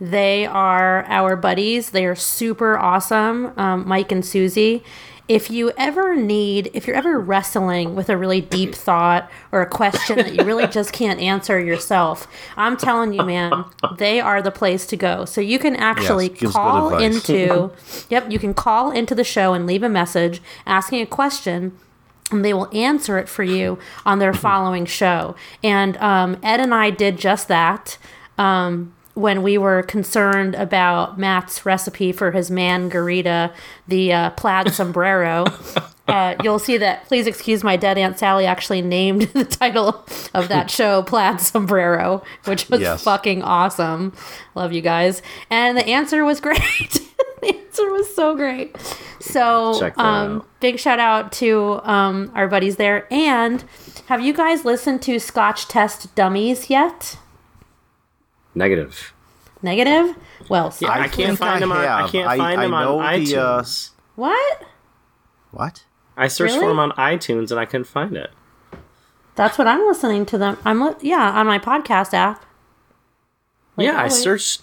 They 0.00 0.44
are 0.44 1.04
our 1.04 1.36
buddies. 1.36 1.90
They 1.90 2.04
are 2.04 2.14
super 2.14 2.78
awesome, 2.78 3.58
um, 3.58 3.88
Mike 3.88 4.12
and 4.12 4.24
Susie. 4.24 4.84
If 5.28 5.50
you 5.50 5.72
ever 5.76 6.14
need, 6.14 6.70
if 6.72 6.86
you're 6.86 6.96
ever 6.96 7.18
wrestling 7.18 7.94
with 7.94 8.08
a 8.08 8.16
really 8.16 8.40
deep 8.40 8.74
thought 8.74 9.30
or 9.50 9.60
a 9.60 9.66
question 9.66 10.18
that 10.18 10.34
you 10.34 10.44
really 10.44 10.66
just 10.66 10.92
can't 10.92 11.20
answer 11.20 11.58
yourself, 11.58 12.28
I'm 12.56 12.76
telling 12.76 13.12
you, 13.12 13.24
man, 13.24 13.64
they 13.98 14.20
are 14.20 14.40
the 14.40 14.52
place 14.52 14.86
to 14.86 14.96
go. 14.96 15.24
So 15.24 15.40
you 15.40 15.58
can 15.58 15.74
actually 15.76 16.28
good 16.28 16.50
call 16.52 16.96
into, 16.98 17.72
yep, 18.08 18.30
you 18.30 18.38
can 18.38 18.54
call 18.54 18.90
into 18.90 19.14
the 19.14 19.24
show 19.24 19.52
and 19.52 19.66
leave 19.66 19.82
a 19.82 19.88
message 19.88 20.40
asking 20.64 21.00
a 21.00 21.06
question 21.06 21.76
and 22.30 22.44
they 22.44 22.52
will 22.52 22.68
answer 22.76 23.18
it 23.18 23.28
for 23.28 23.44
you 23.44 23.78
on 24.04 24.18
their 24.18 24.34
following 24.34 24.84
show. 24.84 25.36
And 25.62 25.96
um, 25.98 26.38
Ed 26.42 26.60
and 26.60 26.74
I 26.74 26.90
did 26.90 27.18
just 27.18 27.48
that 27.48 27.98
um, 28.38 28.92
when 29.16 29.42
we 29.42 29.58
were 29.58 29.82
concerned 29.82 30.54
about 30.54 31.18
Matt's 31.18 31.66
recipe 31.66 32.12
for 32.12 32.30
his 32.30 32.50
mangarita, 32.50 33.52
the 33.88 34.12
uh, 34.12 34.30
plaid 34.30 34.72
sombrero. 34.72 35.46
Uh, 36.08 36.36
you'll 36.44 36.60
see 36.60 36.78
that. 36.78 37.04
Please 37.06 37.26
excuse 37.26 37.64
my 37.64 37.76
dead 37.76 37.98
aunt 37.98 38.16
Sally. 38.16 38.46
Actually 38.46 38.80
named 38.80 39.22
the 39.32 39.44
title 39.44 40.06
of 40.34 40.46
that 40.50 40.70
show 40.70 41.02
"Plaid 41.02 41.40
Sombrero," 41.40 42.22
which 42.44 42.68
was 42.70 42.80
Yes. 42.80 43.02
fucking 43.02 43.42
awesome. 43.42 44.12
Love 44.54 44.72
you 44.72 44.82
guys. 44.82 45.20
And 45.50 45.76
the 45.76 45.84
answer 45.84 46.24
was 46.24 46.40
great. 46.40 46.60
the 47.42 47.56
answer 47.56 47.90
was 47.90 48.14
so 48.14 48.36
great. 48.36 48.76
So, 49.18 49.90
um, 49.96 50.44
big 50.60 50.78
shout 50.78 51.00
out 51.00 51.32
to 51.32 51.80
um, 51.82 52.30
our 52.36 52.46
buddies 52.46 52.76
there. 52.76 53.08
And 53.12 53.64
have 54.06 54.20
you 54.20 54.32
guys 54.32 54.64
listened 54.64 55.02
to 55.02 55.18
Scotch 55.18 55.66
Test 55.66 56.14
Dummies 56.14 56.70
yet? 56.70 57.18
Negative. 58.56 59.12
Negative? 59.62 60.16
Well, 60.48 60.74
Yeah, 60.80 60.88
I 60.90 60.92
I, 60.92 61.08
can't 61.08 61.14
think 61.14 61.38
find 61.38 61.54
I 61.56 61.60
them 61.60 61.72
on. 61.72 61.78
I 61.78 62.08
can't 62.08 62.28
I- 62.28 62.36
find 62.36 62.58
I 62.60 62.62
them 62.62 62.70
know 62.72 62.98
on 63.00 63.24
the, 63.24 63.36
uh, 63.36 63.62
iTunes. 63.62 63.90
what? 64.16 64.62
What? 65.52 65.84
I 66.16 66.28
searched 66.28 66.54
Really? 66.54 66.64
for 66.64 66.68
them 66.70 66.78
on 66.78 66.90
iTunes 66.92 67.50
and 67.50 67.60
I 67.60 67.64
couldn't 67.66 67.84
find 67.86 68.16
it. 68.16 68.30
That's 69.34 69.58
what 69.58 69.66
I'm 69.68 69.86
listening 69.86 70.24
to 70.26 70.38
them. 70.38 70.56
I'm 70.64 70.80
li- 70.80 70.94
yeah 71.02 71.30
on 71.30 71.46
my 71.46 71.58
podcast 71.58 72.14
app. 72.14 72.44
Like 73.76 73.86
yeah, 73.86 74.00
I 74.00 74.08
searched. 74.08 74.62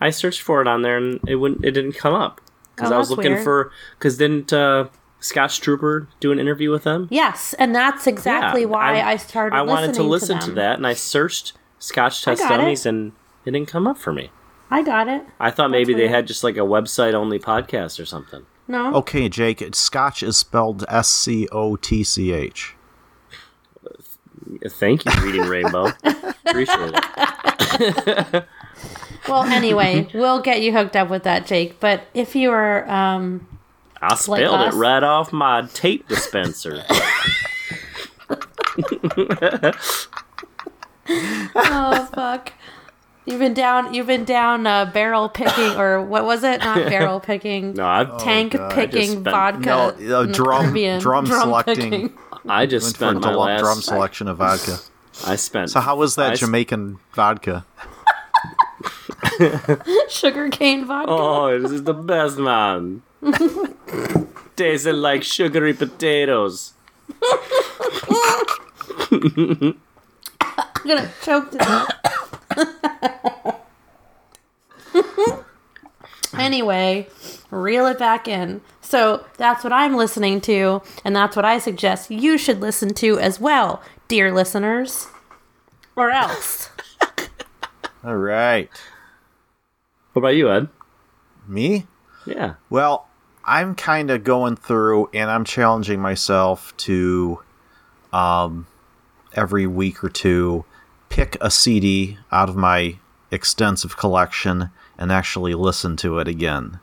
I 0.00 0.10
searched 0.10 0.40
for 0.40 0.60
it 0.62 0.66
on 0.68 0.80
there 0.82 0.96
and 0.96 1.20
it 1.28 1.36
wouldn't. 1.36 1.64
It 1.64 1.72
didn't 1.72 1.92
come 1.92 2.14
up 2.14 2.40
because 2.74 2.90
Oh, 2.90 2.94
I 2.94 2.98
was 2.98 3.10
looking 3.10 3.32
weird. 3.32 3.44
for. 3.44 3.72
Because 3.98 4.16
didn't 4.16 4.52
uh, 4.52 4.88
Scotch 5.20 5.60
Trooper 5.60 6.08
do 6.20 6.32
an 6.32 6.38
interview 6.38 6.70
with 6.70 6.84
them? 6.84 7.08
Yes, 7.10 7.54
and 7.58 7.74
that's 7.74 8.06
exactly 8.06 8.62
Yeah, 8.62 8.66
why 8.68 9.02
I, 9.02 9.16
started. 9.16 9.54
I 9.56 9.62
wanted 9.62 9.92
to 9.94 10.02
listen 10.02 10.38
to, 10.40 10.46
them. 10.46 10.54
that, 10.56 10.76
and 10.78 10.86
I 10.86 10.94
searched 10.94 11.52
Scotch 11.78 12.22
Test 12.22 12.40
got 12.40 12.60
it. 12.60 12.86
And 12.86 13.12
it 13.44 13.50
didn't 13.52 13.68
come 13.68 13.86
up 13.86 13.98
for 13.98 14.12
me. 14.12 14.30
I 14.70 14.82
got 14.82 15.08
it. 15.08 15.22
I 15.38 15.50
thought 15.50 15.70
maybe 15.70 15.94
they 15.94 16.08
had 16.08 16.26
just 16.26 16.42
like 16.42 16.56
a 16.56 16.60
website 16.60 17.14
only 17.14 17.38
podcast 17.38 18.00
or 18.00 18.04
something. 18.06 18.46
No, 18.66 18.94
Okay, 18.94 19.28
Jake. 19.28 19.62
Scotch 19.74 20.22
is 20.22 20.36
spelled 20.38 20.84
S 20.88 21.08
C 21.08 21.46
O 21.52 21.76
T 21.76 22.02
C 22.02 22.32
H. 22.32 22.74
Thank 24.66 25.04
you, 25.04 25.12
Reading 25.22 25.42
Rainbow. 25.42 25.92
Appreciate 26.46 26.94
it. 26.94 28.44
well, 29.28 29.42
anyway, 29.44 30.08
we'll 30.14 30.40
get 30.40 30.62
you 30.62 30.72
hooked 30.72 30.96
up 30.96 31.10
with 31.10 31.24
that, 31.24 31.46
Jake. 31.46 31.78
But 31.80 32.04
if 32.14 32.34
you 32.34 32.50
are, 32.50 32.88
um, 32.88 33.46
I 34.00 34.14
spelled 34.14 34.60
us. 34.60 34.74
it 34.74 34.76
right 34.76 35.02
off 35.02 35.32
my 35.32 35.62
tape 35.74 36.08
dispenser. 36.08 36.84
oh 41.08 42.08
fuck, 42.14 42.52
you've 43.26 43.38
been 43.38 43.54
down, 43.54 43.94
you've 43.94 44.06
been 44.06 44.24
down 44.24 44.66
uh, 44.66 44.84
barrel 44.86 45.28
picking, 45.28 45.76
or 45.78 46.02
what 46.02 46.24
was 46.24 46.42
it? 46.44 46.60
Not 46.60 46.76
barrel 46.88 47.20
picking. 47.20 47.74
No, 47.74 47.86
I've 47.86 48.18
tank 48.18 48.52
God. 48.52 48.72
picking 48.72 49.02
I 49.02 49.06
spent- 49.06 49.24
vodka. 49.24 49.96
No, 50.00 50.20
uh, 50.20 50.26
drum- 50.26 50.62
Caribbean. 50.64 51.00
drum 51.00 51.26
selecting. 51.26 52.12
I 52.48 52.66
just 52.66 52.98
Went 52.98 52.98
for 52.98 53.06
a 53.06 53.10
spent 53.10 53.20
my 53.24 53.30
drum 53.32 53.36
last. 53.38 53.60
drum 53.60 53.80
selection 53.80 54.28
of 54.28 54.36
vodka. 54.38 54.78
I 55.26 55.36
spent. 55.36 55.70
So 55.70 55.80
how 55.80 55.96
was 55.96 56.14
that 56.16 56.32
I- 56.32 56.36
Jamaican 56.36 56.98
vodka? 57.14 57.64
Sugar 60.08 60.48
cane 60.50 60.84
vodka. 60.84 61.10
Oh, 61.10 61.58
this 61.60 61.72
is 61.72 61.82
the 61.84 61.94
best, 61.94 62.38
man. 62.38 63.02
Tasted 64.56 64.94
like 64.94 65.24
sugary 65.24 65.74
potatoes. 65.74 66.74
I'm 70.84 70.90
gonna 70.90 71.10
choke 71.22 71.50
to 71.52 71.58
death. 71.58 71.90
anyway, 76.38 77.08
reel 77.50 77.86
it 77.86 77.98
back 77.98 78.28
in. 78.28 78.60
So 78.82 79.24
that's 79.38 79.64
what 79.64 79.72
I'm 79.72 79.96
listening 79.96 80.42
to, 80.42 80.82
and 81.04 81.16
that's 81.16 81.36
what 81.36 81.46
I 81.46 81.58
suggest 81.58 82.10
you 82.10 82.36
should 82.36 82.60
listen 82.60 82.92
to 82.94 83.18
as 83.18 83.40
well, 83.40 83.82
dear 84.08 84.30
listeners. 84.30 85.08
Or 85.96 86.10
else. 86.10 86.68
All 88.04 88.16
right. 88.16 88.68
What 90.12 90.20
about 90.20 90.36
you, 90.36 90.50
Ed? 90.50 90.68
Me? 91.48 91.86
Yeah. 92.26 92.54
Well, 92.68 93.08
I'm 93.44 93.74
kind 93.74 94.10
of 94.10 94.22
going 94.22 94.56
through 94.56 95.08
and 95.14 95.30
I'm 95.30 95.44
challenging 95.44 96.00
myself 96.00 96.76
to 96.78 97.40
um 98.12 98.66
every 99.34 99.66
week 99.66 100.04
or 100.04 100.08
two 100.08 100.64
pick 101.14 101.36
a 101.40 101.48
CD 101.48 102.18
out 102.32 102.48
of 102.48 102.56
my 102.56 102.98
extensive 103.30 103.96
collection 103.96 104.70
and 104.98 105.12
actually 105.12 105.54
listen 105.54 105.96
to 105.96 106.18
it 106.18 106.26
again. 106.26 106.80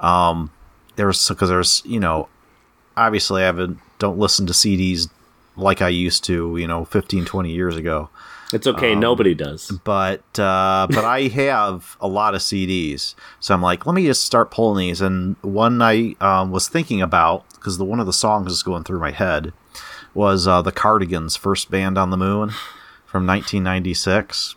Um 0.00 0.50
there's 0.96 1.28
because 1.28 1.50
there's, 1.50 1.82
you 1.84 2.00
know, 2.00 2.28
obviously 2.96 3.42
I 3.42 3.46
haven't 3.46 3.78
don't 3.98 4.18
listen 4.18 4.46
to 4.46 4.54
CDs 4.54 5.10
like 5.54 5.82
I 5.82 5.90
used 5.90 6.24
to, 6.24 6.56
you 6.56 6.66
know, 6.66 6.86
15 6.86 7.26
20 7.26 7.52
years 7.52 7.76
ago 7.76 8.08
It's 8.54 8.66
okay. 8.66 8.94
Nobody 8.94 9.34
does. 9.34 9.70
but 9.84 10.38
uh, 10.38 10.86
but 10.88 11.04
I 11.04 11.28
have 11.28 11.98
a 12.00 12.08
lot 12.08 12.34
of 12.34 12.40
CDs, 12.40 13.14
so 13.38 13.52
I'm 13.52 13.60
like, 13.60 13.84
let 13.84 13.94
me 13.94 14.06
just 14.06 14.24
start 14.24 14.50
pulling 14.50 14.86
these. 14.86 15.02
And 15.02 15.36
one 15.42 15.82
I 15.82 16.14
um, 16.22 16.52
was 16.52 16.68
thinking 16.68 17.02
about 17.02 17.44
because 17.50 17.76
the 17.76 17.84
one 17.84 18.00
of 18.00 18.06
the 18.06 18.14
songs 18.14 18.50
is 18.50 18.62
going 18.62 18.84
through 18.84 19.00
my 19.00 19.10
head 19.10 19.52
was 20.14 20.48
uh, 20.48 20.62
the 20.62 20.72
Cardigans' 20.72 21.36
first 21.36 21.70
band 21.70 21.98
on 21.98 22.08
the 22.08 22.16
moon 22.16 22.52
from 23.08 23.26
1996. 23.26 24.54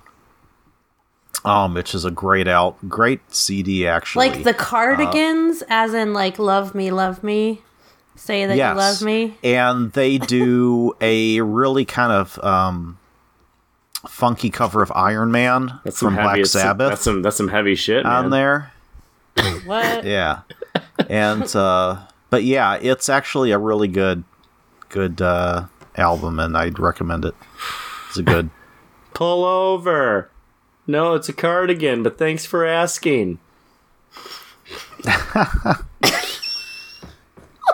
Um, 1.43 1.73
which 1.73 1.95
is 1.95 2.05
a 2.05 2.11
great 2.11 2.47
out, 2.47 2.77
great 2.87 3.33
CD 3.33 3.87
actually. 3.87 4.29
Like 4.29 4.43
the 4.43 4.53
cardigans, 4.53 5.63
as 5.69 5.95
in 5.95 6.13
like 6.13 6.37
love 6.37 6.75
me, 6.75 6.91
love 6.91 7.23
me. 7.23 7.61
Say 8.15 8.45
that 8.45 8.55
you 8.55 8.77
love 8.77 9.01
me. 9.01 9.37
And 9.43 9.91
they 9.93 10.19
do 10.19 10.93
a 11.01 11.41
really 11.41 11.83
kind 11.85 12.11
of 12.11 12.37
um, 12.43 12.99
funky 14.07 14.51
cover 14.51 14.83
of 14.83 14.91
Iron 14.93 15.31
Man 15.31 15.79
That's 15.83 15.97
some 15.97 16.07
from 16.09 16.15
heavy. 16.15 16.25
Black 16.25 16.37
that's 16.37 16.51
some- 16.51 16.61
Sabbath 16.61 16.89
That's 16.89 17.01
some. 17.01 17.21
That's 17.23 17.37
some 17.37 17.47
heavy 17.47 17.73
shit, 17.75 18.03
man. 18.03 18.25
on 18.25 18.29
there. 18.29 18.71
What? 19.65 20.03
Yeah. 20.05 20.41
and 21.09 21.55
uh 21.55 22.01
but 22.29 22.43
yeah, 22.43 22.77
it's 22.79 23.09
actually 23.09 23.51
a 23.51 23.57
really 23.57 23.87
good 23.87 24.23
good 24.89 25.21
uh 25.21 25.65
album 25.95 26.39
and 26.39 26.55
I'd 26.55 26.77
recommend 26.77 27.25
it. 27.25 27.33
It's 28.11 28.17
a 28.17 28.23
good 28.23 28.49
Pull 29.13 29.45
over. 29.45 30.29
No, 30.85 31.13
it's 31.13 31.29
a 31.29 31.33
cardigan, 31.33 32.03
but 32.03 32.17
thanks 32.17 32.45
for 32.45 32.65
asking. 32.65 33.39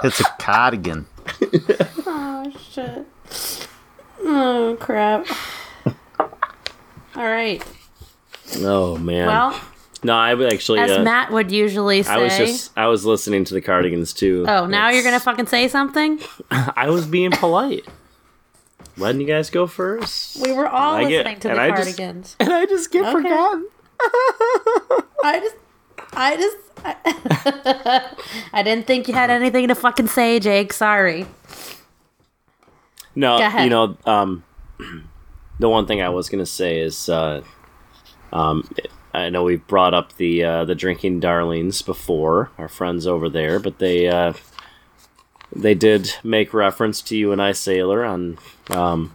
it's 0.03 0.19
a 0.19 0.26
cardigan. 0.38 1.07
Oh 2.05 2.53
shit. 2.72 3.05
Oh 4.19 4.77
crap. 4.80 5.26
All 6.19 6.30
right. 7.15 7.64
Oh 8.57 8.97
man. 8.97 9.26
Well, 9.26 9.59
no, 10.03 10.15
I 10.15 10.35
would 10.35 10.53
actually. 10.53 10.81
as 10.81 10.91
uh, 10.91 11.01
Matt 11.01 11.31
would 11.31 11.51
usually 11.51 12.03
say. 12.03 12.11
I 12.11 12.18
was 12.18 12.38
just. 12.38 12.72
I 12.77 12.85
was 12.88 13.05
listening 13.05 13.43
to 13.45 13.55
the 13.55 13.61
cardigans 13.61 14.14
too. 14.14 14.45
oh, 14.47 14.68
now 14.68 14.89
you're 14.89 15.03
gonna 15.03 15.19
fucking 15.19 15.47
say 15.47 15.68
something? 15.68 16.19
I 16.51 16.91
was 16.91 17.07
being 17.07 17.31
polite. 17.31 17.88
Letting 18.98 19.22
you 19.22 19.28
guys 19.28 19.49
go 19.49 19.68
first. 19.68 20.41
We 20.41 20.52
were 20.52 20.68
all 20.68 20.95
I 20.95 21.02
get- 21.03 21.26
listening 21.26 21.40
to 21.41 21.48
the 21.49 21.52
and 21.52 21.61
I 21.61 21.69
just- 21.69 21.98
cardigans. 21.98 22.36
And 22.40 22.52
I 22.53 22.65
just 22.65 22.91
get 22.91 23.03
Okay. 23.03 23.11
forgotten. 23.11 23.68
I 25.24 25.40
just, 25.40 25.56
I 26.14 26.36
just, 26.36 26.57
I, 26.86 28.11
I 28.53 28.64
didn't 28.64 28.88
think 28.88 29.07
you 29.07 29.14
had 29.14 29.30
anything 29.30 29.68
to 29.68 29.76
fucking 29.76 30.07
say, 30.07 30.40
Jake. 30.40 30.74
Sorry. 30.74 31.26
No, 33.15 33.38
you 33.64 33.69
know, 33.69 33.98
um, 34.06 34.44
the 35.60 35.69
one 35.69 35.88
thing 35.88 36.02
I 36.02 36.10
was 36.10 36.30
gonna 36.30 36.45
say 36.45 36.80
is, 36.80 37.10
uh, 37.10 37.41
um, 38.32 38.69
I 39.14 39.30
know 39.30 39.44
we've 39.44 39.65
brought 39.65 39.95
up 39.95 40.15
the 40.18 40.44
uh, 40.44 40.65
the 40.65 40.76
drinking 40.76 41.19
darlings 41.22 41.82
before, 41.82 42.52
our 42.60 42.68
friends 42.68 43.07
over 43.07 43.28
there, 43.30 43.60
but 43.60 43.80
they 43.80 44.07
uh, 44.07 44.34
they 45.56 45.74
did 45.74 46.14
make 46.24 46.53
reference 46.53 47.02
to 47.03 47.18
you 47.18 47.32
and 47.32 47.41
I, 47.41 47.53
Sailor, 47.53 48.06
on 48.06 48.38
um, 48.69 49.14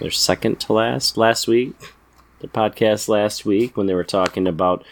their 0.00 0.10
second 0.10 0.60
to 0.60 0.72
last 0.72 1.16
last 1.16 1.46
week, 1.48 1.74
the 2.40 2.48
podcast 2.48 3.08
last 3.08 3.44
week 3.46 3.76
when 3.76 3.86
they 3.86 3.94
were 3.94 4.04
talking 4.04 4.46
about 4.46 4.84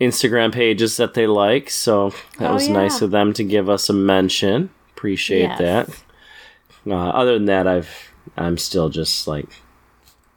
Instagram 0.00 0.52
pages 0.52 0.96
that 0.98 1.14
they 1.14 1.26
like. 1.26 1.70
So 1.70 2.10
that 2.38 2.50
Oh, 2.50 2.54
was 2.54 2.68
nice 2.68 3.00
of 3.02 3.10
them 3.10 3.32
to 3.34 3.44
give 3.44 3.68
us 3.68 3.88
a 3.88 3.92
mention. 3.94 4.70
Appreciate 4.94 5.42
Yes. 5.42 5.58
that. 5.58 5.88
Uh, 6.86 7.08
other 7.10 7.34
than 7.34 7.46
that, 7.46 7.66
I've 7.66 8.12
I'm 8.36 8.58
still 8.58 8.88
just 8.88 9.26
like 9.26 9.46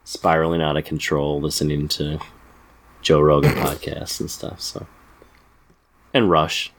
spiraling 0.04 0.62
out 0.62 0.76
of 0.76 0.84
control 0.84 1.40
listening 1.40 1.88
to 1.88 2.18
Joe 3.02 3.20
Rogan 3.20 3.52
podcasts 3.52 4.20
and 4.20 4.30
stuff. 4.30 4.60
So 4.60 4.86
and 6.12 6.28
Rush, 6.30 6.72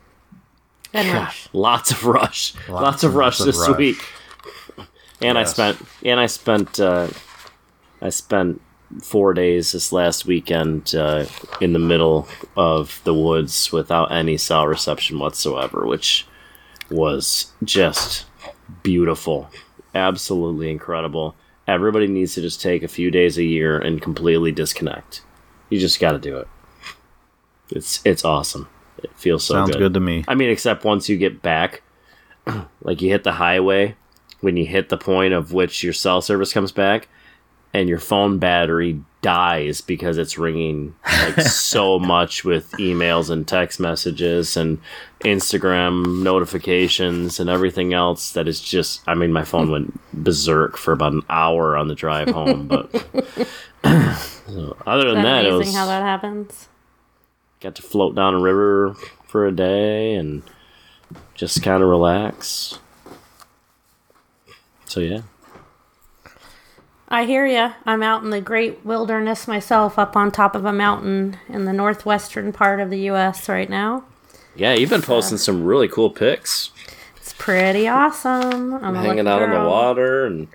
And 0.93 1.07
Rush. 1.13 1.47
lots 1.53 1.91
of 1.91 2.05
Rush, 2.05 2.53
lots, 2.67 3.03
of 3.03 3.15
Rush 3.15 3.39
lots 3.39 3.39
of 3.41 3.45
this 3.45 3.67
Rush. 3.69 3.77
week. 3.77 4.03
And 5.21 5.37
I 5.37 5.43
spent 5.43 5.77
and 6.03 6.19
I 6.19 6.25
spent 6.25 6.79
uh, 6.79 7.07
I 8.01 8.09
spent 8.09 8.61
four 9.01 9.33
days 9.33 9.71
this 9.71 9.91
last 9.91 10.25
weekend 10.25 10.93
uh, 10.95 11.25
in 11.61 11.73
the 11.73 11.79
middle 11.79 12.27
of 12.57 12.99
the 13.03 13.13
woods 13.13 13.71
without 13.71 14.11
any 14.11 14.37
cell 14.37 14.67
reception 14.67 15.19
whatsoever, 15.19 15.85
which 15.85 16.27
was 16.89 17.51
just 17.63 18.25
beautiful, 18.83 19.49
absolutely 19.95 20.69
incredible. 20.69 21.35
Everybody 21.67 22.07
needs 22.07 22.33
to 22.35 22.41
just 22.41 22.61
take 22.61 22.83
a 22.83 22.87
few 22.87 23.11
days 23.11 23.37
a 23.37 23.43
year 23.43 23.77
and 23.77 24.01
completely 24.01 24.51
disconnect. 24.51 25.21
You 25.69 25.79
just 25.79 25.99
got 25.99 26.11
to 26.13 26.19
do 26.19 26.37
it. 26.37 26.47
It's 27.69 28.01
it's 28.03 28.25
awesome. 28.25 28.67
It 28.97 29.11
feels 29.15 29.43
so 29.43 29.53
Sounds 29.53 29.71
good. 29.71 29.79
good 29.79 29.93
to 29.93 29.99
me. 29.99 30.25
I 30.27 30.35
mean, 30.35 30.49
except 30.49 30.83
once 30.83 31.07
you 31.07 31.17
get 31.17 31.41
back, 31.41 31.81
like 32.81 33.01
you 33.01 33.09
hit 33.09 33.23
the 33.23 33.31
highway, 33.33 33.95
when 34.41 34.57
you 34.57 34.65
hit 34.65 34.89
the 34.89 34.97
point 34.97 35.33
of 35.33 35.53
which 35.53 35.83
your 35.83 35.93
cell 35.93 36.21
service 36.21 36.53
comes 36.53 36.71
back, 36.71 37.07
and 37.73 37.87
your 37.87 37.99
phone 37.99 38.37
battery 38.37 39.01
dies 39.21 39.81
because 39.81 40.17
it's 40.17 40.37
ringing 40.37 40.95
like 41.05 41.39
so 41.41 41.99
much 41.99 42.43
with 42.43 42.71
emails 42.73 43.29
and 43.29 43.47
text 43.47 43.79
messages 43.79 44.57
and 44.57 44.79
Instagram 45.21 46.23
notifications 46.23 47.39
and 47.39 47.49
everything 47.49 47.93
else 47.93 48.31
that 48.31 48.47
is 48.47 48.59
just 48.59 49.01
I 49.07 49.13
mean 49.13 49.31
my 49.31 49.43
phone 49.43 49.69
went 49.69 49.99
berserk 50.11 50.75
for 50.75 50.91
about 50.91 51.13
an 51.13 51.21
hour 51.29 51.77
on 51.77 51.87
the 51.87 51.93
drive 51.93 52.29
home 52.29 52.67
but 52.67 52.91
so 54.47 54.75
other 54.87 55.13
than 55.13 55.23
that 55.23 55.43
that 55.43 55.45
it 55.45 55.53
was 55.53 55.73
how 55.73 55.85
that 55.85 56.01
happens? 56.01 56.67
got 57.61 57.75
to 57.75 57.81
float 57.81 58.15
down 58.15 58.33
a 58.33 58.39
river 58.39 58.95
for 59.27 59.47
a 59.47 59.51
day 59.51 60.15
and 60.15 60.43
just 61.35 61.63
kind 61.63 61.81
of 61.81 61.87
relax. 61.89 62.79
So 64.91 64.99
yeah, 64.99 65.21
I 67.07 67.23
hear 67.23 67.45
ya. 67.45 67.75
I'm 67.85 68.03
out 68.03 68.23
in 68.23 68.29
the 68.29 68.41
great 68.41 68.85
wilderness 68.85 69.47
myself, 69.47 69.97
up 69.97 70.17
on 70.17 70.31
top 70.31 70.53
of 70.53 70.65
a 70.65 70.73
mountain 70.73 71.37
in 71.47 71.63
the 71.63 71.71
northwestern 71.71 72.51
part 72.51 72.81
of 72.81 72.89
the 72.89 72.99
U.S. 73.11 73.47
right 73.47 73.69
now. 73.69 74.03
yeah, 74.53 74.73
you've 74.73 74.89
been 74.89 75.01
posting 75.01 75.37
some 75.37 75.63
really 75.63 75.87
cool 75.87 76.09
pics, 76.09 76.71
It's 77.15 77.31
pretty 77.37 77.87
awesome. 77.87 78.73
I'm 78.73 78.95
hanging 78.95 79.29
out 79.29 79.41
on 79.41 79.51
the 79.51 79.69
water, 79.69 80.25
and 80.25 80.49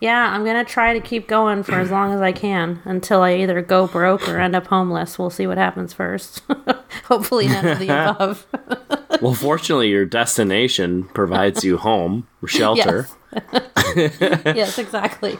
Yeah, 0.00 0.34
I'm 0.34 0.44
gonna 0.44 0.62
try 0.62 0.92
to 0.92 1.00
keep 1.00 1.26
going 1.26 1.62
for 1.62 1.76
as 1.76 1.90
long 1.90 2.12
as 2.12 2.20
I 2.20 2.32
can 2.32 2.82
until 2.84 3.22
I 3.22 3.36
either 3.36 3.62
go 3.62 3.86
broke 3.86 4.28
or 4.28 4.38
end 4.38 4.54
up 4.54 4.66
homeless. 4.66 5.18
We'll 5.18 5.30
see 5.30 5.46
what 5.46 5.56
happens 5.56 5.94
first. 5.94 6.42
Hopefully, 7.04 7.48
none 7.48 7.66
of 7.66 7.78
the 7.78 7.88
above. 8.10 8.46
well, 9.22 9.32
fortunately, 9.32 9.88
your 9.88 10.04
destination 10.04 11.04
provides 11.14 11.64
you 11.64 11.78
home 11.78 12.26
or 12.42 12.48
shelter. 12.48 13.06
yes, 13.08 13.16
exactly. 14.78 15.38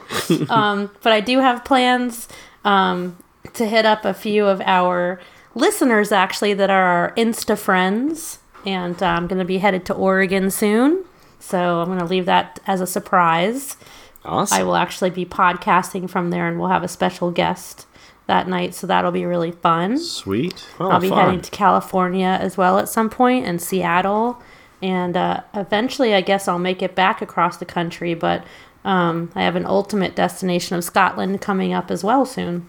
Um, 0.49 0.91
but 1.03 1.13
I 1.13 1.21
do 1.21 1.39
have 1.39 1.65
plans 1.65 2.29
um, 2.65 3.17
to 3.55 3.67
hit 3.67 3.87
up 3.87 4.05
a 4.05 4.15
few 4.15 4.47
of 4.47 4.61
our 4.63 5.21
listeners, 5.55 6.13
actually, 6.13 6.55
that 6.55 6.71
are 6.71 6.83
our 6.85 7.15
Insta 7.17 7.59
friends. 7.59 8.39
And 8.65 9.01
uh, 9.03 9.07
I'm 9.07 9.27
going 9.27 9.39
to 9.39 9.45
be 9.45 9.59
headed 9.59 9.87
to 9.87 9.95
Oregon 9.95 10.51
soon 10.51 11.05
So 11.39 11.81
I'm 11.81 11.87
going 11.87 12.01
to 12.01 12.05
leave 12.05 12.27
that 12.27 12.59
as 12.67 12.81
a 12.81 12.87
surprise. 12.87 13.77
Awesome. 14.25 14.59
I 14.59 14.65
will 14.65 14.77
actually 14.77 15.11
be 15.11 15.25
podcasting 15.25 16.11
from 16.11 16.31
there 16.31 16.49
and 16.49 16.59
we'll 16.59 16.69
have 16.69 16.83
a 16.83 16.89
special 16.89 17.31
guest 17.31 17.87
that 18.27 18.49
night. 18.49 18.75
So 18.75 18.87
that'll 18.89 19.13
be 19.13 19.25
really 19.25 19.53
fun. 19.53 19.99
Sweet. 19.99 20.67
Oh, 20.81 20.91
I'll 20.91 21.01
be 21.01 21.09
fun. 21.09 21.27
heading 21.27 21.41
to 21.43 21.51
California 21.53 22.39
as 22.41 22.57
well 22.57 22.79
at 22.79 22.89
some 22.89 23.09
point 23.09 23.47
and 23.47 23.63
Seattle. 23.63 24.43
And 24.83 25.17
uh, 25.17 25.41
eventually, 25.55 26.15
I 26.15 26.21
guess 26.21 26.49
I'll 26.49 26.59
make 26.59 26.83
it 26.83 26.95
back 26.95 27.23
across 27.23 27.57
the 27.57 27.65
country. 27.65 28.15
But 28.15 28.45
um, 28.85 29.31
I 29.35 29.43
have 29.43 29.57
an 29.57 29.67
ultimate 29.67 30.15
destination 30.15 30.77
of 30.77 30.85
Scotland 30.85 31.41
coming 31.41 31.73
up 31.73 31.91
as 31.91 32.05
well 32.05 32.25
soon. 32.27 32.69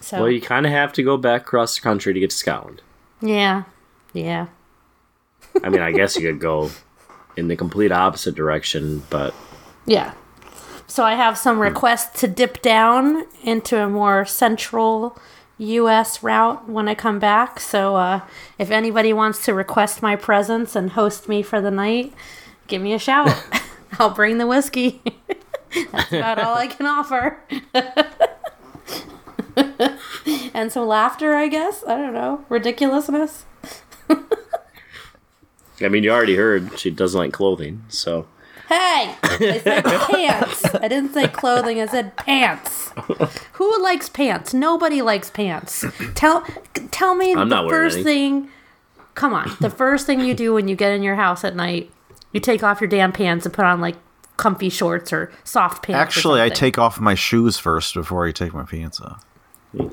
So, 0.00 0.22
Well, 0.22 0.30
you 0.30 0.40
kind 0.40 0.64
of 0.66 0.72
have 0.72 0.92
to 0.94 1.02
go 1.02 1.16
back 1.16 1.42
across 1.42 1.74
the 1.74 1.82
country 1.82 2.14
to 2.14 2.20
get 2.20 2.30
to 2.30 2.36
Scotland. 2.36 2.82
yeah. 3.20 3.64
Yeah. 4.12 4.46
I 5.62 5.68
mean, 5.68 5.82
I 5.82 5.92
guess 5.92 6.16
you 6.16 6.22
could 6.22 6.40
go 6.40 6.70
in 7.36 7.46
the 7.48 7.54
complete 7.56 7.92
opposite 7.92 8.34
direction, 8.34 9.02
but 9.10 9.34
Yeah. 9.86 10.12
So 10.88 11.04
I 11.04 11.14
have 11.14 11.38
some 11.38 11.60
requests 11.60 12.18
to 12.20 12.26
dip 12.26 12.60
down 12.62 13.24
into 13.44 13.80
a 13.80 13.88
more 13.88 14.24
central 14.24 15.16
U.S. 15.60 16.22
route 16.22 16.68
when 16.68 16.88
I 16.88 16.94
come 16.94 17.18
back. 17.18 17.60
So 17.60 17.96
uh, 17.96 18.20
if 18.58 18.70
anybody 18.70 19.12
wants 19.12 19.44
to 19.44 19.54
request 19.54 20.02
my 20.02 20.16
presence 20.16 20.74
and 20.74 20.90
host 20.90 21.28
me 21.28 21.42
for 21.42 21.60
the 21.60 21.70
night, 21.70 22.12
give 22.66 22.80
me 22.82 22.92
a 22.92 22.98
shout. 22.98 23.30
I'll 23.98 24.10
bring 24.10 24.38
the 24.38 24.46
whiskey. 24.46 25.02
That's 25.92 26.12
about 26.12 26.38
all 26.38 26.56
I 26.56 26.66
can 26.66 26.86
offer. 26.86 27.38
and 30.54 30.72
some 30.72 30.86
laughter, 30.86 31.34
I 31.34 31.48
guess. 31.48 31.84
I 31.86 31.96
don't 31.96 32.14
know. 32.14 32.44
Ridiculousness. 32.48 33.44
I 35.82 35.88
mean, 35.88 36.02
you 36.02 36.10
already 36.10 36.36
heard 36.36 36.78
she 36.78 36.90
doesn't 36.90 37.18
like 37.18 37.32
clothing, 37.32 37.84
so 37.88 38.26
Hey, 38.70 39.16
I 39.22 39.60
said 39.64 39.84
pants. 39.84 40.64
I 40.76 40.86
didn't 40.86 41.12
say 41.12 41.26
clothing. 41.26 41.80
I 41.80 41.86
said 41.86 42.16
pants. 42.16 42.92
Who 43.54 43.82
likes 43.82 44.08
pants? 44.08 44.54
Nobody 44.54 45.02
likes 45.02 45.28
pants. 45.28 45.84
Tell 46.14 46.42
tell 46.92 47.16
me 47.16 47.32
I'm 47.32 47.48
the 47.48 47.62
not 47.62 47.68
first 47.70 47.96
any. 47.96 48.04
thing. 48.04 48.48
Come 49.14 49.34
on, 49.34 49.50
the 49.60 49.70
first 49.70 50.06
thing 50.06 50.20
you 50.20 50.34
do 50.34 50.54
when 50.54 50.68
you 50.68 50.76
get 50.76 50.92
in 50.92 51.02
your 51.02 51.16
house 51.16 51.42
at 51.42 51.56
night, 51.56 51.90
you 52.32 52.38
take 52.38 52.62
off 52.62 52.80
your 52.80 52.86
damn 52.88 53.10
pants 53.12 53.44
and 53.44 53.52
put 53.52 53.64
on 53.64 53.80
like 53.80 53.96
comfy 54.36 54.68
shorts 54.68 55.12
or 55.12 55.32
soft 55.42 55.82
pants. 55.82 55.98
Actually, 56.16 56.40
I 56.40 56.48
take 56.48 56.78
off 56.78 57.00
my 57.00 57.14
shoes 57.16 57.58
first 57.58 57.92
before 57.94 58.24
I 58.26 58.30
take 58.32 58.54
my 58.54 58.62
pants 58.62 59.00
off. 59.00 59.24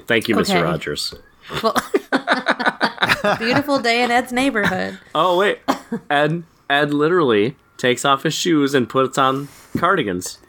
thank 0.05 0.27
you, 0.29 0.37
Okay. 0.39 0.53
Mr. 0.53 0.63
Rogers. 0.63 1.15
beautiful 3.39 3.79
day 3.79 4.03
in 4.03 4.11
Ed's 4.11 4.31
neighborhood. 4.31 4.99
Oh 5.15 5.37
wait, 5.37 5.59
Ed 6.09 6.43
Ed 6.69 6.93
literally 6.93 7.55
takes 7.77 8.05
off 8.05 8.23
his 8.23 8.33
shoes 8.33 8.73
and 8.73 8.89
puts 8.89 9.17
on 9.17 9.47
cardigans. 9.77 10.39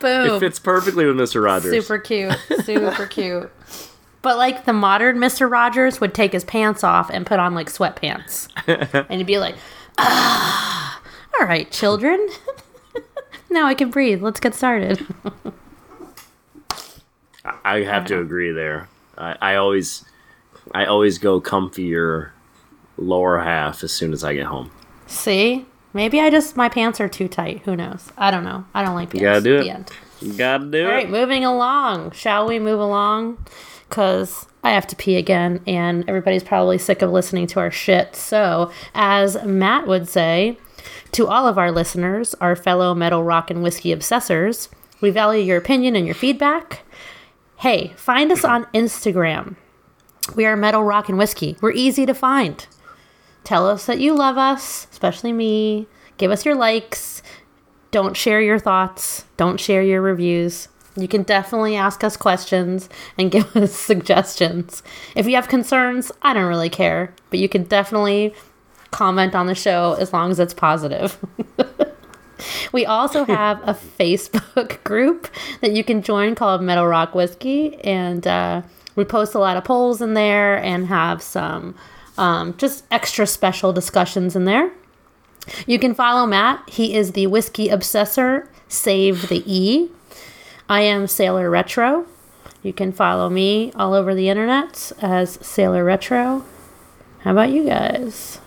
Boom. 0.00 0.30
It 0.30 0.40
fits 0.40 0.58
perfectly 0.58 1.06
with 1.06 1.16
Mr. 1.16 1.42
Rogers. 1.42 1.72
Super 1.72 1.98
cute. 1.98 2.36
Super 2.62 3.06
cute. 3.10 3.50
But 4.22 4.36
like 4.36 4.64
the 4.64 4.72
modern 4.72 5.18
Mr. 5.18 5.50
Rogers 5.50 6.00
would 6.00 6.14
take 6.14 6.32
his 6.32 6.44
pants 6.44 6.84
off 6.84 7.10
and 7.10 7.26
put 7.26 7.38
on 7.38 7.54
like 7.54 7.68
sweatpants. 7.68 8.48
and 9.08 9.18
he'd 9.18 9.26
be 9.26 9.38
like, 9.38 9.56
ah, 9.98 11.00
all 11.40 11.46
right, 11.46 11.70
children. 11.70 12.28
now 13.50 13.66
I 13.66 13.74
can 13.74 13.90
breathe. 13.90 14.22
Let's 14.22 14.40
get 14.40 14.54
started. 14.54 15.04
I 17.64 17.80
have 17.80 18.04
to 18.06 18.20
agree 18.20 18.52
there. 18.52 18.88
I, 19.16 19.36
I 19.40 19.54
always, 19.56 20.04
I 20.72 20.84
always 20.84 21.18
go 21.18 21.40
comfier 21.40 22.30
lower 22.98 23.38
half 23.40 23.82
as 23.84 23.92
soon 23.92 24.12
as 24.12 24.24
I 24.24 24.34
get 24.34 24.46
home. 24.46 24.70
See? 25.06 25.66
Maybe 25.94 26.20
I 26.20 26.28
just, 26.30 26.56
my 26.56 26.68
pants 26.68 27.00
are 27.00 27.08
too 27.08 27.28
tight. 27.28 27.62
Who 27.64 27.74
knows? 27.74 28.10
I 28.18 28.30
don't 28.30 28.44
know. 28.44 28.64
I 28.74 28.84
don't 28.84 28.94
like 28.94 29.10
pants. 29.10 29.20
You 29.22 29.26
gotta 29.26 29.40
do 29.40 29.58
The 29.58 29.66
it. 29.66 29.74
end. 29.74 29.90
You 30.20 30.32
gotta 30.34 30.66
do 30.66 30.84
All 30.84 30.90
it. 30.90 30.94
right, 30.94 31.10
moving 31.10 31.44
along. 31.44 32.10
Shall 32.12 32.46
we 32.46 32.58
move 32.58 32.78
along? 32.80 33.38
Because 33.88 34.46
I 34.62 34.70
have 34.72 34.86
to 34.88 34.96
pee 34.96 35.16
again, 35.16 35.62
and 35.66 36.04
everybody's 36.08 36.42
probably 36.42 36.76
sick 36.76 37.00
of 37.00 37.10
listening 37.10 37.46
to 37.48 37.60
our 37.60 37.70
shit. 37.70 38.14
So, 38.16 38.70
as 38.94 39.42
Matt 39.44 39.86
would 39.86 40.08
say, 40.08 40.58
to 41.12 41.26
all 41.26 41.46
of 41.48 41.56
our 41.56 41.72
listeners, 41.72 42.34
our 42.34 42.54
fellow 42.54 42.94
metal 42.94 43.22
rock 43.24 43.50
and 43.50 43.62
whiskey 43.62 43.94
obsessors, 43.94 44.68
we 45.00 45.08
value 45.10 45.42
your 45.42 45.56
opinion 45.56 45.96
and 45.96 46.04
your 46.04 46.14
feedback. 46.14 46.82
Hey, 47.58 47.94
find 47.96 48.30
us 48.30 48.44
on 48.44 48.64
Instagram. 48.74 49.56
We 50.36 50.44
are 50.44 50.56
Metal 50.56 50.82
Rock 50.84 51.08
and 51.08 51.16
Whiskey. 51.16 51.56
We're 51.62 51.72
easy 51.72 52.04
to 52.04 52.12
find. 52.14 52.66
Tell 53.44 53.68
us 53.68 53.86
that 53.86 54.00
you 54.00 54.14
love 54.14 54.36
us, 54.36 54.86
especially 54.90 55.32
me. 55.32 55.86
Give 56.16 56.30
us 56.30 56.44
your 56.44 56.54
likes. 56.54 57.22
Don't 57.90 58.16
share 58.16 58.40
your 58.40 58.58
thoughts. 58.58 59.24
Don't 59.36 59.58
share 59.58 59.82
your 59.82 60.02
reviews. 60.02 60.68
You 60.96 61.08
can 61.08 61.22
definitely 61.22 61.76
ask 61.76 62.02
us 62.02 62.16
questions 62.16 62.88
and 63.16 63.30
give 63.32 63.56
us 63.56 63.72
suggestions. 63.72 64.82
If 65.14 65.26
you 65.26 65.36
have 65.36 65.48
concerns, 65.48 66.12
I 66.22 66.34
don't 66.34 66.46
really 66.46 66.70
care, 66.70 67.14
but 67.30 67.38
you 67.38 67.48
can 67.48 67.64
definitely 67.64 68.34
comment 68.90 69.34
on 69.34 69.46
the 69.46 69.54
show 69.54 69.96
as 69.98 70.12
long 70.12 70.30
as 70.30 70.40
it's 70.40 70.54
positive. 70.54 71.18
we 72.72 72.84
also 72.86 73.24
have 73.26 73.60
a 73.66 73.74
Facebook 73.74 74.82
group 74.84 75.28
that 75.60 75.72
you 75.72 75.84
can 75.84 76.02
join 76.02 76.34
called 76.34 76.62
Metal 76.62 76.86
Rock 76.86 77.14
Whiskey, 77.14 77.76
and 77.82 78.26
uh, 78.26 78.62
we 78.96 79.04
post 79.04 79.34
a 79.34 79.38
lot 79.38 79.56
of 79.56 79.64
polls 79.64 80.02
in 80.02 80.14
there 80.14 80.56
and 80.56 80.86
have 80.86 81.22
some 81.22 81.74
um, 82.18 82.56
just 82.56 82.84
extra 82.90 83.26
special 83.26 83.72
discussions 83.72 84.36
in 84.36 84.44
there. 84.44 84.72
You 85.66 85.78
can 85.78 85.94
follow 85.94 86.26
Matt. 86.26 86.68
He 86.68 86.94
is 86.94 87.12
the 87.12 87.26
whiskey 87.26 87.68
obsessor. 87.68 88.48
Save 88.68 89.28
the 89.28 89.42
E. 89.46 89.90
I 90.68 90.82
am 90.82 91.06
Sailor 91.06 91.48
Retro. 91.48 92.06
You 92.62 92.72
can 92.72 92.92
follow 92.92 93.30
me 93.30 93.72
all 93.74 93.94
over 93.94 94.14
the 94.14 94.28
internet 94.28 94.92
as 95.00 95.38
Sailor 95.40 95.84
Retro. 95.84 96.44
How 97.20 97.32
about 97.32 97.50
you 97.50 97.64
guys? 97.64 98.40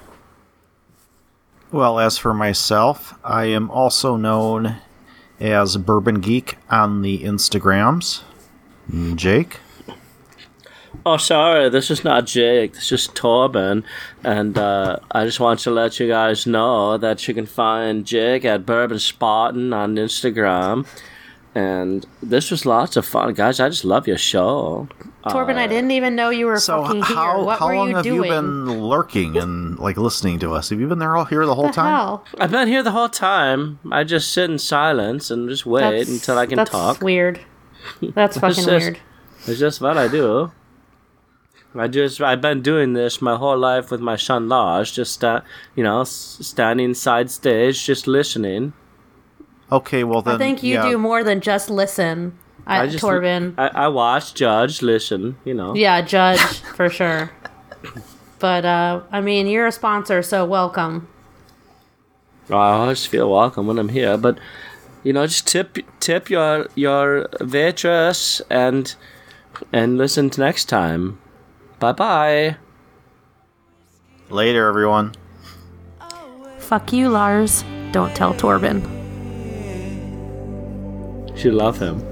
Well, 1.72 2.00
as 2.00 2.18
for 2.18 2.34
myself, 2.34 3.18
I 3.24 3.46
am 3.46 3.72
also 3.72 4.18
known 4.18 4.78
as 5.40 5.78
Bourbon 5.78 6.20
Geek 6.20 6.58
on 6.70 7.02
the 7.02 7.20
Instagrams. 7.24 8.22
Jake? 9.16 9.58
Oh, 11.06 11.18
sorry, 11.18 11.70
this 11.70 11.90
is 11.90 12.04
not 12.04 12.26
Jake. 12.28 12.74
This 12.74 12.92
is 12.92 13.08
Torben, 13.08 13.84
and 14.24 14.58
uh, 14.58 14.98
I 15.12 15.26
just 15.26 15.40
want 15.40 15.60
to 15.62 15.72
let 15.72 16.00
you 16.00 16.08
guys 16.08 16.46
know 16.46 16.98
that 16.98 17.28
you 17.28 17.34
can 17.34 17.46
find 17.46 18.06
Jake 18.06 18.46
at 18.46 18.66
Bourbon 18.66 19.00
Spartan 19.00 19.74
on 19.74 19.96
Instagram. 19.96 20.86
And 21.54 22.06
this 22.24 22.50
was 22.52 22.66
lots 22.66 22.96
of 22.96 23.06
fun, 23.06 23.34
guys. 23.34 23.60
I 23.60 23.68
just 23.70 23.84
love 23.84 24.08
your 24.08 24.18
show. 24.18 24.88
Torben, 25.26 25.56
I 25.58 25.68
didn't 25.68 25.92
even 25.92 26.16
know 26.16 26.30
you 26.30 26.46
were 26.46 26.60
So, 26.60 26.84
fucking 26.84 27.04
here. 27.04 27.16
how, 27.16 27.44
what 27.44 27.60
how 27.60 27.68
were 27.68 27.76
long 27.76 27.90
you 27.90 27.96
have 27.98 28.04
doing? 28.06 28.24
you 28.24 28.30
been 28.30 28.82
lurking 28.82 29.36
and 29.38 29.78
like 29.80 29.98
listening 29.98 30.40
to 30.40 30.54
us? 30.54 30.70
Have 30.70 30.80
you 30.80 30.88
been 30.88 31.00
there 31.00 31.16
all 31.18 31.26
here 31.26 31.46
the 31.46 31.54
whole 31.56 31.66
What 31.66 31.72
the 31.76 31.82
time? 31.82 31.94
hell? 31.96 32.26
I've 32.40 32.52
been 32.52 32.68
here 32.70 32.82
the 32.84 32.92
whole 32.92 33.10
time. 33.10 33.80
I 33.92 34.04
just 34.04 34.32
sit 34.32 34.50
in 34.50 34.60
silence 34.60 35.30
and 35.30 35.50
just 35.50 35.66
wait 35.66 35.82
That's- 35.82 36.10
until 36.10 36.38
I 36.38 36.46
can 36.46 36.56
that's 36.56 36.72
talk. 36.72 37.02
weird. 37.02 37.40
That's 38.02 38.38
fucking 38.40 38.56
just- 38.56 38.68
weird. 38.68 39.00
It's 39.48 39.60
just 39.60 39.82
what 39.82 39.98
I 39.98 40.08
do. 40.08 40.52
I 41.74 41.88
just 41.88 42.22
I've 42.22 42.42
been 42.42 42.62
doing 42.62 42.94
this 42.94 43.22
my 43.22 43.38
whole 43.38 43.58
life 43.58 43.92
with 43.92 44.02
my 44.02 44.18
son 44.18 44.50
Lars, 44.50 44.92
just 44.92 45.24
uh, 45.24 45.42
you 45.76 45.84
know, 45.84 46.02
s- 46.02 46.38
standing 46.42 46.94
side 46.94 47.32
stage, 47.32 47.86
just 47.86 48.08
listening. 48.08 48.74
Okay, 49.72 50.04
well 50.04 50.22
then. 50.22 50.36
I 50.36 50.38
think 50.38 50.64
you 50.64 50.76
yeah. 50.76 50.90
do 50.90 50.98
more 50.98 51.24
than 51.24 51.40
just 51.40 51.70
listen, 51.70 52.38
I, 52.68 52.82
I 52.82 52.88
just 52.88 53.04
Torben. 53.04 53.56
I, 53.58 53.68
I 53.68 53.88
watch, 53.88 54.34
judge, 54.34 54.82
listen. 54.82 55.38
You 55.46 55.54
know. 55.54 55.74
yeah, 55.76 56.02
judge 56.02 56.40
for 56.76 56.90
sure. 56.90 57.32
But 58.40 58.66
uh, 58.66 59.02
I 59.12 59.22
mean, 59.22 59.48
you're 59.48 59.68
a 59.68 59.72
sponsor, 59.72 60.22
so 60.22 60.44
welcome. 60.46 61.08
I 62.50 62.72
always 62.72 63.06
feel 63.06 63.32
welcome 63.32 63.68
when 63.68 63.80
I'm 63.80 63.90
here, 63.90 64.18
but 64.18 64.38
you 65.04 65.14
know, 65.14 65.26
just 65.26 65.48
tip 65.48 65.78
tip 66.02 66.30
your 66.30 66.68
your 66.76 67.30
waitress 67.40 68.42
and 68.50 68.94
and 69.72 69.98
listen 69.98 70.30
to 70.32 70.42
next 70.42 70.66
time. 70.66 71.20
Bye 71.82 71.94
bye. 71.94 72.56
Later, 74.30 74.68
everyone. 74.68 75.16
Fuck 76.60 76.94
you, 76.94 77.10
Lars. 77.10 77.66
Don't 77.92 78.16
tell 78.16 78.36
Torben. 78.36 78.86
She 81.36 81.50
love 81.50 81.80
him. 81.80 82.11